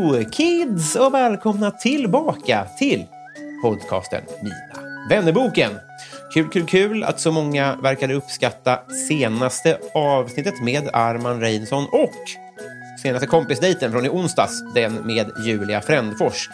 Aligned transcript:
Hello 0.00 0.24
kids 0.24 0.96
och 0.96 1.14
välkomna 1.14 1.70
tillbaka 1.70 2.66
till 2.78 3.04
podcasten 3.62 4.22
Mina 4.42 4.88
vännerboken. 5.10 5.72
Kul, 6.34 6.48
kul, 6.48 6.66
kul 6.66 7.04
att 7.04 7.20
så 7.20 7.32
många 7.32 7.76
verkade 7.76 8.14
uppskatta 8.14 8.78
senaste 9.08 9.78
avsnittet 9.94 10.54
med 10.64 10.90
Arman 10.92 11.40
Reinsson 11.40 11.86
och 11.92 12.14
senaste 13.02 13.26
kompisdejten 13.26 13.92
från 13.92 14.06
i 14.06 14.08
onsdags, 14.08 14.62
den 14.74 14.94
med 14.94 15.30
Julia 15.44 15.80
Frändfors. 15.80 16.48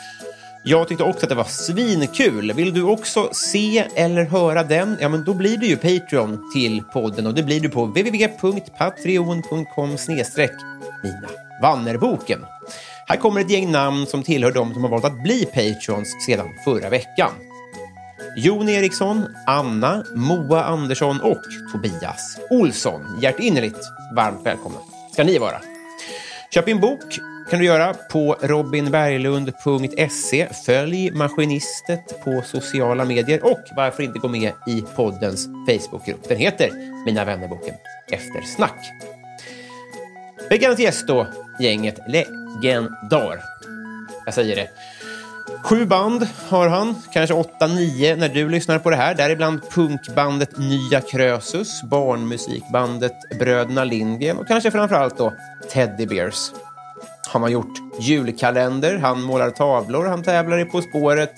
Jag 0.64 0.88
tyckte 0.88 1.04
också 1.04 1.26
att 1.26 1.30
det 1.30 1.34
var 1.34 1.44
svinkul. 1.44 2.52
Vill 2.52 2.74
du 2.74 2.82
också 2.82 3.28
se 3.32 3.84
eller 3.96 4.24
höra 4.24 4.62
den? 4.62 4.96
Ja, 5.00 5.08
men 5.08 5.24
då 5.24 5.34
blir 5.34 5.56
du 5.56 5.66
ju 5.66 5.76
Patreon 5.76 6.50
till 6.54 6.82
podden 6.92 7.26
och 7.26 7.34
det 7.34 7.42
blir 7.42 7.60
du 7.60 7.68
på 7.68 7.84
www.patreon.com 7.84 9.98
snedstreck 9.98 10.54
Mina 11.02 11.28
Vannerboken. 11.62 12.40
Här 13.08 13.16
kommer 13.16 13.40
ett 13.40 13.50
gäng 13.50 13.72
namn 13.72 14.06
som 14.06 14.22
tillhör 14.22 14.52
de 14.52 14.72
som 14.72 14.82
har 14.82 14.90
valt 14.90 15.04
att 15.04 15.22
bli 15.22 15.44
Patreons 15.44 16.24
sedan 16.26 16.48
förra 16.64 16.90
veckan. 16.90 17.30
Jon 18.36 18.68
Eriksson, 18.68 19.26
Anna, 19.46 20.04
Moa 20.14 20.64
Andersson 20.64 21.20
och 21.20 21.42
Tobias 21.72 22.38
Olsson. 22.50 23.18
Hjärtinnerligt 23.22 23.78
varmt 24.16 24.46
välkomna 24.46 24.78
ska 25.12 25.24
ni 25.24 25.38
vara. 25.38 25.60
Köp 26.54 26.68
en 26.68 26.80
bok 26.80 27.18
kan 27.50 27.58
du 27.58 27.64
göra 27.64 27.94
på 27.94 28.36
robinberglund.se. 28.40 30.48
Följ 30.66 31.10
Maskinistet 31.10 32.24
på 32.24 32.42
sociala 32.44 33.04
medier 33.04 33.44
och 33.44 33.60
varför 33.76 34.02
inte 34.02 34.18
gå 34.18 34.28
med 34.28 34.52
i 34.66 34.84
poddens 34.96 35.46
Facebookgrupp. 35.46 36.28
Den 36.28 36.38
heter 36.38 36.70
Mina 37.04 37.24
vännerboken 37.24 37.74
Eftersnack. 38.10 38.92
Veckans 40.50 40.78
gäst 40.78 41.06
då, 41.06 41.26
gänget 41.60 41.98
Legendar. 42.62 43.42
Jag 44.24 44.34
säger 44.34 44.56
det. 44.56 44.68
Sju 45.62 45.86
band 45.86 46.28
har 46.48 46.68
han, 46.68 46.94
kanske 47.12 47.34
åtta, 47.34 47.66
nio 47.66 48.16
när 48.16 48.28
du 48.28 48.48
lyssnar 48.48 48.78
på 48.78 48.90
det 48.90 48.96
här. 48.96 49.14
Däribland 49.14 49.60
punkbandet 49.70 50.58
Nya 50.58 51.00
Krösus, 51.00 51.82
barnmusikbandet 51.82 53.12
Bröderna 53.38 53.84
Lindgren 53.84 54.36
och 54.36 54.48
kanske 54.48 54.70
framförallt 54.70 55.18
då 55.18 55.32
Teddy 55.72 56.06
Bears. 56.06 56.52
Han 57.28 57.42
har 57.42 57.48
gjort 57.48 57.78
julkalender, 58.00 58.98
han 58.98 59.22
målar 59.22 59.50
tavlor, 59.50 60.04
han 60.06 60.22
tävlar 60.22 60.58
i 60.58 60.64
På 60.64 60.82
spåret 60.82 61.34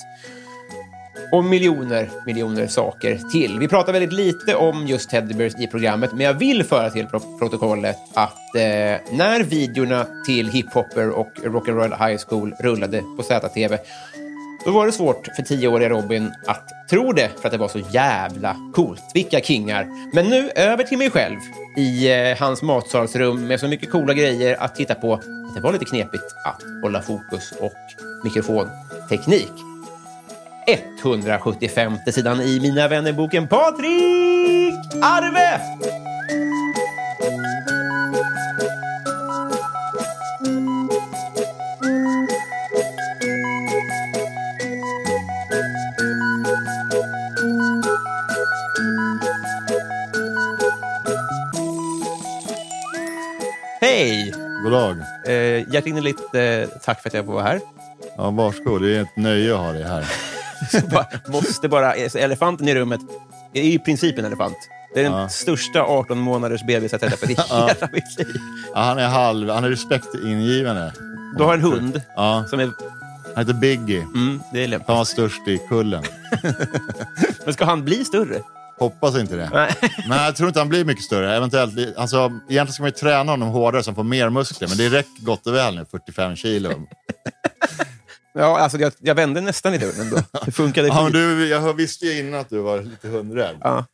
och 1.32 1.44
miljoner, 1.44 2.10
miljoner 2.26 2.66
saker 2.66 3.20
till. 3.32 3.58
Vi 3.58 3.68
pratar 3.68 3.92
väldigt 3.92 4.12
lite 4.12 4.54
om 4.54 4.86
just 4.86 5.10
Teddybears 5.10 5.54
i 5.58 5.66
programmet, 5.66 6.12
men 6.12 6.20
jag 6.20 6.34
vill 6.34 6.64
föra 6.64 6.90
till 6.90 7.06
pro 7.06 7.20
protokollet 7.38 7.96
att 8.14 8.54
eh, 8.54 8.62
när 9.12 9.42
videorna 9.42 10.06
till 10.26 10.48
Hiphopper 10.48 11.10
och 11.10 11.32
Rock'n'Roll 11.34 12.08
High 12.08 12.20
School 12.28 12.54
rullade 12.60 13.02
på 13.16 13.22
ZTV, 13.22 13.78
då 14.64 14.70
var 14.70 14.86
det 14.86 14.92
svårt 14.92 15.28
för 15.36 15.42
tioåriga 15.42 15.88
Robin 15.88 16.32
att 16.46 16.88
tro 16.90 17.12
det 17.12 17.30
för 17.40 17.48
att 17.48 17.52
det 17.52 17.58
var 17.58 17.68
så 17.68 17.78
jävla 17.78 18.56
coolt. 18.74 19.02
Vilka 19.14 19.40
kingar! 19.40 19.86
Men 20.14 20.28
nu 20.28 20.50
över 20.50 20.84
till 20.84 20.98
mig 20.98 21.10
själv 21.10 21.38
i 21.76 22.12
eh, 22.12 22.38
hans 22.38 22.62
matsalsrum 22.62 23.46
med 23.46 23.60
så 23.60 23.68
mycket 23.68 23.90
coola 23.90 24.14
grejer 24.14 24.56
att 24.60 24.74
titta 24.74 24.94
på. 24.94 25.20
Det 25.54 25.60
var 25.60 25.72
lite 25.72 25.84
knepigt 25.84 26.24
att 26.44 26.62
hålla 26.82 27.02
fokus 27.02 27.52
och 27.60 27.72
mikrofonteknik. 28.24 29.67
175 30.68 31.98
sidan 32.12 32.40
i 32.40 32.60
Mina 32.60 32.88
vännerboken 32.88 33.48
Patrik 33.48 34.74
Arve! 35.02 35.60
Hej! 53.80 54.34
God 54.62 54.72
dag. 54.72 54.96
Eh, 55.26 55.34
hjärtinnerligt 55.72 56.34
eh, 56.34 56.78
tack 56.84 57.02
för 57.02 57.08
att 57.08 57.14
jag 57.14 57.26
får 57.26 57.32
vara 57.32 57.44
här. 57.44 57.60
Ja, 58.16 58.30
varsågod. 58.30 58.82
Det 58.82 58.96
är 58.96 59.02
ett 59.02 59.16
nöje 59.16 59.54
att 59.54 59.60
ha 59.60 59.72
dig 59.72 59.82
här. 59.82 60.04
Bara, 60.90 61.06
måste 61.26 61.68
bara... 61.68 61.94
Elefanten 61.94 62.68
i 62.68 62.74
rummet 62.74 63.00
är 63.52 63.62
i 63.62 63.78
princip 63.78 64.18
en 64.18 64.24
elefant. 64.24 64.56
Det 64.94 65.00
är 65.00 65.04
den 65.04 65.12
Ja. 65.12 65.28
största 65.28 65.82
18 65.82 66.18
månaders 66.18 66.62
bebis 66.66 66.92
jag 66.92 67.00
träffat 67.00 67.30
i 67.30 67.36
Ja. 67.50 67.68
hela 67.74 67.88
mitt 67.92 68.18
liv. 68.18 68.36
Ja, 68.74 68.80
han 68.80 68.98
är 68.98 69.06
halv, 69.08 69.50
han 69.50 69.64
är 69.64 69.68
respektingivande. 69.68 70.92
Du 71.38 71.44
har 71.44 71.54
en 71.54 71.60
hund 71.62 72.02
Ja, 72.16 72.44
som 72.50 72.60
är... 72.60 72.70
han 73.34 73.46
heter 73.46 73.60
Biggie. 73.60 74.00
Mm, 74.02 74.40
det 74.52 74.64
är 74.64 74.68
lämpligt. 74.68 74.88
Han 74.88 74.96
var 74.96 75.04
störst 75.04 75.48
i 75.48 75.58
kullen. 75.68 76.02
Men 77.44 77.54
ska 77.54 77.64
han 77.64 77.84
bli 77.84 78.04
större? 78.04 78.42
Hoppas 78.78 79.16
inte 79.18 79.36
det. 79.36 79.50
Nej. 79.52 79.74
Nej, 80.08 80.24
jag 80.24 80.36
tror 80.36 80.48
inte 80.48 80.60
han 80.60 80.68
blir 80.68 80.84
mycket 80.84 81.04
större. 81.04 81.36
Eventuellt, 81.36 81.96
alltså, 81.96 82.16
egentligen 82.48 82.72
ska 82.72 82.82
man 82.82 82.88
ju 82.88 82.94
träna 82.96 83.32
honom 83.32 83.48
hårdare 83.48 83.82
så 83.82 83.90
han 83.90 83.94
får 83.94 84.02
mer 84.04 84.30
muskler, 84.30 84.68
men 84.68 84.76
det 84.78 84.88
räcker 84.88 85.24
gott 85.24 85.46
och 85.46 85.54
väl 85.54 85.74
nu, 85.74 85.84
45 85.90 86.36
kilo. 86.36 86.70
Ja, 88.34 88.58
alltså 88.58 88.78
jag, 88.78 88.92
jag 88.98 89.14
vände 89.14 89.40
nästan 89.40 89.74
i 89.74 89.78
dörren 89.78 90.00
ändå. 90.00 90.16
Det 90.44 90.50
funkade 90.52 90.88
Ja, 90.92 91.08
du, 91.12 91.48
jag 91.48 91.74
visste 91.74 92.06
ju 92.06 92.18
innan 92.18 92.40
att 92.40 92.50
du 92.50 92.58
var 92.58 92.82
lite 92.82 93.08
hundrädd. 93.08 93.56
Ja. 93.60 93.84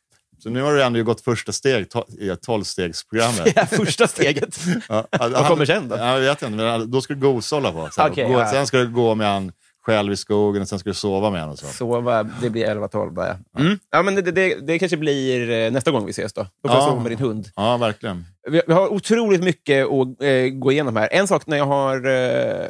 Så 0.43 0.49
nu 0.49 0.61
har 0.61 0.73
du 0.73 0.83
ändå 0.83 1.03
gått 1.03 1.21
första 1.21 1.51
steg 1.51 1.85
to- 1.85 2.19
i 2.19 2.29
12-stegsprogrammet. 2.31 3.51
Ja, 3.55 3.65
första 3.65 4.07
steget. 4.07 4.59
Ja, 4.89 5.07
Vad 5.11 5.47
kommer 5.47 5.65
sen 5.65 5.87
då? 5.87 5.95
Jag 5.97 6.19
vet 6.19 6.41
inte, 6.41 6.55
men 6.57 6.91
då 6.91 7.01
ska 7.01 7.13
du 7.13 7.19
gosa 7.19 7.55
hålla 7.55 7.71
på. 7.71 7.89
Sen, 7.91 8.11
Okej, 8.11 8.27
gå, 8.27 8.39
ja. 8.39 8.51
sen 8.51 8.67
ska 8.67 8.77
du 8.77 8.87
gå 8.91 9.15
med 9.15 9.27
han 9.27 9.51
själv 9.85 10.11
i 10.13 10.17
skogen 10.17 10.61
och 10.61 10.67
sen 10.67 10.79
ska 10.79 10.89
du 10.89 10.93
sova 10.93 11.29
med 11.29 11.41
honom. 11.41 11.57
Så. 11.57 11.65
Sova, 11.67 12.23
det 12.23 12.49
blir 12.49 12.65
11-12 12.67 13.13
bara. 13.13 13.37
Ja. 13.53 13.59
Mm. 13.59 13.79
Ja, 13.91 14.03
men 14.03 14.15
det, 14.15 14.21
det, 14.21 14.55
det 14.67 14.79
kanske 14.79 14.97
blir 14.97 15.49
eh, 15.49 15.71
nästa 15.71 15.91
gång 15.91 16.05
vi 16.05 16.11
ses 16.11 16.33
då. 16.33 16.41
Då 16.63 16.69
får 16.69 16.77
jag 16.77 16.83
Ja. 16.83 16.89
sova 16.89 17.01
med 17.01 17.11
din 17.11 17.19
hund. 17.19 17.47
Ja, 17.55 17.77
verkligen. 17.77 18.25
Vi, 18.49 18.61
vi 18.67 18.73
har 18.73 18.87
otroligt 18.93 19.43
mycket 19.43 19.85
att 19.87 20.21
eh, 20.21 20.47
gå 20.49 20.71
igenom 20.71 20.95
här. 20.95 21.09
En 21.11 21.27
sak 21.27 21.47
när 21.47 21.57
jag 21.57 21.65
har 21.65 22.05
eh, 22.07 22.65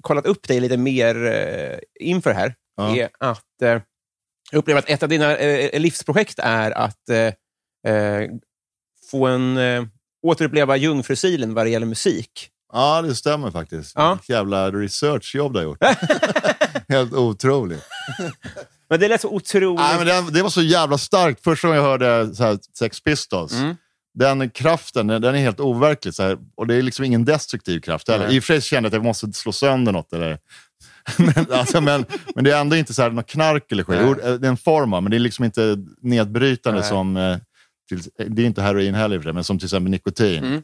kollat 0.00 0.26
upp 0.26 0.48
dig 0.48 0.60
lite 0.60 0.76
mer 0.76 1.26
eh, 1.26 1.78
inför 2.00 2.30
här 2.32 2.54
Ja. 2.76 2.96
är 2.96 3.08
att 3.18 3.62
eh, 3.62 3.68
jag 4.52 4.58
upplever 4.58 4.78
att 4.78 4.90
ett 4.90 5.02
av 5.02 5.08
dina 5.08 5.36
eh, 5.36 5.80
livsprojekt 5.80 6.38
är 6.38 6.70
att 6.70 7.08
eh, 7.08 7.92
eh, 7.94 8.30
få 9.10 9.26
en 9.26 9.56
eh, 9.56 9.84
återuppleva 10.26 10.76
jungfrusilen 10.76 11.54
vad 11.54 11.66
det 11.66 11.70
gäller 11.70 11.86
musik. 11.86 12.48
Ja, 12.72 13.02
det 13.02 13.14
stämmer 13.14 13.50
faktiskt. 13.50 13.92
Ja. 13.94 14.12
Vilket 14.12 14.28
jävla 14.28 14.70
researchjobb 14.70 15.52
du 15.52 15.58
har 15.58 15.64
gjort. 15.64 15.78
Helt 16.88 17.12
otroligt. 17.12 17.84
Men 18.90 19.00
det 19.00 19.08
lät 19.08 19.20
så 19.20 19.28
otroligt... 19.28 19.80
Nej, 19.80 19.96
men 19.98 20.06
det, 20.06 20.30
det 20.32 20.42
var 20.42 20.50
så 20.50 20.62
jävla 20.62 20.98
starkt. 20.98 21.44
Första 21.44 21.68
gången 21.68 21.82
jag 21.82 21.88
hörde 21.90 22.34
så 22.34 22.44
här, 22.44 22.58
Sex 22.78 23.00
Pistols. 23.04 23.52
Mm. 23.52 23.76
Den 24.14 24.50
kraften, 24.50 25.06
den, 25.06 25.22
den 25.22 25.34
är 25.34 25.38
helt 25.38 25.60
overklig. 25.60 26.14
Så 26.14 26.22
här, 26.22 26.38
och 26.56 26.66
det 26.66 26.74
är 26.74 26.82
liksom 26.82 27.04
ingen 27.04 27.24
destruktiv 27.24 27.80
kraft 27.80 28.08
heller. 28.08 28.26
Nej. 28.26 28.36
I 28.36 28.40
och 28.40 28.44
för 28.44 28.54
sig 28.54 28.62
kände 28.62 28.86
jag 28.86 28.90
att 28.90 28.94
jag 28.94 29.04
måste 29.04 29.32
slå 29.32 29.52
sönder 29.52 29.92
något. 29.92 30.12
Eller, 30.12 30.38
men, 31.16 31.52
alltså, 31.52 31.80
men, 31.80 32.04
men 32.34 32.44
det 32.44 32.50
är 32.50 32.60
ändå 32.60 32.76
inte 32.76 32.94
så 32.94 33.02
här 33.02 33.10
något 33.10 33.26
knark 33.26 33.72
eller 33.72 33.84
skit. 33.84 33.98
Jo, 34.02 34.14
Det 34.14 34.46
är 34.46 34.50
en 34.50 34.56
form 34.56 34.92
av, 34.92 35.02
men 35.02 35.10
det 35.10 35.16
är 35.16 35.18
liksom 35.18 35.44
inte 35.44 35.76
nedbrytande 36.02 36.82
som... 36.82 37.16
eh, 37.16 37.36
Till, 37.88 38.02
det 38.34 38.42
är 38.42 38.46
inte 38.46 38.62
heroin 38.62 38.94
heller 38.94 39.32
men 39.32 39.44
som 39.44 39.58
till 39.58 39.66
exempel 39.66 39.90
nikotin. 39.90 40.62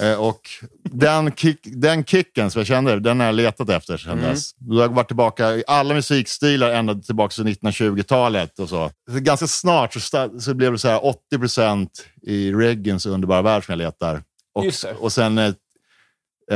Mm. 0.00 0.12
Eh, 0.12 0.18
Och 0.20 0.40
den, 0.82 1.32
kick, 1.34 1.58
den 1.64 2.04
kicken 2.04 2.50
som 2.50 2.60
jag 2.60 2.66
kände, 2.66 3.00
den 3.00 3.20
har 3.20 3.26
jag 3.26 3.34
letat 3.34 3.68
efter 3.68 3.96
sedan 3.96 4.12
Mm. 4.18 4.24
dess. 4.30 4.54
Då 4.56 4.74
har 4.74 4.82
jag 4.82 4.88
varit 4.94 5.06
tillbaka 5.08 5.54
i 5.56 5.64
alla 5.66 5.94
musikstilar 5.94 6.70
ända 6.70 6.94
tillbaka 6.94 7.34
till 7.34 7.44
1920-talet. 7.44 8.58
och 8.58 8.68
så. 8.68 8.90
Så 9.12 9.20
Ganska 9.20 9.46
snart 9.46 9.92
så, 9.94 10.40
så 10.40 10.54
blev 10.54 10.72
det 10.72 10.78
så 10.78 10.88
här 10.88 11.00
80% 11.32 11.88
i 12.22 12.52
reggaeens 12.52 13.06
underbara 13.06 13.42
värld 13.42 13.64
som 13.66 13.72
jag 13.72 13.78
letar. 13.78 14.22
Och, 14.54 14.64
det. 14.64 14.92
och 14.98 15.12
sen 15.12 15.38
eh, 15.38 15.52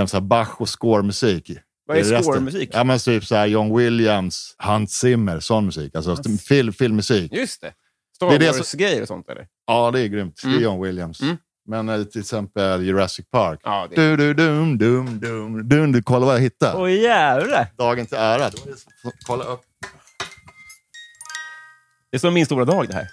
så 0.07 0.17
här 0.17 0.21
Bach 0.21 0.61
och 0.61 0.69
scoremusik. 0.69 1.51
Vad 1.87 1.97
är 1.99 2.05
Det 2.05 2.23
scoremusik? 2.23 2.71
Ja, 2.73 2.85
men 2.85 2.99
typ 2.99 3.25
så 3.27 3.35
här 3.35 3.47
John 3.47 3.77
Williams, 3.77 4.55
Hans 4.59 4.93
Zimmer, 4.99 5.41
sån 5.41 5.67
musik. 5.67 5.95
Alltså 5.95 6.17
film, 6.49 6.73
filmmusik. 6.73 7.33
Just 7.33 7.61
det. 7.61 7.67
Det 7.67 7.75
Star 8.27 8.39
det 8.39 8.47
Wars-grejer 8.53 9.03
och 9.03 9.09
sånt, 9.09 9.29
eller? 9.29 9.47
Ja, 9.67 9.91
det 9.91 10.01
är 10.01 10.07
grymt. 10.07 10.41
Det 10.43 10.49
Mm. 10.49 10.59
är 10.59 10.63
John 10.63 10.83
Williams. 10.83 11.21
Mm. 11.21 11.37
Men 11.69 11.89
eh, 11.89 12.05
till 12.05 12.21
exempel 12.21 12.83
Jurassic 12.83 13.27
Park. 13.31 13.61
Ja, 13.63 13.89
det 13.91 13.97
Du, 13.97 14.17
du, 14.17 14.35
dum, 14.35 14.79
dum, 14.79 15.21
dum, 15.21 15.69
dum, 15.69 15.93
du, 15.93 16.03
kolla 16.03 16.27
vad 16.27 16.35
jag 16.35 16.41
hittade. 16.41 16.79
Åh 16.79 16.93
jävlar! 16.93 17.67
Dagen 17.79 18.07
till 18.07 18.19
ära. 18.19 18.51
Kolla 19.27 19.45
upp. 19.45 19.61
Det 22.11 22.17
är 22.17 22.19
som 22.19 22.35
min 22.35 22.47
stora 22.47 22.65
dag 22.65 22.89
det 22.89 22.95
här. 22.95 23.09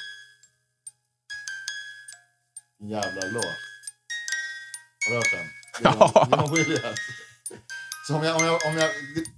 Jävla 2.79 3.21
låt. 3.33 3.45
Har 5.05 5.09
du 5.09 5.15
hört 5.15 5.25
den? 5.31 5.47
Ja. 5.83 6.27
John 6.31 6.55
Williams. 6.55 6.99
Så 8.07 8.15
om 8.15 8.23
jag, 8.23 8.35
om 8.35 8.45
jag, 8.45 8.53
om 8.53 8.77
jag, 8.77 8.89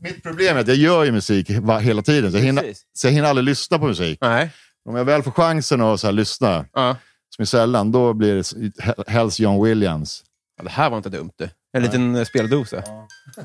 mitt 0.02 0.24
problem 0.24 0.58
är 0.58 0.62
att 0.62 0.68
jag 0.68 0.78
gör 0.78 1.04
ju 1.04 1.12
musik 1.12 1.50
hela 1.82 2.02
tiden, 2.02 2.32
så 2.32 2.38
jag, 2.38 2.44
hinner, 2.44 2.74
så 2.94 3.08
jag 3.08 3.12
hinner 3.12 3.30
aldrig 3.30 3.46
lyssna 3.46 3.80
på 3.80 3.88
musik. 3.88 4.18
Nej. 4.22 4.50
Om 4.90 4.96
jag 4.96 5.06
väl 5.06 5.24
får 5.24 5.32
chansen 5.32 5.82
att 5.82 6.00
så 6.00 6.08
här, 6.08 6.12
lyssna, 6.12 6.66
Ja. 6.74 6.96
Som 7.38 7.42
är 7.42 7.46
sällan, 7.46 7.92
då 7.92 8.14
blir 8.14 8.36
det 8.36 9.04
helst 9.12 9.40
John 9.40 9.64
Williams. 9.64 10.24
Ja, 10.58 10.64
det 10.64 10.70
här 10.70 10.90
var 10.90 10.98
inte 10.98 11.10
dumt. 11.10 11.32
Du. 11.36 11.50
En 11.78 11.84
liten 11.84 12.16
eh, 12.16 12.24
speldosa. 12.26 12.84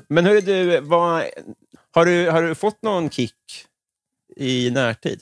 Men 0.09 0.27
hörru 0.27 0.41
du, 0.41 0.81
vad, 0.81 1.23
har 1.94 2.06
du, 2.06 2.31
har 2.31 2.43
du 2.43 2.55
fått 2.55 2.83
någon 2.83 3.11
kick 3.11 3.35
i 4.37 4.71
närtid? 4.71 5.21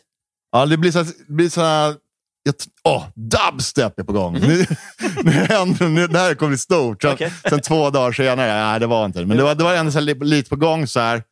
Ja, 0.52 0.66
det 0.66 0.76
blir 0.76 0.90
så, 0.92 1.02
det 1.02 1.32
blir 1.32 1.48
så 1.48 1.60
här, 1.60 1.94
jag 2.42 2.54
Åh, 2.84 3.06
dubstep 3.14 3.98
är 3.98 4.04
på 4.04 4.12
gång. 4.12 4.34
Nu, 4.40 4.66
nu 5.24 5.30
händer 5.30 5.88
nu, 5.88 6.06
det 6.06 6.18
här 6.18 6.34
kommer 6.34 6.50
bli 6.50 6.58
stort. 6.58 7.02
Sen. 7.02 7.12
Okej. 7.12 7.32
sen 7.50 7.60
två 7.60 7.90
dagar 7.90 8.12
senare, 8.12 8.64
nej 8.64 8.80
det 8.80 8.86
var 8.86 9.04
inte. 9.06 9.24
Men 9.26 9.36
det 9.36 9.42
var, 9.42 9.54
det 9.54 9.64
var 9.64 9.74
ändå 9.74 9.92
så 9.92 9.98
här, 9.98 10.04
li- 10.06 10.14
lite 10.24 10.50
på 10.50 10.56
gång 10.56 10.86
så 10.86 11.00
här. 11.00 11.22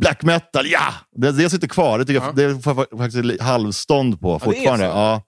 Black 0.00 0.22
metal, 0.22 0.66
ja! 0.66 0.92
Det, 1.16 1.32
det 1.32 1.50
sitter 1.50 1.68
kvar. 1.68 1.98
Det, 1.98 2.04
tycker 2.04 2.20
Ja. 2.20 2.26
jag, 2.26 2.36
det 2.56 2.62
får 2.62 2.86
jag 2.90 2.98
faktiskt 2.98 3.40
halvstånd 3.42 4.20
på 4.20 4.28
det 4.28 4.34
är 4.34 4.38
fortfarande. 4.38 4.84
så? 4.84 4.90
Ja, 4.90 5.22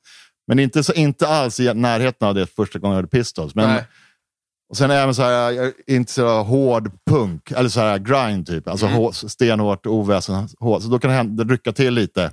men 0.48 0.58
inte, 0.58 0.84
så, 0.84 0.92
inte 0.92 1.28
alls 1.28 1.60
i 1.60 1.74
närheten 1.74 2.28
av 2.28 2.34
det 2.34 2.46
första 2.46 2.78
gången 2.78 2.92
jag 2.92 3.02
hörde 3.02 3.08
Pistols. 3.08 3.54
Men, 3.54 3.68
Nej. 3.68 3.82
och 4.70 4.76
sen 4.76 4.90
även 4.90 5.14
så 5.14 5.22
här, 5.22 5.30
jag 5.50 5.66
är 5.66 5.72
inte 5.86 6.12
så 6.12 6.42
hård 6.42 6.90
punk, 7.10 7.50
eller 7.50 7.68
så 7.68 7.80
här 7.80 7.98
grind 7.98 8.46
typ. 8.46 8.68
Alltså 8.68 8.86
Mm. 8.86 8.98
hå- 8.98 9.28
stenhårt, 9.28 9.86
oväsen. 9.86 10.48
hår. 10.58 10.80
Så 10.80 10.88
då 10.88 10.98
kan 10.98 11.10
det, 11.10 11.16
hända, 11.16 11.44
det 11.44 11.52
rycka 11.54 11.72
till 11.72 11.94
lite. 11.94 12.32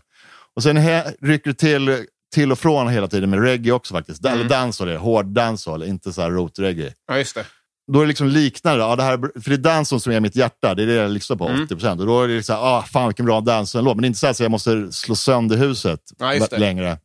Och 0.55 0.63
sen 0.63 0.77
he, 0.77 1.03
rycker 1.21 1.49
det 1.49 1.57
till, 1.57 2.05
till 2.33 2.51
och 2.51 2.59
från 2.59 2.87
hela 2.89 3.07
tiden 3.07 3.29
med 3.29 3.41
reggae 3.43 3.71
också 3.71 3.93
faktiskt. 3.93 4.25
Mm. 4.25 4.39
Eller 4.39 4.49
dancehall, 4.49 4.95
hård 4.95 5.25
dancehall, 5.25 5.83
inte 5.83 6.13
så 6.13 6.21
här 6.21 6.29
rot-reggae. 6.31 6.93
Ja, 7.07 7.17
just 7.17 7.35
det. 7.35 7.45
Då 7.91 7.99
är 7.99 8.03
det 8.03 8.07
liksom 8.07 8.27
liknande. 8.27 8.79
Ja, 8.83 8.95
det 8.95 9.03
här, 9.03 9.13
är- 9.13 9.41
för 9.41 9.49
det 9.49 9.55
är 9.55 9.57
dancehall 9.57 10.01
som 10.01 10.11
är 10.13 10.19
mitt 10.19 10.35
hjärta, 10.35 10.75
det 10.75 10.83
är 10.83 10.87
det 10.87 10.93
jag 10.93 11.11
lyssnar 11.11 11.37
på, 11.37 11.47
Mm. 11.47 11.67
80%. 11.67 11.99
Och 12.01 12.07
då 12.07 12.21
är 12.23 12.27
det 12.27 12.35
liksom, 12.35 12.55
ah, 12.59 12.81
fan 12.81 13.07
vilken 13.07 13.25
bra 13.25 13.41
dancehall-låt. 13.41 13.95
Men 13.95 14.01
det 14.01 14.05
är 14.05 14.07
inte 14.07 14.19
så, 14.19 14.25
här 14.25 14.33
så 14.33 14.43
jag 14.43 14.51
måste 14.51 14.91
slå 14.91 15.15
sönder 15.15 15.57
huset 15.57 15.99
Ja, 16.19 16.47
längre. 16.57 16.97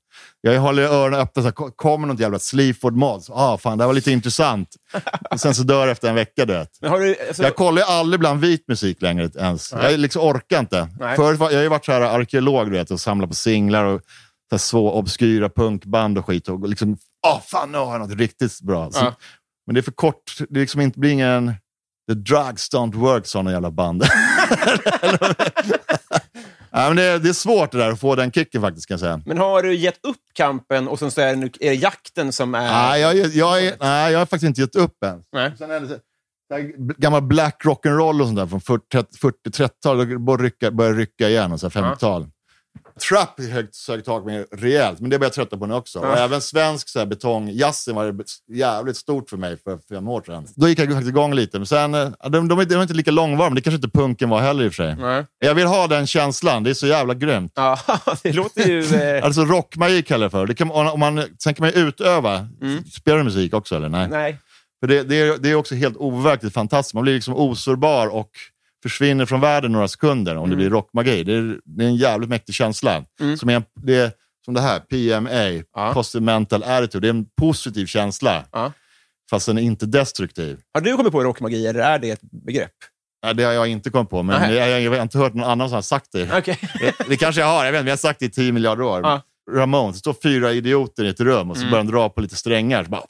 Jag 0.42 0.60
håller 0.60 0.82
öronen 0.82 1.20
öppna, 1.20 1.42
så 1.42 1.46
här, 1.46 1.52
ko- 1.52 1.70
kommer 1.76 2.08
något 2.08 2.20
jävla 2.20 2.38
Sleaford 2.38 2.94
mod. 2.96 3.22
Så, 3.24 3.32
Ah, 3.34 3.58
fan, 3.58 3.78
det 3.78 3.84
här 3.84 3.86
var 3.86 3.94
lite 3.94 4.10
intressant. 4.12 4.68
Och 5.30 5.40
sen 5.40 5.54
så 5.54 5.62
dör 5.62 5.80
jag 5.80 5.90
efter 5.90 6.08
en 6.08 6.14
vecka, 6.14 6.44
du 6.46 6.52
du, 6.98 7.16
alltså, 7.28 7.42
Jag 7.42 7.56
kollar 7.56 7.82
ju 7.82 7.88
aldrig 7.88 8.20
bland 8.20 8.40
vit 8.40 8.68
musik 8.68 9.02
längre 9.02 9.30
ens. 9.38 9.72
Nej. 9.72 9.90
Jag 9.90 10.00
liksom 10.00 10.22
orkar 10.22 10.60
inte. 10.60 10.88
Nej. 11.00 11.16
Förut 11.16 11.38
var, 11.38 11.50
jag 11.50 11.56
har 11.58 11.62
ju 11.62 11.68
varit 11.68 11.84
så 11.84 11.92
här 11.92 12.00
arkeolog 12.00 12.66
du 12.66 12.72
vet, 12.72 12.90
och 12.90 13.00
samlat 13.00 13.30
på 13.30 13.34
singlar 13.36 13.84
och 13.84 14.00
så 14.48 14.54
här 14.54 14.58
svå, 14.58 14.92
obskyra 14.92 15.48
punkband 15.48 16.18
och 16.18 16.26
skit. 16.26 16.48
Och 16.48 16.68
liksom, 16.68 16.96
ah, 17.26 17.40
fan 17.40 17.72
nu 17.72 17.78
har 17.78 17.92
jag 17.92 18.00
något 18.08 18.18
riktigt 18.18 18.60
bra. 18.60 18.90
Så, 18.90 18.98
Ja. 19.04 19.14
Men 19.66 19.74
det 19.74 19.80
är 19.80 19.82
för 19.82 19.92
kort. 19.92 20.22
Det 20.48 20.58
är 20.58 20.60
liksom 20.60 20.80
inte 20.80 20.98
blir 20.98 21.10
ingen... 21.10 21.54
The 22.10 22.14
drugs 22.14 22.68
don't 22.74 22.94
work, 22.94 23.26
sådana 23.26 23.52
jävla 23.52 23.70
band. 23.70 24.04
Nej, 26.72 26.88
men 26.88 26.96
det, 26.96 27.02
är, 27.02 27.18
det 27.18 27.28
är 27.28 27.32
svårt 27.32 27.72
det 27.72 27.78
där 27.78 27.90
att 27.90 28.00
få 28.00 28.14
den 28.14 28.32
kicken 28.32 28.60
faktiskt, 28.62 28.86
kan 28.86 28.94
jag 28.94 29.00
säga. 29.00 29.22
men 29.26 29.38
har 29.38 29.62
du 29.62 29.74
gett 29.76 30.04
upp 30.06 30.16
kampen 30.32 30.88
och 30.88 30.98
sen 30.98 31.10
så 31.10 31.20
är 31.20 31.26
det, 31.26 31.36
nu- 31.36 31.50
är 31.60 31.70
det 31.70 31.74
jakten 31.74 32.32
som 32.32 32.54
är... 32.54 32.70
Nej, 32.72 33.00
jag, 33.00 33.16
jag, 33.16 33.64
är- 33.66 33.76
nej, 33.80 34.12
jag 34.12 34.18
har 34.18 34.26
faktiskt 34.26 34.44
inte 34.48 34.60
gett 34.60 34.76
upp 34.76 35.04
än. 35.04 35.22
Nej. 35.32 35.52
Sen 35.58 35.70
är 35.70 35.80
det 35.80 36.00
gammal 36.98 37.22
black 37.22 37.62
rock'n'roll 37.64 38.20
och 38.20 38.26
sånt 38.26 38.38
där 38.38 38.46
från 38.46 38.60
40-30-tal, 38.60 40.08
då 40.10 40.18
börjar 40.18 40.38
rycka, 40.38 40.70
börjar 40.70 40.94
rycka 40.94 41.28
igen, 41.28 41.52
och 41.52 41.60
så 41.60 41.68
här 41.68 41.82
50-tal. 41.82 42.26
Trap 43.08 43.40
högt 43.40 43.74
sökt 43.74 44.06
tag 44.06 44.26
med 44.26 44.46
rejält, 44.52 45.00
men 45.00 45.10
det 45.10 45.18
börjar 45.18 45.28
jag 45.28 45.34
trötta 45.34 45.56
på 45.56 45.66
nu 45.66 45.74
också. 45.74 45.98
Och 45.98 46.16
även 46.16 46.40
svensk 46.40 46.88
så 46.88 46.98
här, 46.98 47.06
betong, 47.06 47.50
jazzen 47.50 47.94
var 47.94 48.14
jävligt 48.52 48.96
stort 48.96 49.30
för 49.30 49.36
mig 49.36 49.56
för 49.64 49.78
fem 49.88 50.08
år 50.08 50.22
sedan. 50.26 50.46
Då 50.56 50.68
gick 50.68 50.78
jag 50.78 50.88
faktiskt 50.88 51.08
igång 51.08 51.34
lite, 51.34 51.58
men 51.58 51.66
sen, 51.66 51.94
eh, 51.94 52.10
de, 52.28 52.48
de, 52.48 52.64
de 52.64 52.74
är 52.74 52.82
inte 52.82 52.94
lika 52.94 53.10
långvariga, 53.10 53.50
men 53.50 53.54
det 53.54 53.60
kanske 53.60 53.86
inte 53.86 53.98
punken 53.98 54.28
var 54.28 54.40
heller 54.40 54.64
i 54.64 54.68
och 54.68 54.72
för 54.74 54.82
sig. 54.84 54.96
Nej. 54.96 55.26
Jag 55.38 55.54
vill 55.54 55.66
ha 55.66 55.86
den 55.86 56.06
känslan, 56.06 56.62
det 56.62 56.70
är 56.70 56.74
så 56.74 56.86
jävla 56.86 57.14
grymt. 57.14 57.52
Ja, 57.54 57.78
det 58.22 58.32
låter 58.32 58.68
ju... 58.68 58.80
Eh, 59.00 59.24
Alltså 59.24 59.44
rockmagi 59.44 60.02
kallar 60.02 60.24
jag 60.24 60.30
för. 60.32 60.46
Det 60.46 60.54
kan, 60.54 60.70
om 60.70 61.00
man, 61.00 61.24
sen 61.42 61.54
kan 61.54 61.66
man 61.66 61.74
ju 61.74 61.88
utöva. 61.88 62.48
Spelar 62.92 63.18
du 63.18 63.24
musik 63.24 63.54
också 63.54 63.76
eller? 63.76 63.88
Nej. 63.88 64.08
nej. 64.08 64.38
För 64.80 64.86
det, 64.86 65.02
det, 65.02 65.20
är, 65.20 65.38
det 65.38 65.50
är 65.50 65.54
också 65.54 65.74
helt 65.74 65.96
overkligt 65.96 66.54
fantastiskt. 66.54 66.94
Man 66.94 67.02
blir 67.02 67.14
liksom 67.14 67.34
osårbar 67.34 68.06
och 68.06 68.30
försvinner 68.82 69.26
från 69.26 69.40
världen 69.40 69.72
några 69.72 69.88
sekunder 69.88 70.36
om 70.36 70.50
det 70.50 70.56
blir 70.56 70.70
rockmagi. 70.70 71.24
Det 71.24 71.34
är, 71.34 71.58
det 71.64 71.84
är 71.84 71.88
en 71.88 71.96
jävligt 71.96 72.30
mäktig 72.30 72.54
känsla. 72.54 73.04
Som, 73.38 73.48
är 73.48 73.56
en, 73.56 73.64
det 73.82 73.96
är, 73.96 74.12
som 74.44 74.54
det 74.54 74.60
här, 74.60 74.78
PMA, 74.78 75.62
Ja. 75.74 75.92
Positive 75.94 76.24
Mental 76.24 76.62
Attitude. 76.62 77.06
Det 77.06 77.08
är 77.08 77.14
en 77.14 77.26
positiv 77.40 77.86
känsla, 77.86 78.44
Ja. 78.52 78.72
fast 79.30 79.46
den 79.46 79.58
är 79.58 79.62
inte 79.62 79.86
destruktiv. 79.86 80.58
Har 80.74 80.80
du 80.80 80.96
kommit 80.96 81.12
på 81.12 81.24
rockmagi, 81.24 81.66
eller 81.66 81.80
är 81.80 81.98
det 81.98 82.10
ett 82.10 82.20
begrepp? 82.22 82.72
Nej, 83.24 83.34
det 83.34 83.42
har 83.44 83.52
jag 83.52 83.68
inte 83.68 83.90
kommit 83.90 84.10
på, 84.10 84.22
men 84.22 84.40
Nej. 84.40 84.54
jag, 84.54 84.80
jag, 84.80 84.90
har 84.90 85.02
inte 85.02 85.18
hört 85.18 85.34
någon 85.34 85.50
annan 85.50 85.68
som 85.68 85.74
har 85.74 85.82
sagt 85.82 86.12
det. 86.12 86.38
Okej. 86.38 86.58
Det, 86.80 86.94
det 87.08 87.16
kanske 87.16 87.40
jag 87.40 87.48
har, 87.48 87.64
jag 87.64 87.72
vet 87.72 87.78
inte, 87.78 87.84
vi 87.84 87.90
har 87.90 87.96
sagt 87.96 88.20
det 88.20 88.26
i 88.26 88.30
tio 88.30 88.52
miljarder 88.52 88.82
år. 88.84 89.00
Ja. 89.02 89.22
Ramones, 89.50 89.96
det 89.96 89.98
står 89.98 90.16
fyra 90.22 90.52
idioter 90.52 91.04
i 91.04 91.08
ett 91.08 91.20
rum 91.20 91.50
och 91.50 91.56
så 91.56 91.62
börjar 91.64 91.84
de 91.84 91.90
dra 91.92 92.08
på 92.08 92.20
lite 92.20 92.36
strängar. 92.36 92.84
Så, 92.84 92.90
bara, 92.90 93.02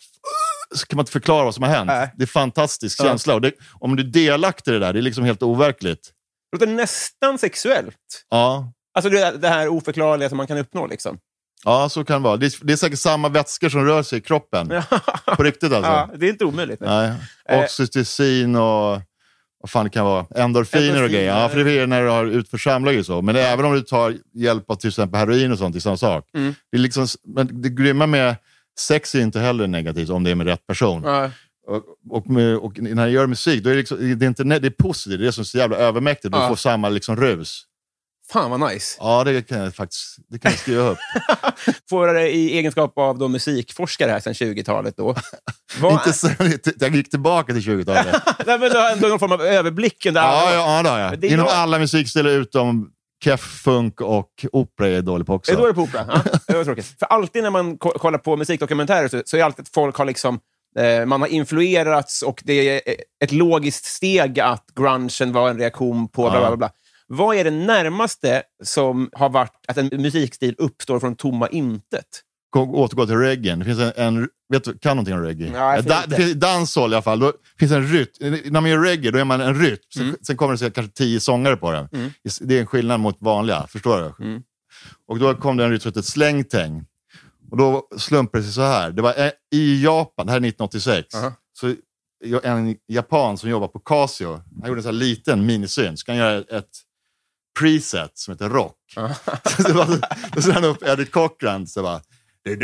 så 0.74 0.86
kan 0.86 0.96
man 0.96 1.02
inte 1.02 1.12
förklara 1.12 1.44
vad 1.44 1.54
som 1.54 1.62
har 1.62 1.70
hänt. 1.70 1.86
Nej. 1.86 2.10
Det 2.16 2.22
är 2.22 2.26
fantastisk 2.26 3.00
Ja. 3.00 3.04
känsla. 3.04 3.34
Och 3.34 3.40
det, 3.40 3.52
om 3.80 3.96
du 3.96 4.02
är 4.02 4.06
delaktig 4.06 4.70
i 4.70 4.74
det 4.74 4.80
där, 4.80 4.92
det 4.92 4.98
är 5.00 5.02
liksom 5.02 5.24
helt 5.24 5.42
overkligt. 5.42 6.10
Det 6.52 6.56
låter 6.56 6.72
nästan 6.72 7.38
sexuellt. 7.38 7.96
Ja, 8.30 8.72
Alltså 8.94 9.10
det, 9.10 9.30
det 9.38 9.48
här 9.48 9.68
oförklarliga 9.68 10.28
som 10.28 10.36
man 10.36 10.46
kan 10.46 10.58
uppnå. 10.58 10.86
Liksom. 10.86 11.18
ja 11.64 11.88
så 11.88 12.04
kan 12.04 12.22
det 12.22 12.24
vara. 12.24 12.36
Det 12.36 12.46
är, 12.46 12.52
det 12.66 12.72
är 12.72 12.76
säkert 12.76 12.98
samma 12.98 13.28
vätskor 13.28 13.68
som 13.68 13.84
rör 13.84 14.02
sig 14.02 14.18
i 14.18 14.20
kroppen. 14.22 14.72
På 15.36 15.42
riktigt 15.42 15.72
alltså. 15.72 15.90
Ja, 15.90 16.10
det 16.18 16.26
är 16.26 16.30
inte 16.30 16.44
omöjligt. 16.44 16.80
Nej. 16.80 17.12
Eh. 17.48 17.58
Oxytocin 17.64 18.56
och 18.56 19.00
vad 19.62 19.70
fan 19.70 19.84
det 19.84 19.90
kan 19.90 20.04
vara. 20.04 20.26
Endorfiner 20.34 20.82
och 20.88 20.94
Endorfiner. 20.94 21.08
grejer. 21.08 21.40
Ja, 21.40 21.48
för 21.48 21.64
det 21.64 21.78
är 21.78 21.86
när 21.86 22.02
du 22.02 22.08
har 22.08 22.24
utförsamlat 22.26 22.96
och 22.98 23.06
så. 23.06 23.22
Men 23.22 23.36
även 23.36 23.64
om 23.64 23.72
du 23.74 23.80
tar 23.80 24.14
hjälp 24.34 24.70
av 24.70 24.74
till 24.74 24.88
exempel 24.88 25.20
heroin 25.20 25.52
och 25.52 25.58
sånt, 25.58 25.72
det 25.72 25.78
är 25.78 25.80
samma 25.80 25.96
sak. 25.96 26.24
Mm. 26.34 26.54
Det, 26.70 26.76
är 26.76 26.80
liksom, 26.80 27.06
men 27.24 27.62
det 27.62 27.68
grymma 27.68 28.06
med 28.06 28.36
sex 28.80 29.14
är 29.14 29.20
inte 29.20 29.40
heller 29.40 29.66
negativt 29.66 30.10
om 30.10 30.24
det 30.24 30.30
är 30.30 30.34
med 30.34 30.46
rätt 30.46 30.66
person. 30.66 31.02
Ja. 31.04 31.30
Och, 31.66 31.84
och, 32.10 32.30
med, 32.30 32.56
och 32.56 32.78
när 32.78 33.02
jag 33.02 33.10
gör 33.10 33.26
musik, 33.26 33.64
då 33.64 33.70
är 33.70 33.74
det, 33.74 33.78
liksom, 33.78 34.18
det, 34.18 34.24
är 34.24 34.28
inte, 34.28 34.44
det 34.44 34.66
är 34.66 34.70
positivt. 34.70 35.18
Det 35.18 35.24
är 35.24 35.26
det 35.26 35.32
som 35.32 35.42
är 35.42 35.46
så 35.46 35.58
jävla 35.58 35.76
övermäktigt. 35.76 36.34
Du 36.34 36.38
får 36.48 36.56
samma 36.56 36.88
liksom, 36.88 37.16
rus. 37.16 37.64
Fan 38.32 38.50
vad 38.50 38.72
nice. 38.72 38.96
Ja, 39.00 39.24
det 39.24 39.42
kan 39.42 39.58
jag 39.58 39.74
faktiskt 39.74 40.16
det 40.28 40.38
kan 40.38 40.50
jag 40.50 40.60
skriva 40.60 40.82
upp. 40.82 40.98
Får 41.90 42.18
i 42.18 42.58
egenskap 42.58 42.98
av 42.98 43.18
då 43.18 43.28
musikforskare 43.28 44.10
här 44.10 44.20
sedan 44.20 44.32
20-talet. 44.32 44.96
Då. 44.96 45.16
Vad, 45.80 45.92
inte 45.92 46.12
så, 46.12 46.28
jag 46.80 46.96
gick 46.96 47.10
tillbaka 47.10 47.52
till 47.52 47.62
20-talet. 47.62 48.22
Nej, 48.46 48.58
men 48.58 48.70
du 48.70 48.78
har 48.78 48.90
ändå 48.90 49.08
någon 49.08 49.18
form 49.18 49.32
av 49.32 49.42
överblick. 49.42 50.04
Där. 50.04 50.12
Ja, 50.12 50.52
ja, 50.52 50.76
ja 50.76 50.82
det 50.82 50.88
har 50.90 50.98
jag. 50.98 51.24
Inom 51.24 51.46
jag- 51.46 51.54
alla 51.54 51.78
musikstilar 51.78 52.30
utom 52.30 52.90
keff, 53.24 53.40
funk 53.64 54.00
och 54.00 54.30
opera 54.52 54.86
är 54.88 54.90
jag 54.92 55.04
dålig 55.04 55.26
på 55.26 55.34
också. 55.34 55.52
Är 55.52 55.56
du 55.56 55.62
dålig 55.62 55.74
på 55.76 55.82
opera? 55.82 56.04
Ja, 56.08 56.22
det 56.46 56.56
var 56.56 56.64
tråkigt. 56.64 56.86
För 56.98 57.06
alltid 57.06 57.42
när 57.42 57.50
man 57.50 57.78
ko- 57.78 57.98
kollar 57.98 58.18
på 58.18 58.36
musikdokumentärer 58.36 59.08
så, 59.08 59.22
så 59.24 59.36
är 59.36 59.38
det 59.38 59.44
alltid 59.44 59.62
att 59.62 59.68
folk 59.74 59.96
har 59.96 60.04
liksom 60.04 60.40
eh, 60.78 61.06
man 61.06 61.20
har 61.20 61.28
influerats 61.28 62.22
och 62.22 62.42
det 62.44 62.52
är 62.88 62.94
ett 63.24 63.32
logiskt 63.32 63.84
steg 63.84 64.40
att 64.40 64.64
grungen 64.76 65.32
var 65.32 65.50
en 65.50 65.58
reaktion 65.58 66.08
på 66.08 66.22
bla, 66.22 66.30
bla, 66.40 66.48
bla, 66.48 66.56
bla. 66.56 66.70
Vad 67.12 67.36
är 67.36 67.44
det 67.44 67.50
närmaste 67.50 68.42
som 68.64 69.10
har 69.12 69.28
varit 69.28 69.52
att 69.68 69.76
en 69.76 69.86
musikstil 69.92 70.54
uppstår 70.58 71.00
från 71.00 71.16
tomma 71.16 71.48
intet? 71.48 72.04
Återgå 72.56 73.06
till 73.06 73.16
reggae. 73.16 73.56
Det 73.56 73.64
finns 73.64 73.78
en, 73.78 73.92
en 73.96 74.28
vet 74.52 74.64
du, 74.64 74.78
kan 74.78 74.96
någonting 74.96 75.14
om 75.14 75.22
reggae? 75.22 75.48
Jag 75.52 75.84
da, 75.84 76.02
det 76.06 76.16
finns 76.16 76.32
dancehall 76.34 76.92
i 76.92 76.94
alla 76.94 77.02
fall. 77.02 77.20
Då 77.20 77.32
finns 77.58 77.72
en 77.72 77.86
rytm. 77.86 78.08
När 78.52 78.60
man 78.60 78.70
gör 78.70 78.78
reggae 78.82 79.10
då 79.10 79.18
är 79.18 79.24
man 79.24 79.40
en 79.40 79.54
rytm. 79.54 79.76
Sen, 79.94 80.02
Mm. 80.02 80.16
sen 80.22 80.36
kommer 80.36 80.52
det 80.52 80.58
så 80.58 80.70
kanske 80.70 80.92
tio 80.92 81.20
sångare 81.20 81.56
på 81.56 81.72
den. 81.72 81.88
Det 82.40 82.56
är 82.56 82.60
en 82.60 82.66
skillnad 82.66 83.00
mot 83.00 83.16
vanliga, 83.20 83.66
förstår 83.66 84.14
du? 84.18 84.24
Mm. 84.24 84.42
Och 85.08 85.18
då 85.18 85.34
kom 85.34 85.56
det 85.56 85.64
en 85.64 85.70
rytm 85.70 85.80
som 85.80 85.88
heter 85.88 86.02
slängtäng. 86.02 86.86
Och 87.50 87.56
då 87.56 87.88
slumpade 87.98 88.42
det 88.42 88.44
sig 88.44 88.54
så 88.54 88.60
här. 88.62 88.90
Det 88.90 89.02
var 89.02 89.14
eh, 89.18 89.30
i 89.52 89.82
Japan, 89.84 90.26
det 90.26 90.32
här 90.32 90.36
är 90.40 90.44
1986. 90.48 91.14
Aha. 91.14 91.32
Så 91.52 91.74
jag- 92.24 92.44
en 92.44 92.76
japan 92.88 93.38
som 93.38 93.50
jobbar 93.50 93.68
på 93.68 93.78
Casio, 93.78 94.32
han 94.60 94.68
gjorde 94.68 94.78
en 94.78 94.82
sån 94.82 94.92
här 94.94 94.98
liten 95.00 95.46
minisyn. 95.46 95.96
Så 95.96 96.04
kan 96.06 96.16
han 96.18 96.24
göra 96.26 96.38
ett 96.58 96.68
preset 97.60 98.10
som 98.18 98.32
heter 98.34 98.48
rock. 98.48 98.76
så 99.56 99.62
det 99.62 99.72
var, 99.72 99.86
då 100.34 100.42
slog 100.42 100.54
han 100.54 100.64
upp 100.64 100.82
Eddie 100.82 101.04
Cochran 101.06 101.66
så 101.66 101.82
bara... 101.82 102.00
Hey, 102.44 102.56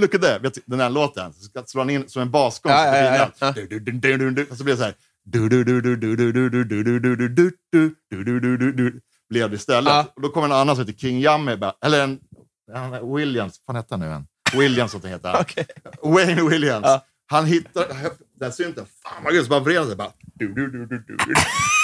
look 0.00 0.14
at 0.14 0.22
that! 0.22 0.58
Den 0.66 0.80
här 0.80 0.90
låten. 0.90 1.32
Så 1.32 1.62
slår 1.66 1.82
han 1.82 1.90
in 1.90 2.08
som 2.08 2.22
en 2.22 2.30
basgång. 2.30 2.72
Ja, 2.72 2.96
ja, 2.96 3.16
ja, 3.16 3.30
ja. 3.38 3.48
Och 4.50 4.56
så 4.56 4.64
blir 4.64 4.74
det 4.74 4.78
så 4.78 4.84
här... 4.84 4.94
Blev 9.28 9.50
det 9.50 9.56
istället. 9.56 9.92
Ja. 9.92 10.12
Och 10.16 10.22
då 10.22 10.28
kommer 10.28 10.46
en 10.46 10.52
annan 10.52 10.76
som 10.76 10.86
heter 10.86 10.98
King 10.98 11.24
Yummy. 11.24 11.58
Eller 11.84 12.04
en... 12.04 12.18
är 12.72 13.16
Williams. 13.16 13.60
Vad 13.66 13.74
fan 13.74 13.76
hette 13.76 13.94
han 13.94 14.00
nu 14.00 14.06
igen? 14.06 14.26
Williams 14.52 14.92
han 14.92 15.02
heter. 15.04 15.28
han. 15.28 15.40
Okej. 15.40 15.66
Wayne 16.02 16.42
Williams. 16.42 16.86
Ja. 16.86 17.04
Han 17.26 17.46
hittar 17.46 17.88
den 17.88 17.96
här 18.42 18.50
synten. 18.50 18.86
Fan 19.02 19.24
vad 19.24 19.32
grymt. 19.32 19.46
Så 19.46 19.50
bara 19.50 19.60
vred 19.60 19.78
han 19.78 19.86
sig. 19.86 19.96
Bara, 19.96 20.12
du, 20.34 20.54
du, 20.54 20.70
du, 20.70 20.86
du, 20.86 21.04
du. 21.06 21.34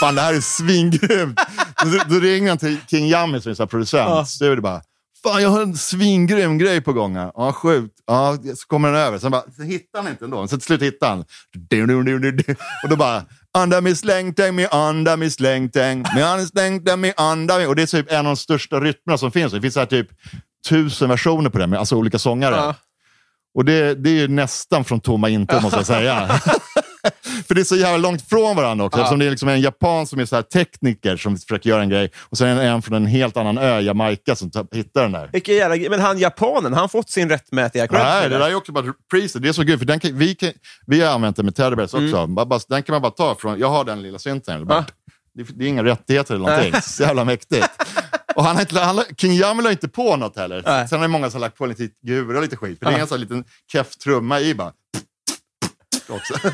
Fan 0.01 0.15
det 0.15 0.21
här 0.21 0.35
är 0.35 0.41
svingrymt. 0.41 1.41
då, 1.83 2.15
då 2.15 2.21
ringer 2.21 2.49
han 2.49 2.59
till 2.59 2.79
King 2.89 3.07
Yummy 3.07 3.41
som 3.41 3.51
är 3.53 3.67
producent. 3.67 4.11
Ja. 4.11 4.25
Så 4.25 4.45
är 4.45 4.57
det 4.57 4.63
bara. 4.63 4.83
Fan 5.23 5.43
jag 5.43 5.49
har 5.49 5.63
en 5.63 5.77
svingrym 5.77 6.59
grej 6.59 6.81
på 6.81 6.93
gång 6.93 7.17
här. 7.17 7.33
Ja 7.35 7.53
sjukt. 7.53 7.95
Ja, 8.07 8.37
så 8.57 8.67
kommer 8.67 8.93
den 8.93 9.01
över. 9.01 9.19
Sen, 9.19 9.31
bara, 9.31 9.43
sen 9.57 9.67
hittar 9.67 10.03
han 10.03 10.11
inte 10.11 10.25
ändå. 10.25 10.49
Sen 10.49 10.59
till 10.59 10.67
slut 10.67 10.83
hittar 10.83 11.09
han. 11.09 11.25
Och 12.83 12.89
då 12.89 12.97
bara. 12.97 13.23
Anda 13.53 13.81
mi 13.81 13.95
slängtäng, 13.95 14.55
mi 14.55 14.67
anda 14.71 15.17
mi 15.17 15.31
slängtäng. 15.31 16.05
Mi 16.15 16.23
anda 16.23 16.47
slängtäng, 16.47 17.01
mi 17.01 17.13
anda 17.17 17.59
mi. 17.59 17.67
Och 17.67 17.77
det 17.77 17.83
är 17.83 17.87
typ 17.87 18.13
en 18.13 18.19
av 18.19 18.25
de 18.25 18.37
största 18.37 18.81
rytmerna 18.81 19.19
som 19.19 19.33
finns. 19.33 19.53
Det 19.53 19.61
finns 19.61 19.75
så 19.75 19.81
här 19.81 19.87
typ 19.87 20.09
tusen 20.69 21.09
versioner 21.09 21.51
på 21.51 21.59
den, 21.59 21.75
alltså 21.75 21.97
olika 21.97 22.19
sångare. 22.19 22.55
Ja. 22.55 22.75
Och 23.55 23.65
det, 23.65 23.95
det 23.95 24.11
är 24.11 24.15
ju 24.15 24.29
nästan 24.29 24.85
från 24.85 25.01
tomma 25.01 25.29
intet 25.29 25.63
måste 25.63 25.79
jag 25.79 25.87
säga. 25.87 26.41
För 27.49 27.55
det 27.55 27.61
är 27.61 27.65
så 27.65 27.77
jävla 27.77 27.97
långt 27.97 28.29
från 28.29 28.57
varandra 28.57 28.85
också. 28.85 28.99
Ja. 28.99 29.03
Eftersom 29.03 29.19
det 29.19 29.27
är 29.27 29.31
liksom 29.31 29.49
en 29.49 29.61
japan 29.61 30.07
som 30.07 30.19
är 30.21 30.25
så 30.25 30.37
här 30.37 30.43
tekniker 30.43 31.17
som 31.17 31.37
försöker 31.37 31.71
göra 31.71 31.83
en 31.83 31.89
grej 31.89 32.11
och 32.17 32.39
sen 32.39 32.59
en 32.59 32.83
från 32.83 32.95
en 32.97 33.07
helt 33.07 33.37
annan 33.37 33.59
ö, 33.59 33.81
Jamaica, 33.81 34.37
som 34.37 34.51
tar- 34.51 34.67
hittar 34.77 35.03
den 35.03 35.13
där. 35.13 35.31
Vilken 35.33 35.55
jävla. 35.55 35.91
Men 35.91 36.01
han 36.01 36.19
japanen, 36.19 36.73
har 36.73 36.81
han 36.81 36.89
fått 36.89 37.11
sin 37.11 37.29
rättmätiga 37.29 37.87
cred? 37.89 38.01
Nej, 38.01 38.29
det 38.29 38.39
där 38.39 38.51
är 38.51 38.55
också 38.55 38.73
bara 38.73 38.93
preset. 39.11 39.43
Det 39.43 39.49
är 39.49 39.53
så 39.53 39.65
kul, 39.67 39.79
för 39.79 39.87
den 39.87 40.01
kan, 40.01 40.19
vi, 40.19 40.35
kan, 40.35 40.51
vi 40.87 41.01
har 41.01 41.15
använt 41.15 41.37
den 41.37 41.45
med 41.45 41.55
Teddy 41.57 41.77
Bears 41.77 41.95
också. 41.95 42.27
Bara, 42.27 42.47
bara, 42.47 42.61
den 42.69 42.83
kan 42.83 42.93
man 42.93 43.03
bara 43.03 43.13
ta 43.13 43.35
från, 43.35 43.59
jag 43.59 43.69
har 43.71 43.85
den 43.85 44.03
lilla 44.03 44.19
synten. 44.19 44.67
Bara, 44.67 44.79
Mm. 44.79 44.85
Ja. 45.37 45.43
det, 45.45 45.59
det 45.59 45.65
är 45.65 45.69
inga 45.69 45.85
rättigheter 45.85 46.35
eller 46.35 46.47
någonting. 46.47 46.73
Så 46.83 47.03
jävla 47.03 47.25
mäktigt. 47.25 47.69
Och 48.35 48.45
han 48.45 48.57
har 48.57 48.63
inte, 48.63 48.81
han, 48.81 48.97
har- 48.97 49.05
King 49.17 49.35
Jamil 49.35 49.65
har 49.65 49.73
inte 49.73 49.89
på 49.89 50.17
något 50.17 50.37
heller. 50.37 50.63
Nej. 50.67 50.89
Sen 50.89 51.01
har 51.01 51.09
många 51.09 51.29
har 51.31 51.39
lagt 51.39 51.57
på 51.59 51.67
lite 51.67 51.89
gura 52.07 52.37
och 52.37 52.43
lite 52.43 52.57
skit. 52.57 52.79
För 52.79 52.87
det 52.87 52.97
är 52.97 53.01
en 53.01 53.07
sån 53.07 53.21
liten 53.21 53.45
keff 53.73 53.97
trumma 53.97 54.41
i 54.41 54.55
bara. 54.55 54.73
Också. 56.09 56.35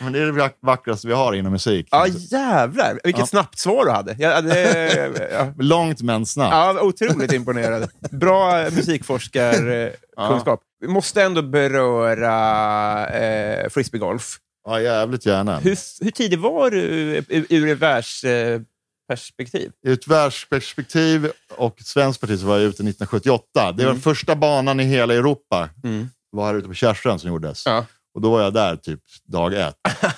Men 0.00 0.12
det 0.12 0.18
är 0.18 0.26
det 0.26 0.32
vack- 0.32 0.58
vackraste 0.62 1.08
vi 1.08 1.14
har 1.14 1.32
inom 1.32 1.52
musik. 1.52 1.88
Ja, 1.90 2.06
jävlar. 2.08 3.00
Vilket 3.04 3.20
Ja. 3.20 3.26
snabbt 3.26 3.58
svar 3.58 3.84
du 3.84 3.90
hade. 3.90 4.16
Jag 4.18 4.34
hade 4.34 5.28
ja. 5.32 5.52
Långt 5.58 6.02
men 6.02 6.26
snabbt. 6.26 6.52
Ja, 6.52 6.80
otroligt 6.82 7.32
imponerad. 7.32 7.90
Bra 8.10 8.70
musikforskarkunskap. 8.70 10.60
Vi 10.80 10.88
måste 10.88 11.22
ändå 11.22 11.42
beröra 11.42 13.08
eh, 13.08 13.68
frisbeegolf. 13.70 14.36
Ja, 14.66 14.80
jävligt 14.80 15.26
gärna. 15.26 15.58
Hur, 15.58 16.04
hur 16.04 16.10
tidig 16.10 16.38
var 16.38 16.70
du 16.70 16.80
ur, 16.80 17.24
ur 17.48 17.68
ett 17.72 17.78
världsperspektiv? 17.78 19.72
I 19.86 19.92
ett 19.92 20.08
världsperspektiv 20.08 21.30
och 21.56 21.78
svenskt 21.84 22.20
parti 22.20 22.40
så 22.40 22.46
var 22.46 22.54
jag 22.54 22.62
ute 22.64 22.74
1978. 22.82 23.72
Det 23.72 23.84
var 23.84 23.92
den 23.92 24.00
första 24.02 24.36
banan 24.36 24.80
i 24.80 24.84
hela 24.84 25.14
Europa. 25.14 25.68
Mm. 25.84 26.08
var 26.30 26.46
här 26.46 26.54
ute 26.54 26.68
på 26.68 26.74
Kärrström 26.74 27.18
som 27.18 27.28
gjordes. 27.30 27.66
Ja. 27.66 27.86
Och 28.18 28.22
då 28.22 28.30
var 28.30 28.42
jag 28.42 28.54
där 28.54 28.76
typ 28.76 29.00
dag 29.24 29.54
ett. 29.54 29.74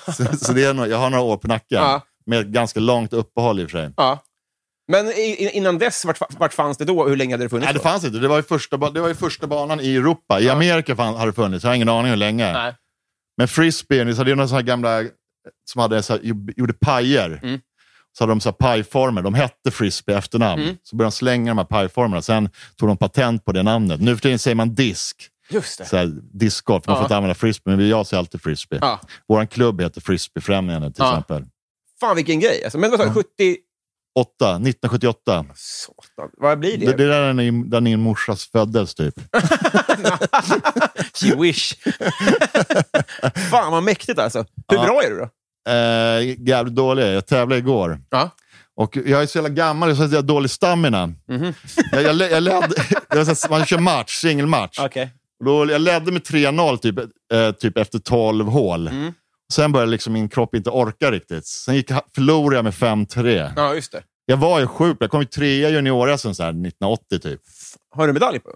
så 0.17 0.37
så 0.37 0.53
det 0.53 0.65
är 0.65 0.75
nog, 0.75 0.89
jag 0.89 0.99
har 0.99 1.11
några 1.11 1.25
år 1.25 1.37
på 1.37 1.49
nacken. 1.49 1.79
Ja. 1.79 2.03
Med 2.27 2.53
ganska 2.53 2.81
långt 2.81 3.13
uppehåll 3.13 3.61
i 3.61 3.65
och 3.65 3.71
för 3.71 3.79
sig. 3.79 3.93
Ja. 3.97 4.23
Men 4.89 5.13
innan 5.39 5.79
dess, 5.79 6.05
vart, 6.05 6.19
vart 6.39 6.55
fanns 6.55 6.77
det 6.79 6.85
då? 6.85 7.09
Hur 7.09 7.17
länge 7.17 7.35
hade 7.35 7.45
det 7.45 7.49
funnits 7.49 7.65
Nej, 7.65 7.73
det 7.73 7.79
då? 7.79 7.83
fanns 7.83 8.05
inte. 8.05 8.19
Det 8.19 8.29
var 8.29 8.37
ju 8.37 8.43
första, 8.43 8.77
det 8.91 9.01
var 9.01 9.09
ju 9.09 9.15
första 9.15 9.47
banan 9.47 9.81
i 9.81 9.97
Europa. 9.97 10.41
I 10.41 10.49
Amerika 10.49 10.97
fann, 10.97 11.15
hade 11.15 11.31
det 11.31 11.35
funnits. 11.35 11.65
Jag 11.65 11.71
har 11.71 11.75
ingen 11.75 11.89
aning 11.89 12.11
hur 12.11 12.17
länge. 12.17 12.53
Nej. 12.53 12.75
Men 13.37 13.49
frisbee, 13.49 14.05
det 14.05 14.11
är 14.11 14.25
några 14.25 14.49
sådana 14.49 14.61
här 14.61 14.63
gamla 14.63 15.03
som 15.71 15.81
hade 15.81 16.03
så 16.03 16.13
här, 16.13 16.21
gjorde 16.57 16.73
pajer. 16.73 17.41
Mm. 17.43 17.61
Så 18.19 18.25
hade 18.25 18.33
de 18.33 18.41
så 18.41 18.49
här 18.49 18.55
pajformer. 18.55 19.23
De 19.23 19.35
hette 19.35 19.71
frisbee 19.71 20.17
efternamn. 20.17 20.63
Mm. 20.63 20.77
Så 20.83 20.97
började 20.97 21.11
de 21.11 21.17
slänga 21.17 21.51
de 21.51 21.59
här 21.59 21.65
pajformerna. 21.65 22.23
Sen 22.23 22.49
tog 22.77 22.89
de 22.89 22.97
patent 22.97 23.45
på 23.45 23.53
det 23.53 23.63
namnet. 23.63 24.01
Nu 24.01 24.17
för 24.17 24.23
tiden 24.23 24.39
säger 24.39 24.55
man 24.55 24.75
disk. 24.75 25.31
Just 25.51 25.79
det. 25.79 25.85
Så 25.85 25.97
här, 25.97 26.07
discgolf. 26.33 26.87
Man 26.87 26.93
Ja. 26.95 26.97
får 26.99 27.05
inte 27.05 27.17
använda 27.17 27.35
frisbee, 27.35 27.77
men 27.77 27.89
jag 27.89 28.07
säger 28.07 28.19
alltid 28.19 28.43
frisbee. 28.43 28.79
Ja. 28.81 29.01
Vår 29.29 29.47
klubb 29.47 29.81
heter 29.81 30.01
Frisbeefrämjandet 30.01 30.95
till 30.95 31.05
Ja. 31.05 31.11
exempel. 31.13 31.45
Fan 32.01 32.17
vilken 32.17 32.41
grej. 32.41 32.65
Alltså, 32.65 32.79
men 32.79 32.91
vad 32.91 33.01
sa 33.01 33.07
du? 33.07 33.13
70... 33.15 33.57
8, 34.15 34.29
1978. 34.55 35.45
Satan. 35.55 36.31
Vad 36.39 36.59
blir 36.59 36.77
det? 36.79 36.87
Det, 36.87 36.93
det 36.97 37.07
där 37.09 37.21
är 37.23 37.33
när 37.33 37.71
där 37.71 37.81
din 37.81 38.01
morsas 38.01 38.47
föddes 38.47 38.95
typ. 38.95 39.15
She 41.15 41.35
wish. 41.37 41.75
Fan 43.51 43.73
vad 43.73 43.83
mäktigt 43.83 44.19
alltså. 44.19 44.39
Hur 44.69 44.77
Ja. 44.77 44.85
bra 44.85 45.03
är 45.03 45.11
du 45.11 45.17
då? 45.19 45.29
Eh, 45.73 46.49
jävligt 46.49 46.75
dålig. 46.75 47.03
Jag 47.15 47.27
tävlade 47.27 47.59
igår. 47.59 48.01
Ja. 48.11 48.31
Och 48.77 48.97
jag 48.97 49.23
är 49.23 49.27
så 49.27 49.39
jävla 49.39 49.49
gammal, 49.49 49.89
jag 49.89 49.97
har 49.97 50.09
så 50.09 50.21
dålig 50.23 50.51
stamina. 50.51 51.07
Mhm. 51.07 51.55
jag, 51.93 52.03
jag, 52.03 52.17
jag 52.21 52.43
det 53.11 53.17
var 53.17 53.25
så 53.35 53.49
här, 53.49 53.51
man 53.59 53.67
kör 53.67 53.79
match, 53.79 54.11
singelmatch. 54.17 54.79
Okej. 54.81 55.11
Och 55.41 55.47
Då, 55.47 55.73
jag 55.73 55.81
ledde 55.81 56.13
med 56.13 56.23
3-0 56.23 56.77
typ, 56.77 56.99
eh, 57.33 57.51
typ 57.53 57.79
efter 57.79 57.99
12 57.99 58.47
hål. 58.47 58.89
Mm. 58.89 59.13
Sen 59.53 59.73
började 59.73 59.91
liksom 59.93 60.13
min 60.13 60.29
kropp 60.29 60.55
inte 60.55 60.71
orka 60.71 61.11
riktigt. 61.11 61.47
Sen 61.47 61.75
gick, 61.75 61.89
förlorade 62.15 62.57
jag 62.57 62.65
med 62.65 62.75
5-3. 62.75 63.53
Ja, 63.57 63.75
just 63.75 63.93
det. 63.93 64.03
Jag 64.27 64.37
var 64.37 64.61
ju 64.61 64.67
sjuk. 64.67 64.97
Jag 65.01 65.11
kom 65.11 65.21
ju 65.21 65.27
trea 65.27 65.69
i 65.69 65.73
junior-SM 65.73 66.33
så 66.33 66.43
här 66.43 66.51
1980 66.51 67.19
typ. 67.19 67.41
Har 67.97 68.07
du 68.07 68.13
medalj 68.13 68.39
på? 68.39 68.51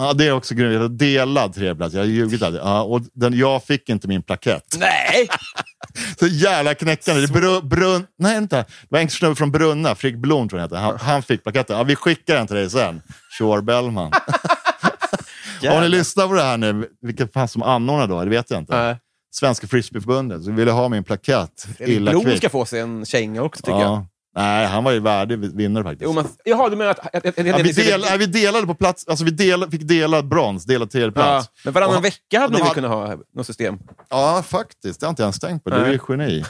Ja, 0.00 0.12
det 0.12 0.26
är 0.26 0.32
också 0.32 0.54
grymt. 0.54 0.74
Jag 0.74 0.90
delad 0.90 1.54
tredjeplats. 1.54 1.94
Jag 1.94 2.00
har 2.00 2.06
ljugit. 2.06 2.40
där. 2.40 2.52
Ja, 2.52 2.82
och 2.82 3.00
den, 3.14 3.38
jag 3.38 3.64
fick 3.64 3.88
inte 3.88 4.08
min 4.08 4.22
plakett. 4.22 4.76
Nej! 4.78 5.28
Så 6.18 6.26
jävla 6.26 6.74
knäckande. 6.74 7.20
Det 7.26 7.32
bru, 7.32 7.60
brun, 7.62 8.06
nej, 8.18 8.36
inte. 8.36 8.56
Det 8.56 8.66
var 8.88 8.98
en 8.98 9.10
snubbe 9.10 9.34
från 9.34 9.50
Brunna, 9.50 9.94
Frick 9.94 10.16
Blom 10.16 10.48
tror 10.48 10.60
jag 10.60 10.68
han, 10.68 10.78
heter. 10.78 10.98
han, 10.98 11.12
han 11.12 11.22
fick 11.22 11.42
plaketten. 11.42 11.76
Ja, 11.76 11.82
vi 11.82 11.96
skickar 11.96 12.34
den 12.34 12.46
till 12.46 12.56
dig 12.56 12.70
sen. 12.70 13.02
Sure 13.38 13.62
Bellman. 13.62 14.12
Om 15.62 15.80
ni 15.80 15.88
lyssnar 15.88 16.28
på 16.28 16.34
det 16.34 16.42
här 16.42 16.56
nu, 16.56 16.88
vilket 17.02 17.32
fan 17.32 17.48
som 17.48 17.62
anordnar 17.62 18.06
då, 18.06 18.24
det 18.24 18.30
vet 18.30 18.50
jag 18.50 18.58
inte. 18.58 18.76
Nej. 18.76 18.96
Svenska 19.34 19.66
Frisbeeförbundet, 19.66 20.44
så 20.44 20.52
ville 20.52 20.70
ha 20.70 20.88
min 20.88 21.04
plakett. 21.04 21.66
Illa 21.78 22.10
Blom 22.10 22.36
ska 22.36 22.48
få 22.48 22.64
sig 22.64 22.80
en 22.80 23.04
känga 23.06 23.42
också, 23.42 23.62
tycker 23.62 23.78
jag. 23.78 23.88
Ja. 23.90 24.06
Nej, 24.36 24.66
han 24.66 24.84
var 24.84 24.92
ju 24.92 25.00
värdig 25.00 25.38
vinnare 25.38 25.84
faktiskt. 25.84 26.02
Jo, 26.04 26.12
men, 26.12 26.24
jaha, 26.44 26.68
du 26.68 26.76
menar 26.76 26.90
att... 26.90 26.98
att, 26.98 27.14
att, 27.14 27.38
att, 27.38 27.46
ja, 27.46 27.56
vi, 27.62 27.72
del, 27.72 28.00
nej, 28.00 28.18
vi 28.18 28.26
delade 28.26 28.66
på 28.66 28.74
plats, 28.74 29.08
alltså 29.08 29.24
vi 29.24 29.30
del, 29.30 29.70
fick 29.70 29.82
delad 29.88 30.28
brons, 30.28 30.64
delad 30.64 30.88
Ja, 30.88 30.90
tredjeplats. 30.90 31.48
men 31.64 31.72
varannan 31.74 31.96
Och- 31.96 32.04
vecka 32.04 32.40
hade 32.40 32.52
de 32.52 32.58
ni 32.58 32.64
väl 32.64 32.74
kunnat 32.74 32.90
ha 32.90 33.16
något 33.34 33.46
system? 33.46 33.78
Ja, 34.10 34.42
faktiskt. 34.46 35.00
Det 35.00 35.06
har 35.06 35.10
inte 35.10 35.22
jag 35.22 35.26
ens 35.26 35.40
tänkt 35.40 35.64
på. 35.64 35.70
Du 35.70 35.76
är 35.76 35.80
Nej. 35.80 35.92
ju 35.92 36.00
geni. 36.08 36.44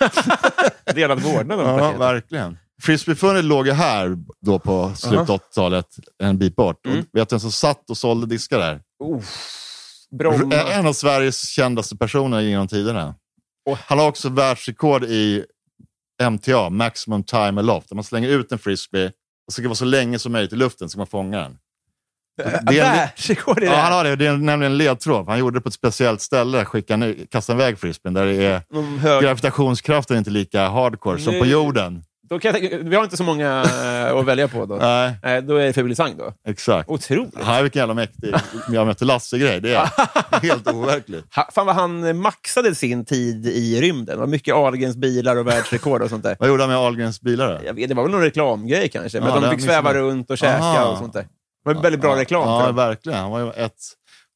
Delad 0.94 1.20
vårdnad. 1.20 1.60
Ja, 1.60 1.92
verkligen. 1.98 2.58
Frisbeefundet 2.82 3.44
låg 3.44 3.66
ju 3.66 3.72
här 3.72 4.16
då 4.40 4.58
på 4.58 4.92
slutet 4.96 5.30
av 5.30 5.38
80-talet, 5.38 5.86
en 6.22 6.38
bit 6.38 6.56
bort. 6.56 6.86
Mm. 6.86 6.98
Och 6.98 7.04
vet 7.12 7.28
du 7.28 7.34
vem 7.34 7.40
som 7.40 7.52
satt 7.52 7.90
och 7.90 7.96
sålde 7.96 8.26
diskar 8.26 8.58
där? 8.58 8.80
Oh, 8.98 9.22
Bromma. 10.10 10.54
En 10.54 10.86
av 10.86 10.92
Sveriges 10.92 11.48
kändaste 11.48 11.96
personer 11.96 12.40
genom 12.40 12.68
tiderna. 12.68 13.14
Åh. 13.68 13.78
Han 13.86 13.98
har 13.98 14.08
också 14.08 14.28
världsrekord 14.28 15.04
i 15.04 15.44
MTA, 16.30 16.70
Maximum 16.70 17.24
Time 17.24 17.60
Aloft. 17.60 17.88
Där 17.88 17.94
man 17.94 18.04
slänger 18.04 18.28
ut 18.28 18.52
en 18.52 18.58
frisbee 18.58 19.06
och 19.46 19.52
så 19.52 19.60
ska 19.60 19.68
vara 19.68 19.74
så 19.74 19.84
länge 19.84 20.18
som 20.18 20.32
möjligt 20.32 20.52
i 20.52 20.56
luften 20.56 20.88
så 20.88 20.98
man 20.98 21.06
fångar 21.06 21.42
den. 21.42 21.58
det 22.66 22.78
är 22.78 22.96
Världsrekord 22.96 23.58
i 23.58 23.60
det 23.60 23.66
Ja, 23.66 23.76
han 23.76 23.92
har 23.92 24.04
det. 24.04 24.16
Det 24.16 24.26
är 24.26 24.36
nämligen 24.36 24.72
en 24.72 24.78
ledtråd. 24.78 25.28
Han 25.28 25.38
gjorde 25.38 25.58
det 25.58 25.62
på 25.62 25.68
ett 25.68 25.74
speciellt 25.74 26.20
ställe, 26.20 26.64
skickade 26.64 27.14
kastade 27.30 27.62
iväg 27.62 27.78
frisbeen 27.78 28.14
där 28.14 28.26
det 28.26 28.44
är 28.44 28.62
hög... 28.98 29.22
gravitationskraften 29.22 30.16
är 30.16 30.18
inte 30.18 30.30
lika 30.30 30.68
hardcore 30.68 31.20
som 31.20 31.38
på 31.38 31.46
jorden. 31.46 32.04
Då 32.30 32.38
kan 32.38 32.52
jag 32.52 32.60
tänka, 32.60 32.78
vi 32.78 32.96
har 32.96 33.04
inte 33.04 33.16
så 33.16 33.24
många 33.24 33.62
eh, 34.10 34.16
att 34.16 34.24
välja 34.24 34.48
på 34.48 34.66
då. 34.66 34.74
Nej, 34.80 35.14
Nej, 35.22 35.42
då 35.42 35.56
är 35.56 35.66
det 35.66 35.72
Fabulissang 35.72 36.16
då. 36.16 36.32
exakt. 36.48 36.88
Otroligt. 36.88 37.42
Han 37.42 37.62
vilken 37.62 37.80
jävla 37.80 37.94
mäktig 37.94 38.34
jag 38.72 38.86
mötte 38.86 39.04
Lasse-grej. 39.04 39.60
Det 39.60 39.74
är 39.74 39.90
helt 40.42 40.68
overkligt. 40.72 41.34
Ha, 41.36 41.48
fan 41.52 41.66
vad 41.66 41.74
han 41.74 42.18
maxade 42.20 42.74
sin 42.74 43.04
tid 43.04 43.46
i 43.46 43.80
rymden. 43.80 44.20
Och 44.20 44.28
mycket 44.28 44.54
Ahlgrens 44.54 44.96
bilar 44.96 45.36
och 45.36 45.46
världsrekord 45.46 46.02
och 46.02 46.10
sånt 46.10 46.22
där. 46.22 46.36
Vad 46.38 46.48
gjorde 46.48 46.62
han 46.62 46.70
med 46.70 46.78
Ahlgrens 46.78 47.20
bilar? 47.20 47.58
då? 47.58 47.66
Jag 47.66 47.74
vet, 47.74 47.88
det 47.88 47.94
var 47.94 48.02
väl 48.02 48.12
någon 48.12 48.22
reklamgrej 48.22 48.88
kanske. 48.88 49.20
Men 49.20 49.28
Ja, 49.28 49.34
de 49.34 49.44
det 49.44 49.50
fick 49.50 49.60
sväva 49.60 49.94
jag. 49.94 49.96
runt 50.00 50.30
och 50.30 50.38
käka 50.38 50.58
Aha. 50.58 50.84
och 50.86 50.98
sånt 50.98 51.12
där. 51.12 51.26
var 51.64 51.74
en 51.74 51.82
väldigt 51.82 52.00
bra 52.00 52.16
reklam 52.16 52.44
för 52.44 52.50
Ja, 52.60 52.66
dem. 52.66 52.76
verkligen. 52.76 53.18
Han 53.18 53.30
var 53.30 53.40
ju 53.40 53.50
ett 53.50 53.72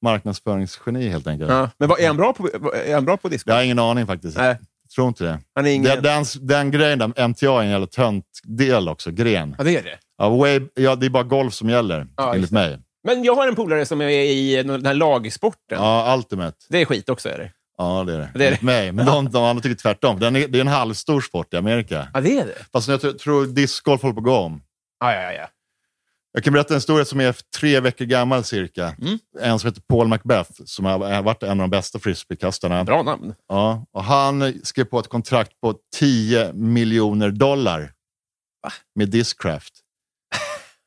marknadsföringsgeni 0.04 1.08
helt 1.08 1.26
enkelt. 1.26 1.50
Ja. 1.50 1.70
Men 1.78 1.88
vad, 1.88 2.00
är 2.00 2.06
han 2.06 2.16
bra 2.16 2.32
på, 2.32 2.48
är 2.86 2.94
han 2.94 3.04
bra 3.04 3.16
på 3.16 3.28
disco? 3.28 3.50
Jag 3.50 3.56
har 3.56 3.62
ingen 3.62 3.78
aning 3.78 4.06
faktiskt. 4.06 4.36
Nej. 4.36 4.56
Tror 4.94 5.08
inte 5.08 5.24
det. 5.24 5.40
Han 5.54 5.66
är 5.66 5.70
ingen... 5.70 5.84
Den, 5.84 6.02
den, 6.02 6.24
den 6.40 6.70
grejen 6.70 6.98
där, 6.98 7.28
MTA 7.28 7.46
är 7.46 7.64
en 7.64 7.70
jävla 7.70 7.86
tönt-del 7.86 8.88
också, 8.88 9.10
gren. 9.10 9.54
Ja, 9.58 9.64
det 9.64 9.76
är 9.76 9.82
det. 9.82 9.98
Ja, 10.18 10.28
way, 10.28 10.60
ja, 10.74 10.96
det 10.96 11.06
är 11.06 11.10
bara 11.10 11.22
golf 11.22 11.54
som 11.54 11.68
gäller, 11.68 12.06
Ja, 12.16 12.34
enligt 12.34 12.50
mig. 12.50 12.78
Men 13.04 13.24
jag 13.24 13.34
har 13.34 13.48
en 13.48 13.54
polare 13.54 13.86
som 13.86 14.00
är 14.00 14.08
i 14.08 14.62
den 14.62 14.86
här 14.86 14.94
lagsporten. 14.94 15.78
Ja, 15.78 16.14
Ultimate. 16.18 16.56
Det 16.68 16.80
är 16.80 16.84
skit 16.84 17.08
också, 17.08 17.28
är 17.28 17.38
det? 17.38 17.50
Ja, 17.78 18.04
det 18.06 18.14
är 18.14 18.18
det. 18.18 18.30
Det 18.34 18.46
är 18.46 18.50
det. 18.50 18.62
Mig. 18.62 18.92
Men 18.92 19.06
de, 19.06 19.30
de 19.30 19.44
andra 19.44 19.62
tycker 19.62 19.76
tvärtom. 19.76 20.20
Den 20.20 20.36
är, 20.36 20.48
det 20.48 20.58
är 20.58 20.60
en 20.60 20.66
halvstor 20.66 21.20
sport 21.20 21.54
i 21.54 21.56
Amerika. 21.56 22.08
Ja, 22.14 22.20
det 22.20 22.38
är 22.38 22.46
det? 22.46 22.66
Fast 22.72 22.88
jag 22.88 23.00
tror, 23.00 23.12
tror 23.12 23.46
discgolf 23.46 24.02
håller 24.02 24.14
på 24.14 24.20
att 24.20 24.24
gå 24.24 24.36
om. 24.36 24.62
Ja, 25.00 25.14
ja, 25.14 25.32
ja. 25.32 25.48
Jag 26.34 26.44
kan 26.44 26.52
berätta 26.52 26.74
en 26.74 26.76
historia 26.76 27.04
som 27.04 27.20
är 27.20 27.36
tre 27.58 27.80
veckor 27.80 28.04
gammal 28.04 28.44
cirka. 28.44 28.94
Mm. 29.02 29.18
En 29.40 29.58
som 29.58 29.68
heter 29.68 29.82
Paul 29.88 30.08
Macbeth, 30.08 30.50
som 30.64 30.84
har 30.84 31.22
varit 31.22 31.42
en 31.42 31.50
av 31.50 31.56
de 31.56 31.70
bästa 31.70 31.98
frisbeekastarna. 31.98 32.84
Bra 32.84 33.02
namn. 33.02 33.34
Ja, 33.48 33.86
och 33.92 34.04
han 34.04 34.54
skrev 34.64 34.84
på 34.84 34.98
ett 34.98 35.08
kontrakt 35.08 35.60
på 35.60 35.74
10 35.96 36.52
miljoner 36.52 37.30
dollar 37.30 37.92
med 38.94 39.08
Discraft. 39.08 39.72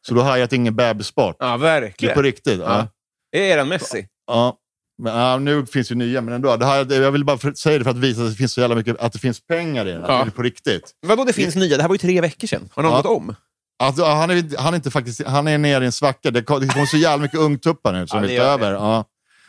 Så 0.07 0.13
då 0.13 0.21
har 0.21 0.37
jag 0.37 0.53
ingen 0.53 0.75
bebissport. 0.75 1.35
Ja, 1.39 1.45
Det 1.45 1.53
är 1.53 1.57
verkligen. 1.81 2.15
på 2.15 2.21
riktigt. 2.21 2.59
Ja. 2.59 2.65
Ja. 2.77 2.87
Det 3.31 3.51
är 3.51 3.57
den 3.57 3.67
Messi. 3.67 4.07
Ja. 4.27 4.57
Men, 5.03 5.15
ja, 5.15 5.37
nu 5.37 5.65
finns 5.65 5.91
ju 5.91 5.95
nya, 5.95 6.21
men 6.21 6.33
ändå. 6.33 6.55
Det 6.57 6.65
här, 6.65 7.01
jag 7.01 7.11
vill 7.11 7.25
bara 7.25 7.37
för, 7.37 7.53
säga 7.53 7.77
det 7.77 7.83
för 7.83 7.91
att 7.91 7.97
visa 7.97 8.21
att 8.23 8.29
det 8.29 8.35
finns 8.35 8.53
så 8.53 8.61
jävla 8.61 8.75
mycket, 8.75 8.97
att 8.99 9.13
det 9.13 9.19
finns 9.19 9.47
pengar 9.47 9.87
i 9.87 9.91
det. 9.91 10.03
Att 10.03 10.09
Ja. 10.09 10.15
det 10.23 10.29
är 10.29 10.31
på 10.31 10.41
riktigt. 10.43 10.91
Vadå 11.07 11.23
det 11.23 11.33
finns 11.33 11.55
nya? 11.55 11.77
Det 11.77 11.83
här 11.83 11.89
var 11.89 11.95
ju 11.95 11.99
tre 11.99 12.21
veckor 12.21 12.47
sedan. 12.47 12.69
Har 12.73 12.83
någon 12.83 12.91
Ja. 13.03 13.09
om? 13.09 13.35
Alltså, 13.79 14.05
han, 14.05 14.29
är, 14.31 14.57
han, 14.61 14.73
är 14.73 14.75
inte 14.75 14.91
faktiskt, 14.91 15.23
han 15.27 15.47
är 15.47 15.57
nere 15.57 15.83
i 15.83 15.85
en 15.85 15.91
svacka. 15.91 16.31
Det 16.31 16.41
kom 16.43 16.59
det 16.59 16.67
kommer 16.67 16.85
så 16.85 16.97
jävla 16.97 17.21
mycket 17.23 17.39
ungtuppar 17.39 17.93
nu 17.93 18.07
som 18.07 18.21
Ja, 18.21 18.27
det. 18.27 18.37
över. 18.37 18.71
Ja. 18.71 19.05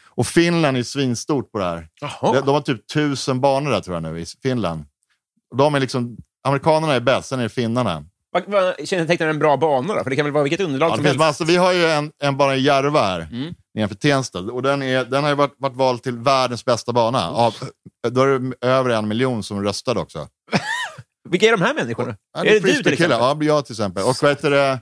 Och 0.09 0.27
Finland 0.27 0.77
är 0.77 0.83
svinstort 0.83 1.53
på 1.53 1.59
det 1.59 1.65
här. 1.65 1.89
Jaha. 2.01 2.33
De, 2.33 2.41
de 2.41 2.49
har 2.55 2.61
typ 2.61 2.87
tusen 2.89 3.41
banor 3.41 3.71
där 3.71 3.81
tror 3.81 3.97
jag 3.97 4.03
nu 4.03 4.21
i 4.21 4.27
Finland. 4.43 4.85
De 5.57 5.75
är 5.75 5.81
liksom, 5.81 6.17
amerikanerna 6.45 6.95
är 6.95 7.01
bäst, 7.01 7.29
sen 7.29 7.39
är 7.39 7.43
det 7.43 7.49
finnarna. 7.49 8.05
Vad, 8.47 8.89
kännetecknar 8.89 9.27
en 9.27 9.39
bra 9.39 9.57
bana 9.57 9.95
då? 9.95 10.03
För 10.03 10.11
det 10.11 10.17
kan 10.17 10.25
väl 10.25 10.33
vara 10.33 10.43
vilket 10.45 10.61
underlag 10.61 10.91
Ja, 10.91 10.97
som 10.97 11.05
helst? 11.05 11.19
massor. 11.19 11.45
Vi 11.45 11.57
har 11.57 11.73
ju 11.73 11.87
en, 11.87 12.13
en 12.23 12.37
bana 12.37 12.57
i 12.57 12.61
Järva 12.61 13.03
här, 13.03 13.21
Mm. 13.21 13.55
nedanför 13.75 13.97
Tensta. 13.97 14.39
Och 14.39 14.63
den, 14.63 14.83
är, 14.83 15.05
den 15.05 15.25
har 15.25 15.35
varit, 15.35 15.55
varit 15.59 15.77
vald 15.77 16.03
till 16.03 16.19
världens 16.19 16.65
bästa 16.65 16.93
bana. 16.93 17.31
Av, 17.31 17.55
då 18.09 18.23
är 18.23 18.39
det 18.39 18.67
över 18.67 18.91
en 18.91 19.09
miljon 19.09 19.43
som 19.43 19.63
röstade 19.63 20.01
också. 20.01 20.29
Vilka 21.31 21.47
är 21.47 21.51
de 21.51 21.63
här 21.63 21.75
människorna? 21.75 22.17
Ja, 22.35 22.41
är 22.41 22.45
det 22.45 22.51
det 22.61 22.71
är 22.71 22.77
du 22.77 22.83
till 22.83 22.93
exempel? 22.93 23.19
Ja, 23.21 23.39
jag 23.41 23.67
till 23.67 23.73
exempel. 23.73 24.05
Och, 24.05 24.29
heter 24.29 24.51
det, 24.51 24.81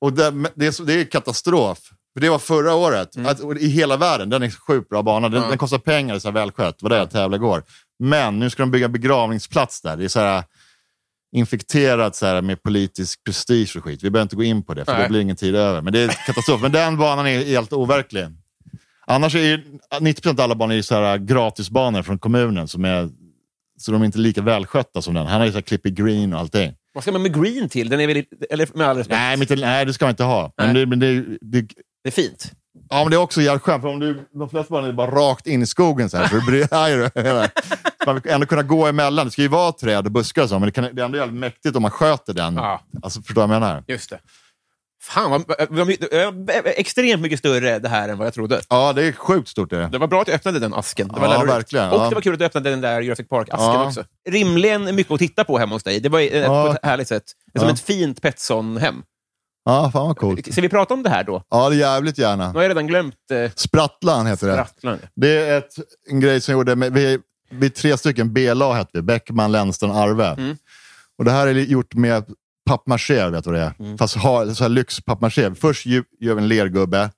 och 0.00 0.12
det, 0.12 0.30
det, 0.54 0.66
är, 0.66 0.86
det 0.86 0.94
är 0.94 1.04
katastrof. 1.04 1.78
För 2.14 2.20
det 2.20 2.28
var 2.28 2.38
förra 2.38 2.74
året. 2.74 3.16
Att, 3.26 3.40
och 3.40 3.56
I 3.56 3.68
hela 3.68 3.96
världen. 3.96 4.30
Den 4.30 4.42
är 4.42 4.50
sjukt 4.50 4.88
bra 4.88 5.02
bana. 5.02 5.28
Den, 5.28 5.38
Mm. 5.38 5.48
Den 5.48 5.58
kostar 5.58 5.78
pengar, 5.78 6.18
så 6.18 6.28
här 6.28 6.32
välskött. 6.32 6.78
Det 6.78 6.84
var 6.84 6.90
det 6.90 6.96
jag 6.96 7.10
tävlade 7.10 7.36
igår. 7.36 7.62
Men 7.98 8.38
nu 8.38 8.50
ska 8.50 8.62
de 8.62 8.70
bygga 8.70 8.88
begravningsplats 8.88 9.80
där. 9.82 9.96
Det 9.96 10.04
är 10.04 10.08
så 10.08 10.20
här 10.20 10.44
infekterat 11.36 12.16
så 12.16 12.26
här, 12.26 12.42
med 12.42 12.62
politisk 12.62 13.24
prestige 13.24 13.76
och 13.76 13.84
skit. 13.84 14.02
Vi 14.02 14.10
behöver 14.10 14.22
inte 14.22 14.36
gå 14.36 14.42
in 14.42 14.62
på 14.62 14.74
det, 14.74 14.84
för 14.84 14.92
Nej. 14.92 15.02
då 15.02 15.08
blir 15.08 15.18
det 15.18 15.22
ingen 15.22 15.36
tid 15.36 15.54
över. 15.56 15.80
Men 15.80 15.92
det 15.92 16.00
är 16.00 16.08
katastrof. 16.26 16.62
Men 16.62 16.72
den 16.72 16.96
banan 16.96 17.26
är 17.26 17.44
helt 17.44 17.72
overklig. 17.72 18.26
Annars 19.06 19.34
är 19.34 19.40
ju 19.40 19.78
90% 20.00 20.28
av 20.28 20.40
alla 20.40 20.54
banor 20.54 20.74
är 20.74 20.82
så 20.82 20.94
här 20.94 21.18
gratisbanor 21.18 22.02
från 22.02 22.18
kommunen. 22.18 22.68
Som 22.68 22.84
är, 22.84 23.08
så 23.82 23.92
de 23.92 24.02
är 24.02 24.06
inte 24.06 24.18
lika 24.18 24.42
välskötta 24.42 25.02
som 25.02 25.14
den. 25.14 25.26
Han 25.26 25.40
har 25.40 25.46
ju 25.46 25.52
så 25.52 25.62
Clippy 25.62 25.90
Green 25.90 26.32
och 26.32 26.40
allting. 26.40 26.74
Vad 26.94 27.04
ska 27.04 27.12
man 27.12 27.22
med 27.22 27.42
green 27.42 27.68
till? 27.68 27.88
Den 27.88 28.00
är 28.00 28.06
väl, 28.06 28.24
eller 28.50 28.68
med 28.74 28.88
all 28.88 28.96
respekt, 28.96 29.16
Nej, 29.16 29.36
men 29.36 29.60
nej, 29.60 29.86
det 29.86 29.92
ska 29.92 30.04
man 30.04 30.10
inte 30.10 30.24
ha. 30.24 30.52
Men, 30.56 30.74
det, 30.74 30.86
men, 30.86 30.98
det, 30.98 31.20
det, 31.40 31.60
det 32.04 32.08
är 32.08 32.10
fint. 32.10 32.52
ja, 32.90 33.02
men 33.04 33.10
det 33.10 33.16
är 33.16 33.20
också 33.20 33.42
jävligt 33.42 33.62
skönt, 33.62 33.82
för 33.82 33.88
om 33.88 34.00
du, 34.00 34.28
de 34.32 34.48
flesta 34.48 34.72
barn 34.72 34.84
är 34.84 34.92
bara 34.92 35.10
rakt 35.10 35.46
in 35.46 35.62
i 35.62 35.66
skogen 35.66 36.10
så 36.10 36.16
här. 36.16 36.28
Så 36.28 36.46
blir, 36.46 36.68
man 38.06 38.14
vill 38.14 38.32
ändå 38.32 38.46
kunna 38.46 38.62
gå 38.62 38.86
emellan. 38.86 39.26
Det 39.26 39.32
ska 39.32 39.42
ju 39.42 39.48
vara 39.48 39.72
träd 39.72 40.06
och 40.06 40.12
buskar 40.12 40.42
och 40.42 40.48
så, 40.48 40.58
men 40.58 40.66
det, 40.66 40.72
kan, 40.72 40.84
det 40.92 41.02
är 41.02 41.04
ändå 41.04 41.18
jävligt 41.18 41.40
mäktigt 41.40 41.76
om 41.76 41.82
man 41.82 41.90
sköter 41.90 42.34
den. 42.34 42.56
Ja. 42.56 42.80
Alltså, 43.02 43.22
förstår 43.22 43.42
du 43.42 43.46
vad 43.46 43.56
jag 43.56 43.60
menar? 43.60 43.84
Just 43.88 44.10
det. 44.10 44.18
Fan, 45.02 45.30
vad, 45.30 45.44
vad, 45.70 45.86
vad, 45.86 46.66
extremt 46.66 47.22
mycket 47.22 47.38
större 47.38 47.78
det 47.78 47.88
här 47.88 48.08
än 48.08 48.18
vad 48.18 48.26
jag 48.26 48.34
trodde. 48.34 48.60
Ja, 48.68 48.92
det 48.92 49.04
är 49.04 49.12
sjukt 49.12 49.48
stort. 49.48 49.70
Det. 49.70 49.88
Det 49.92 49.98
var 49.98 50.06
bra 50.06 50.22
att 50.22 50.28
jag 50.28 50.34
öppnade 50.34 50.58
den 50.58 50.74
asken. 50.74 51.08
Det 51.08 51.20
var 51.20 51.34
Ja, 51.34 51.44
verkligen, 51.44 51.90
Och 51.90 51.96
ja. 52.00 52.08
det 52.08 52.14
var 52.14 52.22
kul 52.22 52.32
att 52.32 52.38
du 52.38 52.44
öppnade 52.44 52.70
den 52.70 52.80
där 52.80 53.00
Jurassic 53.00 53.28
Park-asken 53.28 53.66
Ja. 53.66 53.86
också. 53.86 54.04
Rimligen 54.30 54.94
mycket 54.94 55.12
att 55.12 55.18
titta 55.18 55.44
på 55.44 55.58
hemma 55.58 55.74
hos 55.74 55.82
dig. 55.82 56.00
Det 56.00 56.08
var 56.08 56.20
eh, 56.20 56.26
Ja. 56.38 56.66
på 56.66 56.72
ett 56.72 56.78
härligt 56.82 57.08
sätt. 57.08 57.24
Det 57.52 57.58
är 57.58 57.60
som 57.60 57.68
ett 57.70 57.80
fint 57.80 58.22
Petson-hem. 58.22 59.02
Ja, 59.64 59.90
fan 59.92 60.06
vad 60.06 60.16
coolt. 60.16 60.52
Ska 60.52 60.60
vi 60.60 60.68
prata 60.68 60.94
om 60.94 61.02
det 61.02 61.10
här 61.10 61.24
då? 61.24 61.42
Ja, 61.50 61.68
det 61.68 61.76
är 61.76 61.78
jävligt 61.78 62.18
gärna. 62.18 62.48
Nu 62.48 62.54
har 62.54 62.62
jag 62.62 62.70
redan 62.70 62.86
glömt 62.86 63.14
eh, 63.32 63.50
Sprattlan 63.56 64.26
heter 64.26 64.46
det. 64.46 64.56
Rattlan. 64.56 64.98
Det 65.14 65.28
är 65.48 65.58
ett, 65.58 65.74
en 66.10 66.20
grej 66.20 66.40
som 66.40 66.52
jag 66.52 66.58
gjorde 66.58 66.76
med, 66.76 66.92
vi, 66.92 67.18
vi 67.50 67.70
tre 67.70 67.96
stycken 67.96 68.32
B-lag 68.32 68.74
hette 68.74 68.90
vi, 68.92 69.02
Bäckman, 69.02 69.52
Lennström, 69.52 69.90
Arve. 69.90 70.26
Mm. 70.26 70.56
Och 71.18 71.24
det 71.24 71.30
här 71.30 71.46
är 71.46 71.54
gjort 71.54 71.94
med 71.94 72.24
pappmaché, 72.66 73.30
vet 73.30 73.44
du 73.44 73.50
vad 73.50 73.60
det 73.60 73.64
är? 73.64 73.74
Mm. 73.78 73.98
Fast 73.98 74.16
ha, 74.16 74.54
så 74.54 74.64
här 74.64 74.68
lyxpappmaché. 74.68 75.54
Först 75.54 75.86
gör 75.86 76.04
vi 76.20 76.30
en 76.42 76.48
lergubbe, 76.48 77.10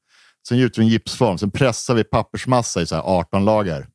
sen 0.49 0.59
gjuter 0.59 0.81
vi 0.81 0.87
en 0.87 0.93
gipsform, 0.93 1.39
sen 1.39 1.51
pressar 1.51 1.95
vi 1.95 2.05
pappersmassa 2.05 2.83
i 2.83 2.87
så 2.87 2.95
här 2.95 3.03
18 3.03 3.45
lager. 3.45 3.87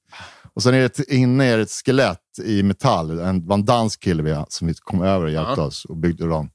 Och 0.56 0.64
sen 0.64 0.74
är 0.74 0.80
det 0.80 0.86
ett, 0.86 1.00
inne 1.10 1.46
är 1.46 1.58
det 1.58 1.64
ett 1.64 1.72
skelett 1.86 2.20
i 2.44 2.64
metall. 2.64 3.20
En, 3.20 3.42
det 3.42 3.48
var 3.48 3.56
en 3.56 3.66
dansk 3.66 4.04
kille 4.04 4.24
vi, 4.24 4.44
som 4.50 4.68
vi 4.68 4.74
kom 4.74 5.02
över 5.02 5.26
och 5.26 5.32
hjälpte 5.32 5.62
Ja. 5.62 5.68
oss 5.68 5.86
och 5.86 5.98
byggde 5.98 6.28
dem. 6.28 6.50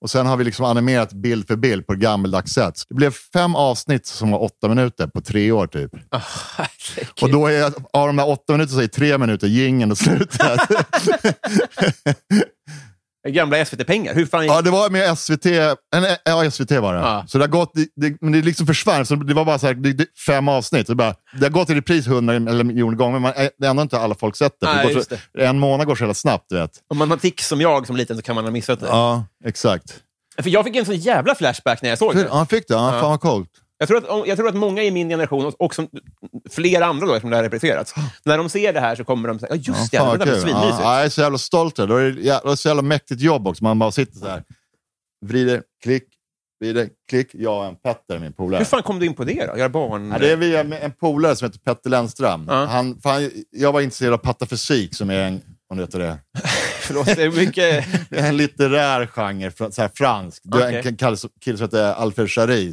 Och 0.00 0.10
sen 0.10 0.26
har 0.26 0.36
vi 0.36 0.44
liksom 0.44 0.64
animerat 0.64 1.12
bild 1.12 1.46
för 1.46 1.56
bild 1.56 1.86
på 1.86 1.92
ett 1.92 1.98
gammeldags 1.98 2.52
sätt. 2.52 2.74
Det 2.88 2.94
blev 2.94 3.10
fem 3.32 3.56
avsnitt 3.56 4.06
som 4.06 4.30
var 4.30 4.42
åtta 4.42 4.68
minuter 4.68 5.06
på 5.06 5.20
tre 5.20 5.52
år 5.52 5.66
typ. 5.66 5.90
Herregud. 6.56 7.08
Och 7.22 7.30
då 7.30 7.46
är, 7.46 7.72
av 7.92 8.06
de 8.06 8.18
här 8.18 8.28
åtta 8.28 8.52
minuterna 8.52 8.76
så 8.78 8.82
är 8.82 8.86
tre 8.88 9.18
minuter 9.18 9.46
jingeln 9.46 9.90
och 9.90 9.98
slutet. 9.98 10.40
Gamla 13.28 13.64
SVT-pengar. 13.64 14.14
Hur 14.14 14.26
fan... 14.26 14.46
ja, 14.46 14.62
det 14.62 14.70
var 14.70 14.90
med 14.90 15.18
SVT. 15.18 15.46
en- 15.46 15.76
Ja, 16.24 16.50
SVT 16.50 16.70
var 16.70 16.94
det. 16.94 17.00
Ja. 17.00 17.24
Så 17.28 17.38
det 17.38 17.44
har 17.44 17.48
gått, 17.48 17.72
det, 17.96 18.16
men 18.20 18.32
det 18.32 18.42
liksom 18.42 18.66
försvann. 18.66 19.06
Så 19.06 19.14
det 19.14 19.34
var 19.34 19.44
bara 19.44 19.58
så 19.58 19.66
här, 19.66 19.74
det, 19.74 19.92
det, 19.92 20.06
fem 20.26 20.48
avsnitt. 20.48 20.86
Det, 20.86 20.94
bara, 20.94 21.14
det 21.38 21.44
har 21.44 21.50
gått 21.50 21.70
i 21.70 21.74
repris 21.74 22.06
hundra 22.06 22.34
eller 22.34 22.64
miljoner 22.64 22.96
gånger, 22.96 23.12
men 23.12 23.22
man, 23.22 23.32
det 23.58 23.66
är 23.66 23.70
ändå 23.70 23.82
inte 23.82 23.98
alla 23.98 24.14
folk 24.14 24.36
sett 24.36 24.52
det. 24.60 24.66
Nej, 24.74 24.94
går 24.94 25.00
så, 25.02 25.16
En 25.40 25.58
månad 25.58 25.86
går 25.86 25.94
så 25.94 26.02
jävla 26.02 26.14
snabbt, 26.14 26.44
du 26.48 26.56
vet. 26.56 26.70
Om 26.90 26.98
man 26.98 27.10
har 27.10 27.16
tics 27.18 27.48
som 27.48 27.60
jag 27.60 27.86
som 27.86 27.96
liten 27.96 28.16
så 28.16 28.22
kan 28.22 28.34
man 28.34 28.44
ha 28.44 28.50
missat 28.50 28.80
det. 28.80 28.86
Ja, 28.86 29.24
exakt. 29.44 29.94
För 30.42 30.50
jag 30.50 30.64
fick 30.64 30.76
en 30.76 30.84
sån 30.84 30.96
jävla 30.96 31.34
flashback 31.34 31.82
när 31.82 31.88
jag 31.88 31.98
såg 31.98 32.14
Ja, 32.16 32.22
det. 32.22 32.28
han 32.32 32.46
fick 32.46 32.68
det. 32.68 32.74
Ja, 32.74 32.94
Ja. 32.94 33.00
Fan 33.00 33.10
vad 33.10 33.20
coolt. 33.20 33.48
Jag 33.82 33.88
tror, 33.88 34.20
att, 34.22 34.28
jag 34.28 34.36
tror 34.38 34.48
att 34.48 34.54
många 34.54 34.82
i 34.82 34.90
min 34.90 35.08
generation, 35.08 35.52
och- 35.58 35.74
som, 35.74 35.88
flera 36.50 36.86
andra 36.86 37.06
då, 37.06 37.12
eftersom 37.12 37.30
det 37.30 37.36
har 37.36 37.42
repriserats, 37.42 37.94
när 38.24 38.38
de 38.38 38.48
ser 38.48 38.72
det 38.72 38.80
här 38.80 38.96
så 38.96 39.04
kommer 39.04 39.28
de 39.28 39.38
säga 39.38 39.54
ja 39.54 39.56
just 39.56 39.90
det, 39.90 39.98
det 39.98 40.04
där 40.04 40.32
var 40.32 40.40
svinmysigt. 40.40 40.54
Ja, 40.80 40.96
jag 40.96 41.04
är 41.04 41.08
så 41.08 41.20
jävla 41.20 41.38
stolt. 41.38 41.76
det. 41.76 41.82
Är 41.82 42.56
så 42.56 42.68
jävla 42.68 42.82
mäktigt 42.82 43.20
jobb 43.20 43.48
också. 43.48 43.64
Man 43.64 43.78
bara 43.78 43.90
sitter 43.92 44.18
så 44.18 44.26
här, 44.28 44.42
vrider, 45.26 45.62
klick, 45.82 46.04
vrider, 46.60 46.88
klick. 47.10 47.30
Jag 47.32 47.58
och 47.58 47.64
en 47.64 47.76
Petter, 47.76 48.18
min 48.18 48.32
polare. 48.32 48.58
Hur 48.58 48.64
fan 48.64 48.82
kom 48.82 48.98
du 48.98 49.06
in 49.06 49.14
på 49.14 49.24
det 49.24 49.46
då? 49.46 49.58
Göra 49.58 49.68
barn... 49.68 50.10
Ja, 50.10 50.18
det 50.18 50.32
är 50.32 50.36
via 50.36 50.60
en 50.60 50.92
polare 50.92 51.36
som 51.36 51.46
heter 51.46 51.58
Petter 51.58 51.90
Lennström. 51.90 52.46
Ja. 52.48 52.64
Han, 52.64 53.00
fan, 53.00 53.30
jag 53.50 53.72
var 53.72 53.80
intresserad 53.80 54.12
av 54.12 54.18
patafysik, 54.18 54.94
som 54.94 55.10
är 55.10 55.18
en, 55.18 55.40
om 55.70 55.76
du 55.76 55.86
vad 55.92 56.00
det. 56.00 56.18
Förlåt, 56.80 57.06
det 57.06 57.22
är 57.22 57.30
mycket... 57.30 57.86
En 58.10 58.36
litterär 58.36 59.06
genre, 59.06 59.50
så 59.72 59.82
här 59.82 59.90
fransk. 59.94 60.42
Det 60.44 60.64
är 60.64 60.86
en 60.86 60.96
kille 60.96 61.16
som 61.16 61.64
heter 61.64 61.92
Alfred 61.92 62.28
Jarry. 62.28 62.72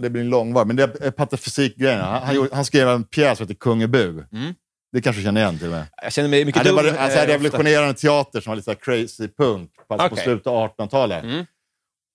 Det 0.00 0.10
blir 0.10 0.22
en 0.22 0.28
långvar, 0.30 0.64
men 0.64 0.76
det 0.76 0.82
är 1.00 1.10
patafysik-grejen. 1.10 2.00
Han, 2.00 2.22
han, 2.22 2.48
han 2.52 2.64
skrev 2.64 2.88
en 2.88 3.04
pjäs 3.04 3.38
som 3.38 3.44
heter 3.44 3.54
Kungebud. 3.54 4.24
Mm. 4.32 4.54
Det 4.92 5.00
kanske 5.00 5.20
du 5.20 5.24
känner 5.24 5.40
igen 5.40 5.58
till 5.58 5.66
och 5.66 5.72
med. 5.72 5.86
Jag 6.02 6.12
känner 6.12 6.28
mig 6.28 6.44
mycket 6.44 6.64
Ja, 6.64 6.70
det 6.70 6.76
var 6.76 6.84
dum. 6.84 6.94
alltså, 6.98 7.18
eh, 7.18 7.26
revolutionerande 7.26 7.94
teater 7.94 8.40
som 8.40 8.50
var 8.50 8.56
lite 8.56 8.74
crazy 8.74 9.28
punk 9.28 9.70
på, 9.88 9.98
på 9.98 10.04
Okej. 10.04 10.24
slutet 10.24 10.46
av 10.46 10.68
1800-talet. 10.76 11.24
Mm. 11.24 11.44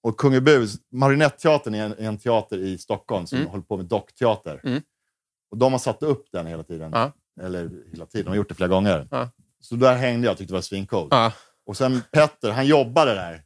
Och 0.03 0.17
Kungebud, 0.17 0.69
Marionetteatern 0.91 1.75
är 1.75 1.85
en, 1.85 1.95
en 1.97 2.17
teater 2.17 2.57
i 2.57 2.77
Stockholm 2.77 3.27
som 3.27 3.37
Mm. 3.37 3.49
håller 3.49 3.63
på 3.63 3.77
med 3.77 3.85
dockteater. 3.85 4.59
Mm. 4.63 4.81
Och 5.51 5.57
de 5.57 5.71
har 5.71 5.79
satt 5.79 6.03
upp 6.03 6.25
den 6.31 6.47
hela 6.47 6.63
tiden. 6.63 6.91
Ja. 6.93 7.11
Eller 7.41 7.69
hela 7.91 8.05
tiden, 8.05 8.25
de 8.25 8.29
har 8.29 8.35
gjort 8.35 8.49
det 8.49 8.55
flera 8.55 8.69
gånger. 8.69 9.07
Ja. 9.11 9.29
Så 9.59 9.75
där 9.75 9.95
hängde 9.95 10.25
jag 10.25 10.31
och 10.31 10.37
tyckte 10.37 10.51
det 10.53 10.57
var 10.57 10.61
svincoolt. 10.61 11.07
Ja, 11.11 11.33
Och 11.65 11.77
sen 11.77 12.01
Petter, 12.11 12.51
han 12.51 12.65
jobbade 12.67 13.13
där. 13.13 13.43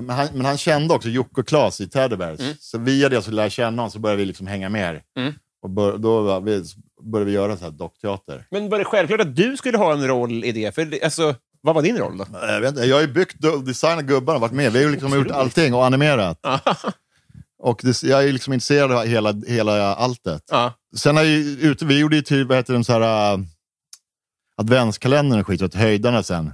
Men 0.00 0.16
han, 0.16 0.28
men 0.32 0.46
han 0.46 0.58
kände 0.58 0.94
också 0.94 1.08
Jocke 1.08 1.40
och 1.40 1.48
Claes 1.48 1.80
i 1.80 1.88
Teddy 1.88 2.16
Bears. 2.16 2.40
Mm. 2.40 2.54
Så 2.60 2.78
via 2.78 3.08
det 3.08 3.22
så 3.22 3.30
lärde 3.30 3.44
jag 3.44 3.52
känna 3.52 3.82
honom 3.82 3.90
så 3.90 3.98
började 3.98 4.18
vi 4.18 4.24
liksom 4.24 4.46
hänga 4.46 4.68
mer. 4.68 5.02
Mm. 5.18 5.34
Och 5.62 5.70
bör, 5.70 5.98
då 5.98 6.40
vi, 6.40 6.64
började 7.02 7.30
vi 7.30 7.32
göra 7.36 7.56
så 7.56 7.64
här 7.64 7.70
dockteater. 7.70 8.46
Men 8.50 8.68
var 8.68 8.78
det 8.78 8.84
självklart 8.84 9.20
att 9.20 9.36
du 9.36 9.56
skulle 9.56 9.78
ha 9.78 9.92
en 9.92 10.06
roll 10.06 10.44
i 10.44 10.52
det? 10.52 10.74
För 10.74 10.84
det, 10.84 11.02
alltså, 11.02 11.34
vad 11.60 11.74
var 11.74 11.82
din 11.82 11.98
roll 11.98 12.18
då? 12.18 12.26
Jag, 12.32 12.60
vet 12.60 12.70
inte, 12.70 12.84
jag 12.84 12.96
har 12.96 13.00
ju 13.00 13.12
byggt 13.12 13.44
och 13.44 13.64
designat 13.64 14.04
gubbarna 14.04 14.36
och 14.36 14.40
varit 14.40 14.52
med. 14.52 14.72
Vi 14.72 14.78
har 14.78 14.86
ju 14.86 14.92
liksom 14.92 15.14
gjort 15.14 15.30
allting 15.30 15.74
och 15.74 15.86
animerat. 15.86 16.38
Och 17.58 17.80
det, 17.84 18.02
jag 18.02 18.24
är 18.24 18.32
liksom 18.32 18.52
intresserad 18.52 18.92
av 18.92 19.04
hela, 19.04 19.34
hela 19.46 19.94
alltet. 19.94 20.42
Ja. 20.50 20.72
Sen 20.96 21.18
är 21.18 21.22
ju 21.22 21.58
ute, 21.60 21.84
vi 21.84 21.98
gjorde 21.98 22.16
ju 22.16 22.22
typ, 22.22 22.48
vad 22.48 22.56
heter 22.56 22.72
den, 22.72 22.84
så 22.84 22.92
här, 22.92 23.34
uh, 23.34 23.44
adventskalendern 24.56 25.40
och 25.40 25.46
skit, 25.46 25.62
åt 25.62 25.74
höjdarna 25.74 26.22
sen. 26.22 26.52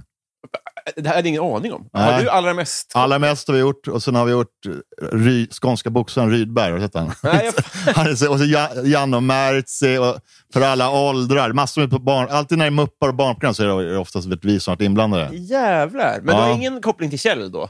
Det 0.95 1.07
här 1.07 1.15
hade 1.15 1.29
jag 1.29 1.37
ingen 1.37 1.55
aning 1.55 1.73
om. 1.73 1.89
Har 1.93 2.11
Nej. 2.11 2.23
du 2.23 2.29
allra 2.29 2.53
mest... 2.53 2.91
Allra 2.95 3.19
mest 3.19 3.47
har 3.47 3.53
vi 3.55 3.59
gjort 3.61 3.87
och 3.87 4.03
sen 4.03 4.15
har 4.15 4.25
vi 4.25 4.31
gjort 4.31 4.65
eh, 4.67 5.07
Ry, 5.17 5.47
skånska 5.47 5.89
boxaren 5.89 6.31
Rydberg. 6.31 6.71
Har 6.71 6.77
du 6.79 6.83
sett 6.85 6.95
han? 6.95 7.11
Nej, 7.23 7.51
jag- 7.95 8.11
och 8.31 8.39
så 8.39 8.45
Ja- 8.45 8.69
Janne 8.83 9.17
och 9.17 9.23
Mertzi 9.23 9.97
och 9.97 10.15
för 10.53 10.61
alla 10.61 10.89
åldrar. 10.89 11.53
Massor 11.53 11.81
med 11.81 11.89
på 11.89 11.99
barn. 11.99 12.27
Alltid 12.31 12.57
när 12.57 12.65
det 12.65 12.69
är 12.69 12.71
muppar 12.71 13.07
och 13.07 13.15
barnprogram 13.15 13.53
så 13.53 13.63
är 13.63 13.83
det 13.83 13.97
oftast 13.97 14.27
vi 14.41 14.59
som 14.59 14.71
varit 14.71 14.81
inblandade. 14.81 15.35
Jävlar. 15.35 16.15
Men 16.17 16.25
du 16.25 16.31
Ja. 16.41 16.47
har 16.47 16.53
ingen 16.55 16.81
koppling 16.81 17.09
till 17.09 17.19
Kjell 17.19 17.51
då? 17.51 17.69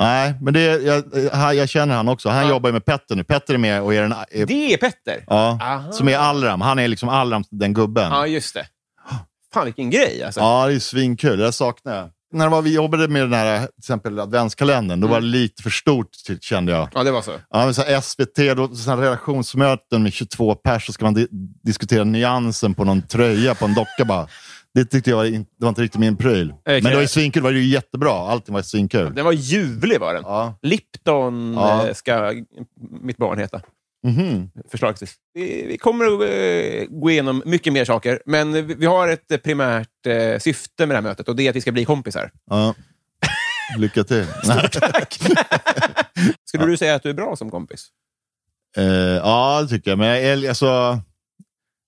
Nej, 0.00 0.34
men 0.40 0.54
det, 0.54 0.60
jag, 0.62 1.54
jag, 1.54 1.68
känner 1.68 1.94
han 1.94 2.08
också. 2.08 2.28
Han 2.28 2.42
Ja. 2.42 2.48
jobbar 2.50 2.72
med 2.72 2.84
Petter 2.84 3.16
nu. 3.16 3.24
Petter 3.24 3.54
är 3.54 3.58
med 3.58 3.82
och 3.82 3.94
är 3.94 4.02
den... 4.02 4.12
Är, 4.30 4.46
Det 4.46 4.72
är 4.74 4.76
Petter? 4.76 5.24
ja, 5.26 5.58
Aha. 5.62 5.92
som 5.92 6.08
är 6.08 6.16
Allram. 6.18 6.60
Han 6.60 6.78
är 6.78 6.88
liksom 6.88 7.08
Allram, 7.08 7.44
den 7.50 7.74
gubben. 7.74 8.12
Ja, 8.12 8.26
just 8.26 8.54
det. 8.54 8.66
Fan, 9.54 9.64
vilken 9.64 9.90
grej 9.90 10.22
alltså. 10.24 10.40
Ja, 10.40 10.66
det 10.66 10.74
är 10.74 10.78
svinkul. 10.78 11.38
Det 11.38 11.52
saknar 11.52 11.96
jag. 11.96 12.08
När 12.36 12.48
var, 12.48 12.62
vi 12.62 12.74
jobbade 12.74 13.08
med 13.08 13.22
den 13.22 13.32
här 13.32 13.58
till 13.58 13.68
exempel 13.78 14.20
adventskalendern, 14.20 15.00
då 15.00 15.06
var 15.06 15.20
det 15.20 15.26
lite 15.26 15.62
för 15.62 15.70
stort 15.70 16.08
kände 16.40 16.72
jag. 16.72 16.88
Ja, 16.94 17.02
det 17.02 17.10
var 17.10 17.22
så. 17.22 17.32
Ja, 17.50 17.64
men 17.64 17.74
så 17.74 17.82
SVT, 18.02 18.56
då, 18.56 18.68
så 18.74 18.90
här 18.90 18.96
redaktionsmöten 18.96 20.02
med 20.02 20.12
22 20.12 20.54
pers 20.54 20.86
så 20.86 20.92
ska 20.92 21.04
man 21.04 21.14
di 21.14 21.26
diskutera 21.64 22.04
nyansen 22.04 22.74
på 22.74 22.84
någon 22.84 23.02
tröja 23.02 23.54
på 23.54 23.64
en 23.64 23.74
docka 23.74 24.04
bara. 24.04 24.26
Det 24.74 24.84
tyckte 24.84 25.10
jag 25.10 25.16
var, 25.16 25.24
in, 25.24 25.42
det 25.42 25.64
var 25.64 25.68
inte 25.68 25.82
riktigt 25.82 26.00
min 26.00 26.16
pryl. 26.16 26.54
Men 26.64 26.82
det 26.82 26.94
var 26.94 27.00
ju 27.00 27.08
svinkul, 27.08 27.42
det 27.42 27.48
var 27.48 27.52
ju 27.52 27.64
jättebra. 27.64 28.12
Allting 28.30 28.54
var 28.54 28.62
svinkul. 28.62 29.14
Den 29.14 29.24
var 29.24 29.32
ljuvlig 29.32 30.00
var 30.00 30.14
den. 30.14 30.22
Ja. 30.26 30.58
Lipton 30.62 31.54
Ja. 31.54 31.86
eh, 31.88 31.94
ska 31.94 32.32
mitt 33.02 33.16
barn 33.16 33.38
heta. 33.38 33.60
Mhm. 34.06 34.50
Förslagsvis. 34.70 35.14
Vi, 35.34 35.66
vi 35.66 35.78
kommer 35.78 36.04
att 36.04 36.12
eh, 36.12 36.98
gå 37.00 37.10
igenom 37.10 37.42
mycket 37.46 37.72
mer 37.72 37.84
saker, 37.84 38.22
men 38.26 38.52
vi, 38.52 38.62
vi 38.62 38.86
har 38.86 39.08
ett 39.08 39.32
eh, 39.32 39.38
primärt 39.38 40.06
eh, 40.06 40.38
syfte 40.38 40.86
med 40.86 40.88
det 40.88 40.94
här 40.94 41.02
mötet 41.02 41.28
och 41.28 41.36
det 41.36 41.46
är 41.46 41.50
att 41.50 41.56
vi 41.56 41.60
ska 41.60 41.72
bli 41.72 41.84
kompisar. 41.84 42.30
Ja. 42.50 42.74
Lycka 43.78 44.04
till. 44.04 44.26
Skulle 46.44 46.66
du 46.66 46.76
säga 46.76 46.94
att 46.94 47.02
du 47.02 47.10
är 47.10 47.14
bra 47.14 47.36
som 47.36 47.50
kompis? 47.50 47.88
Eh, 48.76 48.84
ja, 48.84 49.62
det 49.62 49.68
tycker 49.68 49.90
jag. 49.90 49.98
Men 49.98 50.22
jag, 50.22 50.46
alltså, 50.46 51.00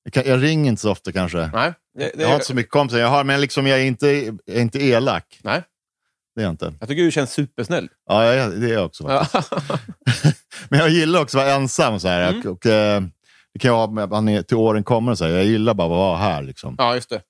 jag, 0.04 0.12
kan, 0.12 0.22
jag 0.26 0.42
ringer 0.42 0.70
inte 0.70 0.82
så 0.82 0.90
ofta 0.90 1.12
kanske. 1.12 1.50
Nej. 1.52 1.72
Det, 1.98 2.10
det, 2.14 2.22
Jag 2.22 2.28
har 2.28 2.34
inte 2.34 2.46
så 2.46 2.54
mycket 2.54 2.72
kompisar. 2.72 2.98
Jag 2.98 3.08
har, 3.08 3.24
men 3.24 3.40
liksom, 3.40 3.66
jag, 3.66 3.80
är 3.80 3.84
inte, 3.84 4.06
jag 4.44 4.56
är 4.56 4.60
inte 4.60 4.84
elak. 4.84 5.40
Nej. 5.42 5.62
Det 6.38 6.42
är 6.42 6.44
jag 6.44 6.52
inte. 6.52 6.74
Jag 6.80 6.88
tycker 6.88 7.02
du 7.02 7.10
känns 7.10 7.32
supersnäll. 7.32 7.88
Ja, 8.06 8.24
jag, 8.34 8.60
det 8.60 8.70
är 8.70 8.72
jag 8.72 8.84
också. 8.86 9.08
faktiskt. 9.24 9.52
Men 10.68 10.80
jag 10.80 10.88
gillar 10.88 11.20
också 11.22 11.38
att 11.38 11.44
vara 11.44 11.54
ensam. 11.54 12.00
Så 12.00 12.08
här. 12.08 12.28
Mm. 12.28 12.40
Och, 12.40 12.46
och, 12.46 12.66
eh, 12.66 13.02
det 13.52 13.58
kan 13.58 13.68
jag 13.70 13.86
ha 13.86 14.06
man 14.06 14.28
är 14.28 14.42
till 14.42 14.56
åren 14.56 14.84
kommer. 14.84 15.14
Så 15.14 15.24
här. 15.24 15.32
Jag 15.32 15.44
gillar 15.44 15.74
bara 15.74 15.86
att 15.86 15.90
vara 15.90 16.16
här. 16.16 16.42
Liksom. 16.42 16.74
ja, 16.78 16.94
just 16.94 17.10
det. 17.10 17.20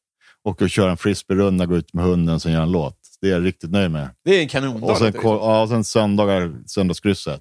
Och 0.44 0.62
att 0.62 0.70
köra 0.72 0.90
en 0.90 0.96
frisbee-runda, 0.96 1.66
gå 1.66 1.76
ut 1.76 1.94
med 1.94 2.04
hunden 2.04 2.34
och 2.34 2.42
sen 2.42 2.52
göra 2.52 2.62
en 2.62 2.72
låt. 2.72 2.98
Det 3.20 3.28
är 3.28 3.32
jag 3.32 3.44
riktigt 3.44 3.70
nöjd 3.70 3.90
med. 3.90 4.08
Det 4.24 4.30
är 4.36 4.40
en 4.40 4.48
kanondag. 4.48 4.86
Och 4.86 4.98
sen, 4.98 5.12
ko- 5.12 5.38
ja, 5.42 5.62
och 5.62 5.68
sen 5.68 5.84
söndagar, 5.84 6.52
söndagskrysset. 6.66 7.40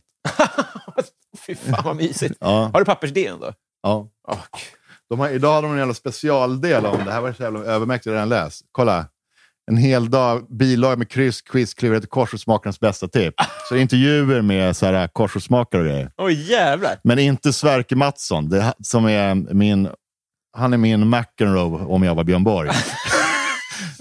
Fy 1.47 1.55
fan 1.55 1.83
vad 1.85 1.95
mysigt. 1.95 2.35
Ja, 2.39 2.69
Har 2.73 2.79
du 2.79 2.85
pappersdén 2.85 3.39
då? 3.39 3.53
ja. 3.83 4.07
Oh, 4.27 4.37
De 5.09 5.19
har, 5.19 5.29
idag 5.29 5.53
har 5.53 5.61
de 5.61 5.71
en 5.71 5.77
jävla 5.77 5.93
specialdel 5.93 6.85
om 6.85 7.05
det 7.05 7.11
här 7.11 7.21
var 7.21 7.33
så 7.33 7.43
jävla 7.43 7.59
övermäktigt, 7.59 8.13
redan 8.13 8.29
läst. 8.29 8.61
Kolla. 8.71 9.05
En 9.71 9.77
hel 9.77 10.09
dag 10.09 10.45
bilaga 10.57 10.95
med 10.95 11.09
kryss, 11.09 11.41
quiz, 11.41 11.73
klurighet 11.73 12.03
och 12.03 12.09
korsordsmakarens 12.09 12.79
bästa 12.79 13.07
tips. 13.07 13.35
Så 13.69 13.75
intervjuer 13.75 14.41
med 14.41 14.77
så 14.77 14.85
här, 14.85 15.07
korsordsmakare 15.07 15.81
och 15.81 15.87
grejer. 15.87 16.11
oh, 16.17 16.33
jävlar. 16.33 16.99
Men 17.03 17.19
inte 17.19 17.53
Sverker 17.53 17.95
Mattsson, 17.95 18.49
det, 18.49 18.73
som 18.83 19.05
är 19.05 19.35
min, 19.53 19.89
han 20.57 20.73
är 20.73 20.77
min 20.77 21.09
McEnroe 21.09 21.85
om 21.85 22.03
jag 22.03 22.15
var 22.15 22.23
Björn 22.23 22.43
Borg. 22.43 22.69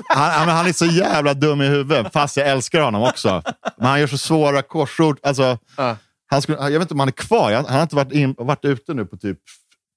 Han, 0.09 0.49
han, 0.49 0.67
är 0.67 0.73
så 0.73 0.87
jävla 0.87 1.35
dum 1.35 1.63
i 1.63 1.67
huvudet, 1.67 2.13
fast 2.13 2.37
jag 2.37 2.49
älskar 2.49 2.81
honom 2.81 3.03
också. 3.03 3.43
Men 3.79 3.87
han 3.87 4.01
gör 4.01 4.07
så 4.07 4.19
svåra 4.19 4.63
korsord. 4.63 5.19
Alltså, 5.23 5.59
Ja. 5.77 5.97
han 6.27 6.43
skulle, 6.43 6.59
jag 6.59 6.71
vet 6.71 6.81
inte 6.83 6.95
om 6.95 7.01
han 7.01 7.09
är 7.09 7.13
kvar, 7.13 7.53
han 7.53 7.65
har 7.65 7.83
inte 7.83 7.97
varit, 7.97 8.13
in, 8.13 8.35
varit 8.39 8.65
ute 8.65 8.95
nu 8.95 9.05
på 9.05 9.17
typ 9.17 9.39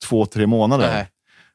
två, 0.05 0.25
tre 0.25 0.47
månader. 0.47 0.87
Nej. 0.93 1.07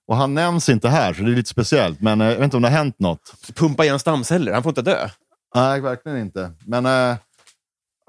Och 0.07 0.17
han 0.17 0.35
nämns 0.35 0.69
inte 0.69 0.89
här, 0.89 1.15
så 1.15 1.23
det 1.23 1.33
är 1.33 1.37
lite 1.37 1.49
speciellt. 1.51 2.01
Men 2.01 2.21
eh, 2.21 2.27
jag 2.27 2.35
vet 2.35 2.45
inte 2.45 2.57
om 2.57 2.63
det 2.63 2.69
har 2.69 2.77
hänt 2.77 2.99
något. 2.99 3.35
Pumpa 3.55 3.85
igen 3.85 3.99
stamceller, 3.99 4.53
han 4.53 4.63
får 4.63 4.71
inte 4.71 4.83
dö. 4.83 5.09
Nej, 5.55 5.81
verkligen 5.81 6.19
inte. 6.19 6.51
Men 6.67 6.87
eh, 6.87 7.17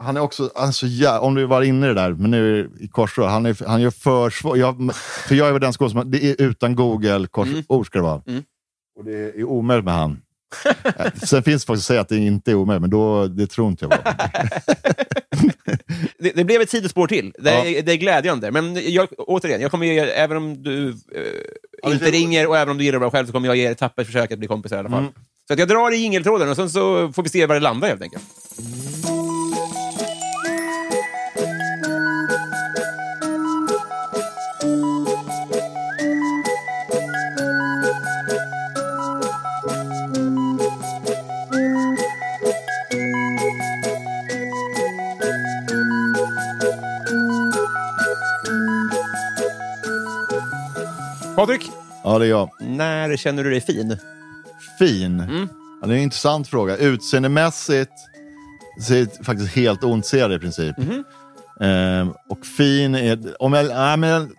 han 0.02 0.18
är 0.18 0.22
också, 0.22 0.50
han 0.56 0.68
är 0.68 0.72
så 0.72 0.86
jä- 0.86 1.18
om 1.20 1.36
du 1.36 1.46
var 1.46 1.62
inne 1.62 1.86
i 1.86 1.90
det 1.90 1.96
där, 1.96 2.12
men 2.14 2.32
nu 2.32 2.72
i 2.80 2.88
korsord, 2.88 3.26
han, 3.26 3.46
är, 3.46 3.68
han 3.68 3.82
gör 3.82 3.92
för 3.92 4.30
svårt. 4.30 4.58
Jag, 4.58 4.96
för 5.28 5.36
jag 5.36 5.48
är 5.48 5.52
väl 5.52 5.62
den 5.62 5.74
skådespelare 5.74 6.04
som, 6.04 6.12
det 6.12 6.24
är 6.24 6.42
utan 6.42 6.76
Google, 6.76 7.28
korsord 7.32 7.86
ska 7.86 7.98
det 8.00 8.04
vara. 8.04 8.22
Mm. 8.28 8.44
Och 8.98 9.06
det 9.06 9.14
är 9.18 9.44
omöjligt 9.44 9.86
med 9.86 9.94
han. 9.94 10.22
Eh, 10.86 11.12
Sen 11.24 11.44
finns 11.44 11.64
det 11.64 11.68
folk 11.68 11.80
som 11.80 11.84
säger 11.84 12.02
att 12.02 12.10
det 12.10 12.18
inte 12.18 12.52
är 12.52 12.56
omöjligt, 12.56 12.82
men 12.82 12.90
då, 12.90 13.28
det 13.28 13.48
tror 13.48 13.68
inte 13.68 13.86
jag 13.86 13.92
på. 13.92 14.12
Det, 16.20 16.32
det 16.36 16.44
blev 16.44 16.62
ett 16.62 16.70
sidospår 16.70 17.08
till. 17.08 17.34
Det, 17.40 17.50
Ja. 17.52 17.66
är, 17.66 17.82
det 17.82 17.92
är 17.92 17.96
glädjande. 17.98 18.52
Men 18.52 18.94
jag, 18.94 19.08
återigen, 19.18 19.62
jag 19.62 19.72
kommer 19.72 19.86
även 20.08 20.38
om 20.38 20.64
du 20.64 20.90
eh, 20.90 20.96
Ja, 21.86 21.94
inte 21.94 22.12
ringer 22.12 22.48
och 22.48 22.58
även 22.58 22.72
om 22.72 22.78
du 22.78 22.84
gillar 22.84 23.00
det 23.00 23.12
själv 23.12 23.26
så 23.26 23.32
kommer 23.32 23.48
jag 23.48 23.56
ge 23.56 23.64
er 23.64 23.72
ett 23.72 23.78
tappert 23.78 24.06
försök 24.06 24.32
att 24.32 24.40
bli 24.40 24.48
kompisar 24.48 24.76
i 24.76 24.80
alla 24.80 24.90
fall. 24.90 25.00
Mm. 25.00 25.14
Så 25.48 25.54
att 25.54 25.60
jag 25.60 25.68
drar 25.68 25.94
i 25.94 25.96
jingeltråden 25.96 26.50
och 26.50 26.56
sen 26.56 26.70
så 26.70 27.12
får 27.14 27.24
vi 27.24 27.30
se 27.30 27.46
var 27.46 27.56
det 27.56 27.62
landar 27.62 27.88
helt 27.88 28.02
enkelt. 28.02 28.24
Patrik, 51.36 51.62
Ja, 52.04 52.20
det 52.20 52.26
är 52.26 52.30
jag. 52.30 52.50
när 52.62 53.18
känner 53.18 53.44
du 53.44 53.50
dig 53.50 53.62
fin? 53.62 53.98
Fin? 54.80 55.20
Mm. 55.20 55.50
Ja, 55.82 55.88
det 55.88 55.94
är 55.94 55.98
en 55.98 56.04
intressant 56.04 56.48
fråga. 56.48 56.78
Utseendemässigt 56.78 57.92
så 58.82 58.94
är 58.94 59.06
det 59.06 59.26
faktiskt 59.26 59.56
helt 59.56 59.84
ontseende 59.84 60.36
i 60.36 60.40
princip. 60.40 60.78
Mhm. 60.78 61.04
Ehm, 61.62 62.14
och 62.30 62.46
fin 62.46 62.96
är... 62.96 63.42
Om 63.42 63.54
jag, 63.54 63.66
nej, 63.68 63.98
men, 63.98 64.32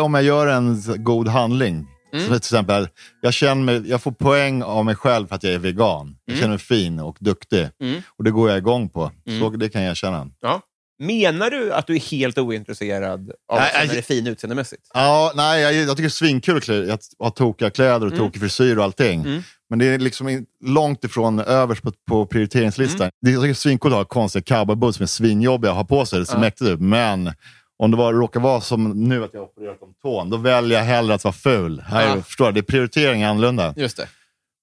om 0.00 0.14
jag 0.14 0.22
gör 0.22 0.46
en 0.46 0.82
god 1.04 1.28
handling. 1.28 1.86
Mm. 2.12 2.24
Så 2.24 2.28
till 2.28 2.36
exempel, 2.36 2.88
jag, 3.20 3.34
känner 3.34 3.62
mig, 3.64 3.90
jag 3.90 4.02
får 4.02 4.12
poäng 4.12 4.62
av 4.62 4.84
mig 4.84 4.94
själv 4.94 5.26
för 5.26 5.34
att 5.34 5.42
jag 5.42 5.52
är 5.52 5.58
vegan. 5.58 6.16
Jag 6.24 6.36
känner 6.36 6.48
mig 6.48 6.58
fin 6.58 7.00
och 7.00 7.16
duktig. 7.20 7.68
Mm. 7.80 8.02
Och 8.18 8.24
det 8.24 8.30
går 8.30 8.48
jag 8.48 8.58
igång 8.58 8.88
på. 8.88 9.10
Mm. 9.26 9.40
Så 9.40 9.50
det 9.50 9.68
kan 9.68 9.82
jag 9.82 9.96
känna. 9.96 10.28
Ja. 10.40 10.60
Menar 11.00 11.50
du 11.50 11.72
att 11.72 11.86
du 11.86 11.94
är 11.94 12.00
helt 12.00 12.38
ointresserad 12.38 13.20
av 13.52 13.58
Nej, 13.58 13.70
att 13.74 13.84
jag- 13.86 13.88
dig 13.88 14.02
fin 14.02 14.26
utseendemässigt? 14.26 14.82
Ja, 14.94 15.32
nej, 15.34 15.62
jag, 15.62 15.74
jag 15.74 15.88
tycker 15.88 16.02
det 16.02 16.06
är 16.06 16.08
svinkul 16.08 16.90
att 16.90 17.02
ha 17.18 17.30
tokiga 17.30 17.70
kläder 17.70 18.06
och 18.06 18.12
Mm. 18.12 18.18
tokig 18.18 18.40
frisyr 18.40 18.76
och 18.78 18.84
allting. 18.84 19.20
Mm. 19.20 19.42
Men 19.70 19.78
det 19.78 19.86
är 19.86 19.98
liksom 19.98 20.46
långt 20.64 21.04
ifrån 21.04 21.38
överst 21.40 21.82
på, 21.82 21.92
på 22.08 22.26
prioriteringslistan. 22.26 23.00
Mm. 23.00 23.10
Det 23.22 23.28
är 23.30 23.32
jag 23.32 23.40
tycker 23.40 23.48
det 23.48 23.52
är 23.52 23.54
svincoolt 23.54 23.92
att 23.92 23.98
ha 23.98 24.04
konstiga 24.04 24.42
cowboyboots 24.42 24.96
som 24.96 25.02
är 25.02 25.06
svinjobbiga 25.06 25.70
att 25.70 25.76
ha 25.76 25.84
på 25.84 26.06
sig. 26.06 26.18
Det 26.18 26.26
ser 26.26 26.34
Ja. 26.34 26.40
mäktigt 26.40 26.70
ut. 26.70 26.80
Men 26.80 27.32
om 27.78 27.90
det 27.90 27.96
var, 27.96 28.12
råkar 28.12 28.40
vara 28.40 28.60
som 28.60 28.90
nu 29.08 29.24
att 29.24 29.30
jag 29.34 29.40
har 29.40 29.46
opererat 29.46 29.82
om 29.82 29.94
tån, 30.02 30.30
då 30.30 30.36
väljer 30.36 30.78
jag 30.78 30.84
hellre 30.84 31.14
att 31.14 31.24
vara 31.24 31.32
ful. 31.34 31.80
Här, 31.86 32.06
Ja. 32.16 32.22
Förstår 32.22 32.46
du? 32.46 32.52
Det 32.52 32.60
är 32.60 32.62
prioritering 32.62 33.22
annorlunda. 33.22 33.74
Just 33.76 33.96
det. 33.96 34.08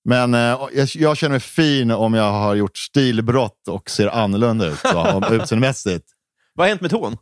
Men 0.06 0.34
eh, 0.34 0.40
jag, 0.74 0.88
jag 0.96 1.18
känner 1.18 1.32
mig 1.32 1.40
fin 1.40 1.92
om 1.92 2.14
jag 2.14 2.32
har 2.32 2.56
gjort 2.56 2.78
stilbrott 2.78 3.68
och 3.68 3.90
ser 3.90 4.08
annorlunda 4.08 4.66
ut 4.68 4.80
utseendemässigt. 5.32 6.06
Vad 6.58 6.66
har 6.66 6.70
hänt 6.70 6.82
med 6.82 6.92
tån? 6.92 7.18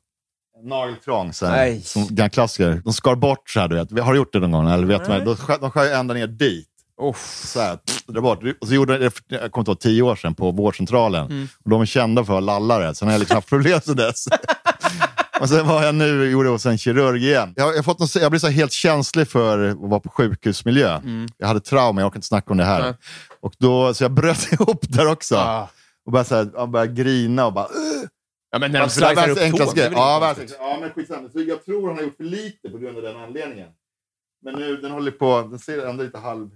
Nageltrång, 0.63 1.33
som 1.33 2.07
gamla 2.09 2.29
klassiker. 2.29 2.81
De 2.83 2.93
skar 2.93 3.15
bort 3.15 3.49
så 3.49 3.59
här, 3.59 3.67
du 3.67 3.75
vet. 3.75 3.99
Har 3.99 4.13
du 4.13 4.17
gjort 4.19 4.33
det 4.33 4.39
någon 4.39 4.51
gång? 4.51 4.69
Eller 4.69 4.85
vet 4.87 5.07
Nej. 5.07 5.17
man, 5.17 5.25
de, 5.25 5.35
skär, 5.35 5.57
de 5.61 5.71
skär 5.71 5.93
ända 5.95 6.13
ner 6.13 6.27
dit. 6.27 6.67
Oh. 6.97 7.15
Så 7.43 7.59
här, 7.59 7.77
pff, 7.77 8.05
bort. 8.05 8.39
Och 8.61 8.67
så 8.67 8.73
gjorde 8.73 8.93
jag 8.93 9.01
det, 9.01 9.11
för- 9.11 9.23
jag 9.27 9.51
kommer 9.51 9.61
inte 9.61 9.71
ihåg, 9.71 9.79
tio 9.79 10.01
år 10.01 10.15
sedan 10.15 10.35
på 10.35 10.51
vårdcentralen. 10.51 11.25
Mm. 11.25 11.47
Och 11.63 11.69
de 11.69 11.81
är 11.81 11.85
kända 11.85 12.21
för 12.25 12.37
att 12.37 12.43
vara 12.43 12.59
lallare. 12.59 12.95
Sen 12.95 13.07
har 13.07 13.13
jag 13.13 13.19
liksom 13.19 13.35
haft 13.35 13.49
problem 13.49 13.81
sedan 13.81 13.95
dess. 13.95 14.25
och 15.41 15.49
sen 15.49 15.67
var 15.67 15.83
jag 15.83 15.95
nu 15.95 16.29
gjorde 16.29 16.49
hos 16.49 16.65
en 16.65 16.77
kirurg 16.77 17.23
igen. 17.27 17.53
Jag, 17.55 17.67
jag, 17.69 17.75
har 17.75 17.83
fått 17.83 17.99
något, 17.99 18.15
jag 18.15 18.31
blir 18.31 18.39
så 18.39 18.47
helt 18.47 18.71
känslig 18.71 19.27
för 19.27 19.69
att 19.69 19.77
vara 19.77 19.99
på 19.99 20.09
sjukhusmiljö. 20.09 20.95
Mm. 20.97 21.27
Jag 21.37 21.47
hade 21.47 21.59
trauma, 21.59 22.01
jag 22.01 22.07
orkar 22.07 22.17
inte 22.17 22.27
snacka 22.27 22.51
om 22.51 22.57
det 22.57 22.65
här. 22.65 22.81
Nej. 22.81 22.93
Och 23.41 23.53
då, 23.57 23.93
så 23.93 24.03
jag 24.03 24.11
bröt 24.11 24.51
ihop 24.51 24.79
där 24.89 25.11
också. 25.11 25.35
Ah. 25.35 25.69
Och 26.05 26.11
började, 26.11 26.29
så 26.29 26.35
här, 26.35 26.49
jag 26.53 26.69
började 26.69 26.93
grina 26.93 27.45
och 27.45 27.53
bara... 27.53 27.65
"Ugh." 27.65 28.07
Ja, 28.55 28.59
men 28.59 28.71
när 28.71 28.79
de 28.79 28.83
Alltså, 28.83 28.99
slicear 28.99 29.29
upp 29.29 29.75
tån, 29.75 29.91
Ja, 29.91 30.19
världens 30.19 30.55
ja, 30.59 30.77
men 30.81 30.89
skitsamma. 30.89 31.29
Så 31.29 31.41
jag 31.41 31.65
tror 31.65 31.87
han 31.87 31.97
har 31.97 32.03
gjort 32.03 32.17
för 32.17 32.23
lite 32.23 32.69
på 32.69 32.77
grund 32.77 32.97
av 32.97 33.03
den 33.03 33.17
anledningen. 33.17 33.71
Men 34.41 34.53
nu, 34.53 34.77
den 34.77 34.91
håller 34.91 35.11
på, 35.11 35.41
den 35.41 35.59
ser 35.59 35.85
ändå 35.85 36.03
lite 36.03 36.17
halv... 36.17 36.49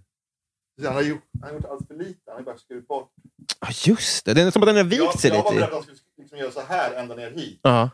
Han 0.83 0.93
har 0.93 1.01
gjort, 1.01 1.23
han 1.41 1.49
har 1.49 1.55
gjort 1.55 1.65
alldeles 1.65 1.87
för 1.87 1.95
lite. 1.95 2.21
Han 2.25 2.35
har 2.35 2.43
bara 2.43 2.57
skurit 2.57 2.87
bort. 2.87 3.11
Ja, 3.59 3.67
just 3.85 4.25
det. 4.25 4.33
Det 4.33 4.41
är 4.41 4.51
som 4.51 4.61
att 4.63 4.67
den 4.67 4.75
har 4.75 4.83
vikt 4.83 5.19
sig 5.19 5.29
jag, 5.29 5.37
jag 5.37 5.43
var 5.43 5.51
lite. 5.51 5.61
beredd 5.61 5.79
att 5.79 5.85
han 5.87 5.95
skulle 5.95 5.97
liksom 6.17 6.37
göra 6.37 6.51
så 6.51 6.61
här 6.61 6.93
ända 6.93 7.15
ner 7.15 7.31
hit. 7.31 7.59
Ja. 7.63 7.89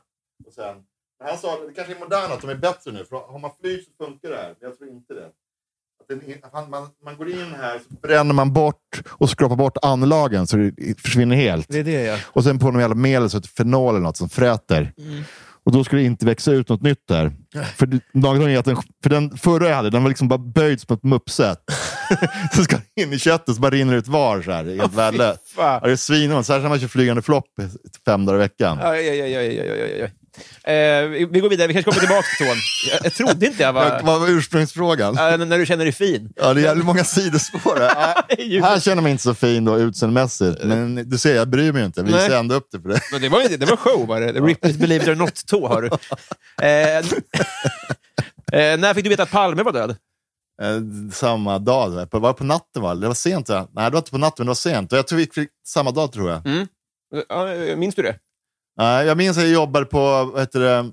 Och 0.45 0.53
sen, 0.53 0.83
han 1.23 1.37
sa 1.37 1.53
att 1.53 1.67
det 1.67 1.73
kanske 1.73 1.93
är 1.93 1.99
modernt 1.99 2.31
att 2.31 2.41
de 2.41 2.49
är 2.49 2.55
bättre 2.55 2.91
nu. 2.91 3.05
För 3.05 3.15
har 3.15 3.39
man 3.39 3.51
flyt 3.61 3.85
så 3.85 4.05
funkar 4.05 4.29
det 4.29 4.37
här. 4.37 4.55
Men 4.59 4.69
jag 4.69 4.77
tror 4.77 4.89
inte 4.89 5.13
det. 5.13 5.31
Är- 6.13 6.69
man, 6.69 6.87
man 7.05 7.17
går 7.17 7.29
in 7.29 7.53
här 7.61 7.79
så 7.89 8.07
bränner 8.07 8.33
man 8.33 8.53
bort 8.53 9.01
och 9.09 9.29
skrapar 9.29 9.55
bort 9.55 9.77
anlagen 9.81 10.47
så 10.47 10.57
det 10.57 11.01
försvinner 11.01 11.35
helt. 11.35 11.65
Det 11.69 11.79
är 11.79 11.83
det, 11.83 12.03
ja. 12.03 12.17
Och 12.25 12.43
sen 12.43 12.59
på 12.59 12.71
någon 12.71 12.81
jävla 12.81 12.95
medel 12.95 13.29
så 13.29 13.37
heter 13.37 13.49
fenol 13.49 13.89
eller 13.95 14.03
något 14.03 14.17
som 14.17 14.29
fräter. 14.29 14.93
Och 15.65 15.71
då 15.71 15.83
ska 15.83 15.95
det 15.95 16.03
inte 16.03 16.25
växa 16.25 16.51
ut 16.51 16.69
något 16.69 16.81
nytt 16.81 17.07
där. 17.07 17.31
För, 17.75 17.85
den, 17.85 18.01
för 19.03 19.09
den 19.09 19.37
förra 19.37 19.69
jag 19.69 19.75
hade, 19.75 19.89
den 19.89 20.03
var 20.03 20.09
liksom 20.09 20.27
bara 20.27 20.37
böjd 20.37 20.81
som 20.81 20.95
ett 20.95 21.03
muppset. 21.03 21.59
så 22.55 22.63
ska 22.63 22.75
den 22.75 23.05
in 23.05 23.13
i 23.13 23.19
köttet 23.19 23.55
så 23.55 23.61
bara 23.61 23.71
rinner 23.71 23.95
ut 23.95 24.07
var 24.07 24.41
så 24.41 24.51
här. 24.51 24.63
Helt 24.77 24.93
värdelöst. 24.93 25.39
fan. 25.55 25.79
Ja, 25.81 25.87
det 25.87 25.91
är 25.91 25.95
svinont. 25.95 26.45
Särskilt 26.45 26.63
när 26.63 26.69
man 26.69 26.79
kör 26.79 26.87
flygande 26.87 27.21
flopp 27.21 27.45
fem 28.05 28.25
dagar 28.25 28.37
i 28.37 28.39
veckan. 28.39 28.79
Aj, 28.81 29.09
aj, 29.09 29.21
aj, 29.21 29.35
aj, 29.35 29.59
aj, 29.59 30.01
aj. 30.01 30.11
Eh, 30.63 30.73
vi 31.09 31.27
vi 31.31 31.39
går 31.39 31.49
vidare, 31.49 31.67
vi 31.67 31.73
kanske 31.73 31.91
kommer 31.91 31.99
tillbaka 32.07 32.27
till 32.37 32.47
tån. 32.47 32.57
Jag, 32.91 33.05
jag 33.05 33.13
trodde 33.13 33.45
inte 33.45 33.63
jag 33.63 33.73
var... 33.73 34.01
Vad 34.03 34.19
var 34.21 34.29
ursprungsfrågan? 34.29 35.17
Eh, 35.17 35.37
när 35.37 35.57
du 35.59 35.65
känner 35.65 35.83
dig 35.85 35.93
fin. 35.93 36.29
Ja, 36.35 36.53
det 36.53 36.61
är 36.61 36.63
jävligt 36.63 36.85
många 36.85 37.03
sidospår. 37.03 37.79
här. 37.79 38.61
Här 38.61 38.79
känner 38.79 39.01
mig 39.01 39.11
inte 39.11 39.23
så 39.23 39.33
fin 39.33 39.65
då, 39.65 39.77
utseendemässigt. 39.79 40.63
Men 40.63 41.09
du 41.09 41.17
ser, 41.17 41.35
jag 41.35 41.47
bryr 41.47 41.71
mig 41.71 41.85
inte. 41.85 42.03
Visar 42.03 42.17
Nej. 42.29 42.37
ändå 42.37 42.55
upp 42.55 42.67
det 42.71 42.81
för 42.81 42.89
dig. 42.89 42.99
Men 43.11 43.21
det 43.21 43.29
var, 43.29 43.41
ju- 43.41 43.57
det 43.57 43.65
var 43.65 43.77
show 43.77 44.07
var 44.07 44.21
det. 44.21 44.31
Rip 44.31 44.65
it, 44.65 44.75
believe 44.75 45.03
it 45.03 45.09
or 45.09 45.15
not 45.15 45.45
tå 45.47 45.67
har 45.67 45.81
du. 45.81 45.87
Eh, 46.65 46.97
eh, 48.61 48.77
när 48.79 48.93
fick 48.93 49.03
du 49.03 49.09
veta 49.09 49.23
att 49.23 49.31
Palme 49.31 49.63
var 49.63 49.73
död? 49.73 49.89
Eh, 50.61 51.11
samma 51.13 51.59
dag. 51.59 51.89
Var 52.11 52.27
det 52.27 52.33
på 52.33 52.43
natten? 52.43 52.81
Va? 52.81 52.95
Det 52.95 53.07
var 53.07 53.13
sent. 53.13 53.49
Va? 53.49 53.67
Nej, 53.73 53.85
det 53.85 53.91
var 53.91 53.97
inte 53.97 54.11
på 54.11 54.17
natten, 54.17 54.35
men 54.37 54.45
det 54.45 54.49
var 54.49 54.55
sent. 54.55 54.91
Och 54.91 54.97
jag 54.97 55.07
tror 55.07 55.19
vi 55.19 55.27
fick 55.33 55.49
samma 55.67 55.91
dag, 55.91 56.11
tror 56.11 56.29
jag. 56.29 56.41
Ja, 57.29 57.45
minns 57.75 57.95
du 57.95 58.01
det? 58.01 58.15
Nej, 58.77 59.05
jag 59.05 59.17
minns 59.17 59.37
att 59.37 59.43
jag 59.43 59.51
jobbade 59.53 59.85
på, 59.85 59.99
vad 60.33 60.39
heter 60.39 60.59
det, 60.59 60.91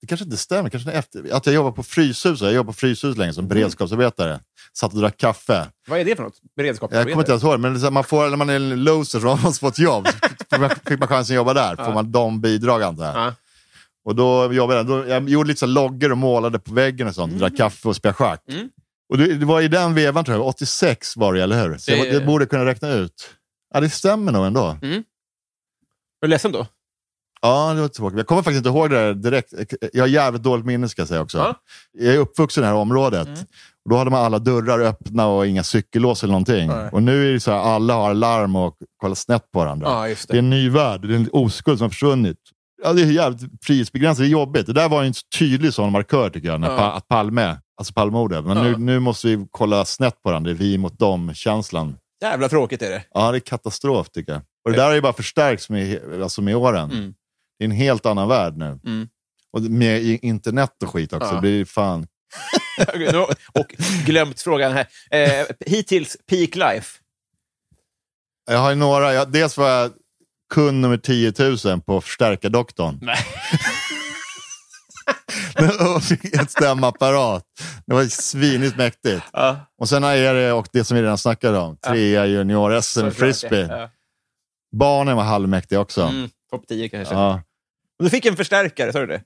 det 0.00 0.06
kanske 0.06 0.24
inte 0.24 0.36
stämmer, 0.36 0.70
kanske 0.70 0.90
är 0.90 0.98
efter, 0.98 1.32
att 1.34 1.46
jag 1.46 1.54
jobbade 1.54 1.76
på 1.76 1.82
Fryshuset. 1.82 2.40
Jag 2.46 2.52
jobbade 2.54 2.72
på 2.74 2.78
Fryshuset 2.78 3.18
länge 3.18 3.32
som 3.32 3.48
beredskapsarbetare. 3.48 4.40
Satt 4.72 4.92
och 4.92 5.00
drack 5.00 5.16
kaffe. 5.16 5.66
Vad 5.88 6.00
är 6.00 6.04
det 6.04 6.16
för 6.16 6.22
något? 6.22 6.40
Beredskap? 6.56 6.92
Jag 6.94 7.02
kommer 7.04 7.18
inte 7.18 7.32
ens 7.32 7.44
ihåg, 7.44 7.60
men 7.60 7.84
är 7.84 7.90
man 7.90 8.04
får, 8.04 8.28
när 8.30 8.36
man 8.36 8.50
är 8.50 8.56
en 8.56 8.84
loser 8.84 9.20
så 9.20 9.28
har 9.28 9.42
man 9.42 9.52
fått 9.52 9.78
jobb. 9.78 10.06
Så 10.50 10.68
fick 10.88 10.98
man 10.98 11.08
chansen 11.08 11.34
att 11.34 11.36
jobba 11.36 11.54
där. 11.54 11.76
Får 11.76 11.94
man 11.94 12.12
de 12.12 12.40
bidrag 12.40 12.82
antar 12.82 13.04
jag. 13.04 13.16
Ja. 13.16 13.34
Och 14.04 14.14
då 14.14 14.52
jobbade 14.52 14.78
jag, 14.78 14.86
då, 14.86 15.06
jag 15.08 15.28
gjorde 15.28 15.48
lite 15.48 15.58
så 15.60 15.66
loggor 15.66 16.10
och 16.12 16.18
målade 16.18 16.58
på 16.58 16.74
väggen 16.74 17.08
och 17.08 17.14
sånt. 17.14 17.32
Drack 17.38 17.56
kaffe 17.56 17.88
och 17.88 17.96
spelade 17.96 18.14
schack. 18.16 18.42
Mm. 18.48 18.68
Och 19.08 19.18
det, 19.18 19.34
det 19.34 19.46
var 19.46 19.60
i 19.60 19.68
den 19.68 19.94
vevan 19.94 20.24
tror 20.24 20.36
jag, 20.36 20.46
86 20.46 21.16
var 21.16 21.34
det, 21.34 21.42
eller 21.42 21.68
hur? 21.68 21.78
Så 21.78 21.90
Det- 21.90 21.96
jag, 21.96 22.20
det 22.20 22.26
borde 22.26 22.46
kunna 22.46 22.64
räkna 22.64 22.90
ut. 22.92 23.30
Ja, 23.74 23.80
det 23.80 23.90
stämmer 23.90 24.32
nog 24.32 24.46
ändå. 24.46 24.60
Var 24.60 25.02
du 26.20 26.28
ledsen 26.28 26.52
då? 26.52 26.66
Ja, 27.46 27.72
det 27.74 27.80
var 27.80 27.88
tråkigt. 27.88 28.18
Jag 28.18 28.26
kommer 28.26 28.42
faktiskt 28.42 28.66
inte 28.66 28.68
ihåg 28.68 28.90
det 28.90 28.96
där 28.96 29.14
direkt. 29.14 29.52
Jag 29.92 30.02
har 30.02 30.08
jävligt 30.08 30.42
dåligt 30.42 30.66
minne 30.66 30.88
ska 30.88 31.00
jag 31.02 31.08
säga 31.08 31.20
också. 31.20 31.38
Ja. 31.38 31.54
Jag 31.98 32.14
är 32.14 32.18
uppvuxen 32.18 32.60
i 32.60 32.66
det 32.66 32.68
här 32.68 32.74
området. 32.76 33.26
Mm. 33.28 33.40
Och 33.84 33.90
då 33.90 33.96
hade 33.96 34.10
man 34.10 34.24
alla 34.24 34.38
dörrar 34.38 34.80
öppna 34.80 35.26
och 35.26 35.46
inga 35.46 35.62
cykellås 35.62 36.22
eller 36.22 36.32
någonting. 36.32 36.68
Nej. 36.68 36.88
Och 36.92 37.02
nu 37.02 37.28
är 37.28 37.32
det 37.32 37.40
så 37.40 37.50
här, 37.50 37.58
alla 37.58 37.94
har 37.94 38.14
larm 38.14 38.56
och 38.56 38.74
kollar 39.00 39.14
snett 39.14 39.50
på 39.52 39.58
varandra. 39.58 39.86
Ja, 39.88 40.08
just 40.08 40.28
Det 40.28 40.34
är 40.34 40.38
en 40.38 40.50
ny 40.50 40.68
värld, 40.70 41.00
det 41.08 41.14
är 41.14 41.16
en 41.16 41.28
oskuld 41.32 41.78
som 41.78 41.84
har 41.84 41.90
försvunnit. 41.90 42.36
Ja, 42.82 42.92
det 42.92 43.02
är 43.02 43.06
jävligt 43.06 43.50
frihetsbegränsat, 43.64 44.18
det 44.22 44.26
är 44.26 44.28
jobbigt. 44.30 44.66
Det 44.66 44.72
där 44.72 44.88
var 44.88 45.04
en 45.04 45.12
tydlig 45.38 45.72
sån 45.74 45.92
markör 45.92 46.30
tycker 46.30 46.48
jag, 46.48 46.60
när 46.60 46.70
Ja. 46.70 46.76
pa- 46.76 46.92
att 46.92 47.08
Palme, 47.08 47.56
alltså 47.78 47.92
Palmemordet. 47.94 48.44
Men 48.44 48.56
nu, 48.64 48.76
nu 48.76 49.00
måste 49.00 49.28
vi 49.28 49.46
kolla 49.50 49.84
snett 49.84 50.22
på 50.22 50.28
varandra, 50.28 50.50
det 50.50 50.54
är 50.56 50.58
vi 50.58 50.78
mot 50.78 50.98
dem-känslan. 50.98 51.96
Jävla 52.22 52.48
tråkigt 52.48 52.82
är 52.82 52.90
det. 52.90 53.02
Ja, 53.14 53.30
det 53.30 53.38
är 53.38 53.40
katastrof 53.40 54.10
tycker 54.10 54.32
jag. 54.32 54.42
Och 54.64 54.70
det 54.72 54.76
där 54.76 54.84
har 54.86 54.94
ju 54.94 55.00
bara 55.00 55.12
förstärkts 55.12 55.70
med, 55.70 55.98
alltså 56.22 56.42
med 56.42 56.56
åren. 56.56 56.90
Mm. 56.90 57.14
Det 57.58 57.64
är 57.64 57.66
en 57.68 57.70
helt 57.76 58.06
annan 58.06 58.28
värld 58.28 58.56
nu. 58.56 58.80
Mm. 58.86 59.08
Och 59.52 59.62
med 59.62 60.02
i- 60.02 60.18
internet 60.22 60.82
och 60.84 60.90
skit 60.90 61.12
också, 61.12 61.28
Ja. 61.28 61.34
det 61.34 61.40
blir 61.40 61.64
fan... 61.64 62.06
och 63.52 63.74
glömt 64.06 64.40
frågan 64.40 64.72
här. 64.72 64.86
Eh, 65.10 65.46
hittills, 65.66 66.16
peak 66.30 66.54
life. 66.54 66.98
Jag 68.50 68.58
har 68.58 68.70
ju 68.70 68.76
några, 68.76 69.12
jag, 69.12 69.32
dels 69.32 69.56
var 69.56 69.68
jag 69.68 69.92
kund 70.54 70.80
nummer 70.80 70.96
10 70.96 71.32
000 71.64 71.80
på 71.80 72.00
Förstärkardoktorn. 72.00 72.98
Nej. 73.02 73.18
och 75.96 76.02
fick 76.02 76.24
ett 76.24 76.50
stämapparat. 76.50 77.44
Det 77.86 77.94
var 77.94 78.04
svinigt 78.04 78.76
mäktigt. 78.76 79.22
Ja. 79.32 79.56
Och 79.78 79.88
sen 79.88 80.04
är 80.04 80.34
det, 80.34 80.52
och 80.52 80.68
det 80.72 80.84
som 80.84 80.96
vi 80.96 81.02
redan 81.02 81.18
snackade 81.18 81.58
om, 81.58 81.76
trea 81.76 82.26
junior-SM 82.26 83.10
frisbee. 83.10 83.66
Ja. 83.70 83.90
Barnen 84.76 85.16
var 85.16 85.24
halvmäktiga 85.24 85.80
också. 85.80 86.02
Mm, 86.02 86.30
Topp 86.50 86.64
10 86.68 86.88
kanske. 86.88 87.14
Ja. 87.14 87.42
Du 87.98 88.10
fick 88.10 88.26
en 88.26 88.36
förstärkare, 88.36 88.92
sa 88.92 88.98
du 89.00 89.06
det? 89.06 89.20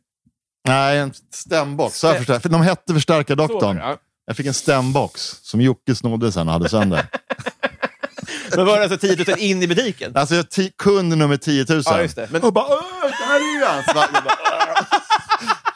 Nej, 0.69 0.99
en 0.99 1.13
stämbox. 1.35 1.99
Så 1.99 2.15
förstär- 2.15 2.39
för 2.41 2.49
de 2.49 2.61
hette 2.63 2.95
Förstärkardoktorn. 2.95 3.77
Ja. 3.77 3.97
Jag 4.27 4.37
fick 4.37 4.47
en 4.47 4.55
stämbox 4.55 5.21
som 5.43 5.61
Jocke 5.61 5.95
snodde 5.95 6.33
sen 6.33 6.49
och 6.49 6.53
hade 6.53 6.69
sönder. 6.69 7.07
Men 8.57 8.67
var 8.67 8.77
det 8.77 8.83
alltså 8.83 8.99
10 8.99 9.25
000 9.29 9.39
in 9.39 9.63
i 9.63 9.67
butiken? 9.67 10.17
alltså 10.17 10.45
kund 10.79 11.19
nummer 11.19 11.37
10 11.37 11.67
000. 11.69 11.83
Ja, 11.87 12.03
just 12.03 12.17
det. 12.17 12.29
Men- 12.33 12.43
Och 12.43 12.53
bara, 12.53 12.65
"Åh, 12.69 12.83
det 13.03 13.25
här 13.25 13.37
är 13.41 13.59
ju 13.59 13.65
han! 13.65 13.85
"Åh." 13.97 14.05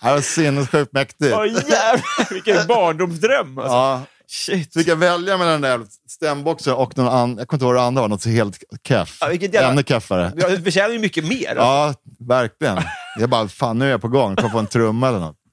Det 0.02 0.10
var 0.10 0.20
sinnessjukt 0.20 0.92
mäktigt. 0.92 1.34
Åh 1.36 1.46
jävlar, 1.46 2.32
vilken 2.34 2.66
barndomsdröm! 2.66 3.58
Alltså. 3.58 3.72
Ja, 3.74 4.02
Shit. 4.34 4.72
så 4.72 4.78
fick 4.78 4.88
jag 4.88 4.96
välja 4.96 5.38
mellan 5.38 5.60
den 5.62 5.80
där 5.80 5.86
stämboxen 6.08 6.74
och 6.74 6.96
någon 6.98 7.08
annan, 7.08 7.36
jag 7.38 7.48
kommer 7.48 7.56
inte 7.58 7.64
ihåg 7.64 7.74
vad 7.74 7.82
det 7.82 7.86
andra 7.86 8.02
var, 8.02 8.08
något 8.08 8.24
helt 8.26 8.58
keff. 8.88 9.18
Ja, 9.20 9.28
vilket 9.28 9.54
jävla- 9.54 9.70
Ännu 9.72 9.82
keffare. 9.82 10.32
Du 10.36 10.62
förtjänar 10.62 10.90
ju 10.90 10.98
mycket 10.98 11.24
mer. 11.28 11.48
Alltså. 11.56 11.62
Ja, 11.64 11.94
verkligen. 12.28 12.78
Jag 13.18 13.30
bara, 13.30 13.48
fan 13.48 13.78
nu 13.78 13.84
är 13.86 13.90
jag 13.90 14.00
på 14.00 14.08
gång, 14.08 14.36
kommer 14.36 14.48
få 14.50 14.58
en 14.58 14.66
trumma 14.66 15.08
eller 15.08 15.18
något. 15.20 15.36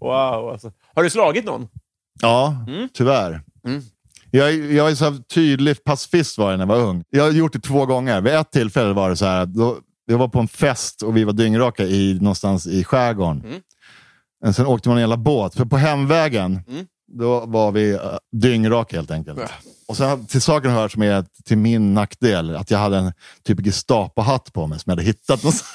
Wow, 0.00 0.48
alltså. 0.52 0.72
Har 0.94 1.02
du 1.02 1.10
slagit 1.10 1.44
någon? 1.44 1.68
Ja, 2.20 2.64
Mm. 2.68 2.88
tyvärr. 2.94 3.42
Jag, 4.30 4.54
jag 4.54 4.90
är 4.90 4.94
så 4.94 5.16
tydlig 5.34 5.84
pacifist 5.84 6.38
var 6.38 6.50
jag 6.50 6.58
när 6.58 6.66
jag 6.66 6.74
var 6.80 6.88
ung. 6.88 7.04
Jag 7.10 7.24
har 7.24 7.30
gjort 7.30 7.52
det 7.52 7.58
två 7.60 7.86
gånger. 7.86 8.20
Vid 8.20 8.32
ett 8.34 8.50
tillfälle 8.50 8.92
var 8.92 9.10
det 9.10 9.16
så 9.16 9.24
här, 9.26 9.46
då, 9.46 9.76
jag 10.06 10.18
var 10.18 10.28
på 10.28 10.38
en 10.40 10.48
fest 10.48 11.02
och 11.02 11.16
vi 11.16 11.24
var 11.24 11.32
dyngraka 11.32 11.82
i, 11.84 12.18
någonstans 12.20 12.66
i 12.66 12.84
skärgården. 12.84 13.42
Mm. 13.46 13.60
Men 14.42 14.54
Sen 14.54 14.66
åkte 14.66 14.88
man 14.88 14.98
en 14.98 15.02
jävla 15.02 15.16
båt. 15.16 15.54
För 15.54 15.64
på 15.64 15.76
hemvägen, 15.76 16.60
Mm. 16.68 16.86
då 17.18 17.46
var 17.46 17.72
vi 17.72 17.92
uh, 17.94 18.00
dyngraka 18.32 18.96
helt 18.96 19.10
enkelt. 19.10 19.38
Och 19.88 19.96
sen 19.96 20.26
till 20.26 20.42
saken 20.42 20.70
hör 20.70 20.88
som 20.88 21.02
är 21.02 21.24
till 21.44 21.58
min 21.58 21.94
nackdel 21.94 22.56
att 22.56 22.70
jag 22.70 22.78
hade 22.78 22.96
en 22.96 23.12
typ 23.44 23.60
Gestapo-hatt 23.60 24.52
på 24.52 24.66
mig 24.66 24.78
som 24.78 24.90
jag 24.90 24.96
hade 24.96 25.06
hittat 25.06 25.42
någonstans. 25.42 25.64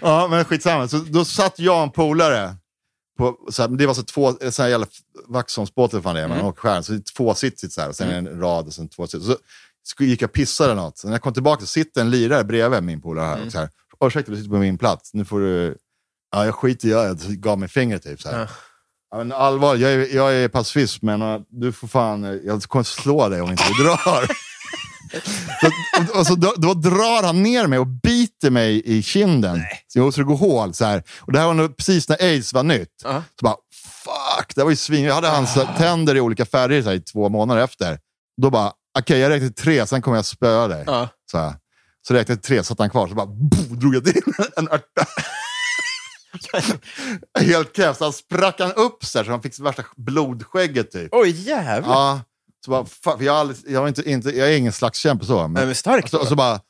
ja, 0.00 0.28
men 0.30 0.44
skitsamma. 0.44 0.88
Så 0.88 0.96
då 0.98 1.24
satt 1.24 1.58
jag 1.58 1.76
och 1.76 1.82
en 1.82 1.90
polare 1.90 2.56
på, 3.18 3.36
så 3.50 3.62
här, 3.62 3.68
det 3.68 3.86
var 3.86 3.94
så 3.94 4.02
två, 4.02 4.32
så 4.50 4.62
här 4.62 4.68
jävla 4.68 4.86
Vaxholmsbåt 5.28 5.92
eller 5.92 6.02
fan 6.02 6.14
det 6.14 6.20
är, 6.20 6.28
man 6.28 6.40
åker 6.40 6.60
skärn, 6.60 6.82
så 6.82 6.92
det 6.92 6.98
är 6.98 7.14
tvåsitsigt 7.16 7.72
så 7.72 7.80
här, 7.80 7.88
och 7.88 7.96
sen 7.96 8.08
det 8.08 8.14
en 8.14 8.40
rad 8.40 8.66
och 8.66 8.72
sen 8.74 8.88
tvåsitsigt. 8.88 9.40
Så 9.84 10.04
gick 10.04 10.22
jag 10.22 10.28
och 10.28 10.34
pissade 10.34 10.72
eller 10.72 10.82
något, 10.82 10.98
så 10.98 11.06
när 11.06 11.14
jag 11.14 11.22
kom 11.22 11.34
tillbaka 11.34 11.60
så 11.60 11.66
sitter 11.66 12.00
en 12.00 12.10
lirare 12.10 12.44
bredvid 12.44 12.82
min 12.82 13.00
polare 13.00 13.26
här. 13.26 13.46
Och 13.46 13.52
så 13.52 13.58
här 13.58 13.68
Ursäkta, 14.02 14.30
du 14.30 14.36
sitter 14.36 14.50
på 14.50 14.58
min 14.58 14.78
plats, 14.78 15.14
nu 15.14 15.24
får 15.24 15.40
du... 15.40 15.76
Ja, 16.32 16.44
jag 16.44 16.54
skiter 16.54 16.88
i 16.88 16.90
jag 16.90 17.18
gav 17.18 17.58
mig 17.58 17.68
fingret 17.68 18.02
typ. 18.02 18.20
Så 18.20 18.28
här. 18.28 18.38
Ja. 18.38 18.48
Men 19.16 19.32
allvar, 19.32 19.76
jag 19.76 19.92
är, 19.92 20.16
jag 20.16 20.34
är 20.34 20.48
pacifist, 20.48 21.02
men 21.02 21.22
uh, 21.22 21.40
du 21.48 21.72
får 21.72 21.88
fan, 21.88 22.24
uh, 22.24 22.40
jag 22.44 22.62
kommer 22.62 22.82
slå 22.82 23.28
dig 23.28 23.40
om 23.40 23.50
inte 23.50 23.64
du 23.78 23.84
drar. 23.84 24.26
så, 25.60 26.18
och, 26.18 26.26
så 26.26 26.34
då, 26.34 26.54
då 26.56 26.74
drar 26.74 27.22
han 27.22 27.42
ner 27.42 27.66
mig 27.66 27.78
och 27.78 27.86
biter 27.86 28.50
mig 28.50 28.82
i 28.84 29.02
kinden. 29.02 29.60
Så, 29.86 30.12
så 30.12 30.20
det 30.20 30.26
går 30.26 30.36
hål. 30.36 30.74
Så 30.74 30.84
här. 30.84 31.02
Och 31.20 31.32
det 31.32 31.38
här 31.38 31.46
var 31.46 31.54
nog 31.54 31.76
precis 31.76 32.08
när 32.08 32.22
aids 32.22 32.52
var 32.52 32.62
nytt. 32.62 33.02
Ja. 33.04 33.22
Så 33.40 33.44
bara, 33.44 33.56
fuck, 34.04 34.54
det 34.54 34.62
var 34.62 34.70
ju 34.70 34.76
svin. 34.76 35.04
Jag 35.04 35.14
hade 35.14 35.28
hans 35.28 35.58
tänder 35.76 36.14
i 36.16 36.20
olika 36.20 36.46
färger 36.46 36.82
så 36.82 36.88
här, 36.88 36.96
i 36.96 37.00
två 37.00 37.28
månader 37.28 37.62
efter. 37.62 37.98
Då 38.42 38.50
bara, 38.50 38.72
okej 38.98 39.18
jag 39.18 39.30
räknar 39.30 39.48
till 39.48 39.64
tre, 39.64 39.86
sen 39.86 40.02
kommer 40.02 40.18
jag 40.18 40.24
spöa 40.24 40.68
dig. 40.68 40.84
Ja. 40.86 41.08
Så, 41.30 41.38
här. 41.38 41.54
Så 42.08 42.14
räknade 42.14 42.32
jag 42.32 42.42
till 42.42 42.48
tre, 42.48 42.64
satt 42.64 42.78
han 42.78 42.90
kvar, 42.90 43.08
så 43.08 43.14
bara 43.14 43.26
boom, 43.26 43.78
drog 43.78 43.94
jag 43.94 44.04
till 44.04 44.22
en 44.56 44.68
örta. 44.68 45.06
Helt 47.40 47.76
så 47.76 48.04
han 48.04 48.12
sprack 48.12 48.60
han 48.60 48.72
upp 48.72 49.04
så, 49.04 49.18
här, 49.18 49.24
så 49.24 49.30
han 49.30 49.42
fick 49.42 49.60
värsta 49.60 49.84
blodskägget 49.96 50.90
typ. 50.90 51.08
Oj, 51.12 51.30
jävlar. 51.30 51.92
Ja, 51.92 52.20
så 52.64 52.70
bara, 52.70 52.84
fuck, 52.84 53.16
jag, 53.20 53.36
aldrig, 53.36 53.58
jag, 53.66 53.80
var 53.80 53.88
inte, 53.88 54.10
inte, 54.10 54.30
jag 54.30 54.52
är 54.52 54.56
ingen 54.56 54.72
slagskämpe 54.72 55.24
så. 55.24 55.42
Men, 55.42 55.52
Nej, 55.52 55.66
men 55.66 55.74
starkt 55.74 56.04
och, 56.04 56.10
så, 56.10 56.16
då. 56.16 56.22
och 56.22 56.28
så 56.28 56.34
bara 56.34 56.60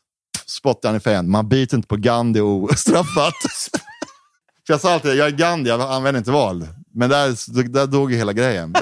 spottade 0.46 0.88
han 0.88 0.96
i 0.96 1.00
fejan. 1.00 1.30
Man 1.30 1.48
biter 1.48 1.76
inte 1.76 1.88
på 1.88 1.96
Gandhi 1.96 2.40
ostraffat. 2.40 3.34
För 4.66 4.72
jag 4.74 4.80
sa 4.80 4.92
alltid, 4.92 5.14
jag 5.14 5.26
är 5.26 5.30
Gandhi, 5.30 5.70
jag 5.70 5.80
använder 5.80 6.18
inte 6.18 6.30
våld. 6.30 6.68
Men 6.94 7.10
där, 7.10 7.68
där 7.68 7.86
dog 7.86 8.12
ju 8.12 8.18
hela 8.18 8.32
grejen. 8.32 8.74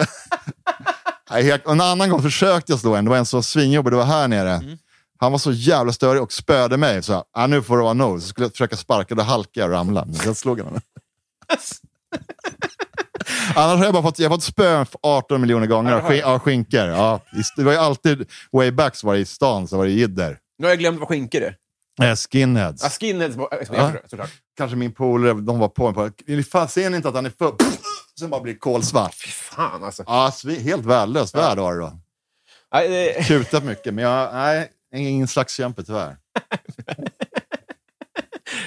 En 1.67 1.81
annan 1.81 2.11
gång 2.11 2.23
försökte 2.23 2.73
jag 2.73 2.81
slå 2.81 2.95
en, 2.95 3.05
det 3.05 3.11
var 3.11 3.17
en 3.17 3.27
som 3.27 3.37
var 3.37 3.43
svinjobbig, 3.43 3.93
det 3.93 3.97
var 3.97 4.05
här 4.05 4.29
nere. 4.29 4.53
Mm. 4.53 4.79
Han 5.21 5.33
var 5.33 5.39
så 5.39 5.53
jävla 5.53 5.93
störig 5.93 6.23
och 6.23 6.33
spöade 6.33 6.77
mig. 6.77 7.03
Så 7.03 7.25
ah, 7.33 7.47
nu 7.47 7.63
får 7.63 7.77
det 7.77 7.83
vara 7.83 7.93
nog. 7.93 8.23
Så 8.23 8.29
skulle 8.29 8.45
jag 8.45 8.53
försöka 8.53 8.77
sparka, 8.77 9.15
då 9.15 9.23
halkade 9.23 9.61
jag 9.61 9.71
och 9.71 9.73
ramlade. 9.77 10.07
Men 10.11 10.21
jag 10.27 10.37
slog 10.37 10.61
honom. 10.61 10.81
Annars 13.55 13.79
har 13.79 13.85
jag 13.85 13.93
bara 13.95 14.03
fått, 14.03 14.19
jag 14.19 14.31
har 14.31 14.37
fått 14.37 14.43
spö 14.45 14.85
18 15.03 15.41
miljoner 15.41 15.67
gånger 15.67 15.93
av, 15.93 16.01
skin, 16.03 16.25
av 16.25 16.39
skinkor. 16.39 16.81
Ja, 16.87 17.21
det 17.57 17.63
var 17.63 17.73
ju 17.73 17.79
alltid, 17.79 18.29
way 18.53 18.71
back 18.71 18.97
så 18.97 19.07
var 19.07 19.15
det 19.15 19.21
i 19.21 19.25
stan 19.25 19.69
så 19.69 19.77
var 19.77 19.85
det 19.85 19.91
jidder. 19.91 20.39
Nu 20.59 20.67
har 20.67 20.71
jag 20.71 20.79
glömt 20.79 20.99
vad 20.99 21.09
skinkor 21.09 21.41
är. 21.43 21.57
Eh, 22.03 22.17
skinheads. 22.17 22.83
Ja, 22.83 22.89
skinheads, 22.91 23.37
var- 23.37 23.49
Ja. 23.73 23.93
såklart. 24.11 24.31
Kanske 24.57 24.77
min 24.77 24.93
polare, 24.93 25.33
de 25.33 25.59
var 25.59 25.69
på 25.69 25.91
mig 25.93 26.11
på 26.45 26.51
Fan, 26.51 26.69
ser 26.69 26.91
ni 26.91 26.97
inte 26.97 27.09
att 27.09 27.15
han 27.15 27.27
är 27.27 27.33
full? 27.39 27.55
Sen 28.19 28.31
bara 28.31 28.41
blir 28.41 28.55
kolsvart. 28.55 29.15
Fan 29.15 29.85
alltså. 29.85 30.05
Ja, 30.07 30.33
helt 30.61 30.85
värdelöst 30.85 31.35
värld 31.35 31.59
har 31.59 31.75
det 31.75 31.81
då. 31.81 31.93
Kutat 33.25 33.65
mycket, 33.65 33.95
men 33.95 34.05
jag, 34.05 34.35
nej, 34.35 34.69
ingen 34.93 35.29
slags 35.29 35.55
kämpe 35.55 35.83
tyvärr. 35.83 36.17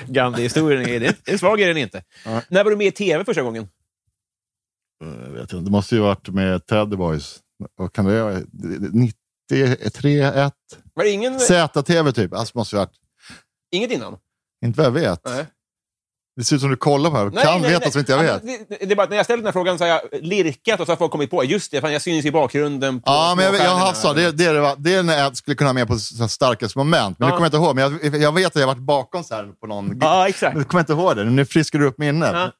Gandhi-historien 0.07 0.89
är, 0.89 0.99
det 0.99 1.31
är 1.31 1.37
svag 1.37 1.61
är 1.61 1.67
den 1.67 1.77
inte. 1.77 2.03
Ja. 2.25 2.41
När 2.49 2.63
var 2.63 2.71
du 2.71 2.77
med 2.77 2.87
i 2.87 2.91
tv 2.91 3.25
första 3.25 3.41
gången? 3.41 3.67
Jag 4.99 5.29
vet 5.29 5.41
inte, 5.41 5.55
det 5.55 5.71
måste 5.71 5.95
ju 5.95 6.01
varit 6.01 6.27
med 6.27 6.65
Teddy 6.65 6.95
Boys. 6.95 7.39
Vad 7.75 7.93
kan 7.93 8.05
det 8.05 8.23
vara? 8.23 8.41
93, 9.51 10.21
1? 10.21 10.53
Var 10.93 11.03
det 11.03 11.09
ingen, 11.09 11.39
ZTV 11.39 12.11
typ. 12.11 12.33
Alltså 12.33 12.57
måste 12.57 12.75
ju 12.75 12.79
varit, 12.79 12.95
inget 13.71 13.91
innan? 13.91 14.17
inte 14.65 14.77
vad 14.77 14.85
jag 14.87 14.91
vet. 14.91 15.25
Nej. 15.25 15.45
Det 16.35 16.43
ser 16.43 16.55
ut 16.55 16.61
som 16.61 16.69
du 16.69 16.75
kollar 16.75 17.09
på 17.09 17.17
här. 17.17 17.43
kan 17.43 17.61
veta 17.61 17.91
som 17.91 17.99
inte 17.99 18.11
jag 18.11 18.25
Ja, 18.25 18.33
vet. 18.33 18.67
Det, 18.69 18.85
det 18.85 18.91
är 18.91 18.95
bara, 18.95 19.07
när 19.09 19.15
jag 19.17 19.25
ställde 19.25 19.41
den 19.41 19.45
här 19.47 19.51
frågan 19.51 19.77
så 19.77 19.83
har 19.83 19.89
jag 19.89 20.01
lirkat 20.21 20.79
och 20.79 20.85
så 20.85 20.91
har 20.91 20.97
folk 20.97 21.11
kommit 21.11 21.31
på 21.31 21.43
just 21.43 21.71
det, 21.71 21.81
fan 21.81 21.93
jag 21.93 22.01
syns 22.01 22.25
i 22.25 22.31
bakgrunden. 22.31 23.01
På 23.01 23.11
Ja, 23.11 23.33
men 23.37 23.45
jag, 23.45 23.53
jag 23.53 23.59
småstjärnorna. 23.59 23.85
hafsar. 23.85 24.13
Det, 24.15 24.31
det, 24.31 24.45
är 24.45 24.53
det, 24.53 24.75
det 24.77 24.95
är 24.95 25.03
när 25.03 25.17
jag 25.19 25.37
skulle 25.37 25.55
kunna 25.55 25.67
ha 25.69 25.73
med 25.73 25.87
på 25.87 25.97
så 25.99 26.27
starkaste 26.27 26.77
moment. 26.77 27.19
Men 27.19 27.27
Ja. 27.27 27.33
det 27.33 27.37
kommer 27.37 27.45
jag 27.45 27.47
inte 27.47 27.57
ihåg. 27.57 27.75
Men 28.03 28.11
jag, 28.13 28.21
jag 28.21 28.31
vet 28.33 28.47
att 28.47 28.55
jag 28.55 28.61
har 28.61 28.75
varit 28.75 28.83
bakom 28.85 29.23
så 29.23 29.35
här 29.35 29.47
på 29.61 29.67
någon... 29.67 29.97
Ja, 30.01 30.27
exakt. 30.29 30.57
Jag 30.57 30.67
kommer 30.67 30.81
inte 30.81 30.93
ihåg 30.93 31.15
det. 31.15 31.23
Nu 31.23 31.45
friskar 31.45 31.79
du 31.79 31.85
upp 31.87 31.97
minnet. 31.97 32.29
Ja. 32.33 32.51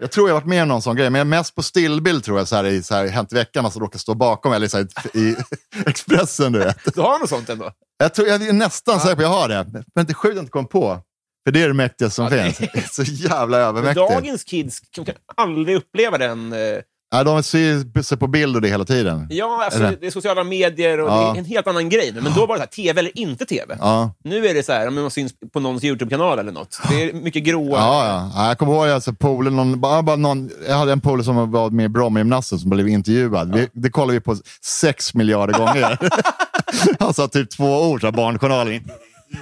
Jag 0.00 0.10
tror 0.10 0.28
jag 0.28 0.34
har 0.34 0.40
varit 0.40 0.48
med 0.48 0.62
om 0.62 0.68
någon 0.68 0.82
sån 0.82 0.96
grej, 0.96 1.10
men 1.10 1.18
jag 1.18 1.26
mest 1.26 1.54
på 1.54 1.62
stillbild 1.62 2.24
tror 2.24 2.38
jag, 2.38 2.48
så 2.48 2.56
här, 2.56 2.64
i 2.64 2.82
så 2.82 2.94
här, 2.94 3.06
Hänt 3.08 3.32
i 3.32 3.34
veckan, 3.34 3.64
alltså 3.64 3.80
råkar 3.80 3.98
stå 3.98 4.14
bakom 4.14 4.52
eller 4.52 4.68
så 4.68 4.76
här, 4.76 4.86
i 5.14 5.36
Expressen. 5.86 6.52
Du 6.52 6.58
vet. 6.58 6.94
Du 6.94 7.00
har 7.00 7.18
något 7.18 7.28
sånt 7.28 7.48
ändå? 7.48 7.70
Jag, 7.98 8.14
tror, 8.14 8.28
jag 8.28 8.42
är 8.42 8.52
nästan 8.52 9.00
säker 9.00 9.14
på 9.14 9.20
att 9.20 9.24
jag 9.24 9.28
har 9.40 9.48
det, 9.48 9.66
men 9.94 10.06
det 10.06 10.12
är 10.12 10.14
sjukt 10.14 10.30
att 10.32 10.36
jag 10.36 10.42
inte 10.42 10.50
kom 10.50 10.66
på. 10.66 10.98
För 11.44 11.52
det 11.52 11.62
är 11.62 11.68
det 11.68 11.74
mäktigaste 11.74 12.14
som 12.14 12.24
Ja, 12.24 12.30
finns. 12.30 12.58
Det 12.58 12.76
är 12.78 13.04
så 13.04 13.12
jävla 13.12 13.58
övermäktigt. 13.58 14.08
dagens 14.10 14.44
kids 14.44 14.80
kan 14.94 15.04
aldrig 15.36 15.76
uppleva 15.76 16.18
den. 16.18 16.52
eh, 16.52 16.58
Ja, 17.10 17.24
de 17.24 17.42
ser 17.42 18.02
sig 18.02 18.18
på 18.18 18.26
bild 18.26 18.56
och 18.56 18.62
det 18.62 18.68
hela 18.68 18.84
tiden. 18.84 19.26
Ja, 19.30 19.64
alltså, 19.64 19.78
det 20.00 20.06
är 20.06 20.10
sociala 20.10 20.44
medier 20.44 21.00
och 21.00 21.08
Ja. 21.10 21.20
det 21.32 21.38
är 21.38 21.38
en 21.38 21.44
helt 21.44 21.66
annan 21.66 21.88
grej. 21.88 22.12
Men 22.22 22.32
då 22.36 22.46
var 22.46 22.54
det 22.54 22.58
så 22.58 22.60
här, 22.60 22.66
tv 22.66 23.00
eller 23.00 23.18
inte 23.18 23.44
tv. 23.44 23.76
Ja. 23.80 24.10
Nu 24.24 24.46
är 24.46 24.54
det 24.54 24.62
så 24.62 24.72
här, 24.72 24.88
om 24.88 24.94
man 24.94 25.10
syns 25.10 25.32
på 25.52 25.60
någons 25.60 25.84
YouTube-kanal 25.84 26.38
eller 26.38 26.52
något. 26.52 26.78
Det 26.88 27.02
är 27.04 27.12
mycket 27.12 27.42
gråa. 27.44 27.78
Ja, 27.78 28.06
ja. 28.06 28.30
ja. 28.34 28.48
Jag 28.48 28.58
kommer 28.58 28.72
ihåg 28.72 28.88
alltså, 28.88 29.12
polen, 29.12 29.56
någon, 29.56 29.80
bara, 29.80 30.02
bara 30.02 30.16
någon, 30.16 30.50
jag 30.68 30.74
hade 30.76 30.92
en 30.92 31.00
polare 31.00 31.24
som 31.24 31.50
var 31.50 31.70
med 31.70 31.84
i 31.84 31.88
Brommagymnasten 31.88 32.58
som 32.58 32.70
blev 32.70 32.88
intervjuad. 32.88 33.54
Vi, 33.54 33.68
det 33.72 33.90
kollade 33.90 34.12
vi 34.12 34.20
på 34.20 34.36
sex 34.62 35.14
miljarder 35.14 35.58
gånger. 35.58 35.98
Han 36.98 37.14
sa 37.14 37.28
typ 37.28 37.50
två 37.50 37.82
ord, 37.90 38.00
så 38.00 38.06
här, 38.06 38.12
Barnjournalen. 38.12 38.80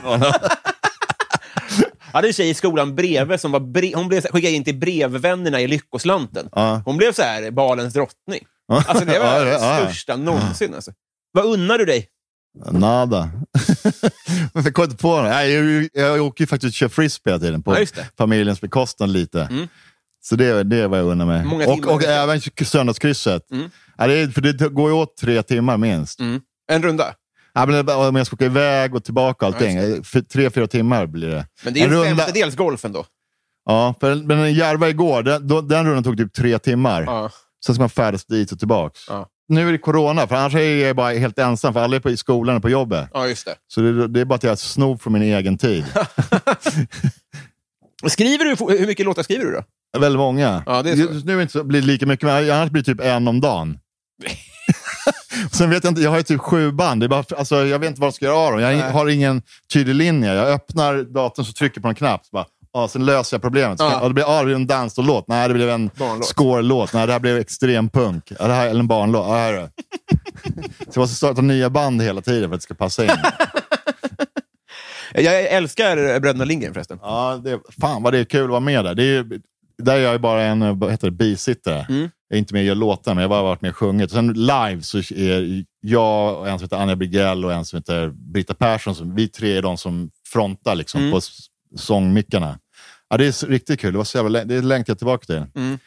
Jag 2.12 2.18
hade 2.18 2.28
en 2.28 2.32
tjej 2.34 2.48
i 2.50 2.54
skolan 2.54 2.94
bredvid 2.94 3.40
som 3.40 3.52
var 3.52 3.60
bre- 3.60 3.94
hon 3.94 4.08
blev 4.08 4.20
så 4.20 4.26
här- 4.28 4.32
skickad 4.32 4.50
in 4.52 4.64
till 4.64 4.76
brevvännerna 4.78 5.60
i 5.60 5.66
Lyckoslanten. 5.68 6.48
Hon 6.84 6.96
blev 6.96 7.12
så 7.12 7.22
här 7.22 7.50
balens 7.50 7.94
drottning. 7.94 8.40
Alltså 8.68 9.04
det 9.04 9.18
var 9.18 9.44
det 9.44 9.58
största 9.58 10.16
någonsin. 10.16 10.74
Alltså. 10.74 10.92
Vad 11.32 11.44
unnar 11.44 11.78
du 11.78 11.84
dig? 11.84 12.08
Nada. 12.70 13.30
Jag 14.54 14.74
kom 14.74 14.84
inte 14.84 14.96
på. 14.96 15.22
Nej, 15.22 15.52
jag, 15.52 15.88
jag 15.92 16.22
åker 16.26 16.42
ju 16.42 16.46
faktiskt 16.46 16.70
och 16.70 16.74
kör 16.74 16.88
frisbee 16.88 17.30
hela 17.30 17.40
tiden 17.40 17.62
på 17.62 17.78
Ja, 17.78 17.86
familjens 18.18 18.60
bekostnad 18.60 19.10
lite. 19.10 19.42
Mm. 19.42 19.68
Så 20.24 20.36
det, 20.36 20.62
det 20.62 20.76
är 20.76 20.88
vad 20.88 20.98
jag 20.98 21.06
unnar 21.06 21.26
mig. 21.26 21.66
Och, 21.66 21.86
och 21.94 22.04
även 22.04 22.40
söndagskrysset. 22.64 23.50
Mm. 23.50 23.70
Ja, 23.98 24.06
det, 24.06 24.30
för 24.34 24.40
det 24.40 24.68
går 24.68 24.90
ju 24.90 24.96
åt 24.96 25.16
tre 25.16 25.42
timmar 25.42 25.76
minst. 25.76 26.20
Mm. 26.20 26.40
En 26.72 26.82
runda? 26.82 27.14
Ja, 27.54 27.66
men 27.66 27.88
om 27.88 28.16
jag 28.16 28.26
ska 28.26 28.34
åka 28.36 28.44
iväg 28.44 28.94
och 28.94 29.04
tillbaka 29.04 29.46
allting. 29.46 29.76
Ja, 29.76 30.20
tre, 30.32 30.50
fyra 30.50 30.66
timmar 30.66 31.06
blir 31.06 31.28
det. 31.28 31.46
Men 31.64 31.74
det 31.74 31.80
är 31.80 31.84
En 31.86 31.92
en 31.92 31.98
runda- 31.98 32.24
femtedels 32.24 32.56
golf 32.56 32.84
ändå. 32.84 33.04
Ja, 33.64 33.94
för, 34.00 34.14
men 34.14 34.38
en 34.38 34.54
Järva 34.54 34.88
igår, 34.88 35.22
den, 35.22 35.48
då, 35.48 35.60
den 35.60 35.86
rundan 35.86 36.04
tog 36.04 36.16
typ 36.16 36.32
tre 36.32 36.58
timmar. 36.58 37.02
Ja. 37.02 37.30
Sen 37.66 37.74
ska 37.74 37.82
man 37.82 37.90
färdas 37.90 38.24
dit 38.24 38.52
och 38.52 38.58
tillbaks. 38.58 39.00
Ja. 39.08 39.28
Nu 39.48 39.68
är 39.68 39.72
det 39.72 39.78
corona, 39.78 40.26
för 40.26 40.34
annars 40.36 40.54
är 40.54 40.86
jag 40.86 40.96
bara 40.96 41.12
helt 41.12 41.38
ensam, 41.38 41.72
för 41.72 41.80
alla 41.80 41.96
är 41.96 42.00
på, 42.00 42.10
i 42.10 42.16
skolan 42.16 42.56
och 42.56 42.62
på 42.62 42.70
jobbet. 42.70 43.08
ja, 43.12 43.26
just 43.28 43.44
det. 43.46 43.54
Så 43.68 43.80
det, 43.80 44.08
det 44.08 44.20
är 44.20 44.24
bara 44.24 44.34
att 44.34 44.42
jag 44.42 44.58
snor 44.58 44.96
från 44.96 45.12
min 45.12 45.22
egen 45.22 45.58
tid. 45.58 45.84
Skriver 48.06 48.44
du, 48.44 48.78
hur 48.78 48.86
mycket 48.86 49.06
låtar 49.06 49.22
skriver 49.22 49.44
du 49.44 49.52
då? 49.52 49.62
Väldigt 50.00 50.18
många. 50.18 50.62
Ja. 50.66 50.84
Just 50.86 51.24
nu 51.24 51.32
är 51.32 51.36
det 51.36 51.42
inte 51.42 51.52
så, 51.52 51.64
blir 51.64 51.80
det 51.80 51.86
lika 51.86 52.06
mycket, 52.06 52.26
men 52.26 52.50
annars 52.50 52.70
blir 52.70 52.82
det 52.82 52.92
typ 52.94 53.00
en 53.04 53.28
om 53.28 53.40
dagen. 53.40 53.78
Sen 55.52 55.70
vet 55.70 55.84
jag 55.84 55.90
inte, 55.90 56.02
jag 56.02 56.10
har 56.10 56.16
ju 56.16 56.22
typ 56.22 56.40
sju 56.40 56.72
band. 56.72 57.00
Det 57.02 57.06
är 57.06 57.08
bara, 57.08 57.24
alltså, 57.38 57.66
jag 57.66 57.78
vet 57.78 57.88
inte 57.88 58.00
vad 58.00 58.06
jag 58.06 58.14
ska 58.14 58.24
göra 58.24 58.36
av 58.36 58.52
dem. 58.52 58.60
Jag 58.60 58.90
har 58.90 59.08
ingen 59.08 59.42
tydlig 59.72 59.94
linje. 59.94 60.34
Jag 60.34 60.48
öppnar 60.48 60.94
datorn 61.14 61.44
så 61.44 61.52
trycker 61.52 61.80
på 61.80 61.88
en 61.88 61.94
knapp. 61.94 62.24
Så 62.26 62.30
bara, 62.32 62.46
ja, 62.72 62.88
sen 62.88 63.04
löser 63.04 63.36
jag 63.36 63.42
problemet. 63.42 63.78
Så 63.78 63.84
Ja. 63.84 63.98
ja, 64.02 64.08
det 64.08 64.14
blir, 64.14 64.24
ja, 64.24 64.38
det 64.38 64.44
blir 64.44 64.54
en 64.54 64.66
danslåt. 64.66 65.28
Nej, 65.28 65.48
det 65.48 65.54
blev 65.54 65.70
en 65.70 65.90
score-låt. 66.22 66.92
Nej, 66.92 67.06
det 67.06 67.12
här 67.12 67.20
blev 67.20 67.36
extrem 67.36 67.88
punk. 67.88 68.32
Ja, 68.38 68.46
det 68.46 68.54
här, 68.54 68.66
eller 68.68 68.80
en 68.80 68.86
barnlåt. 68.86 69.26
Ja, 69.28 69.34
här 69.34 69.52
är 69.52 69.60
det. 69.60 69.70
Så 70.78 70.90
jag 70.92 70.96
måste 71.02 71.16
starta 71.16 71.40
nya 71.42 71.70
band 71.70 72.02
hela 72.02 72.20
tiden 72.20 72.48
för 72.50 72.54
att 72.54 72.60
det 72.60 72.64
ska 72.64 72.74
passa 72.74 73.04
in. 73.04 73.10
Jag 75.14 75.42
älskar 75.42 76.20
Bröderna 76.20 76.44
Lindgren 76.44 76.74
förresten. 76.74 76.98
Ja, 77.02 77.40
det, 77.44 77.60
fan 77.80 78.02
vad 78.02 78.12
det 78.12 78.18
är 78.18 78.24
kul 78.24 78.44
att 78.44 78.50
vara 78.50 78.60
med 78.60 78.84
där. 78.84 78.94
Det 78.94 79.04
är, 79.04 79.26
där 79.82 79.96
är 79.96 80.00
jag 80.00 80.20
bara 80.20 80.42
en 80.42 80.62
heter 80.62 81.06
det, 81.06 81.10
bisittare. 81.10 81.86
Mm. 81.88 82.08
Jag 82.32 82.36
är 82.36 82.38
inte 82.38 82.54
med 82.54 82.60
och 82.60 82.66
gör 82.66 82.74
låtar, 82.74 83.14
men 83.14 83.22
jag 83.22 83.28
har 83.28 83.36
bara 83.36 83.42
varit 83.42 83.62
med 83.62 83.70
och 83.70 83.76
sjungit. 83.76 84.04
Och 84.04 84.10
sen 84.16 84.32
live 84.32 84.82
så 84.82 84.98
är 84.98 85.64
jag 85.80 86.38
och 86.38 86.48
en 86.48 86.58
som 86.58 86.64
heter 86.64 86.76
Anja 86.76 86.96
Brigell 86.96 87.44
och 87.44 87.52
en 87.52 87.64
som 87.64 87.76
heter 87.76 88.08
Britta 88.08 88.54
Persson. 88.54 88.94
Som, 88.94 89.14
vi 89.14 89.28
tre 89.28 89.56
är 89.56 89.62
de 89.62 89.78
som 89.78 90.10
frontar 90.28 90.74
liksom, 90.74 91.00
Mm. 91.00 91.12
på 91.12 91.20
sångmickarna. 91.76 92.58
Ja, 93.10 93.16
det 93.16 93.26
är 93.26 93.46
riktigt 93.46 93.80
kul. 93.80 93.92
Det, 93.92 93.98
var 93.98 94.04
så 94.04 94.18
jävla, 94.18 94.44
det 94.44 94.60
längtar 94.60 94.90
jag 94.90 94.98
tillbaka 94.98 95.26
till. 95.26 95.44
Mm. 95.54 95.78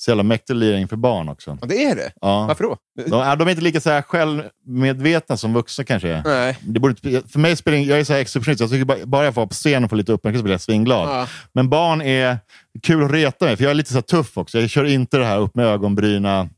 Så 0.00 0.10
jävla 0.10 0.22
mäktig 0.22 0.54
lirning 0.54 0.88
för 0.88 0.96
barn 0.96 1.28
också. 1.28 1.58
Ja, 1.60 1.66
det 1.66 1.84
är 1.84 1.96
det? 1.96 2.12
Ja. 2.20 2.46
Varför 2.46 2.64
då? 2.64 2.76
De, 3.06 3.18
ja, 3.18 3.36
de 3.36 3.46
är 3.46 3.50
inte 3.50 3.62
lika 3.62 3.80
så 3.80 3.90
här 3.90 4.02
självmedvetna 4.02 5.36
som 5.36 5.54
vuxna 5.54 5.84
kanske 5.84 6.08
är. 6.08 6.22
Nej. 6.24 6.58
Det 6.60 6.80
borde, 6.80 7.22
för 7.28 7.38
mig 7.38 7.56
spelar 7.56 7.78
jag 7.78 8.00
är 8.00 8.04
så 8.04 8.12
här 8.12 8.20
exceptionist. 8.20 8.60
Jag 8.60 8.70
tycker 8.70 8.84
bara, 8.84 9.06
bara 9.06 9.24
jag 9.24 9.34
får 9.34 9.40
vara 9.40 9.48
på 9.48 9.54
scen 9.54 9.84
och 9.84 9.90
få 9.90 9.96
lite 9.96 10.12
uppmärksamhet 10.12 10.40
så 10.40 10.44
blir 10.44 10.54
jag 10.54 10.60
svinglad. 10.60 11.08
Ja. 11.08 11.26
Men 11.52 11.68
barn 11.68 12.02
är 12.02 12.38
kul 12.82 13.04
att 13.04 13.10
reta 13.10 13.44
mig, 13.44 13.56
för 13.56 13.64
jag 13.64 13.70
är 13.70 13.74
lite 13.74 13.92
så 13.92 14.02
tuff 14.02 14.38
också. 14.38 14.60
Jag 14.60 14.70
kör 14.70 14.84
inte 14.84 15.18
det 15.18 15.24
här 15.24 15.38
upp 15.38 15.54
med 15.54 15.66
ögonbryna 15.66 16.48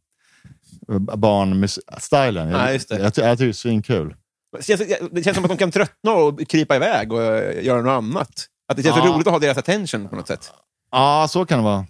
barn-stilen. 1.16 2.48
Jag, 2.48 2.60
det. 2.60 2.84
jag, 2.88 3.00
jag, 3.00 3.14
tycker 3.14 3.36
det 3.36 3.44
är 3.44 3.52
svinkul. 3.52 4.14
Det 4.56 4.64
känns, 4.64 4.82
det 5.12 5.22
känns 5.22 5.34
som 5.36 5.44
att 5.44 5.50
de 5.50 5.56
kan 5.56 5.70
tröttna 5.70 6.12
och 6.12 6.48
krypa 6.48 6.76
iväg 6.76 7.12
och 7.12 7.22
eh, 7.22 7.64
göra 7.64 7.82
något 7.82 7.90
annat. 7.90 8.30
Att 8.68 8.76
det 8.76 8.82
känns 8.82 8.96
Ja. 8.96 9.06
roligt 9.06 9.26
att 9.26 9.32
ha 9.32 9.38
deras 9.40 9.58
attention 9.58 10.08
på 10.08 10.16
något 10.16 10.28
sätt. 10.28 10.52
Ja, 10.92 11.26
så 11.30 11.46
kan 11.46 11.58
det 11.58 11.64
vara. 11.64 11.86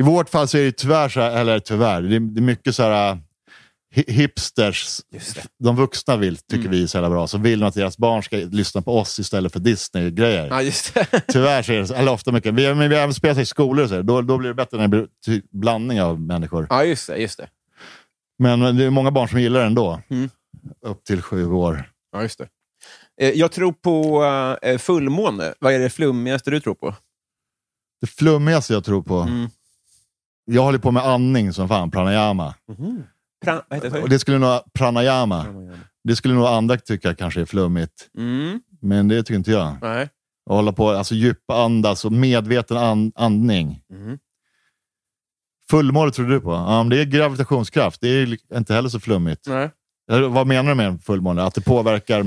I 0.00 0.02
vårt 0.02 0.28
fall 0.28 0.48
så 0.48 0.58
är 0.58 0.62
det 0.62 0.72
tyvärr, 0.72 1.08
så 1.08 1.20
här, 1.20 1.30
eller 1.36 1.58
tyvärr, 1.60 2.02
det 2.02 2.16
är, 2.16 2.20
det 2.20 2.40
är 2.40 2.42
mycket 2.42 2.74
så 2.74 2.82
här 2.82 3.10
äh, 3.12 3.16
hi- 3.94 4.10
hipsters. 4.10 5.00
De 5.58 5.76
vuxna 5.76 6.16
vill, 6.16 6.36
tycker 6.36 6.56
Mm. 6.64 6.70
vi 6.70 6.82
är 6.82 6.86
så 6.86 6.96
jävla 6.96 7.10
bra. 7.10 7.26
Så 7.26 7.38
vill 7.38 7.60
de 7.60 7.66
att 7.66 7.74
deras 7.74 7.98
barn 7.98 8.22
ska 8.22 8.36
lyssna 8.36 8.82
på 8.82 8.98
oss 8.98 9.18
istället 9.18 9.52
för 9.52 9.60
Disney-grejer. 9.60 10.46
Ja. 10.46 10.70
Tyvärr 11.32 11.62
så 11.62 11.72
är 11.72 11.78
det 11.78 11.86
så, 11.86 11.94
eller 11.94 12.12
ofta 12.12 12.32
mycket. 12.32 12.54
Vi, 12.54 12.74
men 12.74 12.88
vi 12.90 12.94
har 12.96 13.02
även 13.02 13.14
spelat 13.14 13.38
i 13.38 13.46
skolor 13.46 13.86
så. 13.86 14.02
Då, 14.02 14.22
då 14.22 14.38
blir 14.38 14.48
det 14.48 14.54
bättre 14.54 14.76
när 14.76 14.88
det 14.88 15.06
blir 15.26 15.42
blandning 15.52 16.02
av 16.02 16.20
människor. 16.20 16.66
Ja, 16.70 16.84
just 16.84 17.06
det. 17.06 17.16
Just 17.16 17.38
det. 17.38 17.48
Men 18.38 18.76
det 18.76 18.84
är 18.84 18.90
många 18.90 19.10
barn 19.10 19.28
som 19.28 19.40
gillar 19.40 19.60
det 19.60 19.66
ändå. 19.66 20.00
Mm. 20.10 20.30
Upp 20.86 21.04
till 21.04 21.22
sju 21.22 21.46
år. 21.46 21.90
Ja, 22.12 22.22
just 22.22 22.38
det. 22.38 22.48
Eh, 23.20 23.30
Jag 23.30 23.52
tror 23.52 23.72
på 23.72 24.24
eh, 24.62 24.78
fullmåne. 24.78 25.54
Vad 25.58 25.72
är 25.74 25.78
det 25.78 25.90
flummigaste 25.90 26.50
du 26.50 26.60
tror 26.60 26.74
på? 26.74 26.94
Det 28.00 28.06
flummigaste 28.06 28.72
jag 28.72 28.84
tror 28.84 29.02
på. 29.02 29.16
Mm. 29.18 29.50
Jag 30.52 30.62
håller 30.62 30.78
på 30.78 30.90
med 30.90 31.06
andning 31.06 31.52
som 31.52 31.68
fan, 31.68 31.90
pranayama. 31.90 32.54
Pra, 33.44 33.62
vad 33.68 33.76
heter 33.76 33.90
det? 33.90 34.02
Och 34.02 34.08
det 34.08 34.18
skulle 34.18 34.38
nog, 34.38 34.60
pranayama. 34.72 35.46
Det 36.04 36.16
skulle 36.16 36.34
nog 36.34 36.46
andra 36.46 36.76
tycka 36.76 37.14
kanske 37.14 37.40
är 37.40 37.44
flummigt. 37.44 38.10
Mm. 38.18 38.60
Men 38.80 39.08
det 39.08 39.22
tycker 39.22 39.34
inte 39.34 39.50
jag. 39.50 39.76
Nej. 39.82 40.02
Att 40.50 40.56
hålla 40.56 40.72
på, 40.72 40.90
alltså 40.90 41.14
djupandas 41.14 42.04
och 42.04 42.12
medveten 42.12 42.76
and, 42.76 43.12
andning. 43.16 43.82
Mm. 43.92 44.18
Fullmåne 45.70 46.12
tror 46.12 46.26
du 46.26 46.40
på? 46.40 46.52
Ja, 46.52 46.86
det 46.90 47.00
är 47.00 47.04
gravitationskraft. 47.04 48.00
Det 48.00 48.08
är 48.08 48.56
inte 48.56 48.74
heller 48.74 48.88
så 48.88 49.00
flummigt. 49.00 49.46
Nej. 49.46 49.70
Vad 50.28 50.46
menar 50.46 50.70
du 50.70 50.74
med 50.74 50.86
en 50.86 50.98
fullmåne? 50.98 51.42
Att 51.42 51.54
det 51.54 51.60
påverkar 51.60 52.24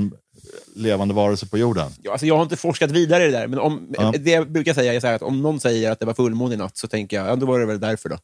levande 0.74 1.14
varelser 1.14 1.46
på 1.46 1.58
jorden? 1.58 1.90
Ja, 2.02 2.12
alltså 2.12 2.26
jag 2.26 2.36
har 2.36 2.42
inte 2.42 2.56
forskat 2.56 2.90
vidare 2.90 3.22
i 3.22 3.26
det 3.26 3.38
där, 3.38 3.46
men 3.46 3.58
om, 3.58 3.94
Ja. 3.98 4.12
det 4.18 4.30
jag 4.30 4.52
brukar 4.52 4.74
säga 4.74 4.94
är 4.94 5.00
så 5.00 5.06
här 5.06 5.14
att 5.14 5.22
om 5.22 5.42
någon 5.42 5.60
säger 5.60 5.90
att 5.90 6.00
det 6.00 6.06
var 6.06 6.14
fullmåne 6.14 6.54
i 6.54 6.56
natt 6.56 6.76
så 6.76 6.88
tänker 6.88 7.16
jag, 7.16 7.28
ja, 7.28 7.36
då 7.36 7.46
var 7.46 7.58
det 7.60 7.66
väl 7.66 7.80
därför 7.80 8.08
då. 8.08 8.16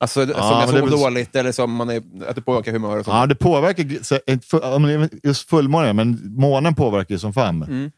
Alltså 0.00 0.20
som 0.20 0.26
men 0.26 0.36
jag 0.38 0.68
sov 0.68 0.90
dåligt 0.90 1.36
eller 1.36 1.52
som 1.52 1.72
man 1.72 1.90
är, 1.90 2.02
att 2.28 2.36
det 2.36 2.42
påverkar 2.42 2.72
humör 2.72 2.98
och 2.98 3.04
sånt. 3.04 3.14
Ja, 3.16 3.26
det 3.26 3.34
påverkar, 3.34 3.84
ja, 4.10 4.18
är 4.26 5.26
just 5.26 5.48
fullmåne, 5.48 5.92
men 5.92 6.34
månen 6.36 6.74
påverkar 6.74 7.14
ju 7.14 7.18
som 7.18 7.32
fan. 7.32 7.62
Mm. 7.62 7.90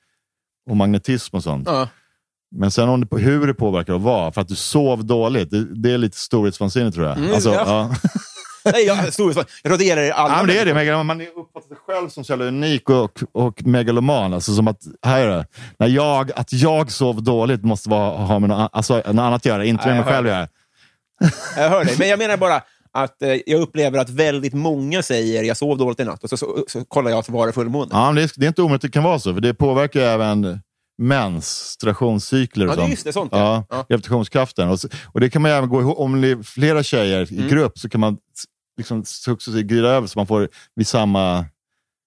Och 0.71 0.77
magnetism 0.77 1.37
och 1.37 1.43
sånt. 1.43 1.69
Ja. 1.69 1.89
Men 2.51 2.71
sen 2.71 2.89
om 2.89 3.01
det, 3.01 3.17
hur 3.19 3.47
det 3.47 3.55
påverkar 3.55 3.93
och 3.93 4.03
vad, 4.03 4.35
för 4.35 4.41
att 4.41 4.49
du 4.49 4.55
sov 4.55 5.05
dåligt, 5.05 5.51
det, 5.51 5.75
det 5.83 5.91
är 5.91 5.99
lite 5.99 6.17
storhetsvansinne 6.17 6.93
tror 6.93 7.07
jag. 7.07 7.19
Mm, 7.19 7.35
alltså, 7.35 7.53
ja. 7.53 7.95
Nej, 8.73 8.85
jag, 8.87 9.13
stor, 9.13 9.35
jag 9.63 9.79
det 9.79 9.85
gäller 9.85 10.11
alla. 10.11 10.35
Ja, 10.35 10.39
men 10.39 10.47
det 10.47 10.59
är 10.59 10.65
det. 10.65 11.05
Man 11.05 11.21
uppfattar 11.21 11.69
sig 11.69 11.77
själv 11.87 12.09
som 12.09 12.25
så 12.25 12.33
jävla 12.33 12.45
unik 12.45 12.91
och, 12.91 13.21
och 13.33 13.67
megaloman. 13.67 14.35
Alltså 14.35 14.55
som 14.55 14.69
att, 14.69 14.81
här 15.03 15.21
är 15.21 15.29
det. 15.29 15.47
När 15.79 15.87
jag, 15.87 16.33
att 16.33 16.53
jag 16.53 16.91
sov 16.93 17.23
dåligt 17.23 17.65
måste 17.65 17.89
vara, 17.91 18.11
ha 18.17 18.39
med 18.39 18.49
något, 18.51 18.71
alltså, 18.73 18.95
något 18.97 19.07
annat 19.09 19.35
att 19.35 19.45
göra, 19.47 19.65
inte 19.65 19.87
med 19.87 19.97
mig 19.97 20.05
själv 20.05 20.27
att 20.27 20.33
göra. 20.33 20.49
Jag 21.57 21.71
hör 21.71 21.85
dig, 21.85 21.95
men 21.99 22.09
jag 22.09 22.19
menar 22.19 22.37
bara 22.37 22.63
att 22.93 23.23
eh, 23.23 23.35
jag 23.47 23.61
upplever 23.61 23.99
att 23.99 24.11
väldigt 24.11 24.55
många 24.55 25.03
säger 25.03 25.43
jag 25.43 25.57
sov 25.57 25.79
dåligt 25.79 26.01
i 26.01 26.05
natt 26.05 26.25
och 26.25 26.31
så, 26.31 26.37
så, 26.37 26.65
så 26.69 26.85
kollar 26.85 27.11
jag 27.11 27.19
att 27.19 27.29
var 27.29 27.47
det 27.47 27.53
fullmåne. 27.53 27.89
Ja, 27.93 28.07
men 28.07 28.15
det, 28.15 28.23
är, 28.23 28.31
det 28.37 28.47
är 28.47 28.49
inte 28.49 28.63
omöjligt 28.63 28.79
att 28.79 28.83
det 28.93 28.97
kan 28.97 29.03
vara 29.05 29.19
så, 29.19 29.35
för 29.35 29.41
det 29.41 29.55
påverkar 29.55 30.01
även 30.01 30.61
menstruationscykler. 30.99 32.67
och 32.67 32.73
Ja, 32.73 32.77
det 32.77 32.81
är 32.81 32.85
sånt. 32.85 32.91
just 32.91 33.05
det, 33.05 33.13
sånt, 33.13 33.29
ja. 33.33 33.39
ja. 33.69 33.77
Ja. 33.77 33.85
Gravitationskraften. 33.89 34.69
Och, 34.69 34.81
så- 34.81 34.89
och 35.13 35.21
det 35.21 35.31
kan 35.31 35.43
man 35.43 35.51
även 35.51 35.69
gå 35.69 35.81
ihop, 35.81 35.99
om 35.99 36.21
det 36.21 36.29
är 36.31 36.43
flera 36.43 36.83
tjejer 36.83 37.33
i 37.33 37.37
Mm. 37.37 37.49
grupp 37.49 37.79
så 37.79 37.89
kan 37.89 38.01
man 38.01 38.17
liksom 38.79 39.05
successivt 39.05 39.67
glida 39.67 39.89
över 39.89 40.07
så 40.07 40.19
man 40.19 40.27
får 40.27 40.49
vid 40.75 40.87
samma 40.87 41.47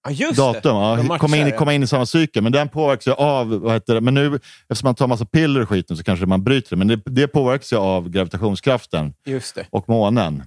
Ja, 0.08 0.32
datum. 0.32 0.76
Ja, 0.76 1.18
komma, 1.18 1.36
in, 1.36 1.52
komma 1.52 1.72
in 1.72 1.82
i 1.82 1.86
samma 1.86 2.06
cykel. 2.06 2.42
Men 2.42 2.52
den 2.52 2.68
påverkas 2.68 3.06
ju 3.06 3.12
av, 3.12 3.48
vad 3.48 3.72
heter 3.72 3.94
det? 3.94 4.00
men 4.00 4.14
nu 4.14 4.36
eftersom 4.68 4.86
man 4.86 4.94
tar 4.94 5.06
massa 5.06 5.24
piller 5.24 5.60
och 5.62 5.68
skit 5.68 5.90
nu, 5.90 5.96
så 5.96 6.02
kanske 6.02 6.26
man 6.26 6.44
bryter 6.44 6.70
det. 6.70 6.76
Men 6.76 6.88
det, 6.88 6.96
det 7.04 7.28
påverkas 7.28 7.72
ju 7.72 7.76
av 7.76 8.08
gravitationskraften 8.08 9.14
Just 9.26 9.54
det. 9.54 9.66
och 9.70 9.88
månen. 9.88 10.42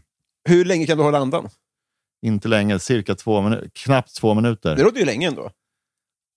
Hur 0.50 0.66
länge 0.66 0.86
kan 0.86 0.98
du 0.98 1.04
hålla 1.04 1.18
andan? 1.18 1.50
Inte 2.26 2.48
länge, 2.48 2.80
cirka 2.80 3.16
två 3.16 3.42
minuter, 3.42 3.70
knappt 3.74 4.16
två 4.16 4.34
minuter. 4.34 4.76
Det 4.76 4.84
låter 4.84 5.00
ju 5.00 5.06
länge 5.06 5.28
ändå. 5.28 5.50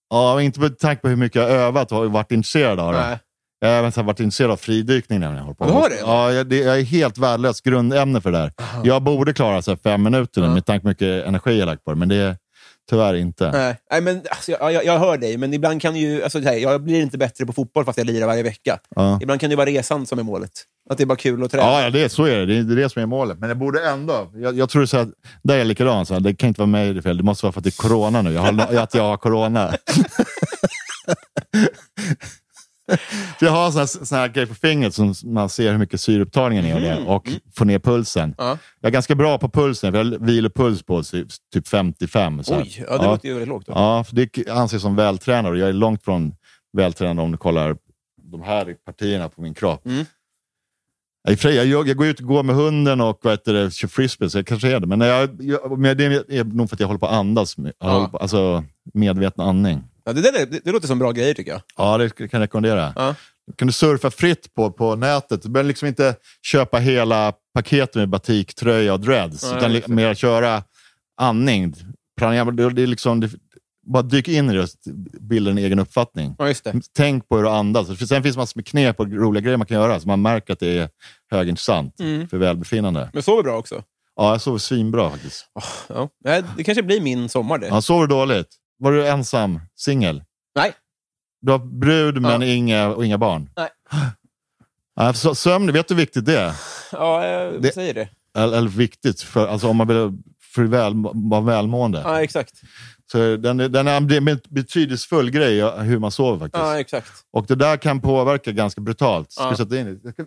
Ja, 0.09 0.41
inte 0.41 0.59
med 0.59 0.79
tanke 0.79 1.01
på 1.01 1.07
hur 1.07 1.15
mycket 1.15 1.35
jag 1.41 1.49
har 1.49 1.55
övat 1.55 1.91
och 1.91 2.11
varit 2.11 2.31
intresserad 2.31 2.79
av 2.79 2.93
det. 2.93 2.99
Nej. 2.99 3.19
Jag 3.59 3.69
har 3.69 3.75
även 3.75 3.91
så 3.91 4.03
varit 4.03 4.19
intresserad 4.19 4.51
av 4.51 4.57
fridykning 4.57 5.19
när 5.19 5.33
jag 5.35 5.41
håller 5.41 5.53
på. 5.53 5.65
Du 5.65 5.71
har 5.71 5.89
det? 5.89 5.95
Ja, 5.99 6.31
jag, 6.31 6.47
det, 6.47 6.57
jag 6.57 6.79
är 6.79 6.83
helt 6.83 7.17
värdelöst 7.17 7.63
grundämne 7.63 8.21
för 8.21 8.31
det 8.31 8.37
där. 8.37 8.51
Jag 8.83 9.01
borde 9.03 9.33
klara 9.33 9.61
så 9.61 9.77
fem 9.77 10.03
minuter 10.03 10.41
nu, 10.41 10.47
Ja. 10.47 10.53
med 10.53 10.65
tanke 10.65 10.81
på 10.81 10.87
hur 10.87 10.91
mycket 10.91 11.27
energi 11.27 11.59
jag 11.59 11.65
lagt 11.65 11.83
på 11.85 11.91
det, 11.91 11.97
men 11.97 12.09
det 12.09 12.15
är 12.15 12.37
tyvärr 12.89 13.13
inte. 13.13 13.51
Nej, 13.51 13.75
Nej 13.91 14.01
men, 14.01 14.21
alltså, 14.29 14.51
jag, 14.51 14.73
jag, 14.73 14.85
jag 14.85 14.99
hör 14.99 15.17
dig, 15.17 15.37
men 15.37 15.53
ibland 15.53 15.81
kan 15.81 15.95
ju... 15.95 16.23
Alltså, 16.23 16.41
så 16.41 16.47
här, 16.47 16.55
jag 16.55 16.83
blir 16.83 17.01
inte 17.01 17.17
bättre 17.17 17.45
på 17.45 17.53
fotboll 17.53 17.85
fast 17.85 17.97
jag 17.97 18.07
lirar 18.07 18.27
varje 18.27 18.43
vecka. 18.43 18.79
Ja. 18.95 19.19
Ibland 19.21 19.41
kan 19.41 19.49
det 19.49 19.55
vara 19.55 19.69
resan 19.69 20.05
som 20.05 20.19
är 20.19 20.23
målet. 20.23 20.51
Att 20.89 20.97
det 20.97 21.03
är 21.03 21.05
bara 21.05 21.15
kul 21.15 21.43
att 21.43 21.51
träna. 21.51 21.63
Ja, 21.63 21.81
ja 21.83 21.89
det, 21.89 22.09
så 22.09 22.23
är 22.25 22.39
det. 22.45 22.63
Det 22.63 22.73
är 22.73 22.75
det 22.75 22.89
som 22.89 23.01
är 23.01 23.05
målet. 23.05 23.39
Men 23.39 23.49
jag 23.49 23.57
borde 23.57 23.89
ändå... 23.89 24.31
Jag, 24.35 24.57
jag 24.57 24.69
tror 24.69 24.85
så 24.85 24.97
här, 24.97 25.07
där 25.43 25.53
är 25.53 25.57
jag 25.57 25.67
likadan. 25.67 26.05
Så 26.05 26.13
här, 26.13 26.21
det 26.21 26.33
kan 26.35 26.47
inte 26.47 26.61
vara 26.61 26.67
mig 26.67 26.93
det 26.93 27.01
fel. 27.01 27.17
Det 27.17 27.23
måste 27.23 27.45
vara 27.45 27.53
för 27.53 27.59
att 27.59 27.63
det 27.63 27.69
är 27.79 27.81
corona 27.89 28.21
nu. 28.21 28.33
Jag 28.33 28.41
har, 28.41 28.75
att 28.75 28.93
jag 28.93 29.03
har 29.03 29.17
corona. 29.17 29.73
För 33.39 33.45
jag 33.45 33.51
har 33.51 33.65
en 33.65 33.71
sån 33.71 33.79
här, 33.79 34.05
sån 34.05 34.17
här 34.17 34.27
grej 34.27 34.45
på 34.45 34.55
fingret 34.55 34.93
som 34.93 35.13
man 35.23 35.49
ser 35.49 35.71
hur 35.71 35.77
mycket 35.77 36.01
syreupptagningen 36.01 36.65
är 36.65 36.75
av 36.75 36.81
det 36.81 37.11
och 37.11 37.29
får 37.55 37.65
ner 37.65 37.79
pulsen. 37.79 38.35
Ja. 38.37 38.57
Jag 38.79 38.89
är 38.89 38.93
ganska 38.93 39.15
bra 39.15 39.37
på 39.37 39.49
pulsen. 39.49 39.93
Jag 39.93 40.03
har 40.03 40.25
vilopuls 40.25 40.83
på 40.83 41.03
typ 41.03 41.27
typ 41.53 41.67
55. 41.67 42.43
Så 42.43 42.53
här. 42.53 42.61
Oj, 42.61 42.85
ja, 42.89 42.97
det 42.97 43.05
låter 43.05 43.27
ju 43.27 43.33
väldigt 43.33 43.49
lågt. 43.49 43.65
Då. 43.65 43.73
Ja, 43.75 44.03
för 44.03 44.15
det 44.15 44.49
anses 44.49 44.81
som 44.81 44.95
vältränad 44.95 45.51
och 45.51 45.57
jag 45.57 45.69
är 45.69 45.73
långt 45.73 46.03
från 46.03 46.35
vältränad 46.77 47.25
om 47.25 47.31
du 47.31 47.37
kollar 47.37 47.77
de 48.31 48.41
här 48.41 48.75
partierna 48.85 49.29
på 49.29 49.41
min 49.41 49.53
kropp. 49.53 49.85
Mm. 49.85 50.05
Ja, 51.23 51.33
och 51.33 51.53
Jag, 51.53 51.87
jag 51.87 51.97
går 51.97 52.07
ut 52.07 52.19
och 52.19 52.27
går 52.27 52.43
med 52.43 52.55
hunden 52.55 53.01
och 53.01 53.19
vad 53.21 53.33
heter 53.33 53.53
det, 53.53 53.71
kör 53.71 53.87
frisbee, 53.87 54.29
så 54.29 54.37
jag 54.37 54.47
kanske 54.47 54.75
är 54.75 54.79
det. 54.79 54.87
Men, 54.87 55.01
jag, 55.01 55.29
jag, 55.39 55.79
men 55.79 55.97
det 55.97 56.03
är 56.05 56.43
nog 56.43 56.69
för 56.69 56.75
att 56.75 56.79
jag 56.79 56.87
håller 56.87 56.99
på 56.99 57.05
att 57.07 57.13
andas. 57.13 57.55
Jag 57.57 57.73
Ja. 57.79 58.09
på, 58.11 58.17
alltså 58.17 58.63
medveten 58.93 59.43
andning. 59.45 59.83
Ja, 60.09 60.13
det, 60.13 60.31
där, 60.31 60.45
det, 60.45 60.59
det 60.63 60.71
låter 60.71 60.87
som 60.87 60.99
bra 60.99 61.11
grejer 61.11 61.33
tycker 61.33 61.51
jag. 61.51 61.61
Ja, 61.77 61.97
det 61.97 62.09
kan 62.09 62.27
jag 62.31 62.41
rekommendera. 62.41 62.93
Ja. 62.95 63.15
Kan 63.57 63.67
du 63.67 63.71
surfa 63.71 64.11
fritt 64.11 64.53
på, 64.53 64.71
på 64.71 64.95
nätet. 64.95 65.41
Du 65.43 65.49
behöver 65.49 65.67
liksom 65.67 65.87
inte 65.87 66.15
köpa 66.45 66.77
hela 66.77 67.33
paketet 67.53 67.95
med 67.95 68.09
batiktröja 68.09 68.93
och 68.93 68.99
dreads. 68.99 69.43
Nej, 69.43 69.57
utan 69.57 69.71
li- 69.71 69.77
just 69.77 69.87
det. 69.87 69.93
mer 69.93 70.13
köra 70.13 70.63
andning. 71.21 71.73
Pranayama, 72.19 72.51
det, 72.51 72.69
det 72.69 72.81
är 72.83 72.87
liksom, 72.87 73.19
det, 73.19 73.29
bara 73.87 74.03
dyk 74.03 74.27
in 74.27 74.49
i 74.49 74.53
det 74.53 74.61
och 74.63 74.69
bilda 75.21 75.51
en 75.51 75.57
egen 75.57 75.79
uppfattning. 75.79 76.35
Ja. 76.37 76.53
Tänk 76.97 77.29
på 77.29 77.35
hur 77.35 77.43
du 77.43 77.49
andas. 77.49 77.87
Sen 77.87 78.23
finns 78.23 78.35
det 78.35 78.39
massor 78.41 78.57
med 78.57 78.67
knep 78.67 78.99
och 78.99 79.11
roliga 79.11 79.41
grejer 79.41 79.57
man 79.57 79.67
kan 79.67 79.77
göra 79.77 79.99
så 79.99 80.07
man 80.07 80.21
märker 80.21 80.53
att 80.53 80.59
det 80.59 80.77
är 80.77 80.89
högintressant 81.31 81.99
Mm. 81.99 82.27
för 82.27 82.37
välbefinnande. 82.37 83.09
Men 83.13 83.23
sover 83.23 83.43
bra 83.43 83.57
också. 83.57 83.83
Ja, 84.15 84.31
jag 84.31 84.41
sover 84.41 84.57
svinbra 84.57 85.09
faktiskt. 85.09 85.45
Ja. 85.89 86.09
Nej, 86.23 86.43
Det 86.57 86.63
kanske 86.63 86.83
blir 86.83 87.01
min 87.01 87.29
sommar 87.29 87.57
det. 87.57 87.67
Ja, 87.67 87.81
sover 87.81 88.07
du 88.07 88.15
dåligt? 88.15 88.47
Var 88.79 88.91
du 88.91 89.07
ensam? 89.07 89.59
Singel? 89.75 90.23
Nej. 90.55 90.73
Du 91.41 91.51
har 91.51 91.59
brud 91.59 92.21
men 92.21 92.41
Ja. 92.41 92.47
inga, 92.47 92.87
och 92.87 93.05
inga 93.05 93.17
barn? 93.17 93.49
Nej. 93.57 93.69
Ja, 94.95 95.13
så- 95.13 95.35
sömn, 95.35 95.73
vet 95.73 95.87
du 95.87 95.93
hur 95.93 95.99
viktigt 96.01 96.25
det 96.25 96.39
är? 96.39 96.53
Ja, 96.91 97.27
jag 97.27 97.61
Det- 97.61 97.73
säger 97.73 97.93
det. 97.93 98.09
Eller, 98.37 98.57
eller 98.57 98.69
viktigt, 98.69 99.21
för, 99.21 99.47
alltså 99.47 99.67
om 99.67 99.77
man 99.77 99.87
vill 99.87 100.17
för 100.53 100.63
väl, 100.63 100.93
vara 101.13 101.41
välmående. 101.41 102.01
Ja, 102.05 102.23
exakt. 102.23 102.53
Så 103.11 103.17
den, 103.37 103.57
den 103.57 103.87
är 103.87 103.97
en 103.97 104.39
betydelsefull 104.49 105.31
grej 105.31 105.61
hur 105.81 105.99
man 105.99 106.11
sover 106.11 106.39
faktiskt. 106.39 106.63
Ja, 106.63 106.79
exakt. 106.79 107.11
Och 107.31 107.45
det 107.47 107.55
där 107.55 107.77
kan 107.77 108.01
påverka 108.01 108.51
ganska 108.51 108.81
brutalt. 108.81 109.31
Ska 109.31 109.43
Ja. 109.43 109.55
sätta 109.57 109.77
in 109.79 109.85
det? 109.85 109.99
Jag 110.03 110.13
ska 110.13 110.25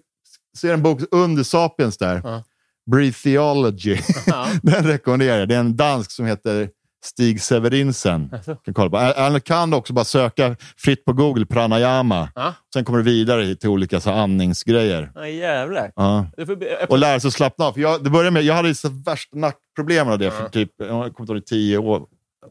se 0.57 0.71
en 0.71 0.83
bok 0.83 1.01
under 1.11 1.43
Sapiens 1.43 1.97
där. 1.99 2.21
Ja. 2.25 2.43
Breatheology. 2.91 3.99
Ja. 4.27 4.47
Den 4.63 4.85
rekommenderar 4.87 5.39
jag. 5.39 5.49
Det 5.49 5.55
är 5.55 5.61
en 5.61 5.77
dansk 5.77 6.11
som 6.11 6.27
heter 6.27 6.69
Stig 7.05 7.41
Severinsen. 7.43 8.31
Kan 8.65 8.75
kolla 8.75 8.91
på. 8.91 8.97
Eller 8.99 9.41
kan 9.41 9.75
också 9.75 9.93
bara 9.93 10.05
söka 10.05 10.57
fritt 10.77 11.05
på 11.05 11.13
Google, 11.13 11.47
pranayama. 11.47 12.29
Ja. 12.35 12.55
Sen 12.75 12.85
kommer 12.85 12.99
du 12.99 13.05
vidare 13.05 13.55
till 13.55 13.69
olika 13.69 14.01
så 14.01 14.11
andningsgrejer. 14.11 15.13
Ja, 15.15 15.27
jävlar. 15.29 15.93
Be- 16.37 16.87
Och 16.89 16.99
lära 16.99 17.21
sig 17.21 17.29
att 17.29 17.35
slappna 17.35 17.65
av. 17.65 17.73
För 17.73 17.81
jag, 17.81 18.05
det 18.05 18.11
började 18.11 18.31
med, 18.31 18.43
jag 18.43 18.55
hade 18.55 18.75
så 18.75 18.89
värsta 18.89 19.37
nackproblem 19.37 20.09
av 20.09 20.19
det 20.19 20.31
för 20.31 20.49
typ, 20.49 20.71
jag 20.79 20.89
kommer 20.89 21.21
inte 21.21 21.33
ihåg, 21.33 21.47
10 21.47 21.79
år, 21.79 22.07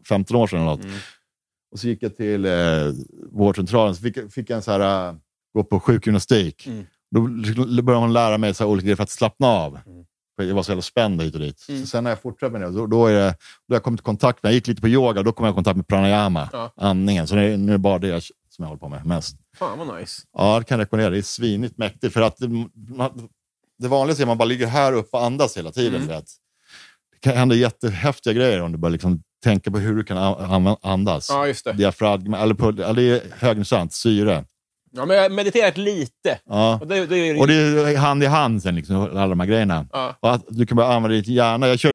15 0.10 0.38
år 0.38 0.47
sedan 0.47 0.60
eller 0.60 0.70
något. 0.72 0.84
Mm. 0.86 0.97
Och 1.72 1.80
så 1.80 1.88
gick 1.88 2.04
jag 2.04 2.18
till 2.18 2.45
eh, 2.45 2.52
vårdcentralen 3.32 3.95
så 3.95 4.02
fick, 4.02 4.34
fick 4.34 4.49
jag 4.49 4.56
en 4.58 4.62
så 4.62 4.72
här, 4.72 5.08
äh, 5.10 5.16
gå 5.54 5.64
på 5.64 5.80
sjukgymnastik. 5.80 6.68
Mm. 6.68 6.86
Då 7.12 7.22
började 7.82 8.02
man 8.02 8.14
lära 8.14 8.38
mig 8.38 8.54
så 8.54 8.66
olika 8.66 8.84
grejer 8.86 8.95
för 8.95 9.04
att 9.04 9.10
slappna 9.10 9.47
av. 9.47 9.80
Mm. 9.86 10.06
Jag 10.38 10.56
var 10.56 10.64
så 10.64 10.72
jävla 10.72 10.82
spänd 10.82 11.22
hit 11.22 11.34
och 11.34 11.40
dit. 11.40 11.66
Mm. 11.70 11.86
Sen 11.86 12.04
när 12.04 12.12
jag 12.12 12.22
fortsatte 12.22 12.52
med 12.52 12.62
det, 12.62 12.72
då, 12.72 12.88
då, 12.88 13.08
är 13.08 13.14
det, 13.14 13.20
då 13.68 13.74
har 13.74 13.76
jag 13.76 13.84
kommit 13.84 14.00
i 14.00 14.04
kontakt 14.04 14.44
med, 14.44 14.50
jag 14.50 14.54
gick 14.56 14.68
lite 14.68 14.82
på 14.82 14.88
yoga, 14.88 15.24
då 15.24 15.32
kom 15.32 15.46
jag 15.46 15.54
i 15.54 15.56
kontakt 15.56 15.78
med 15.78 15.88
pranayama, 15.88 16.50
Ja. 16.54 16.74
andningen. 16.78 17.28
Så 17.28 17.36
nu, 17.36 17.58
nu 17.58 17.72
är 17.72 17.74
det 17.74 17.78
bara 17.80 18.00
det 18.00 18.22
som 18.22 18.32
jag 18.58 18.66
håller 18.66 18.80
på 18.80 18.90
med 18.90 19.06
mest. 19.06 19.36
Fan 19.58 19.80
vad 19.88 20.00
nice. 20.00 20.22
Ja, 20.38 20.60
det 20.60 20.66
kan 20.66 20.80
jag 20.80 20.86
rekommendera. 20.86 21.10
Det 21.12 21.18
är 21.18 21.22
svinigt 21.22 21.78
mäktigt. 21.78 22.14
För 22.14 22.22
att 22.22 22.38
det, 22.38 22.48
man, 22.96 23.30
det 23.80 23.88
vanligaste 23.88 24.22
är 24.22 24.26
att 24.26 24.28
man 24.28 24.38
bara 24.38 24.46
ligger 24.46 24.68
här 24.68 24.94
uppe 24.94 25.18
och 25.18 25.24
andas 25.24 25.58
hela 25.58 25.72
tiden. 25.72 25.96
Mm. 25.96 26.08
För 26.08 26.16
att 26.16 26.28
det 27.14 27.20
kan 27.20 27.38
hända 27.38 27.56
jättehäftiga 27.56 28.34
grejer 28.34 28.62
om 28.62 28.72
du 28.72 28.78
bara 28.78 28.90
liksom 28.90 29.24
tänker 29.44 29.72
på 29.72 29.78
hur 29.80 29.96
du 29.96 30.04
kan 30.04 30.18
an- 30.18 30.68
an- 30.68 30.76
andas. 30.82 31.30
Ja, 31.30 31.48
just 31.48 31.66
det. 31.66 31.74
Diafragma, 31.74 32.40
eller 32.40 32.54
på, 32.54 32.70
eller 32.70 32.94
det 32.94 33.04
är 33.04 33.22
högintressant, 33.40 33.94
syre. 33.94 34.46
Ja, 34.94 35.06
men 35.06 35.16
jag 35.16 35.24
har 35.24 35.30
mediterat 35.30 35.78
lite. 35.78 36.39
Ja. 36.50 36.80
Och 36.82 36.88
det, 36.88 37.06
det 37.06 37.18
är 37.18 37.39
Och 37.39 37.48
det 37.48 37.54
är 37.54 37.98
hand 37.98 38.24
i 38.24 38.26
hand 38.26 38.62
sen, 38.62 38.76
liksom, 38.76 39.02
alla 39.02 39.28
de 39.28 39.39
här 39.39 39.48
grejerna. 39.48 39.88
Ja. 39.92 40.16
Och 40.20 40.34
att 40.34 40.46
du 40.48 40.66
kan 40.66 40.78
bara 40.78 40.96
använda 40.96 41.18
ditt 41.18 41.28
hjärna. 41.28 41.68
Jag 41.68 41.80
kör 41.80 41.92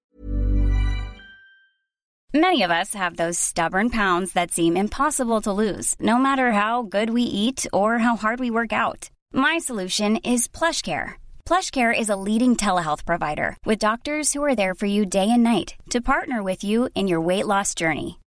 Many 2.34 2.62
of 2.62 2.70
us 2.70 2.94
have 2.94 3.16
those 3.16 3.38
stubborn 3.40 3.88
pounds 3.88 4.32
that 4.32 4.50
seem 4.50 4.76
impossible 4.76 5.40
to 5.40 5.52
lose, 5.52 5.96
no 6.00 6.18
matter 6.18 6.52
how 6.52 6.82
good 6.82 7.10
we 7.10 7.22
eat 7.22 7.66
or 7.72 7.98
how 7.98 8.16
hard 8.16 8.40
we 8.40 8.50
work 8.50 8.72
out. 8.72 9.08
My 9.32 9.58
solution 9.58 10.16
is 10.16 10.48
PlushCare. 10.48 11.14
PlushCare 11.46 11.98
is 11.98 12.10
a 12.10 12.16
leading 12.16 12.56
telehealth 12.56 13.06
provider 13.06 13.56
with 13.64 13.78
doctors 13.78 14.34
who 14.34 14.44
are 14.44 14.54
there 14.54 14.74
for 14.74 14.86
you 14.86 15.06
day 15.06 15.30
and 15.30 15.42
night 15.42 15.76
to 15.90 16.00
partner 16.00 16.42
with 16.42 16.62
you 16.62 16.90
in 16.94 17.08
your 17.08 17.26
weight 17.26 17.46
loss 17.46 17.74
journey. 17.74 18.18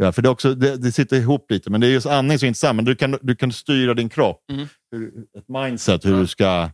Ja, 0.00 0.12
för 0.12 0.22
det, 0.22 0.28
också, 0.28 0.54
det, 0.54 0.76
det 0.76 0.92
sitter 0.92 1.16
ihop 1.16 1.50
lite, 1.50 1.70
men 1.70 1.80
det 1.80 1.86
är 1.86 1.90
just 1.90 2.06
andning 2.06 2.38
som 2.38 2.46
är 2.46 2.48
intressant. 2.48 2.76
Men 2.76 2.84
du 2.84 2.96
kan, 2.96 3.18
du 3.22 3.36
kan 3.36 3.52
styra 3.52 3.94
din 3.94 4.08
kropp. 4.08 4.44
Mm. 4.52 4.66
Hur, 4.92 5.08
ett 5.38 5.48
mindset, 5.48 6.04
hur 6.04 6.20
du 6.20 6.26
ska 6.26 6.70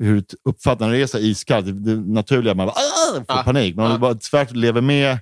hur 0.00 0.24
uppfattar 0.44 0.86
när 0.86 0.92
det 0.92 1.02
är 1.02 1.06
så 1.06 1.18
iskallt. 1.18 1.66
Det, 1.66 1.72
det 1.72 1.96
naturliga, 2.12 2.54
man 2.54 2.66
bara, 2.66 2.76
"Ah!" 2.76 3.14
får 3.14 3.24
Ja. 3.28 3.42
panik. 3.42 3.76
Men 3.76 3.86
om 3.86 3.92
du 3.92 3.98
bara 3.98 4.14
tvärt 4.14 4.50
lever 4.56 4.80
med 4.80 5.18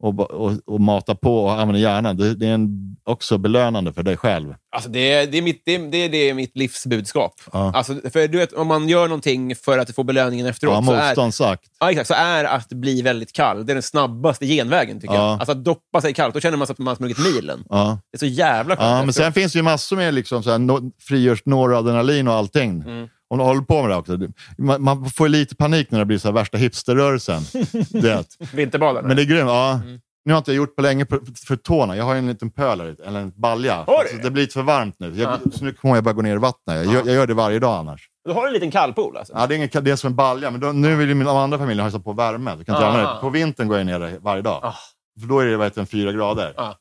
och, 0.00 0.20
och, 0.30 0.52
och 0.66 0.80
matar 0.80 1.14
på 1.14 1.44
och 1.44 1.52
använder 1.52 1.80
hjärnan, 1.80 2.16
det, 2.16 2.34
det 2.34 2.46
är 2.46 2.54
en, 2.54 2.96
också 3.04 3.38
belönande 3.38 3.92
för 3.92 4.02
dig 4.02 4.16
själv. 4.16 4.54
Alltså 4.76 4.90
det, 4.90 5.12
är, 5.12 5.26
det, 5.26 5.38
är 5.38 5.42
mitt, 5.42 5.62
det, 5.64 5.74
är, 5.74 6.08
det, 6.08 6.16
är, 6.28 6.34
mitt 6.34 6.56
livsbudskap. 6.56 7.32
Ja. 7.52 7.72
Alltså, 7.74 7.94
för 8.12 8.28
du 8.28 8.38
vet, 8.38 8.52
om 8.52 8.66
man 8.66 8.88
gör 8.88 9.08
någonting 9.08 9.56
för 9.56 9.78
att 9.78 9.94
få 9.94 10.02
belöningen 10.02 10.46
efteråt, 10.46 10.74
Ja, 10.74 10.82
så, 10.82 10.92
är, 10.92 11.06
motståndsakt. 11.08 11.62
ja, 11.80 11.90
exakt, 11.90 12.08
så 12.08 12.14
är 12.14 12.44
att 12.44 12.68
bli 12.68 13.02
väldigt 13.02 13.32
kall 13.32 13.66
det 13.66 13.72
är 13.72 13.74
den 13.74 13.82
snabbaste 13.82 14.46
genvägen. 14.46 15.00
tycker 15.00 15.14
Ja. 15.14 15.30
jag. 15.30 15.32
Alltså 15.40 15.52
att 15.52 15.64
doppa 15.64 16.00
sig 16.00 16.14
kallt, 16.14 16.34
då 16.34 16.40
känner 16.40 16.56
man 16.56 16.66
sig 16.66 16.72
att 16.72 16.78
man 16.78 16.86
har 16.86 16.94
sprungit 16.94 17.18
milen. 17.18 17.64
Ja. 17.68 17.98
Det 18.12 18.16
är 18.16 18.18
så 18.18 18.26
jävla 18.26 18.76
skönt. 18.76 18.90
Ja, 18.90 19.04
men 19.04 19.12
sen 19.12 19.32
finns 19.32 19.52
det 19.52 19.58
ju 19.58 19.62
massor 19.62 19.96
med 19.96 20.14
liksom 20.14 20.42
så 20.42 20.50
här, 20.50 20.58
no, 20.58 20.92
frigörs 21.00 21.42
noradrenalin 21.44 22.28
och 22.28 22.34
allting. 22.34 22.82
Mm. 22.82 23.08
Om 23.30 23.38
du 23.38 23.44
håller 23.44 23.60
på 23.62 23.82
med 23.82 23.90
det 23.90 23.96
också. 23.96 24.16
Det- 24.16 24.32
Man, 24.58 24.82
man 24.82 25.10
får 25.10 25.26
ju 25.26 25.32
lite 25.32 25.56
panik 25.56 25.90
när 25.90 25.98
det 25.98 26.04
blir 26.04 26.18
så 26.18 26.28
här 26.28 26.32
värsta 26.32 26.58
hipsterrörelsen. 26.58 27.42
Vinterbadarna. 28.54 29.08
Men 29.08 29.16
det 29.16 29.22
är 29.22 29.26
grymt. 29.26 29.48
Ja. 29.48 29.72
Mm. 29.72 30.00
Nu 30.24 30.32
har 30.32 30.38
inte 30.38 30.50
jag 30.50 30.56
gjort 30.56 30.76
på 30.76 30.82
länge 30.82 31.06
för, 31.06 31.20
för 31.46 31.56
tårna. 31.56 31.96
Jag 31.96 32.04
har 32.04 32.12
ju 32.14 32.18
en 32.18 32.26
liten 32.26 32.50
pöl 32.50 32.80
här, 32.80 32.96
eller 33.06 33.20
en 33.20 33.32
balja. 33.36 33.74
Har 33.76 33.84
du 33.86 33.92
Alltså, 33.98 34.16
det? 34.16 34.22
det 34.22 34.30
blir 34.30 34.42
lite 34.42 34.52
för 34.54 34.62
varmt 34.62 34.94
nu. 34.98 35.12
Jag, 35.16 35.38
Så 35.54 35.64
nu 35.64 35.72
kommer 35.72 35.94
jag 35.94 36.04
bara 36.04 36.12
gå 36.12 36.22
ner 36.22 36.34
i 36.34 36.38
vattnet. 36.38 36.76
Jag, 36.76 36.84
gör- 36.94 37.06
jag 37.06 37.14
gör 37.14 37.26
det 37.26 37.34
varje 37.34 37.58
dag 37.58 37.78
annars. 37.78 38.08
Du 38.24 38.32
har 38.32 38.46
en 38.46 38.52
liten 38.52 38.70
kallpool 38.70 39.16
alltså? 39.16 39.32
Ja, 39.36 39.46
det, 39.46 39.54
är 39.54 39.56
ingen, 39.56 39.68
det 39.82 39.90
är 39.90 39.96
som 39.96 40.08
en 40.08 40.16
balja, 40.16 40.50
men 40.50 40.60
då, 40.60 40.72
nu 40.72 40.96
vill 40.96 41.08
ju 41.08 41.14
min 41.14 41.26
de 41.26 41.36
andra 41.36 41.58
familjer 41.58 41.84
ha 41.84 41.90
så 41.90 42.00
på 42.00 42.12
värme. 42.12 42.50
Så 42.58 42.64
kan 42.64 42.74
inte 42.76 42.86
Ah. 42.86 43.14
det. 43.14 43.20
På 43.20 43.30
vintern 43.30 43.68
går 43.68 43.76
jag 43.76 43.86
ner 43.86 44.00
där 44.00 44.18
varje 44.22 44.42
dag. 44.42 44.60
Ah. 44.64 44.74
För 45.20 45.26
då 45.28 45.38
är 45.40 45.46
det 45.46 45.56
vad 45.56 45.66
heter 45.66 45.80
det, 45.80 45.86
fyra 45.86 46.12
grader. 46.12 46.54
Ah. 46.56 46.74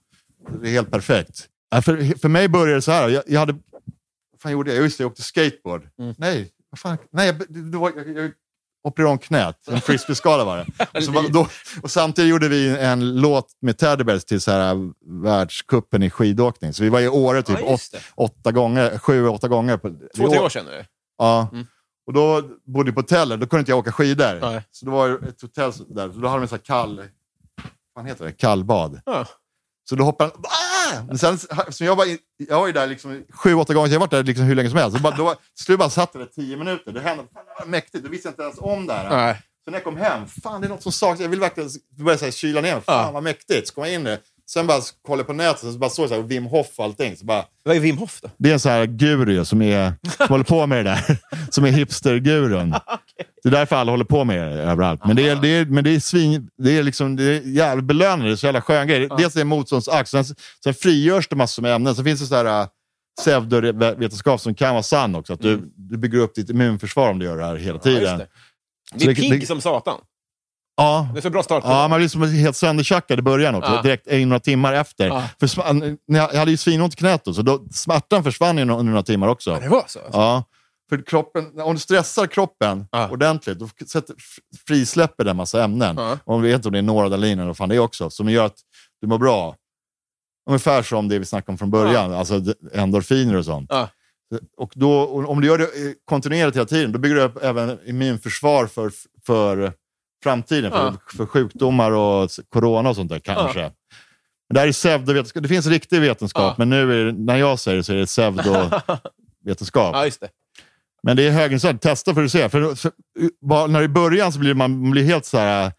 Det 0.61 0.67
är 0.67 0.71
helt 0.71 0.91
perfekt. 0.91 1.45
För, 1.83 2.19
för 2.19 2.29
mig 2.29 2.47
började 2.47 2.73
det 2.75 2.81
så 2.81 2.91
här. 2.91 3.09
Jag, 3.09 3.23
jag 3.27 3.39
hade... 3.39 3.55
Vad 4.39 4.43
fan 4.43 4.51
gjorde 4.51 4.73
jag? 4.73 4.83
Just 4.83 4.97
det, 4.97 5.01
jag 5.01 5.11
åkte 5.11 5.23
skateboard. 5.23 5.89
Mm. 5.99 6.15
Nej, 6.17 6.51
vad 6.69 6.79
fan? 6.79 6.97
Nej, 7.11 7.27
jag, 7.27 7.35
det 7.71 7.77
var, 7.77 7.93
jag, 7.95 8.17
jag 8.17 8.31
opererade 8.83 9.11
om 9.11 9.17
knät. 9.17 9.67
En 9.67 9.81
frisbeeskada 9.81 10.43
var 10.43 10.57
det. 10.57 10.87
Och, 10.97 11.03
så, 11.03 11.11
då, 11.29 11.47
och 11.83 11.91
samtidigt 11.91 12.29
gjorde 12.29 12.47
vi 12.47 12.77
en 12.77 13.21
låt 13.21 13.47
med 13.61 13.77
Teddy 13.77 14.03
Bears 14.03 14.25
till 14.25 14.41
så 14.41 14.51
här, 14.51 14.75
världscupen 15.23 16.03
i 16.03 16.09
skidåkning. 16.09 16.73
Så 16.73 16.83
vi 16.83 16.89
var 16.89 16.99
i 16.99 17.07
Åre 17.07 17.41
typ 17.41 17.59
Ja, 17.59 17.65
åt, 17.65 17.81
åtta 18.15 18.51
gånger, 18.51 18.97
sju, 18.97 19.27
åtta 19.27 19.47
gånger. 19.47 19.77
På, 19.77 19.89
Två, 19.89 20.29
tre 20.29 20.39
år 20.39 20.49
sedan 20.49 20.65
nu. 20.65 20.85
Ja. 21.17 21.49
Mm. 21.51 21.67
Och 22.07 22.13
då 22.13 22.41
bodde 22.65 22.89
jag 22.89 22.95
på 22.95 23.01
hotellet, 23.01 23.39
då 23.39 23.47
kunde 23.47 23.59
inte 23.59 23.71
jag 23.71 23.79
åka 23.79 23.91
skidor. 23.91 24.39
Nej. 24.41 24.63
Så 24.71 24.85
det 24.85 24.91
var 24.91 25.09
ett 25.29 25.41
hotell 25.41 25.71
där, 25.87 26.11
så 26.11 26.19
då 26.19 26.27
hade 26.27 26.39
de 26.39 26.41
en 26.41 26.47
sån 26.47 26.57
här 26.57 26.65
kall... 26.65 27.03
Vad 27.93 28.07
heter 28.07 28.25
det? 28.25 28.31
Kallbad. 28.31 29.01
Ja. 29.05 29.25
Så 29.89 29.95
då 29.95 30.03
hoppade 30.03 30.31
han... 30.33 30.43
Men 31.07 31.17
sen, 31.17 31.37
så 31.69 31.83
jag, 31.85 31.95
var 31.95 32.05
jag 32.37 32.59
var 32.59 32.67
ju 32.67 32.73
där 32.73 32.87
liksom 32.87 33.23
sju, 33.33 33.53
åtta 33.55 33.73
gånger, 33.73 33.87
jag 33.87 33.93
har 33.95 33.99
varit 33.99 34.11
där 34.11 34.23
liksom 34.23 34.45
hur 34.45 34.55
länge 34.55 34.69
som 34.69 34.79
helst. 34.79 34.97
Så 34.97 35.03
bara, 35.03 35.15
då, 35.15 35.33
till 35.55 35.65
slut 35.65 35.79
bara 35.79 35.89
satt 35.89 36.09
jag 36.13 36.21
där 36.21 36.27
tio 36.27 36.57
minuter. 36.57 36.91
Det 36.91 37.01
hände, 37.01 37.23
fan 37.33 37.45
det 37.45 37.63
var 37.63 37.65
mäktigt, 37.65 38.03
då 38.03 38.09
visste 38.09 38.27
jag 38.27 38.33
inte 38.33 38.41
ens 38.43 38.57
om 38.59 38.87
det 38.87 38.93
här. 38.93 39.09
Nej. 39.09 39.41
Så 39.65 39.71
när 39.71 39.77
jag 39.77 39.83
kom 39.83 39.97
hem, 39.97 40.27
fan 40.43 40.61
det 40.61 40.67
är 40.67 40.69
något 40.69 40.83
som 40.83 40.91
saknas. 40.91 41.19
Jag 41.19 41.29
vill 41.29 41.39
verkligen 41.39 41.69
börja 41.97 42.17
så 42.17 42.25
här, 42.25 42.31
kyla 42.31 42.61
ner. 42.61 42.71
Fan 42.79 43.05
Ja. 43.05 43.11
vad 43.11 43.23
mäktigt. 43.23 43.67
Så 43.67 43.73
kom 43.73 43.83
jag 43.83 43.93
in 43.93 44.03
där. 44.03 44.19
Sen 44.53 44.67
bara 44.67 44.81
kollade 45.05 45.19
jag 45.19 45.27
på 45.27 45.33
nätet, 45.33 45.59
så 45.73 45.77
bara 45.79 45.89
såg 45.89 46.09
så 46.09 46.15
här, 46.15 46.21
Wim 46.21 46.45
Hof 46.45 46.67
och 46.75 46.85
allting. 46.85 47.17
Så 47.17 47.25
bara, 47.25 47.45
Vad 47.63 47.75
är 47.75 47.79
Wim 47.79 47.97
Hof 47.97 48.19
då? 48.21 48.29
det 48.37 48.49
är 48.49 48.53
en 48.53 48.59
sån 48.59 48.71
här 48.71 48.85
guru 48.85 49.45
som, 49.45 49.61
är, 49.61 49.93
som 50.17 50.27
håller 50.27 50.43
på 50.43 50.67
med 50.67 50.77
det 50.85 50.91
där. 50.91 51.17
Som 51.51 51.65
är 51.65 51.69
hipstergurun. 51.71 52.69
Det 53.43 53.49
är 53.49 53.51
därför 53.51 53.75
alla 53.75 53.91
håller 53.91 54.05
på 54.05 54.23
med 54.23 54.37
det 54.51 54.61
överallt. 54.63 55.05
Men 55.05 55.15
det 55.15 55.29
är, 55.29 55.35
det 55.35 55.47
är, 55.47 55.65
men 55.65 55.83
det 55.83 55.89
är, 55.95 55.99
svin, 55.99 56.49
det 56.57 56.77
är, 56.77 56.83
liksom, 56.83 57.15
det 57.15 57.23
är 57.23 57.41
jävligt 57.41 57.85
belönande. 57.85 58.25
Det 58.25 58.31
är 58.31 58.35
så 58.35 58.45
jävla 58.45 58.61
skön 58.61 58.87
grej. 58.87 59.09
Dels 59.17 59.35
är 59.35 59.39
det 59.39 59.45
motståndsakt, 59.45 60.09
sen, 60.09 60.25
sen 60.63 60.73
frigörs 60.73 61.27
det 61.27 61.35
massor 61.35 61.61
med 61.63 61.75
ämnen. 61.75 61.95
Sen 61.95 62.05
finns 62.05 62.19
det 62.19 62.25
så 62.25 62.35
här 62.35 62.61
äh, 62.61 62.67
pseudovetenskap 63.21 64.41
som 64.41 64.55
kan 64.55 64.73
vara 64.73 64.83
sann 64.83 65.15
också. 65.15 65.33
Att 65.33 65.41
du, 65.41 65.71
du 65.75 65.97
bygger 65.97 66.17
upp 66.19 66.35
ditt 66.35 66.49
immunförsvar 66.49 67.09
om 67.09 67.19
du 67.19 67.25
gör 67.25 67.37
det 67.37 67.45
här 67.45 67.55
hela 67.55 67.79
Mm. 67.79 67.81
Ja, 67.93 67.99
tiden. 67.99 68.17
Så 68.17 68.17
det. 68.17 68.27
Vi 69.05 69.05
är 69.05 69.15
det- 69.15 69.21
pigg 69.21 69.41
det- 69.41 69.45
som 69.47 69.61
satan. 69.61 69.97
Ja, 70.79 71.07
Det 71.13 71.19
är 71.19 71.21
så 71.21 71.29
bra 71.29 71.43
start. 71.43 71.63
Ja, 71.67 71.87
man 71.87 71.99
blir 71.99 72.07
som 72.07 72.23
helt 72.23 72.55
söndertjackad 72.55 73.19
i 73.19 73.21
början 73.21 73.55
också. 73.55 73.71
Ja. 73.71 73.81
Direkt 73.81 74.05
några 74.11 74.39
timmar 74.39 74.73
efter. 74.73 75.07
Ja. 75.07 75.23
För 75.39 75.49
jag, 76.05 76.27
hade 76.27 76.51
ju 76.51 76.57
svinont 76.57 76.93
i 76.93 76.97
knät 76.97 77.25
då, 77.25 77.33
så 77.33 77.41
då, 77.41 77.65
smärtan 77.71 78.23
försvann 78.23 78.57
ju 78.57 78.61
under 78.61 78.83
några 78.83 79.03
timmar 79.03 79.27
också. 79.27 79.49
Ja, 79.51 79.59
det 79.59 79.69
var 79.69 79.83
så? 79.87 79.99
Ja, 80.11 80.43
för 80.89 81.05
kroppen, 81.05 81.61
om 81.61 81.73
du 81.73 81.79
stressar 81.79 82.27
kroppen 82.27 82.87
Ja. 82.91 83.09
ordentligt, 83.09 83.59
då 83.59 83.69
sätter, 83.87 84.15
frisläpper 84.67 85.23
den 85.23 85.37
massa 85.37 85.63
ämnen. 85.63 85.95
Ja. 85.97 86.17
Och 86.23 86.43
vi 86.43 86.47
vet 86.47 86.55
inte 86.55 86.67
om 86.67 86.71
det 86.71 86.79
är 86.79 86.83
noradrenalin 86.83 87.39
eller 87.39 87.47
vad 87.47 87.57
fan 87.57 87.69
det 87.69 87.75
är 87.75 87.79
också, 87.79 88.09
som 88.09 88.29
gör 88.29 88.45
att 88.45 88.57
du 89.01 89.07
mår 89.07 89.17
bra. 89.17 89.55
Ungefär 90.49 90.83
som 90.83 91.07
det 91.07 91.19
vi 91.19 91.25
snackade 91.25 91.51
om 91.51 91.57
från 91.57 91.71
början, 91.71 92.13
alltså 92.13 92.41
endorfiner 92.73 93.35
och 93.35 93.45
sånt. 93.45 93.71
Och 94.57 94.71
då, 94.75 95.05
om 95.27 95.41
du 95.41 95.47
gör 95.47 95.57
det 95.57 95.63
eh, 95.63 95.69
kontinuerligt 96.05 96.55
hela 96.57 96.65
tiden, 96.65 96.91
då 96.91 96.99
bygger 96.99 97.15
du 97.15 97.21
upp 97.21 97.43
även 97.43 97.77
immunförsvar 97.85 98.65
för, 98.67 98.91
för 99.25 99.73
framtiden, 100.23 100.71
för, 100.71 100.85
Ja. 100.85 100.93
för 101.17 101.25
sjukdomar 101.25 101.91
och 101.91 102.29
corona 102.49 102.89
och 102.89 102.95
sånt 102.95 103.09
där 103.11 103.19
kanske. 103.19 103.59
Men 103.61 104.53
det 104.53 104.59
här 104.59 104.67
är 104.67 104.71
pseudovetenskap. 104.71 105.43
Det 105.43 105.49
finns 105.49 105.67
riktig 105.67 106.01
vetenskap, 106.01 106.43
Ja. 106.43 106.55
men 106.57 106.69
nu 106.69 107.05
det, 107.11 107.19
när 107.19 107.35
jag 107.37 107.59
säger 107.59 107.77
det 107.77 107.83
så 107.83 107.93
är 107.93 107.97
det 107.97 108.05
pseudovetenskap. 108.05 109.95
Ja, 109.95 110.05
just 110.05 110.21
det. 110.21 110.29
Men 111.03 111.17
det 111.17 111.23
är 111.27 111.31
högintressant. 111.31 111.81
Testa 111.81 112.13
för 112.13 112.23
att 112.23 112.31
se. 112.31 112.49
För, 112.49 112.75
för, 112.75 112.91
bara, 113.41 113.67
när 113.67 113.81
i 113.81 113.87
början 113.87 114.31
så 114.31 114.39
blir 114.39 114.53
man, 114.53 114.81
man 114.81 114.91
blir 114.91 115.03
helt 115.03 115.25
så 115.25 115.37
här... 115.37 115.71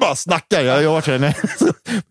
Bara 0.00 0.16
snackar. 0.16 0.60
Jag, 0.60 0.82
jag, 0.82 1.00
här, 1.06 1.18
nej, 1.18 1.36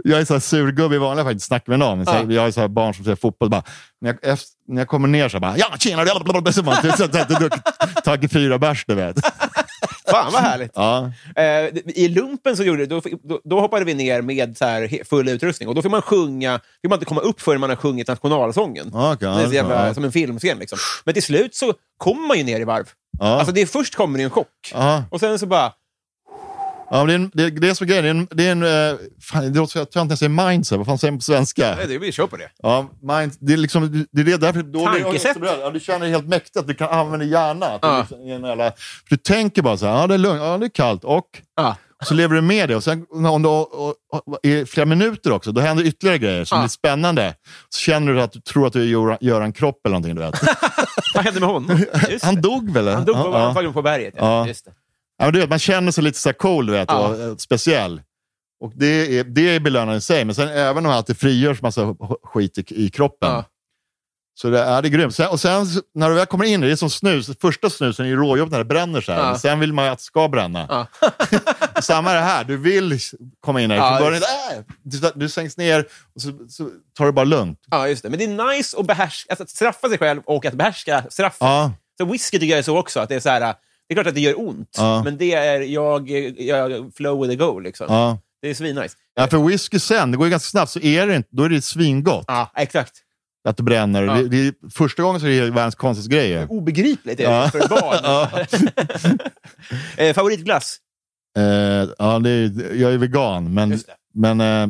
jag 0.04 0.20
är 0.22 0.26
så 0.26 0.34
här 0.34 0.40
surgubbe 0.40 0.96
i 0.96 0.98
vanliga 0.98 1.24
fall, 1.26 1.32
inte 1.34 1.46
snackar 1.46 1.72
med 1.72 1.80
någon. 1.80 2.08
Här, 2.08 2.24
Ja. 2.24 2.32
Jag 2.32 2.42
har 2.42 2.52
så 2.52 2.62
här 2.62 2.68
barn 2.68 2.94
som 2.94 3.06
ser 3.06 3.16
fotboll. 3.16 3.50
Bara, 3.50 3.64
när, 4.02 4.10
jag, 4.10 4.34
efter, 4.34 4.48
när 4.68 4.82
jag 4.82 4.88
kommer 4.88 5.08
ner 5.08 5.30
så 5.30 5.36
här 5.38 5.42
bara, 5.42 5.58
ja 5.58 5.68
tjena, 5.80 6.04
blablabla", 6.04 6.52
så 6.52 6.64
man 6.64 6.76
så 6.98 7.04
att 7.04 7.14
jag 7.14 7.52
tagit 8.04 8.32
fyra 8.34 8.58
bärs, 8.58 8.86
du 8.88 8.96
vet. 8.96 9.18
Fan 10.12 10.34
vad 10.34 10.42
härligt. 10.42 10.72
Ja. 10.76 11.12
Eh, 11.36 11.44
I 11.86 12.08
lumpen 12.08 12.58
så 12.58 12.64
gjorde, 12.64 12.86
då, 12.86 13.02
då, 13.24 13.40
då 13.44 13.60
hoppade 13.60 13.86
vi 13.86 13.94
ner 13.94 14.22
med 14.22 14.58
så 14.58 14.66
här, 14.66 15.04
full 15.10 15.30
utrustning. 15.30 15.70
Och 15.70 15.76
då 15.76 15.82
fick 15.82 15.92
man 15.92 16.02
sjunga, 16.02 16.60
fick 16.82 16.90
man 16.90 16.94
inte 16.98 17.06
komma 17.06 17.22
upp 17.22 17.42
förrän 17.42 17.60
man 17.62 17.70
har 17.70 17.78
sjungit 17.78 18.08
nationalsången. 18.08 18.92
Okej. 18.94 19.18
det 19.20 19.28
är 19.28 19.48
så 19.48 19.54
jävla, 19.54 19.88
Ja. 19.88 19.94
Som 19.94 20.04
en 20.04 20.12
filmscen. 20.12 20.60
Liksom. 20.60 20.78
Men 21.06 21.14
till 21.14 21.24
slut 21.24 21.56
så 21.56 21.74
kommer 21.98 22.28
man 22.28 22.38
ju 22.38 22.44
ner 22.44 22.60
i 22.60 22.64
varv. 22.64 22.86
Ja. 23.20 23.26
Alltså 23.26 23.54
det 23.54 23.62
är 23.62 23.66
först 23.66 23.96
kommer 23.96 24.18
det 24.18 24.24
en 24.24 24.30
chock. 24.30 24.74
Och 25.10 25.20
sen 25.20 25.40
så 25.40 25.46
bara... 25.46 25.72
Ja, 26.92 27.06
det, 27.06 27.14
är 27.14 27.16
en, 27.16 27.32
det, 27.34 27.50
det 27.50 27.70
är 27.70 27.74
som 27.74 27.86
är 27.86 27.90
grejen. 27.90 28.28
Det 28.32 28.44
är 28.48 28.52
en, 28.52 28.60
det 28.60 28.70
är 28.70 28.92
en 28.92 28.94
eh, 28.94 29.00
fan, 29.22 29.54
det 29.54 29.60
låter 29.60 29.82
inte 29.82 29.98
jag 30.00 30.18
säger 30.18 30.30
mindset. 30.50 30.78
Vad 30.78 30.88
fan 30.88 30.98
säger 30.98 31.12
man 31.12 31.20
på 31.20 31.24
svenska? 31.24 31.76
Nej, 31.76 31.88
det, 31.88 31.98
vi 31.98 32.12
kör 32.12 32.28
på 32.28 32.38
det. 32.38 32.50
Ja, 32.64 32.90
mind, 33.02 33.32
det 33.40 33.54
är 33.54 33.58
liksom, 33.58 34.06
det 34.12 34.22
är 34.22 34.26
det 34.26 34.38
därför 34.38 34.64
då 34.64 34.86
Tankesätt. 34.86 35.38
Ja, 35.42 35.70
du 35.70 35.80
känner 35.80 36.00
dig 36.00 36.10
helt 36.10 36.28
mäktigt 36.28 36.58
att 36.58 36.68
du 36.68 36.74
kan 36.74 36.90
använda 36.90 37.26
hjärnan. 37.26 37.64
Att 37.64 37.82
du 37.82 37.88
Ja. 37.88 38.02
liksom, 38.02 38.18
för 39.08 39.16
du 39.16 39.18
tänker 39.18 39.62
bara 39.62 39.78
så 39.78 39.86
här, 39.86 40.02
ja 40.02 40.08
det 40.08 40.14
är 40.14 40.18
lugnt, 40.18 40.42
ja 40.42 40.58
det 40.58 40.66
är 40.66 40.70
kallt 40.70 41.04
och 41.04 41.26
Ja. 41.56 41.76
så 42.04 42.14
lever 42.14 42.36
du 42.36 42.42
med 42.42 42.70
det. 42.70 42.76
Och 42.76 42.84
sen 42.84 43.06
om 43.26 43.42
du 43.42 43.50
och, 43.50 43.88
och, 43.88 43.94
i 44.44 44.66
flera 44.66 44.86
minuter 44.86 45.32
också, 45.32 45.52
då 45.52 45.62
händer 45.62 45.84
ytterligare 45.86 46.18
grejer 46.18 46.46
som 46.46 46.56
Ja. 46.56 46.62
blir 46.62 46.70
spännande. 46.70 47.34
Så 47.70 47.80
känner 47.80 48.14
du 48.14 48.22
att 48.22 48.32
du 48.32 48.40
tror 48.40 48.68
att 48.68 48.74
du 48.74 48.82
är 48.84 49.18
Göran, 49.22 49.54
Kropp 49.54 49.82
eller 49.86 49.94
någonting. 49.94 50.16
Du 50.16 50.22
vet. 50.22 50.36
Vad 51.16 51.24
hände 51.24 51.40
med 51.40 51.50
honom? 51.50 51.86
Han 52.22 52.42
dog 52.42 52.72
väl? 52.72 52.88
Han 52.88 53.06
dog 53.06 53.16
på, 53.16 53.22
ja, 53.34 53.62
ja. 53.64 53.72
på 53.72 53.82
berget. 53.82 54.14
Ja. 54.18 54.48
Just 54.48 54.66
det. 54.66 54.72
Ja, 55.20 55.32
du 55.32 55.40
vet, 55.40 55.50
man 55.50 55.60
känner 55.60 55.92
sig 55.92 56.04
lite 56.04 56.20
så 56.20 56.34
cool 56.34 56.66
du 56.66 56.72
vet, 56.74 56.90
Ja. 56.92 57.08
och 57.08 57.42
speciell. 57.42 58.02
Och 58.62 58.72
det 58.76 59.20
är, 59.20 59.24
det 59.24 59.56
är 59.56 59.60
belönande 59.60 59.98
i 59.98 60.02
sig, 60.02 60.26
men 60.26 60.36
sen 60.36 60.48
även 60.50 60.86
om 60.86 60.92
att 60.92 61.08
det 61.08 61.16
frigörs 61.16 61.62
massa 61.62 61.96
skit 62.24 62.58
i, 62.58 62.86
i 62.86 62.90
kroppen. 62.90 63.30
Ja. 63.30 63.46
Så 64.42 64.50
det 64.50 64.60
är 64.60 64.82
det 64.82 64.90
grymt. 64.90 65.16
Sen, 65.16 65.30
och 65.30 65.40
sen 65.40 65.68
när 65.96 66.10
du 66.10 66.16
väl 66.16 66.26
kommer 66.26 66.46
in 66.46 66.64
i 66.64 66.66
det, 66.68 66.72
är 66.72 66.76
som 66.76 66.90
snus. 66.90 67.30
Första 67.42 67.70
snusen 67.70 68.06
är 68.06 68.16
råjobbigt 68.16 68.52
när 68.52 68.58
det 68.60 68.66
bränner 68.66 69.02
så 69.02 69.12
här. 69.12 69.20
Ja. 69.20 69.38
Sen 69.38 69.60
vill 69.60 69.74
man 69.74 69.86
ju 69.86 69.92
att 69.92 69.98
det 69.98 70.04
ska 70.04 70.28
bränna. 70.28 70.88
Ja. 71.02 71.10
Samma 71.82 72.12
är 72.12 72.16
det 72.16 72.22
här, 72.22 72.44
du 72.44 72.58
vill 72.58 73.00
komma 73.40 73.62
in 73.62 73.72
här. 73.72 73.78
Ja, 73.78 74.00
början, 74.00 74.22
äh, 74.24 74.64
du, 74.84 75.12
du 75.16 75.30
sänks 75.30 75.58
ner 75.58 75.86
och 76.16 76.22
så, 76.22 76.32
så 76.50 76.70
tar 76.98 77.06
det 77.06 77.12
bara 77.12 77.26
lugnt. 77.26 77.60
ja, 77.72 77.88
just 77.88 78.04
det. 78.04 78.10
Men 78.10 78.20
det 78.20 78.26
är 78.26 78.56
nice 78.58 78.78
att, 78.80 78.86
behärska, 78.88 79.32
alltså 79.32 79.44
att 79.44 79.50
straffa 79.50 79.90
sig 79.90 79.98
själv 79.98 80.22
och 80.26 80.46
att 80.46 80.54
behärska 80.54 81.04
straffet. 81.10 81.38
Ja, 81.42 81.74
Så 81.98 82.06
whisky 82.06 82.40
tycker 82.40 82.52
jag 82.52 82.60
är 82.60 82.64
så 82.64 82.78
också. 82.78 83.00
Att 83.00 83.10
det, 83.10 83.16
är 83.16 83.20
så 83.20 83.30
här, 83.30 83.54
det 83.90 83.94
är 83.94 83.96
klart 83.96 84.08
att 84.08 84.16
det 84.16 84.22
gör 84.22 84.40
ont, 84.40 84.76
Ja. 84.78 85.02
men 85.04 85.18
det 85.18 85.34
är 85.34 85.62
jag, 85.62 86.10
jag 86.38 86.92
flow 86.96 87.22
with 87.22 87.32
the 87.32 87.36
go. 87.46 87.60
Liksom. 87.60 87.86
ja. 87.90 88.20
Det 88.42 88.50
är 88.50 88.54
svinnice. 88.54 88.96
ja, 89.16 89.28
för 89.28 89.38
whisky 89.38 89.80
sen, 89.80 90.12
det 90.12 90.18
går 90.18 90.28
ju 90.28 90.32
ganska 90.32 90.50
snabbt, 90.50 90.72
så 90.72 90.80
är 90.80 91.08
det 91.08 91.16
inte, 91.16 91.30
då 91.32 91.44
är 91.44 91.50
det 91.50 91.62
svingott. 91.62 92.26
Ja, 92.28 92.52
exakt. 92.56 92.94
Att 93.48 93.58
det 93.58 93.64
bränner. 93.64 94.04
Ja. 94.04 94.14
Det, 94.14 94.28
det, 94.28 94.56
första 94.74 95.04
gången 95.04 95.22
så 95.22 95.28
är 95.28 95.42
det 95.42 95.52
världens 95.52 95.76
konstigaste 95.76 96.16
grejer. 96.16 96.48
Obegripligt 96.52 97.20
är 97.20 97.42
det 97.42 97.52
för 97.52 97.68
barn. 97.70 98.48
Eh, 99.98 100.14
favoritglass? 100.14 100.78
Eh, 101.38 101.90
ja, 101.98 102.20
det 102.20 102.30
är, 102.30 102.76
jag 102.76 102.94
är 102.94 102.98
vegan, 102.98 103.54
men, 103.54 103.80
men 104.14 104.42
eh, 104.42 104.70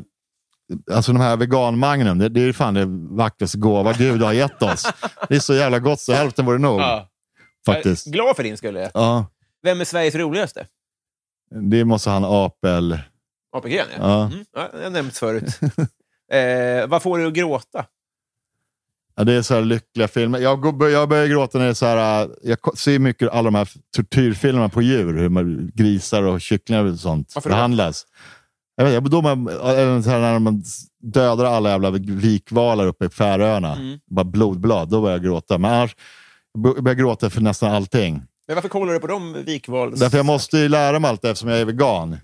alltså 0.91 1.13
de 1.13 1.21
här 1.21 1.37
vegan-magnum, 1.37 2.19
det, 2.19 2.29
det 2.29 2.41
är 2.41 2.53
fan 2.53 2.73
det 2.73 2.85
vackraste 3.17 3.57
gåva 3.57 3.93
Gud 3.93 4.21
har 4.21 4.33
gett 4.33 4.61
oss. 4.61 4.87
Det 5.29 5.35
är 5.35 5.39
så 5.39 5.53
jävla 5.53 5.79
gott 5.79 5.99
så 5.99 6.13
hälften 6.13 6.45
var 6.45 6.53
det 6.53 6.59
nog. 6.59 6.79
Ja. 6.81 7.08
Faktiskt. 7.73 8.05
Jag 8.07 8.13
är 8.15 8.17
Glad 8.17 8.35
för 8.35 8.43
din 8.43 8.57
skull. 8.57 8.87
Ja, 8.93 9.25
Vem 9.63 9.81
är 9.81 9.85
Sveriges 9.85 10.15
roligaste? 10.15 10.67
det 11.71 11.85
måste 11.85 12.09
han 12.09 12.23
Apel. 12.25 12.99
APG, 13.57 13.73
ja. 13.75 13.83
Ja. 13.97 14.25
Mm. 14.25 14.45
ja. 14.55 14.69
Det 14.73 14.83
har 14.83 14.89
nämnts 14.89 15.19
förut. 15.19 15.43
eh, 16.31 16.87
vad 16.87 17.01
får 17.03 17.17
du 17.17 17.27
att 17.27 17.33
gråta? 17.33 17.85
Ja, 19.15 19.23
det 19.23 19.33
är 19.33 19.41
så 19.41 19.53
här 19.53 19.61
lyckliga 19.61 20.07
filmer. 20.07 20.39
Jag, 20.39 20.61
går- 20.61 20.89
jag 20.89 21.09
börjar 21.09 21.27
gråta 21.27 21.57
när 21.57 21.65
det 21.65 21.71
är 21.71 21.73
så 21.73 21.85
här, 21.85 22.23
äh, 22.23 22.29
jag 22.43 22.77
ser 22.77 22.99
mycket 22.99 23.29
alla 23.29 23.43
de 23.43 23.55
här 23.55 23.69
tortyrfilmerna 23.95 24.69
på 24.69 24.81
djur, 24.81 25.13
hur 25.17 25.29
man, 25.29 25.71
grisar 25.73 26.23
och 26.23 26.41
kycklingar 26.41 26.85
och 26.85 26.99
sånt 26.99 27.31
Varför 27.35 27.49
behandlas. 27.49 28.05
Jag 28.75 28.85
vet, 28.85 28.95
inte, 28.97 29.09
då 29.09 29.21
man, 29.21 29.47
här 29.47 30.19
när 30.19 30.39
man 30.39 30.63
dödar 31.01 31.45
alla 31.45 31.69
jävla 31.69 31.89
likvalar 31.89 32.87
uppe 32.87 33.05
i 33.05 33.09
Färöarna, 33.09 33.75
Mm. 33.75 33.99
bara 34.05 34.25
blodblad, 34.25 34.89
då 34.89 35.01
börjar 35.01 35.15
jag 35.17 35.23
gråta. 35.23 35.57
Men 35.57 35.73
annars 35.73 35.91
jag 35.91 35.97
bör- 35.97 35.99
börjar 36.59 36.95
gråta 36.95 37.29
för 37.29 37.41
nästan 37.41 37.71
allting. 37.71 38.21
Men 38.47 38.55
varför 38.55 38.69
kollar 38.69 38.93
du 38.93 38.99
på 38.99 39.07
de 39.07 39.43
vikvals... 39.43 39.99
Därför 39.99 40.17
jag 40.17 40.25
måste 40.25 40.57
ju 40.57 40.69
lära 40.69 40.99
mig 40.99 41.09
allt 41.09 41.25
eftersom 41.25 41.49
jag 41.49 41.59
är 41.59 41.65
vegan. 41.65 42.17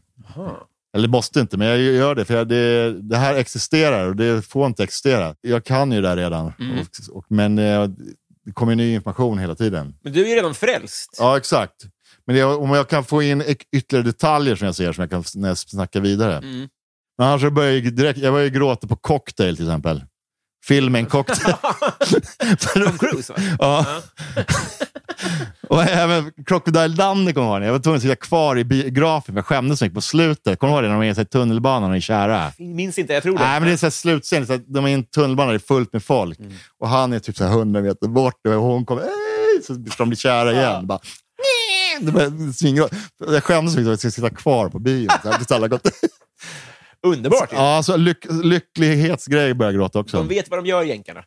Eller 0.95 1.07
måste 1.07 1.39
inte, 1.39 1.57
men 1.57 1.67
jag 1.67 1.79
gör 1.79 2.15
det. 2.15 2.25
För 2.25 2.33
jag, 2.33 2.47
det, 2.47 2.93
det 3.01 3.17
här 3.17 3.35
existerar 3.35 4.07
och 4.07 4.15
det 4.15 4.41
får 4.41 4.65
inte 4.67 4.83
existera. 4.83 5.35
Jag 5.41 5.63
kan 5.63 5.91
ju 5.91 6.01
det 6.01 6.09
här 6.09 6.17
redan. 6.17 6.53
Mm. 6.59 6.79
Och, 6.79 7.17
och, 7.17 7.25
men 7.29 7.59
eh, 7.59 7.87
det 8.45 8.51
kommer 8.53 8.71
ju 8.71 8.75
ny 8.75 8.93
information 8.93 9.37
hela 9.37 9.55
tiden. 9.55 9.95
Men 10.03 10.13
du 10.13 10.25
är 10.25 10.29
ju 10.29 10.35
redan 10.35 10.55
frälst. 10.55 11.17
Ja, 11.19 11.37
exakt. 11.37 11.85
Men 12.25 12.35
det, 12.35 12.43
om 12.43 12.69
jag 12.69 12.89
kan 12.89 13.03
få 13.03 13.23
in 13.23 13.43
ytterligare 13.71 14.05
detaljer 14.05 14.55
som 14.55 14.65
jag 14.65 14.75
ser 14.75 14.91
som 14.91 15.01
jag 15.01 15.09
kan 15.09 15.23
när 15.35 15.47
jag 15.47 15.57
snackar 15.57 15.99
vidare. 15.99 16.37
Mm. 16.37 16.69
Men 17.17 17.27
annars 17.27 17.41
så 17.41 17.51
börjar 17.51 17.71
jag, 17.71 17.93
direkt, 17.93 18.19
jag 18.19 18.33
börjar 18.33 18.45
ju 18.45 18.51
gråta 18.51 18.87
på 18.87 18.95
Cocktail 18.95 19.55
till 19.55 19.65
exempel. 19.65 20.03
Filmen 20.67 21.05
Cocktail. 21.05 21.55
Tom 22.59 22.97
Cruise, 22.97 23.33
va? 23.33 23.39
ja. 23.59 23.85
och 25.69 25.83
även 25.83 26.31
Crocodile 26.45 26.87
Dundee 26.87 27.33
kommer 27.33 27.47
jag 27.47 27.57
ihåg. 27.57 27.67
Jag 27.67 27.71
var 27.71 27.79
tvungen 27.79 27.97
att 27.97 28.01
sitta 28.01 28.15
kvar 28.15 28.57
i 28.57 28.63
biografen 28.63 29.33
för 29.33 29.39
jag 29.39 29.45
skämdes 29.45 29.79
så 29.79 29.85
mycket 29.85 29.95
på 29.95 30.01
slutet. 30.01 30.59
Kommer 30.59 30.73
du 30.73 30.75
ihåg 30.75 30.83
det? 30.83 30.87
När 30.87 31.01
de 31.01 31.07
är 31.07 31.11
i 31.11 31.15
här 31.15 31.23
tunnelbanan 31.23 31.89
och 31.89 31.95
är 31.95 31.99
kära. 31.99 32.51
Minns 32.57 32.99
inte, 32.99 33.13
jag 33.13 33.23
tror 33.23 33.37
det. 33.37 33.43
Nej, 33.43 33.59
men 33.59 33.67
det 33.67 33.73
är 33.73 33.77
så 33.77 33.85
här 33.85 33.91
slutscen. 33.91 34.47
Så 34.47 34.53
att 34.53 34.61
de 34.67 34.85
är 34.85 34.89
i 34.89 34.93
en 34.93 35.03
tunnelbana, 35.03 35.51
det 35.51 35.57
är 35.57 35.59
fullt 35.59 35.93
med 35.93 36.03
folk. 36.03 36.39
Mm. 36.39 36.53
Och 36.79 36.89
han 36.89 37.13
är 37.13 37.19
typ 37.19 37.37
så 37.37 37.43
här 37.43 37.51
100 37.51 37.81
meter 37.81 38.07
bort 38.07 38.47
och 38.47 38.53
hon 38.53 38.85
kommer, 38.85 39.01
"Ej!" 39.01 39.63
så 39.67 39.73
de 39.97 40.09
bli 40.09 40.17
kära 40.17 40.51
igen. 40.51 40.87
Bara, 40.87 40.99
"Nej!" 41.37 41.75
det. 43.19 43.33
Jag 43.33 43.43
skämdes 43.43 43.73
så 43.73 43.79
mycket 43.79 43.93
att 43.93 44.03
jag 44.03 44.11
ska 44.11 44.11
sitta 44.11 44.29
kvar 44.29 44.69
på 44.69 44.79
bion. 44.79 45.09
Så 45.23 45.29
här, 45.31 45.55
alla 45.55 45.67
gått. 45.67 45.87
Underbart 47.05 47.53
ju. 47.53 47.57
ja, 47.57 47.83
så 47.83 47.97
lyck, 47.97 48.25
lycklighetsgrej 48.43 49.53
börjar 49.53 49.71
jag 49.71 49.79
gråta 49.79 49.99
också. 49.99 50.17
De 50.17 50.27
vet 50.27 50.49
vad 50.49 50.59
de 50.59 50.65
gör, 50.65 50.83
jänkarna. 50.83 51.23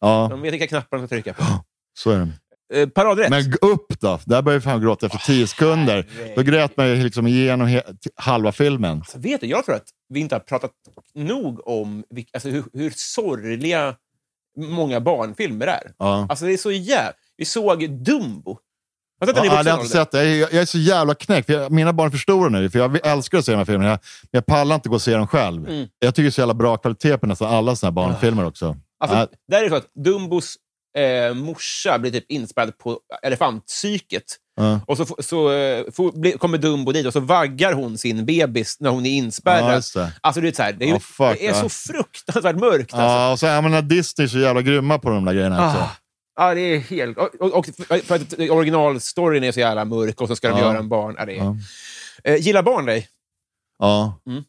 Ja, 0.00 0.26
De 0.30 0.42
vet 0.42 0.52
vilka 0.52 0.66
knappar 0.66 0.96
de 0.96 1.06
ska 1.06 1.14
trycka 1.14 1.34
på. 1.34 1.44
så 1.98 2.10
är 2.10 2.18
det. 2.18 2.32
Eh, 2.80 2.88
paradrätt. 2.88 3.30
Men 3.30 3.52
upp 3.60 4.00
då, 4.00 4.20
där 4.26 4.42
började 4.42 4.56
jag 4.56 4.62
fan 4.62 4.80
gråta 4.80 5.06
efter 5.06 5.18
tio 5.18 5.46
sekunder. 5.46 6.06
Då 6.36 6.42
grät 6.42 6.76
man 6.76 6.88
ju 6.88 7.02
liksom 7.04 7.26
igenom 7.26 7.80
halva 8.16 8.52
filmen. 8.52 9.04
Så 9.08 9.18
vet 9.18 9.40
du, 9.40 9.46
jag 9.46 9.64
tror 9.64 9.74
att 9.74 9.88
vi 10.08 10.20
inte 10.20 10.34
har 10.34 10.40
pratat 10.40 10.70
nog 11.14 11.68
om 11.68 12.04
alltså 12.32 12.48
hur, 12.48 12.64
hur 12.72 12.92
sorgliga 12.96 13.94
många 14.58 15.00
barnfilmer 15.00 15.66
är. 15.66 15.92
Ja. 15.98 16.26
Alltså 16.28 16.44
det 16.44 16.52
är 16.52 16.56
så 16.56 16.70
jävla... 16.70 17.12
Vi 17.36 17.44
såg 17.44 17.90
Dumbo. 17.90 18.58
Har 19.22 19.26
du 19.26 19.32
sett 19.32 19.42
den 19.42 19.44
i 19.44 19.48
Ja, 19.48 19.52
jag 19.54 19.58
vuxen 19.58 19.72
har 19.72 19.78
inte 19.82 19.92
sett 19.92 20.10
det. 20.10 20.36
Jag, 20.36 20.52
jag 20.52 20.62
är 20.62 20.66
så 20.66 20.78
jävla 20.78 21.14
knäckt. 21.14 21.46
För 21.46 21.52
jag, 21.52 21.72
mina 21.72 21.92
barn 21.92 22.06
är 22.06 22.10
för 22.10 22.18
stora 22.18 22.48
nu, 22.48 22.70
för 22.70 22.78
jag 22.78 23.06
älskar 23.06 23.38
att 23.38 23.44
se 23.44 23.52
de 23.52 23.58
här 23.58 23.64
filmerna. 23.64 23.90
Jag, 23.90 23.98
men 24.22 24.28
jag 24.30 24.46
pallar 24.46 24.74
inte 24.74 24.88
gå 24.88 24.94
och 24.94 25.02
se 25.02 25.14
dem 25.14 25.26
själv. 25.26 25.68
Mm. 25.68 25.86
Jag 25.98 26.14
tycker 26.14 26.22
det 26.22 26.28
är 26.28 26.30
så 26.30 26.40
jävla 26.40 26.54
bra 26.54 26.76
kvalitet 26.76 27.18
på 27.18 27.26
nästan 27.26 27.54
alla 27.54 27.76
såna 27.76 27.88
här 27.88 27.92
barnfilmer 27.92 28.44
också. 28.46 28.76
Alltså, 29.00 29.16
Ja, 29.16 29.26
Där 29.50 29.58
är 29.58 29.62
det 29.64 29.70
så 29.70 29.76
att 29.76 29.90
Dumbos 30.04 30.56
eh, 30.98 31.34
morsa 31.34 31.98
blir 31.98 32.10
typ 32.10 32.24
inspärrad 32.30 32.78
på 32.78 32.98
elefantpsyket. 33.22 34.22
ja. 34.56 34.80
Och 34.86 34.96
så, 34.96 35.02
f- 35.02 35.24
så 35.24 35.52
eh, 35.52 35.84
får- 35.92 36.20
bli- 36.20 36.32
kommer 36.32 36.58
Dumbo 36.58 36.92
dit 36.92 37.06
och 37.06 37.12
så 37.12 37.20
vaggar 37.20 37.72
hon 37.72 37.98
sin 37.98 38.26
bebis 38.26 38.76
när 38.80 38.90
hon 38.90 39.06
är 39.06 39.10
Ja, 39.10 39.14
inspärrad. 39.16 39.74
just 39.74 39.94
det. 39.94 40.12
alltså 40.20 40.40
det 40.40 40.48
är, 40.48 40.52
så 40.52 40.62
här, 40.62 40.72
det 40.72 40.84
är, 40.84 40.86
ju- 40.86 40.92
Ja, 40.92 41.00
fuck, 41.00 41.36
det 41.40 41.46
är 41.46 41.52
så 41.52 41.64
ja. 41.64 41.68
fruktansvärt 41.68 42.56
mörkt. 42.56 42.94
Alltså. 42.94 42.96
Ja, 43.06 43.32
och 43.32 43.38
så, 43.38 43.46
jag 43.46 43.64
menar, 43.64 43.82
Disney 43.82 44.24
är 44.24 44.28
så 44.28 44.38
jävla 44.38 44.62
grymma 44.62 44.98
på 44.98 45.10
de 45.10 45.24
där 45.24 45.32
grejerna 45.32 45.66
också. 45.68 45.88
Ja, 46.36 46.54
det 46.54 46.60
är 46.60 46.78
helt... 46.78 47.18
Och, 47.18 47.34
och, 47.40 47.54
och 47.58 47.66
för 48.04 48.14
att 48.14 48.32
originalstoryn 48.50 49.44
är 49.44 49.52
så 49.52 49.60
jävla 49.60 49.84
mörk 49.84 50.20
och 50.20 50.28
så 50.28 50.36
ska 50.36 50.48
de 50.48 50.58
Ja. 50.58 50.64
göra 50.64 50.78
en 50.78 50.88
barn. 50.88 51.14
Ja, 51.18 51.24
det 51.26 51.32
är, 51.32 51.44
Ja. 51.44 51.56
eh, 52.24 52.36
gillar 52.36 52.62
barn 52.62 52.86
dig? 52.86 53.08
Ja, 53.78 54.20
Mm. 54.26 54.42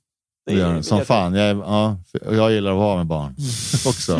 det 0.45 0.53
gör 0.53 0.73
det. 0.73 0.83
Som 0.83 0.97
jag- 0.97 1.07
fan. 1.07 1.33
Jag, 1.33 1.57
ja, 1.57 1.97
jag 2.31 2.51
gillar 2.51 2.71
att 2.71 2.77
vara 2.77 2.97
med 2.97 3.05
barn 3.05 3.35
också, 3.87 4.19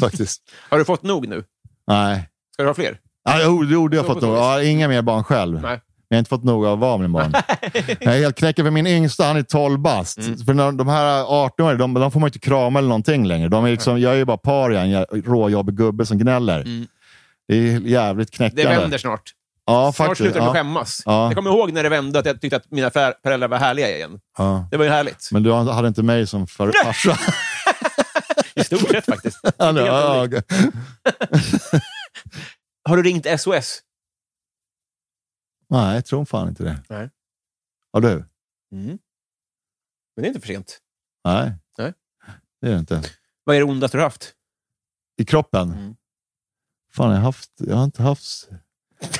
faktiskt. 0.00 0.42
Har 0.70 0.78
du 0.78 0.84
fått 0.84 1.02
nog 1.02 1.28
nu? 1.28 1.44
Nej. 1.86 2.28
Ska 2.54 2.62
du 2.62 2.68
ha 2.68 2.74
fler? 2.74 2.98
Ja, 3.24 3.40
jo, 3.44 3.64
jo, 3.64 3.88
det 3.88 3.96
har 3.96 4.04
jag 4.04 4.14
fått 4.14 4.22
nog. 4.22 4.30
vis. 4.32 4.38
Ja, 4.40 4.62
inga 4.62 4.88
mer 4.88 5.02
barn 5.02 5.24
själv. 5.24 5.60
Nej. 5.62 5.80
Jag 6.08 6.16
har 6.16 6.18
inte 6.18 6.28
fått 6.28 6.44
nog 6.44 6.66
av 6.66 6.72
att 6.72 6.78
vara 6.78 6.98
med 6.98 7.10
barn. 7.10 7.32
jag 8.00 8.16
är 8.16 8.20
helt 8.20 8.36
knäckad 8.36 8.64
för 8.66 8.70
min 8.70 8.86
yngsta, 8.86 9.24
han 9.24 9.36
är 9.36 9.42
12 9.42 9.78
bast. 9.78 10.18
Mm. 10.18 10.38
För 10.38 10.54
när, 10.54 10.72
de 10.72 10.88
här 10.88 11.24
18 11.24 11.78
de, 11.78 11.94
de 11.94 12.10
får 12.10 12.20
man 12.20 12.28
inte 12.28 12.38
krama 12.38 12.78
eller 12.78 12.88
någonting 12.88 13.26
längre. 13.26 13.48
De 13.48 13.64
är 13.64 13.70
liksom, 13.70 14.00
jag 14.00 14.12
är 14.12 14.16
ju 14.16 14.24
bara 14.24 14.36
paria, 14.36 14.80
en 14.82 15.04
råjobbig 15.22 15.74
gubbe 15.76 16.06
som 16.06 16.18
gnäller. 16.18 16.60
Mm. 16.60 16.86
Det 17.50 17.56
är 17.56 17.80
jävligt 17.80 18.30
Det 18.32 18.36
knäckande. 18.36 18.64
vänder 18.78 18.98
snart. 18.98 19.34
Ja, 19.64 19.92
Snart 19.92 19.96
faktiskt. 20.08 20.18
slutar 20.18 20.40
du 20.40 20.46
Ja, 20.46 20.52
skämmas. 20.52 21.02
Ja. 21.06 21.26
Jag 21.26 21.34
kommer 21.34 21.50
ihåg 21.50 21.72
när 21.72 21.82
det 21.82 21.88
vände 21.88 22.18
att 22.18 22.26
jag 22.26 22.40
tyckte 22.40 22.56
att 22.56 22.70
mina 22.70 22.90
föräldrar 22.90 23.48
var 23.48 23.58
härliga 23.58 23.96
igen. 23.96 24.20
ja. 24.38 24.68
Det 24.70 24.76
var 24.76 24.84
ju 24.84 24.90
härligt. 24.90 25.28
Men 25.32 25.42
du 25.42 25.52
hade 25.52 25.88
inte 25.88 26.02
mig 26.02 26.26
som 26.26 26.46
farsa. 26.46 27.18
I 28.54 28.64
stort 28.64 28.80
sett 28.90 29.04
faktiskt. 29.04 29.38
ja, 29.56 29.72
nu, 29.72 29.80
ja, 29.80 30.24
okej. 30.24 30.42
Har 32.88 32.96
du 32.96 33.02
ringt 33.02 33.26
SOS? 33.40 33.80
Nej, 35.68 35.94
jag 35.94 36.04
tror 36.04 36.24
fan 36.24 36.48
inte 36.48 36.62
det. 36.64 36.78
Nej. 36.88 37.10
Har 37.92 38.00
du? 38.00 38.10
Mm. 38.72 38.86
Men 38.86 38.98
det 40.16 40.22
är 40.22 40.26
inte 40.26 40.40
för 40.40 40.46
sent. 40.48 40.78
Nej. 41.24 41.52
Nej. 41.78 41.92
Det 42.60 42.66
är 42.68 42.72
det 42.72 42.78
inte. 42.78 43.02
Vad 43.44 43.56
är 43.56 43.60
det 43.60 43.64
ondaste 43.66 43.96
du 43.96 44.00
har 44.00 44.06
haft? 44.06 44.34
I 45.16 45.24
kroppen? 45.24 45.72
Mm. 45.72 45.94
Fan, 46.96 47.10
jag 47.14 47.20
haft, 47.20 47.50
jag 47.58 47.76
har 47.76 47.84
inte 47.84 48.02
haft... 48.02 48.48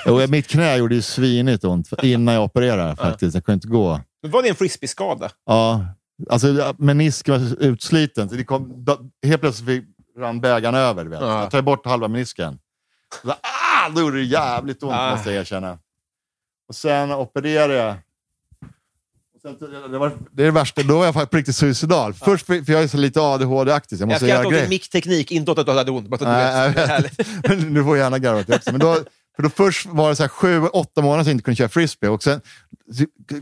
Jo, 0.07 0.27
mitt 0.29 0.47
knä 0.49 0.77
gjorde 0.77 0.95
ju 0.95 1.03
svinigt 1.03 1.65
ont 1.65 1.89
innan 2.03 2.35
jag 2.35 2.45
opererade 2.45 2.97
faktiskt. 2.97 3.35
Jag 3.35 3.45
kunde 3.45 3.55
inte 3.55 3.69
gå. 3.69 4.01
Men 4.23 4.31
var 4.31 4.43
det 4.43 4.49
en 4.49 4.55
frisbeeskada? 4.55 5.31
Ja, 5.47 5.87
alltså 6.31 6.75
menisken 6.79 7.35
var 7.35 7.63
utsliten. 7.63 8.29
Så 8.29 8.35
det 8.35 8.45
kom, 8.45 8.87
helt 9.27 9.41
plötsligt 9.41 9.85
rann 10.19 10.41
bägaren 10.41 10.75
över. 10.75 11.05
Vet. 11.05 11.21
Ja. 11.21 11.41
Jag 11.43 11.51
tar 11.51 11.63
bort 11.63 11.87
halva 11.87 12.09
menisken. 12.09 12.59
Så, 13.23 13.31
ah, 13.31 13.89
då 13.95 14.01
gjorde 14.01 14.17
det 14.17 14.25
jävligt 14.25 14.83
ont 14.83 14.93
Ah. 14.93 15.11
måste 15.11 15.31
jag 15.31 15.41
erkänna. 15.41 15.79
Och 16.69 16.75
sen 16.75 17.13
opererade 17.13 17.75
jag. 17.75 17.95
Det, 19.43 19.99
var, 19.99 20.13
det 20.33 20.43
är 20.43 20.47
det 20.47 20.53
värsta, 20.53 20.83
då 20.83 20.99
var 20.99 21.05
jag 21.05 21.15
faktiskt 21.15 21.31
på 21.31 21.37
riktigt 21.37 21.57
suicidal. 21.57 22.15
Först 22.15 22.47
för, 22.47 22.71
jag 22.71 22.83
är 22.83 22.89
så 22.89 22.97
lite 22.97 23.21
ADHD-aktig. 23.21 23.97
Jag 23.97 24.01
Jag 24.01 24.09
måste 24.09 24.27
skrattar 24.27 24.45
göra 24.45 24.57
åt 24.57 24.63
din 24.63 24.69
mickteknik, 24.69 25.33
inte 25.33 25.51
åt 25.51 25.59
att 25.59 25.67
du 25.67 25.73
hade 25.73 25.91
ont. 25.91 26.09
Bara 26.09 26.15
att 26.15 26.21
Nej, 26.21 26.73
du 26.75 26.81
jag 26.81 26.87
härligt. 26.87 27.21
Men 27.49 27.75
du 27.75 27.85
får 27.85 27.97
gärna 27.97 28.19
garva 28.19 28.41
åt 28.41 28.47
det 28.47 28.57
också. 28.57 28.71
Men 28.73 28.81
då, 28.81 28.95
för 29.37 29.43
då 29.43 29.51
först 29.51 29.87
var 29.87 30.09
det 30.09 30.17
så 30.17 30.23
här 30.23 30.29
sju, 30.29 30.67
åtta 30.67 31.03
månader 31.03 31.25
sedan 31.25 31.31
jag 31.31 31.35
inte 31.35 31.45
kunde 31.45 31.57
köra 31.57 31.69
frisbee. 31.69 32.09
Och 32.09 32.23
sen 32.23 32.41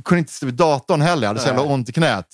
kunde 0.05 0.19
inte 0.19 0.33
sitta 0.33 0.47
vid 0.47 0.55
datorn 0.55 1.01
heller. 1.01 1.23
Jag 1.23 1.29
hade 1.29 1.41
så 1.41 1.47
jävla 1.47 1.63
Nej. 1.63 1.73
ont 1.73 1.89
i 1.89 1.93
knät. 1.93 2.27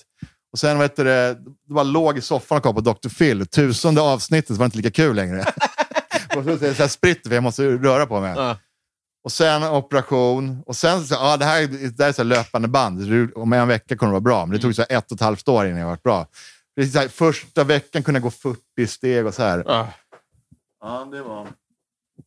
Och 0.52 0.58
sen 0.58 0.78
vet 0.78 0.96
du, 0.96 1.04
det, 1.04 1.34
det 1.68 1.74
bara 1.74 1.82
låg 1.82 2.18
i 2.18 2.20
soffan 2.20 2.56
och 2.58 2.62
kollade 2.62 2.82
på 2.82 2.92
Dr. 2.92 3.08
Phil. 3.08 3.46
Tusende 3.46 4.00
avsnittet 4.00 4.48
så 4.48 4.54
var 4.54 4.58
det 4.58 4.64
inte 4.64 4.76
lika 4.76 4.90
kul 4.90 5.16
längre. 5.16 5.40
och 6.36 6.44
så, 6.44 6.58
så, 6.58 6.58
så 6.58 6.82
här 6.82 6.88
spritt 6.88 7.26
för 7.26 7.34
jag 7.34 7.42
måste 7.42 7.62
röra 7.62 8.06
på 8.06 8.20
mig. 8.20 8.34
Ja. 8.36 8.56
Och 9.24 9.32
sen 9.32 9.62
operation. 9.62 10.62
Och 10.66 10.76
sen 10.76 11.04
så, 11.04 11.14
ja, 11.14 11.36
det 11.36 11.44
här, 11.44 11.66
det 11.96 12.02
här 12.02 12.08
är 12.08 12.12
så 12.12 12.22
här 12.22 12.28
löpande 12.28 12.68
band. 12.68 13.30
Om 13.34 13.52
en 13.52 13.68
vecka 13.68 13.96
kommer 13.96 14.10
det 14.10 14.14
vara 14.14 14.20
bra. 14.20 14.46
Men 14.46 14.56
det 14.56 14.62
tog 14.62 14.74
så 14.74 14.84
här 14.88 14.98
ett 14.98 15.12
och 15.12 15.16
ett 15.16 15.20
halvt 15.20 15.48
år 15.48 15.66
innan 15.66 15.80
jag 15.80 15.86
var 15.86 15.98
bra. 16.04 16.26
Det 16.76 16.82
är 16.82 16.86
så 16.86 16.98
här, 16.98 17.08
första 17.08 17.64
veckan 17.64 18.02
kunde 18.02 18.18
jag 18.18 18.22
gå 18.22 18.30
40 18.30 18.86
steg 18.86 19.26
och 19.26 19.34
så 19.34 19.42
här. 19.42 19.62
Ja. 19.66 19.88
Ja, 20.80 21.08
det 21.12 21.22
var... 21.22 21.48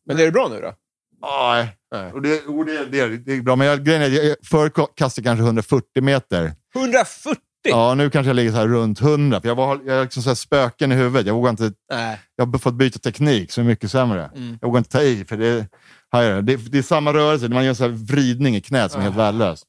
Men 0.06 0.18
är 0.18 0.24
det 0.24 0.32
bra 0.32 0.48
nu 0.48 0.60
då? 0.60 0.74
Nej. 1.22 1.76
Nej. 1.92 2.12
Och 2.12 2.22
det, 2.22 2.46
och 2.46 2.64
det, 2.64 2.84
det, 2.84 3.16
det 3.16 3.32
är 3.32 3.42
bra, 3.42 3.56
men 3.56 3.66
jag, 3.66 3.84
grejen 3.84 4.02
är, 4.02 4.08
jag, 4.08 4.36
förr 4.44 4.70
kastade 4.94 5.28
jag 5.28 5.36
kanske 5.36 5.44
140 5.44 6.02
meter. 6.02 6.52
140? 6.76 7.42
Ja, 7.62 7.94
nu 7.94 8.10
kanske 8.10 8.28
jag 8.28 8.36
ligger 8.36 8.50
så 8.50 8.56
här 8.56 8.68
runt 8.68 9.00
100. 9.00 9.40
För 9.40 9.48
jag, 9.48 9.54
var, 9.54 9.80
jag 9.86 9.94
har 9.94 10.02
liksom 10.02 10.22
så 10.22 10.34
spöken 10.34 10.92
i 10.92 10.94
huvudet. 10.94 11.26
Jag, 11.26 11.34
vågar 11.34 11.50
inte, 11.50 11.72
Nej. 11.92 12.20
jag 12.36 12.46
har 12.46 12.58
fått 12.58 12.74
byta 12.74 12.98
teknik 12.98 13.52
som 13.52 13.64
är 13.64 13.68
mycket 13.68 13.90
sämre. 13.90 14.30
Mm. 14.36 14.58
Jag 14.60 14.68
vågar 14.68 14.78
inte 14.78 14.90
ta 14.90 15.02
i, 15.02 15.24
för 15.24 15.36
det, 15.36 15.66
här 16.12 16.22
är 16.22 16.42
det. 16.42 16.56
Det, 16.56 16.78
är 16.78 16.82
samma 16.82 17.12
rörelse. 17.12 17.48
Man 17.48 17.64
gör 17.64 17.74
så 17.74 17.82
här 17.82 17.90
vridning 17.90 18.56
i 18.56 18.60
knät 18.60 18.92
som 18.92 19.00
är 19.00 19.04
helt 19.04 19.16
Ah. 19.16 19.18
värdelös. 19.18 19.62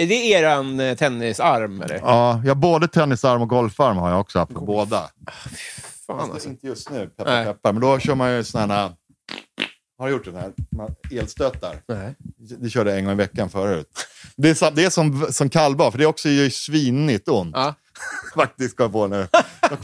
Är 0.00 0.06
det 0.06 0.14
eran 0.14 0.80
eh, 0.80 0.96
tennisarm? 0.96 1.82
Eller? 1.82 1.96
Ja, 2.04 2.40
jag 2.44 2.50
har 2.50 2.60
både 2.60 2.88
tennisarm 2.88 3.42
och 3.42 3.48
golfarm 3.48 3.96
har 3.96 4.10
jag 4.10 4.20
också 4.20 4.38
haft 4.38 4.54
på 4.54 4.60
båda. 4.60 5.00
Fan, 6.06 6.18
Fast 6.18 6.32
alltså. 6.32 6.48
Inte 6.48 6.66
just 6.66 6.90
nu, 6.90 7.06
peppar 7.06 7.44
peppar. 7.44 7.72
Men 7.72 7.82
då 7.82 7.98
kör 7.98 8.14
man 8.14 8.32
ju 8.32 8.44
sådana 8.44 8.74
här... 8.74 8.90
Har 9.98 10.06
du 10.06 10.12
gjort 10.12 10.24
den 10.24 10.34
här? 10.34 10.52
Elstötar. 11.10 11.76
Nej. 11.88 12.14
Det 12.36 12.70
körde 12.70 12.90
jag 12.90 12.98
en 12.98 13.04
gång 13.04 13.14
i 13.14 13.16
veckan 13.16 13.50
förut. 13.50 13.86
Det 14.36 14.62
är, 14.62 14.70
det 14.70 14.84
är 14.84 14.90
som, 14.90 15.26
som 15.30 15.50
kallbad, 15.50 15.92
för 15.92 15.98
det 15.98 16.04
är 16.04 16.08
också 16.08 16.28
gör 16.28 16.44
ju 16.44 16.50
svinigt 16.50 17.28
ont. 17.28 17.56
Ja. 17.56 17.74
Faktiskt 18.34 18.70
ska 18.70 18.82
jag 18.82 18.92
på 18.92 19.06
nu. 19.06 19.26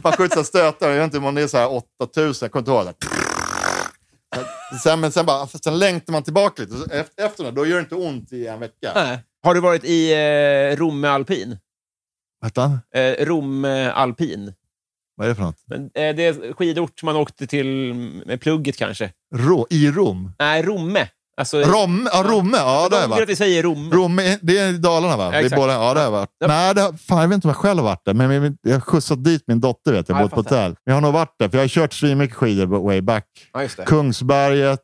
Man 0.02 0.12
skjuter 0.12 0.42
stötar, 0.42 0.90
jag 0.90 0.96
vet 0.96 1.04
inte 1.04 1.28
om 1.28 1.34
det 1.34 1.42
är 1.42 1.46
så 1.46 1.58
här 1.58 1.82
8000, 1.98 2.46
jag 2.46 2.52
kommer 2.52 2.60
inte 2.60 2.70
ihåg. 2.70 2.94
Sen, 4.82 5.00
men 5.00 5.12
sen, 5.12 5.26
bara, 5.26 5.46
sen 5.46 5.78
längtar 5.78 6.12
man 6.12 6.22
tillbaka 6.22 6.62
lite. 6.62 6.96
Efter, 6.96 7.24
efter 7.24 7.44
det, 7.44 7.50
då 7.50 7.66
gör 7.66 7.76
det 7.76 7.80
inte 7.80 7.94
ont 7.94 8.32
i 8.32 8.46
en 8.46 8.60
vecka. 8.60 8.92
Nej. 8.94 9.18
Har 9.42 9.54
du 9.54 9.60
varit 9.60 9.84
i 9.84 10.12
eh, 10.12 10.76
Romme 10.78 11.08
alpin? 11.08 11.58
Han? 12.56 12.78
Eh, 12.94 13.26
Rom 13.26 13.64
Alpin. 13.94 14.54
Vad 15.16 15.24
är 15.26 15.28
det 15.28 15.34
för 15.34 15.42
något? 15.42 15.56
Men, 15.66 15.82
eh, 15.82 16.16
det 16.16 16.24
är 16.24 16.52
skidort 16.52 17.02
man 17.02 17.16
åkte 17.16 17.46
till 17.46 17.94
med 18.26 18.40
plugget 18.40 18.76
kanske. 18.76 19.10
Ro, 19.34 19.66
I 19.70 19.90
Rom? 19.90 20.32
Nej, 20.38 20.62
Romme. 20.62 21.08
Alltså, 21.36 21.60
Romme? 21.60 22.10
Ja, 22.12 22.22
Romme. 22.22 22.56
Ja, 22.56 22.88
det 22.90 22.96
har 22.96 23.02
jag 23.02 23.08
varit. 23.08 23.28
vi 23.28 23.36
säger 23.36 23.62
Rom. 23.62 23.90
Romme, 23.92 24.38
det 24.42 24.58
är 24.58 24.68
i 24.68 24.78
Dalarna 24.78 25.16
va? 25.16 25.30
Ja, 25.32 25.40
det 25.42 25.52
är 25.52 25.56
båda, 25.56 25.72
ja, 25.72 25.94
det 25.94 26.00
har 26.00 26.04
jag 26.04 26.10
varit. 26.10 26.30
Ja. 26.38 26.46
Nej, 26.46 26.74
det, 26.74 26.92
fan, 27.08 27.20
jag 27.20 27.28
vet 27.28 27.34
inte 27.34 27.48
om 27.48 27.50
jag 27.50 27.56
själv 27.56 27.78
har 27.78 27.84
varit 27.84 28.04
där, 28.04 28.14
men 28.14 28.56
jag, 28.62 28.72
har 28.72 28.80
skjutsat 28.80 29.24
dit 29.24 29.44
min 29.46 29.60
dotter 29.60 29.92
vet 29.92 30.08
jag, 30.08 30.16
Ja, 30.16 30.20
jag 30.20 30.30
på 30.30 30.36
hotell. 30.36 30.76
Jag 30.84 30.94
har 30.94 31.00
nog 31.00 31.12
varit 31.12 31.34
där, 31.38 31.48
för 31.48 31.58
jag 31.58 31.62
har 31.62 31.68
kört 31.68 31.92
svinmycket 31.92 32.36
skidor 32.36 32.66
way 32.66 33.00
back. 33.00 33.26
Ja. 33.52 33.84
Kungsberget, 33.86 34.80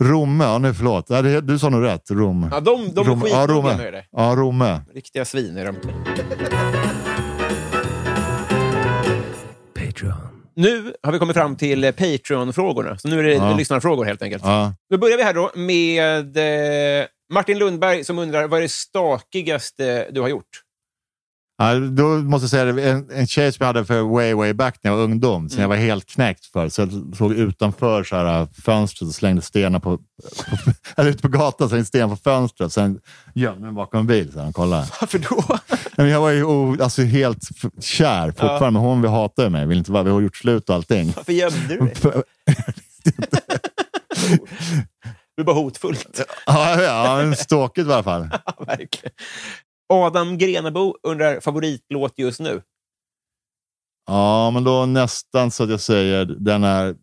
Romme, 0.00 0.44
ja 0.44 0.58
nu 0.58 0.74
förlåt. 0.74 1.06
Ja, 1.08 1.22
det, 1.22 1.40
du 1.40 1.58
sa 1.58 1.68
nog 1.68 1.84
rätt, 1.84 2.10
Rom. 2.10 2.48
Ja, 2.52 2.60
de, 2.60 2.94
de 2.94 3.00
är 3.00 3.10
Romme. 3.10 3.28
Ja, 3.28 3.46
Romme. 3.46 4.02
Ja, 4.10 4.34
Romme. 4.36 4.80
Riktiga 4.94 5.24
svin 5.24 5.56
är 5.56 5.64
de. 5.64 5.76
Nu 10.56 10.92
har 11.02 11.12
vi 11.12 11.18
kommit 11.18 11.36
fram 11.36 11.56
till 11.56 11.84
eh, 11.84 11.90
Patreon-frågorna. 11.92 12.98
Så 12.98 13.08
nu 13.08 13.18
är 13.18 13.22
det 13.22 13.34
Ja. 13.34 13.56
lyssnarfrågor 13.56 14.04
helt 14.04 14.22
enkelt. 14.22 14.42
Ja. 14.46 14.74
Då 14.90 14.98
börjar 14.98 15.16
vi 15.16 15.22
här 15.22 15.34
då 15.34 15.50
med 15.54 16.36
eh, 17.00 17.06
Martin 17.32 17.58
Lundberg 17.58 18.04
som 18.04 18.18
undrar 18.18 18.48
vad 18.48 18.58
är 18.58 18.62
det 18.62 18.68
stakigaste 18.70 20.08
du 20.10 20.20
har 20.20 20.28
gjort? 20.28 20.60
Ja, 21.58 21.74
då 21.74 22.06
måste 22.06 22.44
jag 22.44 22.50
säga 22.50 22.64
det, 22.64 22.90
en, 22.90 23.10
en 23.10 23.26
tjej 23.26 23.52
som 23.52 23.64
jag 23.64 23.66
hade 23.66 23.84
för 23.84 24.00
way, 24.02 24.34
way 24.34 24.52
back 24.52 24.78
när 24.82 24.90
jag 24.90 24.96
var 24.96 25.04
ungdom, 25.04 25.48
som 25.48 25.62
jag 25.62 25.68
var 25.68 25.76
helt 25.76 26.06
knäckt 26.06 26.46
för. 26.46 26.68
Så 26.68 26.80
jag 26.82 27.16
såg 27.16 27.32
utanför 27.32 28.04
så 28.04 28.16
här, 28.16 28.48
fönstret 28.62 29.08
och 29.08 29.14
slängde 29.14 29.42
stenar 29.42 29.78
på, 29.78 29.96
på 29.96 30.02
eller 30.96 31.10
ute 31.10 31.22
på 31.22 31.28
gatan, 31.28 31.68
slängde 31.68 31.86
stenar 31.86 32.08
på 32.08 32.16
fönstret. 32.16 32.72
Sen 32.72 33.00
gömde 33.34 33.60
mig 33.60 33.72
bakom 33.72 34.00
en 34.00 34.06
bil. 34.06 34.32
Så 34.32 34.40
här, 34.40 34.52
kolla. 34.52 34.86
Varför 35.00 35.18
då? 35.18 35.58
Men 35.96 36.08
jag 36.08 36.20
var 36.20 36.30
ju 36.30 36.44
o, 36.44 36.76
alltså, 36.82 37.02
helt 37.02 37.48
kär 37.80 38.30
fortfarande, 38.30 38.70
men 38.70 38.82
hon 38.82 39.02
vi 39.02 39.08
hatade 39.08 39.50
mig. 39.50 39.66
Vill 39.66 39.78
inte 39.78 39.92
vara, 39.92 40.02
vi 40.02 40.10
har 40.10 40.20
gjort 40.20 40.36
slut 40.36 40.68
och 40.68 40.74
allting. 40.74 41.12
Varför 41.16 41.32
gömde 41.32 41.68
du 41.68 41.76
dig? 41.76 41.94
Du 45.36 45.42
är 45.42 45.44
bara 45.44 45.56
hotfullt. 45.56 46.20
Ja, 46.46 46.82
ja 46.82 47.16
men 47.16 47.36
ståkigt 47.36 47.88
i 47.88 47.92
alla 47.92 48.02
fall. 48.02 48.28
Ja, 48.46 48.64
verkligen. 48.66 49.12
Adam 49.92 50.38
Grenabo 50.38 50.94
undrar 51.02 51.40
favoritlåt 51.40 52.12
just 52.16 52.40
nu. 52.40 52.62
Ja, 54.06 54.50
men 54.50 54.64
då 54.64 54.86
nästan 54.86 55.50
så 55.50 55.64
att 55.64 55.70
jag 55.70 55.80
säger 55.80 56.24
den 56.24 56.64
är 56.64 56.94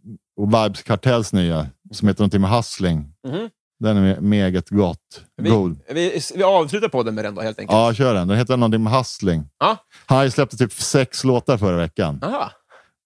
Vibes 0.41 0.83
Kartells 0.83 1.33
nya, 1.33 1.67
som 1.91 2.07
heter 2.07 2.21
någonting 2.21 2.41
med 2.41 2.49
Hustling. 2.49 3.13
Mhm. 3.27 3.49
Den 3.79 3.97
är 3.97 4.15
me- 4.15 4.21
meget 4.21 4.69
gott. 4.69 5.21
Vi, 5.37 5.49
God. 5.49 5.79
vi, 5.89 6.21
vi 6.35 6.43
avslutar 6.43 6.87
podden 6.87 7.15
med 7.15 7.25
den 7.25 7.35
då 7.35 7.41
helt 7.41 7.59
enkelt. 7.59 7.75
Ja, 7.77 7.93
kör 7.93 8.13
den. 8.13 8.27
Den 8.27 8.37
heter 8.37 8.57
någonting 8.57 8.83
med 8.83 8.93
Hustling. 8.93 9.49
Ja. 9.59 9.77
Han 10.05 10.17
har 10.17 10.25
ju 10.25 10.31
släppt 10.31 10.57
typ 10.57 10.73
sex 10.73 11.23
låtar 11.23 11.57
förra 11.57 11.77
veckan. 11.77 12.19
Aha. 12.23 12.51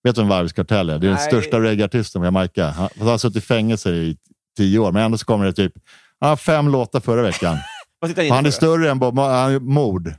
Vet 0.03 0.15
du 0.15 0.21
vem 0.21 0.37
Vibes 0.37 0.53
Kartell 0.53 0.89
är? 0.89 0.99
Det 0.99 1.07
är 1.07 1.09
den 1.09 1.17
Nej. 1.19 1.27
största 1.27 1.59
reggaeartisten 1.61 2.21
på 2.21 2.25
Jamaica. 2.25 2.67
Han, 2.69 2.89
han 2.99 3.07
har 3.07 3.17
suttit 3.17 3.37
i 3.37 3.41
fängelse 3.41 3.89
i 3.89 4.17
tio 4.57 4.79
år, 4.79 4.91
men 4.91 5.03
ändå 5.03 5.17
så 5.17 5.25
kommer 5.25 5.45
det 5.45 5.53
typ 5.53 5.73
han 6.19 6.29
har 6.29 6.37
fem 6.37 6.67
låtar 6.71 6.99
förra 6.99 7.21
veckan. 7.21 7.57
Vad 7.99 8.19
in 8.19 8.31
Han 8.31 8.45
är 8.45 8.49
för? 8.49 8.55
större 8.55 8.89
än 8.91 8.99
Bob 8.99 9.19
han 9.19 9.51
är 9.53 9.59
mord. 9.59 10.13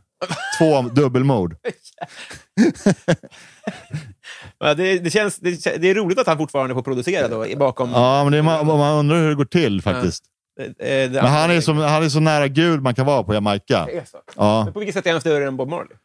Två 0.58 0.82
dubbelmord. 0.82 1.56
Ja, 4.58 4.74
det, 4.74 4.98
det, 4.98 5.10
känns, 5.10 5.36
det, 5.38 5.76
det 5.80 5.90
är 5.90 5.94
roligt 5.94 6.18
att 6.18 6.26
han 6.26 6.38
fortfarande 6.38 6.74
får 6.74 6.82
producera 6.82 7.28
då, 7.28 7.46
bakom... 7.56 7.90
Ja, 7.90 8.24
men 8.24 8.32
det 8.32 8.42
man, 8.42 8.66
man 8.66 8.98
undrar 8.98 9.16
hur 9.16 9.28
det 9.28 9.34
går 9.34 9.44
till 9.44 9.82
faktiskt. 9.82 10.24
eh, 10.60 10.66
det 10.78 11.08
Men 11.12 11.26
han 11.26 11.50
är, 11.50 11.60
så, 11.60 11.72
han 11.72 12.02
är 12.04 12.08
så 12.08 12.20
nära 12.20 12.48
Gud 12.48 12.82
man 12.82 12.94
kan 12.94 13.06
vara 13.06 13.22
på 13.22 13.34
Jamaica. 13.34 13.88
Ja. 14.36 14.64
Men 14.64 14.72
på 14.72 14.78
vilket 14.78 14.94
sätt 14.94 15.06
är 15.06 15.12
han 15.12 15.20
större 15.20 15.46
än 15.48 15.56
Bob 15.56 15.68
Marley? 15.68 15.96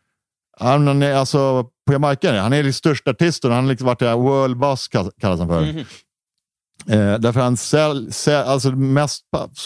Han 0.59 1.03
är, 1.03 1.13
alltså, 1.13 1.63
på 1.87 1.93
Jamaica, 1.93 2.41
han 2.41 2.53
är 2.53 2.63
den 2.63 2.73
största 2.73 3.09
artisten. 3.11 3.51
Han 3.51 3.63
har 3.63 3.69
liksom 3.69 3.87
varit 3.87 3.99
där, 3.99 4.15
world 4.15 4.57
boss 4.57 4.87
kall- 4.91 5.11
kallas 5.21 5.39
han 5.39 5.47
för. 5.49 5.61
Mhm. 5.61 5.85
Eh, 6.89 7.13
därför 7.19 7.39
han 7.39 7.57
säl, 7.57 8.13
säl, 8.13 8.43
alltså 8.47 8.71
mest 8.71 9.23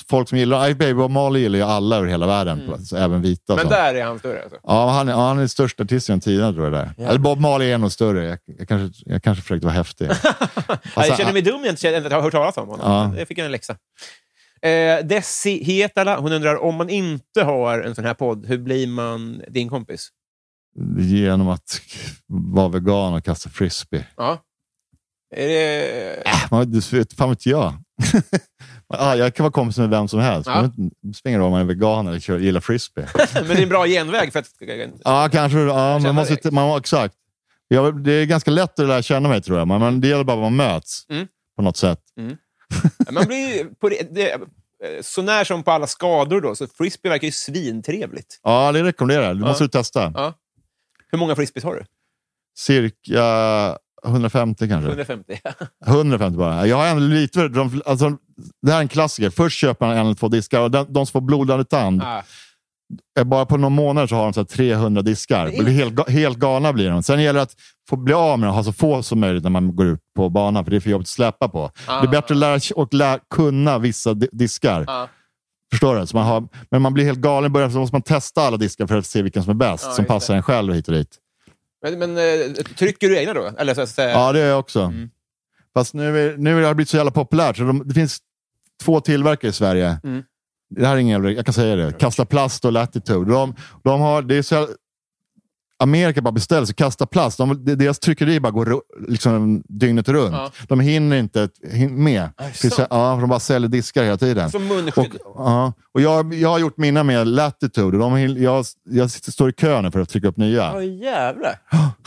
folk 0.09 0.29
som 0.29 0.37
gillar, 0.37 0.69
Ice 0.73 0.77
Baby 0.77 1.01
och 1.01 1.11
Molly 1.11 1.39
gillar 1.39 1.59
ju 1.59 1.65
alla 1.65 1.95
över 1.97 2.07
hela 2.07 2.27
världen, 2.27 2.69
alltså, 2.73 2.97
även 2.97 3.21
vita. 3.21 3.53
Mm. 3.53 3.63
Men 3.65 3.71
så. 3.73 3.81
där 3.81 3.95
är 3.95 4.03
han 4.03 4.19
större 4.19 4.43
alltså? 4.43 4.57
Ja, 4.63 4.89
han, 4.89 5.07
är- 5.07 5.11
ja, 5.11 5.27
han 5.27 5.35
är 5.37 5.39
den 5.41 5.49
största 5.49 5.83
artisten 5.83 6.13
genom 6.13 6.21
tiderna 6.21 6.53
tror 6.53 6.63
jag. 6.63 6.73
Där. 6.73 6.91
Ja. 6.97 7.03
Eller 7.07 7.19
Bob 7.19 7.39
Marley 7.39 7.71
är 7.71 7.77
nog 7.77 7.91
större. 7.91 8.25
Jag, 8.25 8.39
jag, 8.59 8.67
kanske, 8.67 9.03
jag 9.05 9.23
kanske 9.23 9.41
försökte 9.41 9.65
vara 9.65 9.75
häftig. 9.75 10.09
Ja, 10.95 11.05
jag 11.05 11.17
känner 11.17 11.33
mig 11.33 11.41
dum 11.41 11.65
jag 11.65 11.97
inte 11.97 12.15
har 12.15 12.21
hört 12.21 12.31
talas 12.31 12.57
om 12.57 12.67
honom. 12.67 12.91
Ja. 12.91 13.11
Det 13.19 13.25
fick 13.25 13.37
jag 13.37 13.45
en 13.45 13.51
läxa. 13.51 13.75
Eh, 14.61 15.05
Desi 15.05 15.63
Hietala, 15.63 16.19
hon 16.19 16.31
undrar 16.31 16.63
om 16.63 16.75
man 16.75 16.89
inte 16.89 17.43
har 17.43 17.79
en 17.79 17.95
sån 17.95 18.05
här 18.05 18.13
podd, 18.13 18.45
hur 18.45 18.57
blir 18.57 18.87
man 18.87 19.41
din 19.47 19.69
kompis? 19.69 20.09
Genom 20.97 21.47
att 21.49 21.81
vara 22.27 22.67
vegan 22.67 23.13
och 23.13 23.23
kasta 23.25 23.49
frisbee. 23.49 24.07
Ja. 24.17 24.39
Är 25.35 25.47
det... 25.47 26.21
Äh, 26.25 26.31
man, 26.51 26.71
du 26.71 26.79
vet, 26.79 27.13
fan 27.13 27.29
vet 27.29 27.45
jag. 27.45 27.73
ah, 28.87 29.15
jag 29.15 29.35
kan 29.35 29.43
vara 29.43 29.51
kompis 29.51 29.77
med 29.77 29.89
vem 29.89 30.07
som 30.07 30.19
helst. 30.19 30.47
Ja. 30.47 30.69
Det 31.01 31.13
spelar 31.13 31.31
ingen 31.31 31.39
roll 31.39 31.45
om 31.45 31.51
man 31.51 31.61
är 31.61 31.65
vegan 31.65 32.07
eller 32.07 32.19
kör, 32.19 32.39
gillar 32.39 32.61
frisbee. 32.61 33.07
Men 33.33 33.47
det 33.47 33.53
är 33.53 33.63
en 33.63 33.69
bra 33.69 33.85
genväg 33.87 34.31
för 34.31 34.39
att... 34.39 34.49
Ja, 35.03 35.29
kanske. 35.31 35.59
Ja, 35.59 35.99
man 35.99 36.15
måste, 36.15 36.51
man, 36.51 36.77
exakt. 36.77 37.15
Ja, 37.67 37.91
det 37.91 38.11
är 38.11 38.25
ganska 38.25 38.51
lätt 38.51 38.79
att 38.79 38.87
lära 38.87 39.01
känna 39.01 39.29
mig 39.29 39.41
tror 39.41 39.57
jag, 39.57 39.67
men 39.67 39.79
man, 39.79 40.01
det 40.01 40.07
gäller 40.07 40.23
bara 40.23 40.37
att 40.37 40.41
man 40.41 40.55
möts 40.55 41.05
Mm. 41.09 41.27
på 41.55 41.61
något 41.61 41.77
sätt. 41.77 41.99
Man 43.11 43.25
blir 43.25 43.65
på 43.79 43.89
det, 43.89 44.15
det, 44.15 44.37
så 45.01 45.21
när 45.21 45.43
som 45.43 45.63
på 45.63 45.71
alla 45.71 45.87
skador 45.87 46.41
då, 46.41 46.55
så 46.55 46.67
frisbee 46.67 47.09
verkar 47.09 47.25
ju 47.27 47.31
svintrevligt. 47.31 48.39
Ja, 48.43 48.71
det 48.71 48.83
rekommenderar 48.83 49.23
jag. 49.23 49.35
Det 49.37 49.41
måste 49.45 49.63
du 49.63 49.67
testa. 49.67 50.11
Ja. 50.15 50.33
Hur 51.11 51.17
många 51.17 51.35
frisbees 51.35 51.63
har 51.63 51.75
du? 51.75 51.85
Cirka 52.57 53.23
150 54.05 54.67
kanske. 54.69 54.87
150. 54.89 55.39
150 55.87 56.37
bara. 56.39 56.67
Jag 56.67 56.77
har 56.77 56.87
en 56.87 57.09
lite... 57.09 57.47
De, 57.47 57.81
alltså, 57.85 58.09
det 58.61 58.71
här 58.71 58.77
är 58.77 58.81
en 58.81 58.87
klassiker. 58.87 59.29
Först 59.29 59.57
köper 59.59 59.85
man 59.87 59.95
en 59.97 60.05
eller 60.05 60.15
två 60.15 60.27
diskar 60.27 60.61
och 60.61 60.71
de, 60.71 60.85
de 60.89 61.05
som 61.05 61.11
får 61.11 61.21
blodande 61.21 61.65
tand, 61.65 62.01
ah. 62.03 62.21
bara 63.25 63.45
på 63.45 63.57
några 63.57 63.69
månader 63.69 64.07
så 64.07 64.15
har 64.15 64.23
de 64.23 64.33
så 64.33 64.39
här 64.39 64.45
300 64.45 65.01
diskar. 65.01 65.45
Det 65.45 65.57
är- 65.57 65.63
Blir 65.63 65.73
helt, 65.73 66.09
helt 66.09 66.37
galna 66.37 66.73
blir 66.73 66.89
de. 66.89 67.03
Sen 67.03 67.21
gäller 67.21 67.33
det 67.39 67.43
att 67.43 67.55
få 67.89 67.95
bli 67.95 68.13
av 68.13 68.39
med 68.39 68.47
dem, 68.49 68.55
ha 68.55 68.63
så 68.63 68.73
få 68.73 69.03
som 69.03 69.19
möjligt 69.19 69.43
när 69.43 69.49
man 69.49 69.75
går 69.75 69.85
ut 69.87 69.99
på 70.15 70.29
banan, 70.29 70.63
för 70.63 70.71
det 70.71 70.77
är 70.77 70.81
för 70.81 70.89
jobbigt 70.89 71.05
att 71.05 71.09
släppa 71.09 71.49
på. 71.49 71.71
Ah. 71.87 72.01
Det 72.01 72.07
är 72.07 72.11
bättre 72.11 72.33
att 72.35 72.39
lära 72.39 72.59
och 72.75 72.93
lära, 72.93 73.19
kunna 73.35 73.77
vissa 73.77 74.13
di- 74.13 74.29
diskar. 74.31 74.85
Ah. 74.87 75.07
Förstår 75.71 75.95
du? 75.99 76.07
Så 76.07 76.17
man 76.17 76.25
har, 76.25 76.47
men 76.71 76.81
man 76.81 76.93
blir 76.93 77.05
helt 77.05 77.19
galen 77.19 77.51
i 77.51 77.53
början, 77.53 77.71
så 77.71 77.77
måste 77.79 77.95
man 77.95 78.01
testa 78.01 78.41
alla 78.41 78.57
diskar 78.57 78.87
för 78.87 78.97
att 78.97 79.05
se 79.05 79.21
vilken 79.21 79.43
som 79.43 79.49
är 79.51 79.55
bäst, 79.55 79.83
Ja, 79.87 79.91
som 79.91 80.05
passar 80.05 80.33
det. 80.33 80.37
en 80.37 80.43
själv 80.43 80.73
hit 80.73 80.87
och 80.87 80.93
dit. 80.93 81.17
Men, 81.91 81.99
men 81.99 82.17
eh, 82.17 82.51
trycker 82.53 83.09
du 83.09 83.17
egna 83.17 83.33
då? 83.33 83.51
Eller 83.57 83.73
så 83.73 83.81
att 83.81 83.89
säga... 83.89 84.09
Ja, 84.09 84.31
det 84.31 84.41
är 84.41 84.49
jag 84.49 84.59
också. 84.59 84.79
Mm. 84.79 85.09
Fast 85.73 85.93
nu, 85.93 86.19
är, 86.19 86.37
nu 86.37 86.53
har 86.53 86.61
det 86.61 86.75
blivit 86.75 86.89
så 86.89 86.97
jävla 86.97 87.11
populärt, 87.11 87.57
så 87.57 87.63
de, 87.63 87.87
det 87.87 87.93
finns 87.93 88.19
två 88.83 89.01
tillverkare 89.01 89.49
i 89.49 89.53
Sverige. 89.53 89.97
Mm. 90.03 90.23
Det 90.69 90.87
här 90.87 90.95
är 90.95 90.99
ingen 90.99 91.35
jag 91.35 91.45
kan 91.45 91.53
säga 91.53 91.75
det. 91.75 91.93
Kasta 91.99 92.25
Plast 92.25 92.65
och 92.65 92.71
Latitude. 92.71 93.31
De, 93.31 93.55
de 93.83 94.01
har, 94.01 94.21
det 94.21 94.35
är 94.35 94.41
så, 94.41 94.67
Amerika 95.79 96.21
bara 96.21 96.31
beställer 96.31 96.65
sig, 96.65 96.75
Kasta 96.75 97.05
Plast. 97.05 97.37
De, 97.37 97.65
deras 97.65 97.99
tryckeri 97.99 98.39
bara 98.39 98.51
går 98.51 98.81
liksom, 99.07 99.63
dygnet 99.67 100.09
runt. 100.09 100.33
Ja. 100.33 100.51
De 100.67 100.79
hinner 100.79 101.17
inte 101.17 101.49
hin, 101.71 102.03
med. 102.03 102.29
Ja, 102.37 102.43
Till- 102.61 102.71
sant. 102.71 102.87
ja, 102.91 103.17
de 103.21 103.29
bara 103.29 103.39
säljer 103.39 103.69
diskar 103.69 104.03
hela 104.03 104.17
tiden. 104.17 104.51
Som 104.51 104.71
Och, 104.71 104.77
munskydd. 104.77 105.17
ja, 105.23 105.73
och 105.93 106.01
jag, 106.01 106.33
jag 106.33 106.49
har 106.49 106.59
gjort 106.59 106.77
mina 106.77 107.03
med 107.03 107.27
Latitude. 107.27 107.97
Och 107.97 108.11
de, 108.11 108.19
jag, 108.41 108.65
jag 108.83 109.11
står 109.11 109.49
i 109.49 109.53
kö 109.53 109.81
nu 109.81 109.91
för 109.91 109.99
att 109.99 110.09
trycka 110.09 110.27
upp 110.27 110.37
nya. 110.37 110.61
Ja, 110.63 110.83
jävlar. 110.83 111.59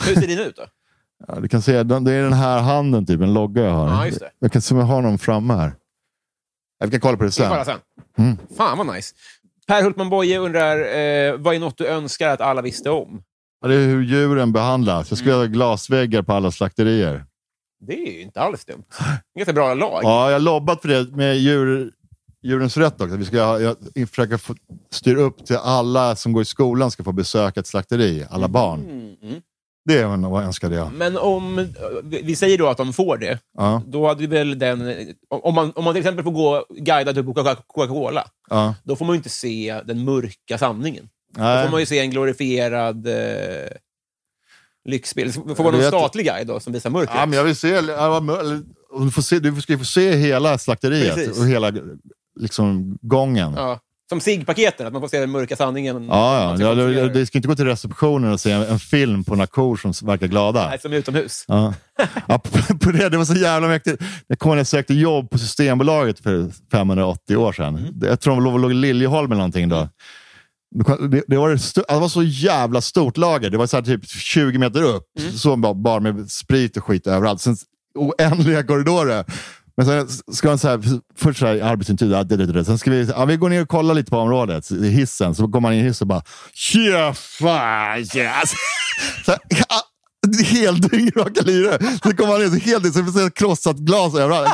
Hur 0.07 0.15
ser 0.15 0.27
din 0.27 0.39
ut 0.39 0.55
då? 0.55 0.63
Ja, 1.27 1.35
du 1.39 1.47
kan 1.47 1.61
se, 1.61 1.83
de- 1.83 2.03
det 2.03 2.13
är 2.13 2.23
den 2.23 2.33
här 2.33 2.59
handen, 2.59 3.05
typ, 3.05 3.21
en 3.21 3.33
logga 3.33 3.61
jag 3.63 3.71
har. 3.71 3.87
Ja, 3.87 4.05
just 4.05 4.19
det. 4.19 4.29
Jag 4.39 4.51
kan 4.51 4.61
se 4.61 4.73
om 4.73 4.79
jag 4.79 4.87
har 4.87 5.01
någon 5.01 5.17
framme 5.17 5.53
här. 5.53 5.73
Jag 6.79 6.91
kan 6.91 6.99
kolla 6.99 7.17
på 7.17 7.23
det 7.23 7.27
vi 7.27 7.31
sen. 7.31 7.65
sen? 7.65 7.77
Mm. 8.17 8.37
Fan 8.57 8.77
vad 8.77 8.95
nice. 8.95 9.15
Per 9.67 9.83
Hultman 9.83 10.09
Boye 10.09 10.37
undrar, 10.37 10.77
eh, 10.79 11.35
vad 11.37 11.55
är 11.55 11.59
något 11.59 11.77
du 11.77 11.87
önskar 11.87 12.29
att 12.29 12.41
alla 12.41 12.61
visste 12.61 12.89
om? 12.89 13.21
Ja, 13.61 13.67
det 13.67 13.75
är 13.75 13.87
hur 13.87 14.01
djuren 14.03 14.51
behandlas. 14.51 15.11
Jag 15.11 15.17
skulle 15.17 15.33
Mm. 15.35 15.47
ha 15.47 15.53
glasväggar 15.53 16.21
på 16.21 16.33
alla 16.33 16.51
slakterier. 16.51 17.25
Det 17.87 17.93
är 17.93 18.11
ju 18.13 18.21
inte 18.21 18.41
alls 18.41 18.65
dumt. 18.65 18.83
Ganska 19.37 19.53
bra 19.53 19.73
lag. 19.73 19.99
Ja, 20.03 20.25
jag 20.27 20.35
har 20.35 20.39
lobbat 20.39 20.81
för 20.81 20.89
det 20.89 21.15
med 21.15 21.37
djur, 21.37 21.91
djurens 22.43 22.77
rätt 22.77 23.01
också. 23.01 23.15
Vi 23.15 23.25
ska 23.25 23.37
jag, 23.37 23.75
försöka 24.09 24.37
få, 24.37 24.55
styra 24.91 25.21
upp 25.21 25.45
till 25.45 25.55
alla 25.55 26.15
som 26.15 26.33
går 26.33 26.41
i 26.41 26.45
skolan 26.45 26.91
ska 26.91 27.03
få 27.03 27.11
besöka 27.11 27.59
ett 27.59 27.67
slakteri, 27.67 28.25
alla 28.29 28.47
barn. 28.47 28.79
Mm, 28.83 29.15
mm. 29.21 29.41
Det 29.85 29.97
är 29.99 30.05
vad 30.29 30.43
önskade 30.43 30.75
jag. 30.75 30.93
Men 30.93 31.17
om, 31.17 31.67
vi 32.03 32.35
säger 32.35 32.57
då 32.57 32.67
att 32.67 32.77
de 32.77 32.93
får 32.93 33.17
det, 33.17 33.39
Ja, 33.57 33.81
då 33.87 34.07
hade 34.07 34.27
väl 34.27 34.59
den... 34.59 34.93
Om 35.29 35.55
man, 35.55 35.71
om 35.75 35.83
man 35.83 35.93
till 35.93 35.99
exempel 36.01 36.23
får 36.23 36.31
gå 36.31 36.65
guidad 36.69 37.17
upp 37.17 37.25
på 37.25 37.33
Coca- 37.33 37.57
Coca-Cola, 37.67 38.27
ja. 38.49 38.75
då 38.83 38.95
får 38.95 39.05
man 39.05 39.13
ju 39.13 39.17
inte 39.17 39.29
se 39.29 39.81
den 39.85 40.03
mörka 40.05 40.57
sanningen. 40.57 41.09
Då 41.35 41.41
får 41.63 41.71
man 41.71 41.79
ju 41.79 41.85
se 41.85 41.99
en 41.99 42.09
glorifierad 42.11 43.07
eh, 43.07 43.13
lyxbil. 44.89 45.31
Det 45.47 45.55
får 45.55 45.71
Du 45.71 45.77
någon 45.77 45.87
statlig 45.87 46.25
guide 46.25 46.47
då, 46.47 46.59
som 46.59 46.73
visar 46.73 46.89
mörkret. 46.89 47.15
Ja, 47.19 47.25
men 47.25 47.37
jag 47.37 47.43
vill 47.43 47.55
se... 47.55 47.81
Du, 47.81 49.11
får 49.11 49.21
se 49.21 49.39
du 49.39 49.61
ska 49.61 49.73
ju 49.73 49.79
få 49.79 49.85
se 49.85 50.15
hela 50.15 50.57
slakteriet 50.57 51.15
Precis. 51.15 51.39
och 51.39 51.47
hela 51.47 51.73
liksom, 52.39 52.97
gången. 53.01 53.53
Ja. 53.57 53.79
Som 54.09 54.19
SIG-paketen, 54.21 54.87
att 54.87 54.93
man 54.93 55.01
får 55.01 55.07
se 55.07 55.19
den 55.19 55.31
mörka 55.31 55.55
sanningen. 55.55 55.95
Ja, 55.95 55.99
Man 55.99 56.59
ja. 56.61 56.75
ska 56.75 56.91
ja 56.91 57.07
det, 57.07 57.25
ska 57.25 57.37
inte 57.37 57.47
gå 57.47 57.55
till 57.55 57.65
receptionen 57.65 58.31
och 58.33 58.39
se 58.39 58.51
en, 58.51 58.61
en 58.61 58.79
film 58.79 59.23
på 59.23 59.35
några 59.35 59.47
kor 59.47 59.77
som 59.77 60.07
verkar 60.07 60.27
glada. 60.27 60.67
Nej, 60.69 60.79
som 60.79 60.93
utomhus. 60.93 61.45
Ja. 61.47 61.73
Ja, 62.27 62.39
på- 62.67 62.77
på 62.77 62.91
det, 62.91 63.09
det 63.09 63.17
var 63.17 63.25
så 63.25 63.33
jävla 63.33 63.67
mäktigt. 63.67 64.03
Jag 64.27 64.39
kommer 64.39 64.55
när 64.55 64.59
jag 64.59 64.67
sökte 64.67 64.93
jobb 64.93 65.29
på 65.29 65.37
Systembolaget 65.37 66.19
för 66.19 66.47
580 66.71 67.35
år 67.37 67.53
sedan. 67.53 67.77
Mm. 67.77 67.93
Jag 68.01 68.19
tror 68.19 68.33
de 68.35 68.43
låg, 68.43 68.59
låg 68.59 68.71
i 68.71 68.73
Liljeholm 68.73 69.31
eller 69.31 69.39
någonting 69.39 69.69
då. 69.69 69.89
Det, 70.71 71.23
det, 71.27 71.37
var 71.37 71.49
det, 71.49 71.99
var 71.99 72.07
så 72.07 72.23
jävla 72.23 72.81
stort 72.81 73.17
lager. 73.17 73.49
Det 73.49 73.57
var 73.57 73.67
så 73.67 73.77
här 73.77 73.83
typ 73.83 74.07
20 74.07 74.57
meter 74.57 74.83
upp. 74.83 75.03
Mm. 75.19 75.31
Så 75.31 75.55
bara, 75.55 75.73
bara 75.73 75.99
med 75.99 76.31
sprit 76.31 76.77
och 76.77 76.83
skit 76.83 77.07
överallt. 77.07 77.41
Sen 77.41 77.57
oändliga 77.95 78.63
korridorer. 78.63 79.25
Men 79.77 79.85
sen 79.85 80.33
ska 80.33 80.47
man 80.47 80.57
så 80.57 80.67
här, 80.67 80.81
först 81.17 81.39
så 81.39 81.45
här, 81.45 81.61
arbetsintyg, 81.61 82.11
ja, 82.11 82.23
det, 82.23 82.37
det, 82.37 82.45
det. 82.45 82.65
sen 82.65 82.77
ska 82.77 82.91
vi, 82.91 83.05
ja, 83.05 83.25
vi 83.25 83.37
går 83.37 83.49
ner 83.49 83.61
och 83.61 83.67
kollar 83.67 83.93
lite 83.93 84.11
på 84.11 84.17
området, 84.17 84.71
i 84.71 84.89
hissen. 84.89 85.35
Så 85.35 85.47
går 85.47 85.59
man 85.59 85.73
in 85.73 85.79
i 85.79 85.83
hissen 85.83 86.05
och 86.05 86.07
bara, 86.07 86.23
tja 86.53 87.13
fan, 87.13 87.99
yes. 87.99 88.53
så 89.25 89.31
här, 89.31 89.39
ja, 89.49 89.81
Helt 90.45 90.91
dyngraka 90.91 91.41
lirare. 91.41 91.99
Så 92.03 92.15
kommer 92.15 92.27
man 92.27 92.43
in 92.43 92.51
så 92.51 92.57
helt 92.57 92.93
så 92.93 93.01
det 93.01 93.35
krossat 93.35 93.77
glas 93.77 94.15
överallt. 94.15 94.51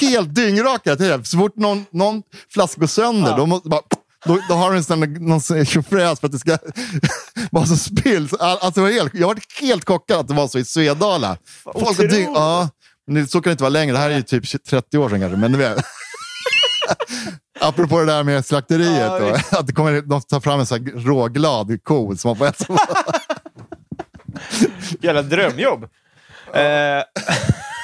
Helt 0.00 0.34
dyngraka. 0.34 0.96
Så 1.24 1.38
fort 1.38 1.56
någon, 1.56 1.86
någon 1.90 2.22
flaska 2.52 2.80
går 2.80 2.86
sönder, 2.86 3.36
då, 3.36 3.46
måste, 3.46 3.68
bara, 3.68 3.82
då, 4.26 4.38
då 4.48 4.54
har 4.54 4.82
sån 4.82 5.00
där- 5.00 5.20
någon 5.20 5.64
tjofräs 5.66 6.20
för 6.20 6.26
att 6.26 6.32
det 6.32 6.38
ska 6.38 6.58
vara 7.50 7.66
så 7.66 7.76
spill. 7.76 8.28
Så 8.28 8.36
all- 8.36 8.58
Alltså, 8.60 8.84
det 8.86 8.92
jag 9.14 9.26
var 9.26 9.60
helt 9.62 9.88
chockad 9.88 10.20
att 10.20 10.28
det 10.28 10.34
var 10.34 10.48
så 10.48 10.58
i 10.58 10.64
Svedala. 10.64 11.36
Folk 11.80 11.98
dyng, 12.10 12.32
ja, 12.34 12.68
men 13.06 13.14
det- 13.14 13.30
så 13.30 13.40
kan 13.40 13.50
det 13.50 13.52
inte 13.52 13.62
vara 13.64 13.70
längre. 13.70 13.92
Det 13.92 13.98
här 13.98 14.10
är 14.10 14.16
ju 14.16 14.22
typ 14.22 14.64
30 14.68 14.98
år 14.98 15.08
sedan 15.08 15.20
kanske. 15.20 15.36
Men 15.38 15.52
du 15.52 15.58
vet. 15.58 15.78
Apropå 17.60 17.98
det 17.98 18.06
där 18.06 18.22
med 18.22 18.46
slakteriet. 18.46 19.00
Ja, 19.00 19.18
då, 19.18 19.58
att 19.58 19.66
det 19.66 19.72
kommer, 19.72 20.00
de 20.02 20.20
tar 20.22 20.40
fram 20.40 20.60
en 20.60 20.66
sån 20.66 20.84
här 20.86 20.92
råglad 21.06 21.84
ko 21.84 22.16
som 22.16 22.28
man 22.28 22.36
får 22.36 22.46
äta. 22.46 22.64
Jävla 25.02 25.22
drömjobb. 25.22 25.82
Eh. 26.54 26.60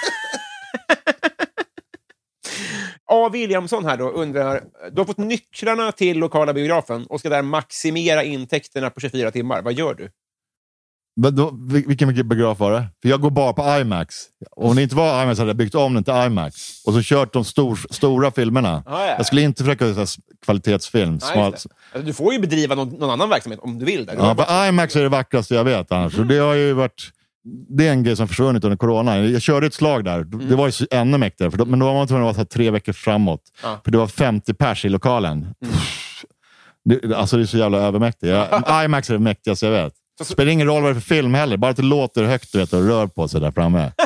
A. 3.13 3.29
Williamson 3.33 3.85
här 3.85 3.97
då 3.97 4.09
undrar, 4.11 4.61
du 4.93 5.01
har 5.01 5.05
fått 5.07 5.19
nycklarna 5.19 5.93
till 5.93 6.19
lokala 6.19 6.53
biografen 6.53 7.07
och 7.07 7.21
ska 7.21 7.29
där 7.29 7.43
maximera 7.43 8.25
intäkterna 8.25 8.91
på 8.91 9.01
24 9.01 9.31
timmar. 9.31 9.63
Vad 9.63 9.73
gör 9.73 9.95
du? 9.95 10.11
Då, 11.31 11.51
vil- 11.51 11.87
vilken 11.89 12.29
biograf 12.29 12.59
var 12.59 12.73
det? 12.73 12.85
För 13.03 13.09
jag 13.09 13.21
går 13.21 13.31
bara 13.31 13.53
på 13.53 13.81
IMAX. 13.81 14.15
Om 14.51 14.77
det 14.77 14.83
inte 14.83 14.97
var 14.97 15.23
IMAX 15.23 15.39
hade 15.39 15.49
jag 15.51 15.57
byggt 15.57 15.75
om 15.75 15.95
den 15.95 16.05
till 16.05 16.15
IMAX. 16.15 16.83
Och 16.87 16.93
så 16.93 17.01
kört 17.03 17.33
de 17.33 17.45
stor, 17.45 17.79
stora 17.91 18.31
filmerna. 18.31 18.83
Ah, 18.87 19.07
ja. 19.07 19.15
Jag 19.17 19.27
skulle 19.27 19.43
inte 19.43 19.65
försöka 19.65 19.87
göra 19.87 20.07
kvalitetsfilm. 20.45 21.19
Det. 21.19 21.27
Alltså, 21.35 21.69
du 22.05 22.13
får 22.13 22.33
ju 22.33 22.39
bedriva 22.39 22.75
någon, 22.75 22.89
någon 22.89 23.11
annan 23.11 23.29
verksamhet 23.29 23.61
om 23.63 23.79
du 23.79 23.85
vill. 23.85 24.07
Där. 24.07 24.17
Du 24.17 24.23
ja, 24.23 24.35
bara- 24.35 24.69
IMAX 24.69 24.97
är 24.97 25.03
det 25.03 25.09
vackraste 25.09 25.55
jag 25.55 25.65
vet 25.65 25.93
annars. 25.93 26.19
Och 26.19 26.27
det 26.27 26.39
har 26.39 26.55
ju 26.55 26.73
varit... 26.73 27.11
Det 27.45 27.89
är 27.89 27.93
en 27.93 28.03
grej 28.03 28.17
som 28.17 28.29
försvunnit 28.29 28.65
under 28.65 28.77
corona. 28.77 29.19
Jag 29.19 29.43
körde 29.43 29.67
ett 29.67 29.75
slag 29.75 30.05
där. 30.05 30.25
Det 30.25 30.57
var 30.57 30.69
ju 30.69 30.87
ännu 30.91 31.19
mäktigare. 31.19 31.51
För 31.51 31.59
då, 31.59 31.65
men 31.65 31.79
då 31.79 31.87
var 31.87 31.95
man 31.95 32.09
tvungen 32.09 32.27
att 32.27 32.37
vara 32.37 32.47
tre 32.47 32.71
veckor 32.71 32.93
framåt. 32.93 33.43
Ja. 33.63 33.81
För 33.85 33.91
det 33.91 33.99
var 33.99 34.07
50 34.07 34.55
pers 34.55 34.85
i 34.85 34.89
lokalen. 34.89 35.55
Det, 36.85 37.15
alltså 37.15 37.37
det 37.37 37.43
är 37.43 37.47
så 37.47 37.59
jävla 37.59 37.79
övermäktigt. 37.79 38.27
Jag, 38.27 38.85
IMAX 38.85 39.11
är 39.11 39.15
det 39.15 39.21
mäktigaste 39.21 39.67
jag 39.67 39.73
vet. 39.73 39.93
Det 40.19 40.25
spelar 40.25 40.53
ingen 40.53 40.67
roll 40.67 40.83
vad 40.83 40.93
det 40.93 40.99
är 40.99 41.01
för 41.01 41.15
film 41.15 41.35
heller. 41.35 41.57
Bara 41.57 41.71
att 41.71 41.77
det 41.77 41.83
låter 41.83 42.25
högt 42.25 42.53
du 42.53 42.59
vet, 42.59 42.73
och 42.73 42.87
rör 42.87 43.07
på 43.07 43.29
sig 43.29 43.41
där 43.41 43.51
framme. 43.51 43.93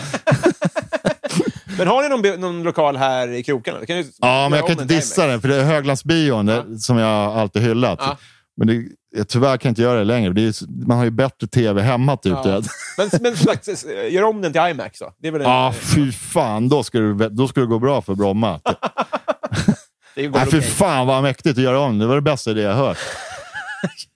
Men 1.79 1.89
har 1.89 2.03
ni 2.03 2.09
någon, 2.09 2.41
någon 2.41 2.63
lokal 2.63 2.97
här 2.97 3.29
i 3.29 3.43
krokarna? 3.43 3.79
Ja, 4.21 4.49
men 4.49 4.59
jag 4.59 4.67
kan 4.67 4.81
inte 4.81 4.95
dissa 4.95 5.27
den, 5.27 5.41
för 5.41 5.49
det 5.49 5.57
är 5.57 5.65
Höglandsbion 5.65 6.47
det, 6.47 6.79
som 6.79 6.99
jag 6.99 7.39
alltid 7.39 7.63
hyllat. 7.63 7.99
Ja. 8.03 8.17
Men 8.57 8.67
det, 8.67 8.83
jag, 9.17 9.29
tyvärr 9.29 9.57
kan 9.57 9.69
jag 9.69 9.71
inte 9.71 9.83
göra 9.83 9.99
det 9.99 10.05
längre. 10.05 10.33
Det 10.33 10.43
är, 10.43 10.87
man 10.87 10.97
har 10.99 11.05
ju 11.05 11.11
bättre 11.11 11.47
tv 11.47 11.83
hemma 11.83 12.17
typ. 12.17 12.33
Ja. 12.45 12.63
Men, 12.99 13.11
men 13.23 13.33
s- 13.67 13.87
gör 14.11 14.23
om 14.23 14.41
den 14.43 14.53
till 14.53 14.61
IMAX 14.71 14.99
då. 14.99 15.13
Det 15.19 15.29
är 15.29 15.33
väl 15.33 15.41
en, 15.41 15.47
ah, 15.47 15.73
fy 15.73 16.13
fan. 16.13 16.69
Då 16.69 16.83
skulle, 16.83 17.15
det, 17.15 17.29
då 17.29 17.49
skulle 17.49 17.67
det 17.67 17.71
gå 17.71 17.79
bra 17.79 18.03
för 18.03 18.15
Bromma. 18.15 18.61
det 20.15 20.27
går 20.27 20.31
Nej, 20.39 20.45
väl 20.45 20.51
fy 20.51 20.61
fan 20.63 21.07
vad 21.07 21.23
mäktigt 21.23 21.59
att 21.59 21.65
göra 21.65 21.79
om. 21.81 21.99
Det 21.99 22.07
var 22.07 22.15
det 22.15 22.21
bästa 22.23 22.51
idé 22.51 22.61
jag 22.63 22.75
hört. 22.75 22.99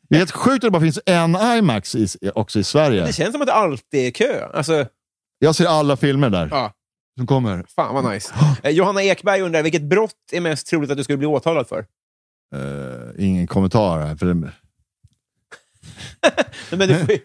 Det 0.09 0.15
är 0.17 0.19
helt 0.19 0.31
sjukt 0.31 0.55
att 0.55 0.61
det 0.61 0.71
bara 0.71 0.81
finns 0.83 1.01
en 1.07 1.37
IMAX 1.37 1.95
i, 1.95 2.07
också 2.35 2.59
i 2.59 2.65
Sverige. 2.65 3.07
Det 3.07 3.13
känns 3.13 3.33
som 3.33 3.41
att 3.41 3.47
det 3.47 3.55
alltid 3.55 4.07
är 4.07 4.11
kö. 4.11 4.47
Alltså, 4.55 4.87
Jag 5.39 5.55
ser 5.55 5.67
alla 5.67 5.97
filmer 5.97 6.31
där 6.31 6.49
ja, 6.51 6.73
som 7.19 7.27
kommer. 7.27 7.65
fan 7.77 7.95
vad 7.95 8.13
nice. 8.13 8.35
Eh, 8.63 8.71
Johanna 8.71 9.03
Ekberg 9.03 9.41
undrar, 9.41 9.63
vilket 9.63 9.83
brott 9.83 10.13
är 10.33 10.41
mest 10.41 10.67
troligt 10.67 10.91
att 10.91 10.97
du 10.97 11.05
skulle 11.05 11.19
bli 11.19 11.27
åtalad 11.27 11.69
för? 11.69 11.85
Eh, 12.55 13.25
ingen 13.27 13.47
kommentar 13.47 14.01
här. 14.01 14.17
För 14.17 14.27
det, 14.27 14.35
Nej, 16.77 17.25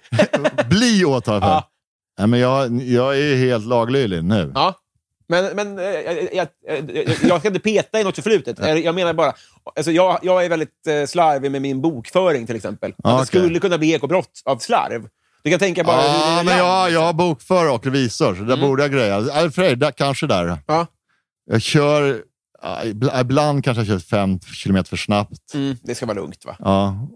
bli 0.69 1.05
åtalad 1.05 1.43
för. 1.43 1.49
Ja. 1.49 1.69
Nej, 2.17 2.27
men 2.27 2.39
jag, 2.39 2.81
jag 2.81 3.19
är 3.19 3.35
helt 3.35 3.65
laglydig 3.65 4.23
nu. 4.23 4.51
ja. 4.55 4.75
Men, 5.27 5.55
men 5.55 5.79
eh, 5.79 5.85
jag, 5.85 6.27
jag, 6.31 6.47
jag, 7.23 7.39
ska 7.39 7.47
inte 7.47 7.59
peta 7.59 7.99
i 7.99 8.03
något 8.03 8.15
förflutet. 8.15 8.59
Jag, 8.59 8.79
jag 8.79 8.95
menar 8.95 9.13
bara, 9.13 9.33
alltså 9.75 9.91
jag, 9.91 10.19
jag 10.21 10.45
är 10.45 10.49
väldigt 10.49 10.87
eh, 10.87 11.05
slarvig 11.05 11.51
med 11.51 11.61
min 11.61 11.81
bokföring 11.81 12.47
till 12.47 12.55
exempel. 12.55 12.91
Att 12.91 12.97
Ja, 13.03 13.19
det 13.19 13.25
skulle 13.25 13.59
kunna 13.59 13.77
bli 13.77 13.93
ekobrott 13.93 14.41
av 14.45 14.57
slarv. 14.57 15.07
Du 15.43 15.49
kan 15.49 15.59
tänka 15.59 15.83
bara 15.83 16.03
Ja, 16.03 16.41
men 16.45 16.57
jag, 16.57 16.91
jag 16.91 17.01
har 17.01 17.13
bokförare 17.13 17.69
och 17.69 17.85
revisor, 17.85 18.35
så 18.35 18.43
där 18.43 18.57
borde 18.57 18.83
jag 18.83 18.91
greja. 18.91 19.17
Äh, 19.17 19.49
Fred, 19.49 19.79
där, 19.79 19.91
kanske 19.91 20.27
där. 20.27 20.57
Ja. 20.67 20.87
Jag 21.45 21.61
kör... 21.61 22.21
Ibland 23.21 23.63
kanske 23.63 23.81
jag 23.81 23.87
kör 23.87 23.99
fem 23.99 24.39
kilometer 24.39 24.89
för 24.89 24.97
snabbt. 24.97 25.53
Mm, 25.53 25.77
det 25.83 25.95
ska 25.95 26.05
vara 26.05 26.15
lugnt 26.15 26.45
va? 26.45 26.55
Ja. 26.59 27.07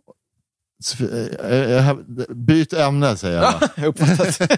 Eh, 1.50 1.90
eh, 1.90 1.96
Byt 2.30 2.74
ämne, 2.74 3.18
säger 3.18 3.42
jag. 3.76 3.86
uppfattat. 3.88 4.42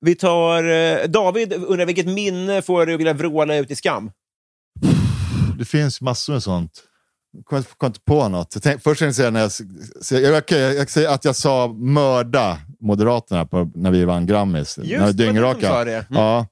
Vi 0.00 0.14
tar... 0.14 0.64
eh, 0.64 1.08
David 1.08 1.52
undrar, 1.52 1.86
vilket 1.86 2.06
minne 2.06 2.62
får 2.62 2.86
du 2.86 2.96
vilja 2.96 3.12
vråla 3.12 3.56
ut 3.56 3.70
i 3.70 3.76
skam? 3.76 4.10
Det 5.58 5.64
finns 5.64 6.00
massor 6.00 6.32
med 6.32 6.42
sånt. 6.42 6.82
Jag 7.32 7.44
kommer 7.44 7.64
inte- 7.86 8.00
på 8.06 8.28
något. 8.28 8.54
Jag 8.54 8.62
tänk, 8.62 8.82
först 8.82 8.98
tänkte 8.98 9.04
jag 9.06 9.14
säga 9.14 9.30
när 9.30 10.20
jag, 10.20 10.32
jag, 10.34 10.42
okej, 10.42 10.60
jag 10.76 10.90
säger 10.90 11.08
att 11.08 11.24
jag 11.24 11.36
sa 11.36 11.68
mörda 11.68 12.58
Moderaterna 12.80 13.46
på, 13.46 13.70
när 13.74 13.90
vi 13.90 14.04
vann 14.04 14.26
Grammis. 14.26 14.78
Just 14.78 14.90
när 15.00 15.06
det, 15.06 15.12
dyngraka. 15.12 15.82
Mm. 15.82 16.04
Ja. 16.10 16.46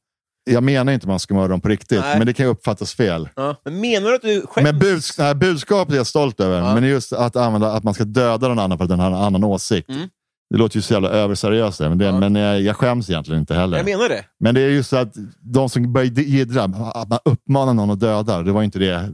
Jag 0.50 0.62
menar 0.62 0.92
inte 0.92 1.04
att 1.04 1.08
man 1.08 1.18
ska 1.18 1.34
mörda 1.34 1.48
dem 1.48 1.60
på 1.60 1.68
riktigt, 1.68 2.00
Nej. 2.00 2.18
men 2.18 2.26
det 2.26 2.32
kan 2.32 2.46
ju 2.46 2.52
uppfattas 2.52 2.94
fel. 2.94 3.28
Ja. 3.36 3.56
Men 3.64 3.80
menar 3.80 4.08
du 4.10 4.14
att 4.16 4.22
du 4.22 4.40
skäms? 4.46 4.64
Men 4.64 4.78
buds, 4.78 5.18
nej, 5.18 5.34
budskapet 5.34 5.92
är 5.92 5.96
jag 5.96 6.06
stolt 6.06 6.40
över, 6.40 6.58
Ja. 6.58 6.74
men 6.74 6.84
just 6.84 7.12
att 7.12 7.36
använda 7.36 7.72
att 7.72 7.82
man 7.84 7.94
ska 7.94 8.04
döda 8.04 8.48
någon 8.48 8.58
annan 8.58 8.78
för 8.78 8.84
att 8.84 8.88
den 8.90 9.00
har 9.00 9.06
en 9.06 9.14
annan 9.14 9.44
åsikt. 9.44 9.88
Mm. 9.88 10.08
Det 10.50 10.56
låter 10.56 10.76
ju 10.76 10.82
så 10.82 10.92
jävla 10.92 11.08
överseriöst, 11.08 11.80
men, 11.80 11.98
det, 11.98 12.04
Ja. 12.04 12.20
men 12.20 12.34
jag, 12.34 12.60
jag 12.60 12.76
skäms 12.76 13.10
egentligen 13.10 13.40
inte 13.40 13.54
heller. 13.54 13.76
Jag 13.76 13.84
menar 13.86 14.08
det. 14.08 14.24
Men 14.40 14.54
det 14.54 14.60
är 14.60 14.68
just 14.68 14.92
att 14.92 15.14
de 15.40 15.68
som 15.68 15.92
börjar 15.92 16.06
jiddra, 16.20 16.62
att 16.94 17.08
man 17.08 17.18
uppmanar 17.24 17.74
någon 17.74 17.90
att 17.90 18.00
döda, 18.00 18.42
det 18.42 18.52
var 18.52 18.62
inte 18.62 18.78
det. 18.78 19.10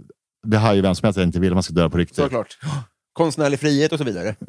Det 0.47 0.57
har 0.57 0.75
ju 0.75 0.81
vem 0.81 0.95
som 0.95 1.07
helst 1.07 1.19
inte 1.21 1.41
vill 1.41 1.51
att 1.51 1.57
man 1.57 1.63
ska 1.63 1.75
döda 1.75 1.91
på 1.91 1.99
riktigt. 1.99 2.17
Såklart. 2.17 2.59
Konstnärlig 3.13 3.61
frihet 3.61 3.93
och 3.93 3.99
så 3.99 4.05
vidare. 4.05 4.35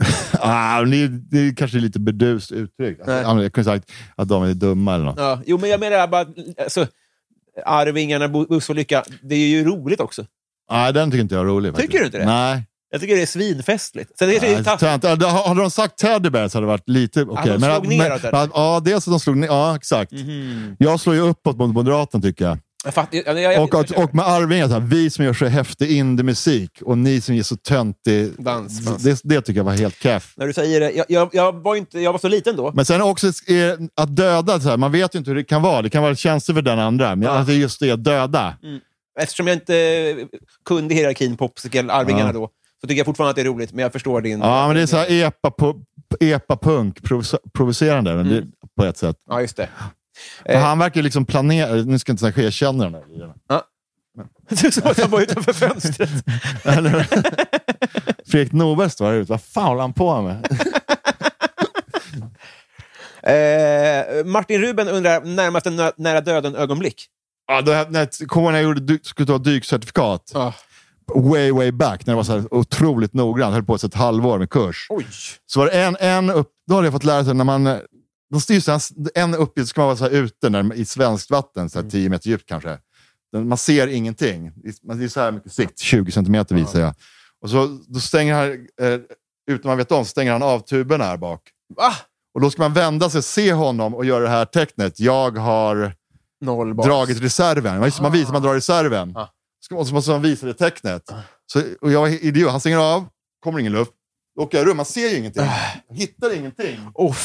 Ah, 0.46 0.82
men 0.82 0.92
det, 0.92 0.98
är, 1.04 1.08
det 1.08 1.38
är 1.40 1.56
kanske 1.56 1.78
lite 1.78 2.00
burdust 2.00 2.52
uttryck. 2.52 3.00
Alltså, 3.00 3.42
jag 3.44 3.54
kunde 3.54 3.64
sagt 3.72 3.92
att 4.16 4.28
de 4.28 4.44
är 4.44 4.54
dumma 4.54 4.96
eller 4.96 5.06
något. 5.06 5.16
Ja. 5.20 5.40
Jo, 5.46 5.58
men 5.58 5.70
jag 5.70 5.80
menar 5.80 6.08
bara... 6.08 6.26
Alltså, 6.64 6.88
Arvingarna, 7.66 8.28
bu- 8.28 8.48
bussolycka, 8.50 9.04
det 9.22 9.36
är 9.36 9.48
ju 9.48 9.64
roligt 9.66 10.00
också. 10.00 10.26
Nej, 10.72 10.94
den 10.94 11.12
tycker 11.12 11.22
inte 11.22 11.36
jag 11.36 11.42
är 11.42 11.46
rolig. 11.46 11.76
Tycker 11.76 11.82
faktiskt. 11.88 12.02
du 12.02 12.06
inte 12.06 12.18
det? 12.18 12.26
Nej. 12.26 12.64
Jag 12.92 13.02
tycker 13.02 13.16
det 13.16 13.22
är 13.22 13.26
svinfestligt. 13.26 14.18
Sen 14.20 14.30
det 14.30 14.36
är. 14.38 14.64
Ja, 15.02 15.16
det- 15.16 15.28
Hade 15.28 15.62
de 15.62 15.72
sagt 15.72 15.98
Teddybears 15.98 16.54
hade 16.54 16.64
det 16.66 16.68
varit 16.68 16.90
lite 16.90 17.22
okej. 17.24 17.52
de 17.52 17.58
men, 17.60 17.60
slog 17.76 17.88
men, 17.88 17.98
neråt 17.98 18.22
där. 18.22 18.32
men, 18.32 18.50
ja, 18.54 18.82
dels 18.86 19.08
att 19.08 19.12
de 19.14 19.20
slog 19.20 19.38
ner. 19.38 19.48
Ja, 19.48 19.76
exakt. 19.76 20.12
Mhm. 20.12 20.76
Jag 20.80 21.00
slår 21.00 21.16
ju 21.16 21.22
uppåt 21.22 21.58
mot 21.58 21.74
Moderaterna 21.74 22.22
tycker 22.22 22.46
jag. 22.46 22.58
Fattar, 22.92 23.18
jag, 23.26 23.42
jag, 23.42 23.64
Och, 23.64 23.76
att, 23.76 23.92
och 23.92 24.16
med 24.16 24.28
Arvingar, 24.28 24.68
så 24.68 24.74
här, 24.74 24.80
vi 24.80 25.10
som 25.10 25.26
gör 25.26 25.34
så 25.34 25.46
häftig 25.46 25.92
indie-musik 25.92 26.82
och 26.82 26.98
ni 26.98 27.22
som 27.22 27.36
ger 27.36 27.44
så 27.44 27.56
töntig... 27.58 28.32
Dans, 28.38 28.86
dans. 28.86 29.04
Det, 29.04 29.20
det 29.24 29.42
tycker 29.42 29.60
jag 29.60 29.66
var 29.66 29.72
helt 29.74 30.04
keff. 30.04 30.34
När 30.38 30.48
du 30.48 30.54
säger 30.54 30.80
det, 30.80 31.04
jag, 31.10 31.30
jag, 31.34 31.52
var 31.64 31.76
inte, 31.76 32.00
jag 32.00 32.12
var 32.12 32.20
så 32.20 32.28
liten 32.28 32.56
då. 32.56 32.72
Men 32.76 32.86
sen 32.86 33.02
också 33.02 33.28
är, 33.48 33.78
att 33.96 34.16
döda, 34.16 34.60
så 34.60 34.70
här, 34.70 34.78
man 34.78 34.92
vet 34.92 35.16
ju 35.16 35.20
inte 35.20 35.32
hur 35.32 35.36
det 35.36 35.44
kan 35.44 35.62
vara. 35.62 35.82
Det 35.82 35.90
kan 35.90 36.04
vara 36.04 36.16
känslor 36.16 36.56
för 36.56 36.62
den 36.62 36.80
andra. 36.80 37.16
Men 37.16 37.22
Ja. 37.28 37.30
alltså 37.32 37.54
just 37.54 37.80
det, 37.80 37.92
att 37.92 38.04
döda. 38.04 38.58
Eftersom 39.20 39.48
jag 39.48 39.56
inte 39.56 40.16
kunde 40.66 40.94
hierarkin 40.96 41.38
Popsicle, 41.38 41.94
Arvingarna 41.94 42.30
Ja. 42.30 42.34
då, 42.34 42.50
så 42.82 42.88
tycker 42.88 43.00
jag 43.00 43.06
fortfarande 43.06 43.30
att 43.30 43.36
det 43.36 43.42
är 43.42 43.46
roligt, 43.46 43.74
men 43.74 43.84
jag 43.84 43.92
förstår 43.92 44.22
din... 44.22 44.40
Ja, 44.40 44.68
men 44.68 44.76
det 44.76 44.82
är 44.82 44.86
så 44.86 44.98
här 44.98 45.12
epa, 45.12 45.50
pu- 45.50 45.84
epa-punk, 46.20 47.02
provoce- 47.02 47.38
provocerande 47.54 48.24
det, 48.24 48.44
på 48.78 48.86
ett 48.86 48.98
sätt. 48.98 49.16
Ja, 49.30 49.42
just 49.42 49.58
det. 49.58 49.70
Eh. 50.46 50.62
Han 50.62 50.80
verkar 50.80 50.96
ju 51.00 51.04
liksom 51.04 51.26
planera, 51.26 51.74
nu 51.74 52.00
ska 52.00 52.10
jag 52.10 52.14
inte 52.14 52.22
säga 52.22 52.30
att 52.30 52.44
jag 52.44 52.54
känner 52.54 52.84
den 52.84 52.94
där 52.94 53.04
liraren. 53.08 53.34
Det 54.50 54.64
är 54.64 54.72
som 54.72 54.92
att 54.92 55.00
han 55.00 55.10
var 55.10 55.22
utanför 55.22 55.54
fönstret. 55.54 56.10
Fredrik 58.28 58.52
Norberg 58.52 58.90
står 58.90 59.06
här 59.06 59.14
ute, 59.14 59.32
vad 59.32 59.42
fan 59.42 59.64
håller 59.64 59.82
han 59.82 59.94
på 59.94 60.22
med? 60.22 60.48
Eh, 63.24 64.26
Martin 64.26 64.62
Ruben 64.62 64.88
undrar, 64.88 65.22
närmaste 65.22 65.70
nä- 65.70 65.92
nära 65.98 66.22
döden-ögonblick? 66.22 67.06
Ja, 67.48 67.62
då, 67.62 67.72
när, 67.90 68.26
kommer 68.28 68.52
när 68.52 68.58
jag 68.60 68.64
gjorde, 68.68 68.82
dy- 68.94 69.00
skulle 69.04 69.28
ta 69.28 69.38
dykcertifikat. 69.38 70.32
Ja. 70.34 70.54
way, 71.16 71.52
way 71.52 71.72
back, 71.72 72.06
när 72.06 72.14
det 72.14 72.16
var 72.16 72.24
så 72.24 72.32
här 72.32 72.54
otroligt 72.54 73.14
noggrant, 73.14 73.54
höll 73.54 73.64
på 73.64 73.76
ett 73.76 73.94
halvår 73.94 74.40
med 74.40 74.50
kurs. 74.50 74.88
Oj. 74.90 75.06
Så 75.46 75.60
var 75.60 75.66
det 75.68 75.72
en, 75.84 75.96
en 76.00 76.30
upp, 76.30 76.50
då 76.68 76.76
hade 76.76 76.86
jag 76.88 76.94
fått 76.94 77.04
lära 77.04 77.26
sig 77.26 77.34
när 77.34 77.44
man... 77.44 77.80
De 78.34 78.42
styr 78.42 78.64
en 79.16 79.36
uppgift 79.36 79.70
ska 79.70 79.82
man 79.82 79.88
vara 79.88 79.98
så 79.98 80.04
här 80.04 80.12
ute 80.12 80.50
när, 80.50 80.74
i 80.74 80.86
svenskt 80.86 81.32
vatten, 81.32 81.70
så 81.70 81.82
här 81.82 81.90
10 81.90 82.10
meter 82.10 82.28
djupt 82.30 82.46
kanske. 82.50 82.78
Man 83.38 83.58
ser 83.58 83.88
ingenting. 83.88 84.52
Det 84.56 84.70
är- 85.04 85.08
så 85.08 85.20
här 85.20 85.32
mycket 85.32 85.54
sikt, 85.54 85.80
20 85.80 86.12
centimeter 86.12 86.56
visar 86.56 86.80
jag. 86.80 86.94
Och 87.42 87.50
så, 87.50 87.80
då 87.88 88.00
stänger 88.00 88.34
han, 88.34 88.48
eh, 88.82 89.00
utan 89.52 89.70
man 89.70 89.78
vet 89.78 89.92
om, 89.92 90.06
stänger 90.06 90.32
han 90.32 90.44
av 90.44 90.60
tuberna 90.60 91.04
här 91.04 91.18
bak. 91.18 91.42
Ah, 91.78 91.94
Och 92.34 92.42
då 92.42 92.52
ska 92.52 92.62
man 92.62 92.74
vända 92.74 93.10
sig, 93.10 93.24
se 93.24 93.54
honom 93.54 93.96
och 93.96 94.06
göra 94.06 94.24
det 94.24 94.30
här 94.30 94.46
tecknet. 94.46 95.00
Jag 95.00 95.38
har 95.38 95.94
dragit 96.86 97.22
reserven. 97.22 97.80
Man, 97.80 97.92
man 98.02 98.12
visar 98.12 98.34
man 98.34 98.42
drar 98.42 98.54
reserven. 98.54 99.18
Ah. 99.18 99.30
Och 99.76 99.88
så 99.88 99.94
måste 99.94 100.12
man 100.12 100.22
visa 100.22 100.46
det 100.46 100.54
tecknet. 100.54 101.04
Så, 101.46 101.62
och 101.82 101.92
jag 101.92 102.14
är 102.14 102.24
idiot. 102.26 102.52
Han 102.52 102.60
stänger 102.60 102.78
av, 102.78 103.06
kommer 103.44 103.60
ingen 103.60 103.72
luft. 103.74 103.92
Då 104.36 104.44
åker 104.44 104.58
jag 104.58 104.68
rum, 104.68 104.78
man 104.78 104.86
ser 104.86 105.10
ju 105.10 105.18
ingenting. 105.18 105.44
Jag 105.88 105.96
hittar 105.96 106.36
ingenting. 106.36 106.80
Oh. 106.94 107.16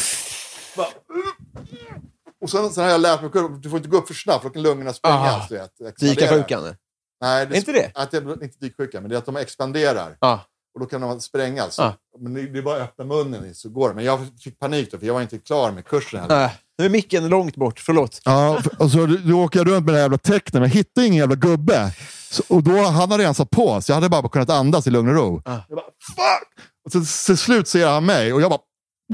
Och 2.42 2.50
sen, 2.50 2.70
sen 2.70 2.84
har 2.84 2.90
jag 2.90 3.00
lärt 3.00 3.22
mig, 3.22 3.30
du 3.60 3.70
får 3.70 3.76
inte 3.76 3.88
gå 3.88 3.96
upp 3.96 4.06
för 4.06 4.14
snabbt 4.14 4.42
för 4.42 4.48
då 4.48 4.52
kan 4.52 4.62
lungorna 4.62 4.92
sprängas. 4.92 5.52
Ah. 5.52 5.68
Du. 5.78 5.90
Dykarsjukan. 6.06 6.74
Nej, 7.20 7.46
det 7.46 7.56
inte 7.56 7.72
det? 7.72 7.90
Att 7.94 8.10
det 8.10 8.18
inte 8.18 8.58
dyksjukan, 8.58 9.02
men 9.02 9.10
det 9.10 9.16
är 9.16 9.18
att 9.18 9.26
de 9.26 9.36
expanderar. 9.36 10.16
Ja. 10.20 10.40
Och 10.74 10.80
då 10.80 10.86
kan 10.86 11.00
de 11.00 11.20
sprängas. 11.20 11.78
Ah. 11.78 11.94
Men 12.18 12.34
det, 12.34 12.58
är 12.58 12.62
bara 12.62 12.76
att 12.76 12.82
öppna 12.82 13.04
munnen 13.04 13.54
så 13.54 13.68
går 13.68 13.88
det. 13.88 13.94
Men 13.94 14.04
jag 14.04 14.20
fick 14.40 14.58
panik 14.58 14.90
då, 14.90 14.98
för 14.98 15.06
jag 15.06 15.14
var 15.14 15.22
inte 15.22 15.38
klar 15.38 15.72
med 15.72 15.86
kursen. 15.86 16.20
Heller. 16.20 16.44
Äh, 16.44 16.50
nu 16.78 16.84
är 16.84 16.88
micken 16.88 17.28
långt 17.28 17.56
bort, 17.56 17.80
förlåt. 17.80 18.20
Ja, 18.24 18.62
och 18.78 18.90
så 18.90 19.06
då 19.06 19.44
åker 19.44 19.58
jag 19.58 19.68
runt 19.68 19.86
med 19.86 19.94
här 19.94 20.02
jävla 20.02 20.18
tecknet, 20.18 20.52
men 20.54 20.62
jag 20.62 20.68
hittade 20.68 21.06
ingen 21.06 21.18
jävla 21.18 21.34
gubbe. 21.34 21.92
Så, 22.30 22.42
och 22.48 22.62
då, 22.62 22.82
han 22.82 22.94
hade 22.94 23.18
redan 23.18 23.34
satt 23.34 23.50
på, 23.50 23.80
så 23.80 23.92
jag 23.92 23.94
hade 23.94 24.08
bara 24.08 24.28
kunnat 24.28 24.50
andas 24.50 24.86
i 24.86 24.90
lugn 24.90 25.08
och 25.08 25.14
ro. 25.14 25.42
Ah. 25.44 25.58
Jag 25.68 25.76
bara, 25.76 25.86
fuck! 26.16 26.64
Och 26.84 26.92
så 26.92 26.98
till 27.26 27.38
slut 27.38 27.68
ser 27.68 27.86
han 27.86 28.06
mig 28.06 28.32
och 28.32 28.40
jag 28.40 28.50
bara, 28.50 28.60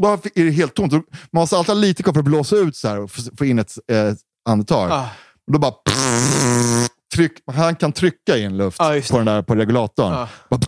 bara 0.00 0.12
är 0.34 0.44
det 0.44 0.50
helt 0.50 0.74
tomt. 0.74 0.92
Man 0.92 1.02
måste 1.32 1.56
alltid 1.56 1.74
ha 1.74 1.80
lite 1.80 2.02
kvar 2.02 2.12
för 2.12 2.20
att 2.20 2.24
blåsa 2.24 2.56
ut 2.56 2.76
så 2.76 2.88
här 2.88 3.00
och 3.00 3.10
få- 3.38 3.44
in 3.44 3.58
ett 3.58 3.72
eh, 3.92 4.14
andetag. 4.48 4.90
Ah. 4.90 5.08
Och 5.46 5.52
då 5.52 5.58
bara... 5.58 5.74
Tryck, 7.14 7.32
han 7.46 7.76
kan 7.76 7.92
trycka 7.92 8.38
in 8.38 8.56
luft 8.56 8.80
just 8.94 9.10
på 9.10 9.16
den 9.16 9.26
där 9.26 9.42
på 9.42 9.54
regulatorn. 9.54 10.12
Ja. 10.12 10.28
Bara, 10.50 10.60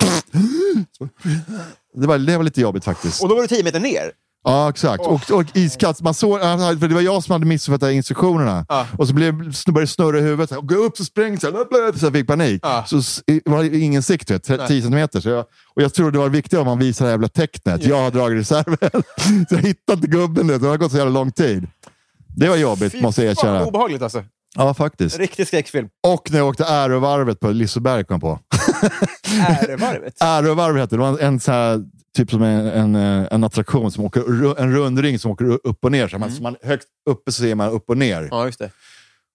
det, 1.95 2.07
var, 2.07 2.19
det 2.19 2.37
var 2.37 2.45
lite 2.45 2.61
jobbigt 2.61 2.85
faktiskt. 2.85 3.23
Och 3.23 3.29
då 3.29 3.35
var 3.35 3.43
du 3.43 3.49
10 3.49 3.65
meter 3.65 3.81
ner. 3.81 4.13
Ja, 4.49 4.71
exakt. 4.71 5.07
Och, 5.07 5.31
och 5.31 5.45
iskallt. 5.55 6.01
Man 6.01 6.15
såg, 6.15 6.41
för 6.41 6.89
det 6.89 6.95
var 6.95 7.01
jag 7.03 7.25
som 7.25 7.33
hade 7.33 7.47
missuppfattat 7.47 7.93
instruktionerna. 7.93 8.67
Ja. 8.69 8.87
Och 8.99 9.09
så 9.09 9.15
blev, 9.15 9.35
började 9.37 9.81
det 9.81 9.87
snurra 9.87 10.19
i 10.19 10.23
huvudet. 10.23 10.49
Så 10.49 10.55
här, 10.55 10.63
Gå 10.63 10.75
upp 10.75 10.97
så 10.97 11.05
sprängs 11.05 11.43
jag. 11.43 11.53
Så 11.99 12.07
jag 12.07 12.13
fick 12.13 12.27
panik. 12.27 12.61
Ja. 12.63 12.85
Så 12.87 12.97
var 13.45 13.63
det 13.63 13.79
ingen 13.79 14.03
sikt, 14.03 14.31
vet, 14.31 14.45
10 14.45 14.59
centimeter. 14.59 15.21
Så 15.21 15.29
jag, 15.29 15.45
och 15.75 15.83
jag 15.83 15.95
trodde 15.95 16.11
det 16.11 16.19
var 16.19 16.29
viktigt 16.29 16.59
om 16.59 16.67
man 16.67 16.79
visar 16.79 17.05
det 17.05 17.09
här 17.09 17.13
jävla 17.13 17.29
tecknet. 17.29 17.85
Jag 17.85 18.03
har 18.03 18.11
dragit 18.11 18.41
reserven. 18.41 18.79
så 19.49 19.55
jag 19.55 19.63
hittade 19.63 19.97
inte 19.97 20.09
gubben. 20.09 20.47
Det, 20.47 20.67
har 20.67 20.77
gått 20.77 20.91
så 20.91 20.99
jävla 20.99 21.13
lång 21.13 21.33
tid. 21.33 21.67
Det 22.37 22.49
var 22.49 22.57
jobbigt, 22.57 23.01
måste 23.03 23.25
jag 23.25 23.37
Fan, 23.37 23.49
erkänna. 23.49 23.67
obehagligt 23.67 24.03
alltså. 24.03 24.25
Ja, 24.57 24.75
faktiskt. 24.75 25.19
Riktig 25.19 25.47
skräckfilm. 25.47 25.89
Och 26.07 26.31
när 26.31 26.39
jag 26.39 26.49
åkte 26.49 26.65
Ärovarvet 26.65 27.41
på 27.41 27.51
Liseberg 27.51 28.05
kom 28.05 28.15
jag 28.15 28.21
på. 28.21 28.39
Ärevarvet. 29.63 30.23
Ärovarv 30.23 30.77
heter 30.77 30.97
det. 30.97 31.05
Det 31.05 31.11
var 31.11 31.19
en, 31.19 31.41
sån 31.41 31.55
här, 31.55 31.85
typ 32.17 32.31
som 32.31 32.43
en, 32.43 32.67
en, 32.67 32.95
en 33.31 33.45
attraktion, 33.45 33.93
som 33.93 34.05
åker, 34.05 34.61
en 34.61 34.73
rundring 34.73 35.19
som 35.19 35.31
åker 35.31 35.45
upp 35.67 35.85
och 35.85 35.93
ner. 35.93 36.09
Så 36.09 36.19
man, 36.19 36.33
så 36.33 36.43
man, 36.43 36.57
högt 36.63 36.87
uppe 37.11 37.33
så 37.33 37.43
ser 37.43 37.55
man 37.55 37.71
upp 37.71 37.91
och 37.91 37.99
ner. 37.99 38.29
Ja, 38.31 38.47
just 38.47 38.59
det. 38.59 38.71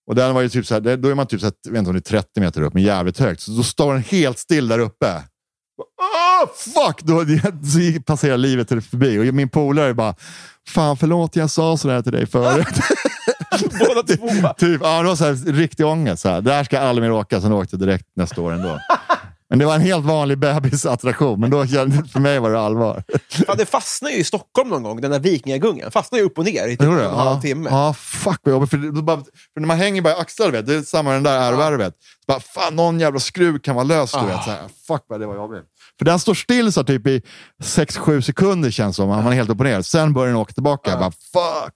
Och 0.07 0.15
den 0.15 0.33
var 0.33 0.41
ju 0.41 0.49
typ 0.49 0.65
så 0.65 0.73
här, 0.73 0.97
då 0.97 1.09
är 1.09 1.15
man 1.15 1.27
typ 1.27 1.39
så 1.39 1.45
här, 1.45 1.53
jag 1.63 1.71
vet 1.71 1.79
inte 1.79 1.89
om 1.89 1.95
det 1.95 1.99
är 1.99 2.21
30 2.21 2.39
meter 2.39 2.61
upp, 2.61 2.73
men 2.73 2.83
jävligt 2.83 3.19
högt. 3.19 3.41
Så 3.41 3.51
då 3.51 3.63
står 3.63 3.93
den 3.93 4.03
helt 4.03 4.39
still 4.39 4.67
där 4.67 4.79
uppe. 4.79 5.23
Ah, 6.01 6.47
fuck! 6.55 7.01
Då 7.01 7.25
så 7.25 8.01
passerar 8.05 8.37
livet 8.37 8.69
förbi 8.69 9.19
och 9.19 9.33
min 9.33 9.49
polare 9.49 9.93
bara, 9.93 10.15
fan 10.67 10.97
förlåt 10.97 11.35
jag 11.35 11.49
sa 11.49 11.77
sådär 11.77 12.01
till 12.01 12.11
dig 12.11 12.27
förut. 12.27 12.67
Båda 13.87 14.03
två. 14.03 14.53
typ, 14.57 14.81
ja, 14.83 15.01
det 15.01 15.07
var 15.07 15.15
så 15.15 15.25
här, 15.25 15.53
riktig 15.53 15.85
ångest. 15.85 16.21
Så 16.21 16.29
här. 16.29 16.41
Där 16.41 16.63
ska 16.63 16.93
mer 16.93 17.11
åka, 17.11 17.41
sen 17.41 17.51
åkte 17.53 17.75
jag 17.75 17.79
direkt 17.87 18.05
nästa 18.15 18.41
år 18.41 18.51
ändå. 18.51 18.79
Men 19.49 19.59
det 19.59 19.65
var 19.65 19.75
en 19.75 19.81
helt 19.81 20.05
vanlig 20.05 20.37
bebisattraktion, 20.37 21.39
men 21.39 21.49
då 21.49 21.65
för 22.13 22.19
mig 22.19 22.39
var 22.39 22.51
det 22.51 22.59
allvar. 22.59 23.03
Fan, 23.47 23.57
det 23.57 23.65
fastnade 23.65 24.13
ju 24.13 24.19
i 24.19 24.23
Stockholm 24.23 24.69
någon 24.69 24.83
gång, 24.83 25.01
den 25.01 25.11
där 25.11 25.19
vikingagungan. 25.19 25.91
Fastnade 25.91 26.21
ju 26.21 26.25
upp 26.25 26.37
och 26.37 26.45
ner 26.45 26.67
i 26.67 26.71
typ 26.77 26.81
en 26.81 26.95
det? 26.97 27.07
och 27.07 27.11
en 27.11 27.17
halv 27.19 27.35
Ja, 27.35 27.41
timme. 27.41 27.69
ja, 27.71 27.93
fuck 27.93 28.39
vad 28.43 28.51
jobbigt. 28.53 28.69
För, 28.69 28.77
det- 28.77 29.01
bara, 29.01 29.17
för 29.53 29.59
när 29.59 29.67
man 29.67 29.77
hänger 29.77 30.01
bara 30.01 30.13
i 30.13 30.17
axlar, 30.17 30.51
vet, 30.51 30.67
det 30.67 30.75
är 30.75 30.81
samma 30.81 31.09
med 31.09 31.15
den 31.15 31.23
där 31.23 31.37
ärvarvet. 31.41 31.93
Så 31.93 32.25
bara, 32.27 32.39
fan, 32.39 32.75
någon 32.75 32.99
jävla 32.99 33.19
skruv 33.19 33.59
kan 33.59 33.75
vara 33.75 33.83
lös. 33.85 34.11
Du 34.11 34.17
Ah. 34.17 34.25
vet, 34.25 34.43
så 34.43 34.49
här, 34.51 34.59
fuck 34.87 35.03
vad 35.07 35.19
det 35.19 35.25
var 35.27 35.35
jobbigt. 35.35 35.63
För 35.99 36.05
den 36.05 36.19
står 36.19 36.33
still 36.33 36.73
så 36.73 36.83
typ 36.83 37.07
i 37.07 37.21
6-7 37.63 38.21
sekunder 38.21 38.71
känns 38.71 38.95
som. 38.95 39.07
Man 39.09 39.27
är 39.27 39.31
helt 39.31 39.49
upp 39.49 39.59
och 39.59 39.65
ner. 39.65 39.81
Sen 39.81 40.13
börjar 40.13 40.27
den 40.27 40.35
åka 40.41 40.53
tillbaka. 40.53 40.95
Ah. 40.95 40.99
Bara, 40.99 41.11
fuck! 41.11 41.73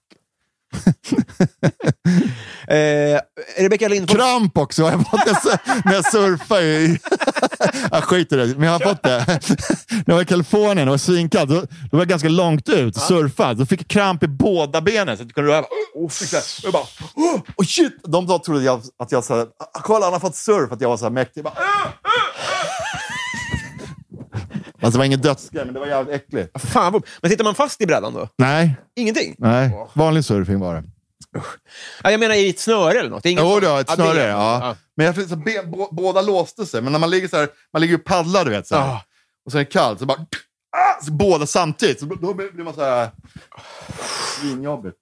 Eh, 2.68 3.20
Rebecka 3.58 3.88
Lindfors. 3.88 4.16
Kramp 4.16 4.58
också 4.58 4.82
jag 4.82 5.06
fått 5.10 5.20
jag- 5.26 5.58
när 5.84 5.94
jag 5.94 6.04
surfar. 6.12 6.60
I, 6.60 6.98
jag 7.90 8.04
skiter 8.04 8.38
i 8.38 8.46
det, 8.46 8.58
men 8.58 8.68
jag 8.68 8.78
har 8.78 8.88
fått 8.88 9.02
det. 9.02 9.24
När 9.90 10.02
jag 10.06 10.14
var 10.14 10.22
i 10.22 10.26
Kalifornien 10.26 10.88
och 10.88 10.92
var 10.92 10.98
svinkallt, 10.98 11.50
då, 11.50 11.60
då 11.60 11.66
var 11.90 11.98
jag 12.00 12.08
ganska 12.08 12.28
långt 12.28 12.68
ut 12.68 12.96
och 12.96 13.02
surfade. 13.02 13.54
Då 13.54 13.66
fick 13.66 13.80
jag 13.80 13.88
kramp 13.88 14.22
i 14.22 14.28
båda 14.28 14.80
benen. 14.80 15.16
Så 15.16 15.22
jag 15.22 15.30
kunde 15.34 15.50
röra. 15.50 15.64
Oh, 15.94 16.10
jag 16.62 16.72
bara, 16.72 16.82
oh, 17.14 17.40
oh 17.56 17.64
shit! 17.66 18.00
De 18.06 18.26
då 18.26 18.38
trodde 18.38 18.64
jag, 18.64 18.82
att 18.98 19.12
jag 19.12 19.24
"Ah, 19.30 19.44
kolla 19.82 20.06
han 20.06 20.12
har 20.12 20.20
fått 20.20 20.36
surf, 20.36 20.72
att 20.72 20.80
jag 20.80 20.88
var 20.88 20.96
så 20.96 21.04
här 21.04 21.10
mäktig. 21.10 21.38
Jag 21.40 21.44
Bara, 21.44 21.54
"Ah, 21.56 21.88
ah, 22.02 22.08
ah." 22.08 22.35
Alltså, 24.86 24.96
det 24.96 24.98
var 24.98 25.04
ingen 25.04 25.20
dödsgrej, 25.20 25.64
men 25.64 25.74
det 25.74 25.80
var 25.80 25.86
jävligt 25.86 26.14
äckligt. 26.14 26.60
Fan, 26.60 26.92
vad- 26.92 27.06
men 27.22 27.30
sitter 27.30 27.44
man 27.44 27.54
fast 27.54 27.80
i 27.80 27.86
brädan 27.86 28.14
då? 28.14 28.28
Nej, 28.38 28.76
Ingenting? 28.96 29.34
nej. 29.38 29.70
Vanlig 29.94 30.24
surfing 30.24 30.58
var 30.60 30.74
det. 30.74 30.84
Ja, 32.02 32.10
jag 32.10 32.20
menar 32.20 32.34
i 32.34 32.48
ett 32.50 32.58
snöre 32.58 32.98
eller 33.00 33.10
något? 33.10 33.22
Det 33.22 33.28
är 33.28 33.30
inget 33.30 33.44
Jo, 33.44 33.50
sånt- 33.50 33.62
det 33.62 33.68
var 33.68 33.80
ett 33.80 33.86
Ja, 33.88 33.94
snöre. 33.94 34.18
det- 34.18 34.28
Ja. 34.28 34.76
Men 34.96 35.06
jag 35.06 35.28
så 35.28 35.36
ben, 35.36 35.64
bå- 35.74 35.88
båda 35.94 36.22
låste 36.22 36.66
sig. 36.66 36.82
Men 36.82 36.92
när 36.92 36.98
man 36.98 37.10
ligger 37.10 37.28
så 37.28 37.36
här, 37.36 37.48
man 37.72 37.82
ligger 37.82 37.94
och 37.94 38.04
paddlar, 38.04 38.44
du 38.44 38.50
vet. 38.50 38.66
Så 38.66 38.76
här. 38.76 38.88
Ah. 38.92 39.00
Och 39.46 39.52
så 39.52 39.58
är 39.58 39.64
det 39.64 39.70
kallt, 39.70 39.98
så 39.98 40.06
bara... 40.06 40.18
Ah, 40.76 41.04
så 41.04 41.12
båda 41.12 41.46
samtidigt. 41.46 42.00
Så 42.00 42.06
då 42.06 42.34
blir 42.34 42.64
man 42.64 42.74
så 42.74 42.84
här... 42.84 43.08
Svinjobbigt. 44.40 44.96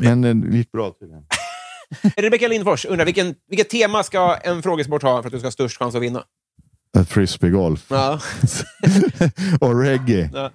Men 0.00 0.24
eh, 0.24 0.34
det 0.34 0.56
gick 0.56 0.72
bra 0.72 0.90
tydligen. 1.00 1.24
Rebecka 2.16 2.48
Lindfors 2.48 2.84
undrar, 2.84 3.04
vilken, 3.04 3.34
vilket 3.48 3.70
tema 3.70 4.02
ska 4.02 4.34
en 4.36 4.62
frågesport 4.62 5.02
ha 5.02 5.22
för 5.22 5.26
att 5.28 5.32
du 5.32 5.38
ska 5.38 5.46
ha 5.46 5.52
störst 5.52 5.78
chans 5.78 5.94
att 5.94 6.02
vinna? 6.02 6.24
Frisbeegolf. 7.08 7.84
Ja. 7.88 8.18
och 9.60 9.80
reggae. 9.80 10.30
ja. 10.34 10.50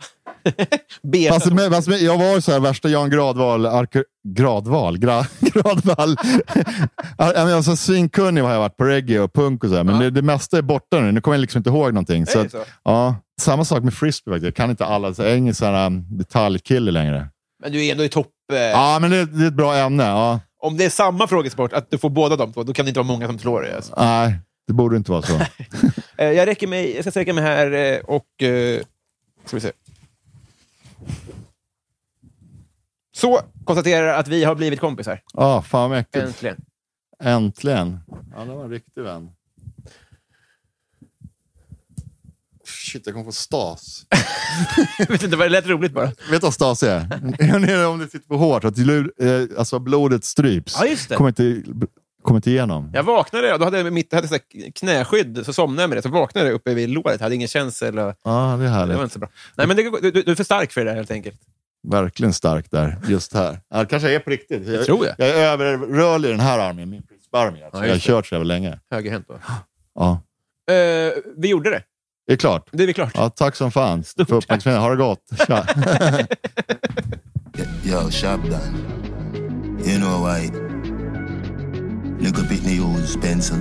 Fast, 1.30 1.54
med, 1.54 1.72
fast 1.72 1.88
med, 1.88 2.00
jag 2.02 2.18
var 2.18 2.40
så 2.40 2.52
här 2.52 2.60
värsta 2.60 2.90
Jan 2.90 3.10
Gradval, 3.10 3.66
arke, 3.66 4.04
Gradval, 4.28 4.98
gra, 4.98 5.26
Gradvall. 5.40 6.16
Ja, 7.18 7.32
men 7.36 7.48
jag 7.48 7.56
var 7.56 7.62
så 7.62 7.76
svinkunnig 7.78 8.42
har 8.42 8.52
jag 8.52 8.60
varit 8.60 8.78
på 8.78 8.84
reggae 8.84 9.20
och 9.20 9.34
punk 9.34 9.64
och 9.64 9.70
så 9.70 9.76
här, 9.76 9.84
men 9.84 9.96
Ja. 9.96 10.02
det, 10.02 10.10
det 10.10 10.22
mesta 10.22 10.58
är 10.58 10.62
borta 10.62 11.00
nu. 11.00 11.12
Nu 11.12 11.22
kommer 11.22 11.36
jag 11.38 11.42
liksom 11.42 11.60
inte 11.60 11.70
ihåg 11.70 11.94
någonting. 11.94 12.26
Så, 12.26 12.40
att, 12.40 12.52
så? 12.52 12.58
Ja, 12.84 13.16
samma 13.42 13.66
sak 13.66 13.84
med 13.84 13.94
frisbee 13.94 14.32
faktiskt. 14.34 14.44
Jag 14.46 14.56
kan 14.56 14.70
inte 14.70 14.86
alla, 14.86 15.14
så 15.14 15.22
jag 15.22 15.32
är 15.32 15.36
ingen 15.36 15.54
sån 15.56 15.68
här 15.68 15.86
um, 15.88 16.18
detaljkille 16.18 16.92
längre. 16.92 17.28
Men 17.64 17.72
du 17.72 17.86
är 17.86 17.92
ändå 17.92 18.04
i 18.04 18.10
topp... 18.10 18.28
Eh, 18.54 18.60
Ja, 18.60 18.98
men 19.02 19.12
det, 19.12 19.26
det 19.26 19.44
är 19.44 19.48
ett 19.48 19.54
bra 19.54 19.76
ämne. 19.76 20.04
Ja. 20.04 20.40
Om 20.64 20.78
det 20.78 20.86
är 20.86 20.90
samma 20.90 21.28
frågesport, 21.28 21.74
att 21.74 21.92
du 21.92 21.98
får 21.98 22.10
båda 22.10 22.36
de 22.36 22.54
två, 22.54 22.64
då 22.64 22.74
kan 22.74 22.86
det 22.86 22.90
inte 22.90 23.00
vara 23.00 23.08
många 23.08 23.28
som 23.28 23.40
slår 23.40 23.62
dig. 23.62 23.74
Alltså. 23.76 23.94
Nej, 23.98 24.40
det 24.68 24.74
borde 24.74 24.98
inte 24.98 25.12
vara 25.12 25.22
så. 25.22 25.42
Eh, 26.20 26.32
jag, 26.32 26.48
räcker 26.48 26.68
mig, 26.68 26.96
jag 26.96 27.04
ska 27.04 27.12
sträcka 27.12 27.34
mig 27.34 27.44
här 27.44 27.72
eh, 27.72 28.00
och... 28.00 28.44
Eh, 28.44 28.82
ska 29.46 29.58
vi 29.58 29.62
se. 29.62 29.72
Så 33.16 33.42
konstaterar 33.66 34.08
att 34.08 34.28
vi 34.28 34.44
har 34.44 34.56
blivit 34.56 34.80
kompisar. 34.80 35.22
Ja, 35.34 35.62
fan 35.62 35.82
vad 35.82 35.90
mäktigt. 35.90 36.26
Äntligen. 36.26 36.58
Äntligen. 37.24 38.00
Ja, 38.36 38.46
det 38.46 38.56
var 38.56 38.64
en 38.64 38.70
riktig 38.70 39.02
vän. 39.02 39.30
Shit, 42.66 43.06
jag 43.06 43.14
kommer 43.16 43.26
få 43.26 43.32
stas. 43.32 44.06
jag 45.00 45.08
vet 45.08 45.24
inte, 45.24 45.38
det 45.38 45.50
lät 45.50 45.68
roligt 45.68 45.94
bara. 45.94 46.06
Vet 46.06 46.16
du 46.30 46.40
vad 46.40 46.54
stas 46.54 46.84
är? 46.84 47.00
Om 47.88 48.00
det 48.00 48.10
sitter 48.10 48.28
på 48.28 48.38
hårt, 48.38 48.64
att 48.64 49.58
alltså 49.58 49.80
blodet 49.80 50.26
stryps. 50.26 50.76
Ja, 50.80 50.86
just 50.86 51.10
det. 51.10 51.16
Kommer 51.16 51.30
inte, 51.30 51.64
kommer 52.28 52.38
inte 52.38 52.52
igenom. 52.52 52.92
Jag 52.94 53.04
vaknade 53.04 53.54
och 53.54 53.60
då 53.60 53.66
hade 53.66 53.78
jag 53.78 53.94
mitt 53.94 54.14
hade 54.14 54.28
så 54.28 54.38
knäskydd, 54.76 55.42
så 55.46 55.54
somnade 55.54 55.82
jag 55.84 55.90
med 55.90 55.98
det. 55.98 56.02
Så 56.02 56.10
vaknade 56.10 56.48
jag 56.48 56.56
uppe 56.56 56.74
vid 56.74 56.90
låret, 56.90 57.22
hade 57.22 57.36
ingen 57.36 57.48
känsel. 57.48 58.00
Och, 58.00 58.14
Ja, 58.24 58.32
det 58.32 58.34
är 58.34 58.58
det 58.58 58.70
härligt. 58.70 58.96
var 58.96 59.04
inte 59.04 59.14
så 59.14 59.20
bra. 59.20 59.30
Nej, 59.56 59.68
men 59.68 59.76
det, 59.78 59.84
du, 60.02 60.12
du 60.12 60.32
är 60.32 60.36
för 60.36 60.44
stark 60.44 60.72
för 60.72 60.86
det 60.86 60.92
där 60.92 60.96
helt 60.96 61.12
enkelt. 61.12 61.40
Verkligen 61.88 62.34
stark 62.34 62.72
där, 62.72 62.98
just 63.08 63.34
här. 63.34 63.60
Ja, 63.70 63.80
det 63.80 63.86
kanske 63.86 64.16
är 64.16 64.20
på 64.20 64.30
riktigt. 64.30 64.68
Jag, 64.68 64.86
tror 64.86 65.06
jag. 65.06 65.16
Jag 65.18 65.30
är 65.30 65.36
överrörlig 65.48 66.30
i 66.30 66.32
den 66.32 66.40
här 66.40 66.60
armen, 66.60 66.90
min 66.90 67.04
frisbearm. 67.04 67.54
Alltså. 67.54 67.68
Ja, 67.74 67.80
jag 67.82 67.90
har 67.90 67.94
det. 67.96 68.00
kört 68.00 68.26
så 68.28 68.36
jävla 68.36 68.48
länge. 68.54 68.80
Högerhänt 68.92 69.26
då. 69.28 69.40
Ja, 69.96 70.22
Eh, 70.72 71.14
vi 71.38 71.48
gjorde 71.48 71.70
det. 71.70 71.82
det 72.28 72.34
är 72.34 72.38
klart. 72.38 72.70
Det 72.72 72.84
är 72.84 72.88
vi 72.88 72.94
klart. 72.94 73.12
Ja, 73.16 73.30
tack 73.30 73.56
som 73.56 73.72
fan 73.72 74.04
Stort 74.04 74.30
för 74.30 74.36
uppmärksamheten. 74.36 74.84
Ha 74.84 74.90
det 74.90 74.96
gott. 74.96 75.24
Tja. 75.48 75.66
Yo, 77.84 78.12
sharp 78.12 78.42
done. 78.44 78.78
You 79.86 79.98
know 80.00 80.26
why? 80.26 80.52
Up 82.20 82.52
it 82.52 82.64
use 82.64 83.18
pencil. 83.18 83.58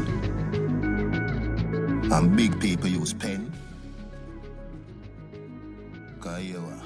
And 2.12 2.36
big 2.36 2.61
people 2.61 2.88
use 2.88 3.12
pen. 3.12 3.52
Cause 6.20 6.42
you 6.42 6.59
uh, 6.59 6.61
what? 6.61 6.84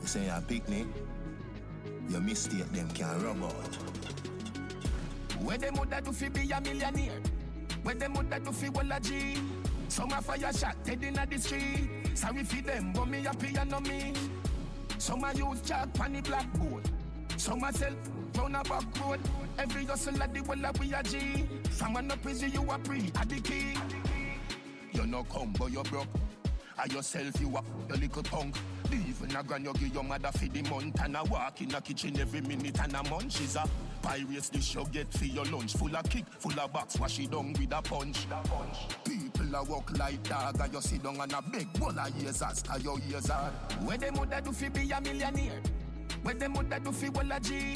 You 0.00 0.06
say 0.06 0.24
you're 0.26 0.34
a 0.34 0.40
picnic, 0.40 0.86
your 2.08 2.20
mistake 2.20 2.70
them 2.72 2.88
can 2.90 3.22
rub 3.22 3.42
out. 3.44 3.78
Where 5.40 5.58
them 5.58 5.74
woulda 5.74 6.00
do 6.00 6.12
fi 6.12 6.28
be 6.28 6.50
a 6.50 6.60
millionaire? 6.60 7.20
Where 7.82 7.94
them 7.94 8.14
woulda 8.14 8.40
do 8.40 8.50
fi 8.50 8.68
walla 8.68 8.98
G? 9.00 9.36
Some 9.88 10.12
a 10.12 10.20
fire 10.20 10.52
shot 10.52 10.76
dead 10.84 11.04
inna 11.04 11.26
the 11.26 11.38
street. 11.38 11.88
Sorry 12.14 12.42
fi 12.42 12.62
them, 12.62 12.92
but 12.92 13.06
me 13.06 13.22
happy 13.22 13.54
and 13.56 13.70
no 13.70 13.80
me. 13.80 14.12
Some 14.98 15.24
a 15.24 15.32
use 15.34 15.60
chalk 15.62 15.92
pon 15.94 16.14
the 16.14 16.22
blackboard. 16.22 16.90
Some 17.36 17.62
a 17.64 17.72
sell 17.72 17.94
round 18.38 18.56
a 18.56 18.62
back 18.62 19.00
road. 19.00 19.20
Every 19.58 19.84
hustle 19.84 20.22
at 20.22 20.32
the 20.32 20.40
walla 20.42 20.72
we 20.80 20.92
a 20.92 21.02
G. 21.02 21.46
From 21.70 21.96
an 21.96 22.10
up 22.10 22.24
is 22.26 22.42
you 22.42 22.62
a 22.70 22.78
pre 22.78 23.10
a 23.20 23.26
the 23.26 23.40
key. 23.40 23.74
You 24.92 25.06
no 25.06 25.24
come 25.24 25.52
but 25.58 25.72
you 25.72 25.82
broke. 25.84 26.06
I 26.78 26.84
yourself 26.86 27.40
you 27.40 27.48
a 27.48 27.62
your 27.88 27.96
little 27.98 28.22
punk. 28.22 28.56
Even 28.92 29.34
a 29.36 29.42
grand 29.42 29.64
you 29.64 29.72
give 29.74 29.94
your 29.94 30.04
mother 30.04 30.30
for 30.32 30.46
the 30.46 30.62
month 30.70 31.00
and 31.02 31.16
a 31.16 31.24
walk 31.24 31.60
in 31.60 31.74
a 31.74 31.80
kitchen 31.80 32.18
every 32.20 32.40
minute 32.40 32.80
and 32.80 32.94
a 32.94 33.02
munch. 33.10 33.36
She's 33.36 33.56
a 33.56 33.64
pirates 34.00 34.48
dish 34.48 34.74
you 34.76 34.84
get 34.92 35.12
for 35.12 35.24
your 35.24 35.44
lunch. 35.46 35.74
Full 35.74 35.94
of 35.94 36.08
kick, 36.08 36.24
full 36.38 36.58
of 36.58 36.72
box, 36.72 36.98
wash 36.98 37.18
it 37.18 37.30
down 37.30 37.52
with 37.52 37.72
a 37.72 37.82
punch. 37.82 38.26
People 39.04 39.54
a 39.56 39.64
walk 39.64 39.98
like 39.98 40.22
dog 40.22 40.60
and 40.60 40.72
you 40.72 40.80
sit 40.80 41.02
down 41.02 41.20
and 41.20 41.32
a 41.32 41.42
big 41.42 41.72
bowl 41.74 41.98
of 41.98 42.22
ears 42.22 42.42
as 42.42 42.62
to 42.62 42.80
your 42.80 42.98
ears 43.10 43.28
are. 43.28 43.50
Where 43.84 43.98
them 43.98 44.14
woulda 44.14 44.40
do 44.40 44.52
fi 44.52 44.68
be 44.68 44.90
a 44.90 45.00
millionaire? 45.00 45.60
Where 46.22 46.34
them 46.34 46.54
woulda 46.54 46.78
do 46.78 46.92
fi 46.92 47.08
walla 47.08 47.40
G? 47.40 47.74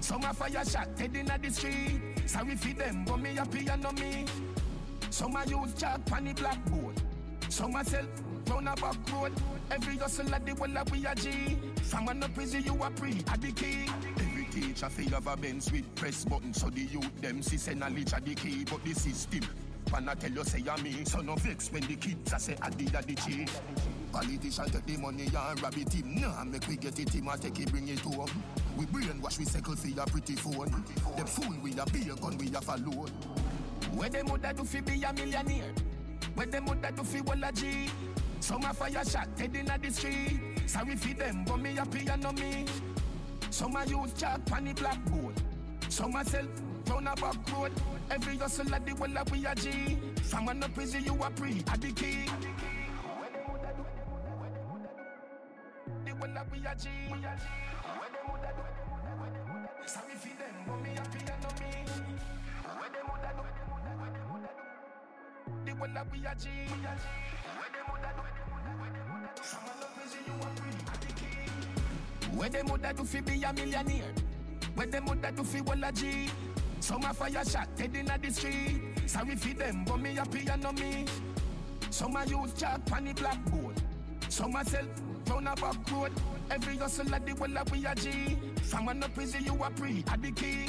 Some 0.00 0.24
a 0.24 0.34
fire 0.34 0.64
shot 0.64 0.96
dead 0.96 1.16
inna 1.16 1.38
the 1.38 1.50
street. 1.50 2.00
Sorry 2.26 2.56
fi 2.56 2.72
them, 2.72 3.04
but 3.04 3.18
me 3.18 3.34
happy 3.34 3.66
and 3.68 3.82
no 3.82 3.92
me. 3.92 4.24
Some 5.10 5.36
a 5.36 5.44
use 5.46 5.74
chalk 5.74 6.04
pon 6.06 6.24
the 6.24 6.34
blackboard. 6.34 7.00
Some 7.48 7.76
a 7.76 7.84
sell 7.84 8.06
round 8.48 8.68
a 8.68 8.74
back 8.76 9.12
road. 9.12 9.32
Every 9.70 9.96
hustle 9.98 10.34
at 10.34 10.46
the 10.46 10.54
walla 10.54 10.84
we 10.90 11.06
a 11.06 11.14
G. 11.14 11.58
From 11.82 12.08
an 12.08 12.22
up 12.22 12.38
is 12.38 12.54
you 12.54 12.82
a 12.82 12.90
pre 12.90 13.10
a 13.32 13.38
the 13.38 13.52
key. 13.52 13.86
Every 14.18 14.44
teacher 14.46 14.88
fi 14.88 15.02
have 15.10 15.26
a 15.26 15.36
Benz 15.36 15.70
with 15.70 15.94
press 15.94 16.24
button 16.24 16.54
so 16.54 16.70
the 16.70 16.82
youth 16.82 17.20
them 17.20 17.42
see 17.42 17.56
say 17.56 17.74
knowledge 17.74 18.12
a 18.12 18.20
the 18.20 18.34
key. 18.34 18.64
But 18.64 18.84
the 18.84 18.94
system 18.94 19.42
when 19.90 20.08
I 20.08 20.14
tell 20.14 20.30
you 20.30 20.44
say 20.44 20.64
I 20.70 20.80
me, 20.82 21.04
so 21.04 21.20
no 21.20 21.34
vex 21.34 21.70
when 21.72 21.82
the 21.82 21.96
kids 21.96 22.32
I 22.32 22.38
say 22.38 22.56
I 22.62 22.70
did 22.70 22.94
a 22.94 23.02
the 23.02 23.14
cheat. 23.14 23.50
Politician 24.12 24.70
take 24.70 24.86
the 24.86 24.96
money 24.96 25.24
and 25.24 25.62
rob 25.62 25.76
it 25.76 25.92
him. 25.92 26.20
Nah, 26.20 26.44
make 26.44 26.66
we 26.66 26.76
get 26.76 26.98
it 26.98 27.10
him 27.10 27.28
and 27.28 27.40
take 27.40 27.60
it 27.60 27.70
bring 27.70 27.88
it 27.88 28.00
home. 28.00 28.28
We 28.76 28.86
brainwash 28.86 29.38
we 29.38 29.44
circle 29.44 29.76
for 29.76 29.88
your 29.88 30.06
pretty 30.06 30.34
phone. 30.34 30.84
Them 31.16 31.26
fool 31.26 31.54
with 31.62 31.78
a 31.78 31.90
beer 31.90 32.14
gun 32.16 32.36
we 32.38 32.48
a 32.48 32.76
load. 32.78 33.10
Where 33.94 34.08
them 34.08 34.26
woulda 34.26 34.52
do 34.52 34.64
fi 34.64 34.80
be 34.80 35.02
a 35.02 35.12
millionaire? 35.12 35.72
Where 36.34 36.46
them 36.46 36.66
woulda 36.66 36.92
do 36.92 37.04
fi 37.04 37.20
walla 37.20 37.52
G? 37.52 37.88
Some 38.40 38.64
a 38.64 38.74
fire 38.74 39.04
shot 39.04 39.28
dead 39.36 39.54
inna 39.54 39.78
the 39.78 39.90
street. 39.90 40.40
Sorry 40.66 40.96
fi 40.96 41.12
them, 41.12 41.44
but 41.44 41.58
me 41.58 41.74
happy 41.74 42.06
and 42.08 42.22
no 42.22 42.32
me. 42.32 42.64
Some 43.50 43.76
a 43.76 43.84
use 43.84 44.12
pon 44.46 44.64
the 44.64 44.74
blackboard. 44.74 45.34
Some 45.88 46.16
a 46.16 46.24
sell 46.24 46.46
round 46.88 47.08
a 47.08 47.14
back 47.14 47.52
road. 47.52 47.72
Every 48.10 48.36
hustle 48.38 48.74
at 48.74 48.86
the 48.86 48.94
walla 48.94 49.24
we 49.30 49.44
a 49.46 49.54
G. 49.54 49.98
From 50.22 50.48
an 50.48 50.64
is 50.80 50.94
you 50.94 51.14
a 51.14 51.30
pre 51.30 51.62
a 51.72 51.78
the 51.78 51.92
key. 51.92 52.26
We 56.52 56.58
a 56.66 56.74
G. 56.74 56.88
Where 57.08 57.20
them 57.20 58.26
woulda 58.28 58.50
do? 58.56 58.62
Sorry 59.86 60.14
fi 60.16 60.30
them, 60.30 60.54
but 60.66 60.78
me 60.82 60.90
happy 60.90 61.18
and 61.20 61.42
no 61.42 61.50
me. 61.60 61.70
Where 62.78 62.90
them 62.90 63.06
woulda 63.08 63.30
do? 63.36 63.42
The 65.64 65.72
walla 65.78 66.02
we 66.10 66.18
a 66.26 66.34
G. 66.34 66.44
Where 67.56 67.70
them 67.70 67.86
woulda 67.88 68.10
do? 68.16 68.22
An 68.80 68.94
up 69.80 69.98
is 70.04 70.14
you 70.26 70.34
a 70.34 70.48
a 70.90 70.94
the 70.98 71.10
key. 71.12 71.46
Where 72.36 72.48
them 72.48 72.66
woulda 72.66 72.90
do 72.94 73.04
fi 73.04 73.20
be 73.20 73.42
a 73.42 73.52
millionaire? 73.52 74.12
Where 74.74 74.86
them 74.86 75.04
woulda 75.06 75.30
do 75.32 75.44
fi 75.44 75.60
walla 75.60 75.92
G? 75.92 76.28
Some 76.80 77.04
a 77.04 77.14
fire 77.14 77.44
shot 77.44 77.68
dead 77.76 77.94
inna 77.94 78.18
the 78.18 78.30
street. 78.32 78.80
Sorry 79.06 79.36
fi 79.36 79.52
them, 79.52 79.84
but 79.84 80.00
me 80.00 80.14
happy 80.14 80.48
and 80.48 80.62
no 80.62 80.72
me. 80.72 81.04
Some 81.90 82.16
a 82.16 82.24
use 82.24 82.54
chalk 82.54 82.84
pon 82.86 83.04
the 83.04 83.12
blackboard. 83.14 83.82
Some 84.28 84.56
a 84.56 84.64
sell 84.64 84.86
round 85.28 85.48
a 85.48 85.54
back 85.54 85.90
road. 85.92 86.12
Every 86.50 86.76
hustle 86.78 87.14
at 87.14 87.24
the 87.24 87.32
walla 87.34 87.62
we 87.70 87.86
a 87.86 87.94
G. 87.94 88.36
From 88.64 88.88
an 88.88 89.04
up 89.04 89.16
you 89.16 89.56
pre 89.76 90.04
a 90.12 90.18
the 90.18 90.32
key. 90.32 90.66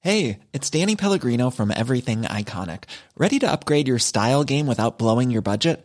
Hey, 0.00 0.40
it's 0.52 0.68
Danny 0.68 0.96
Pellegrino 0.96 1.48
from 1.48 1.72
Everything 1.74 2.22
Iconic. 2.22 2.84
Ready 3.16 3.38
to 3.38 3.50
upgrade 3.50 3.88
your 3.88 3.98
style 3.98 4.44
game 4.44 4.66
without 4.66 4.98
blowing 4.98 5.30
your 5.30 5.40
budget? 5.40 5.84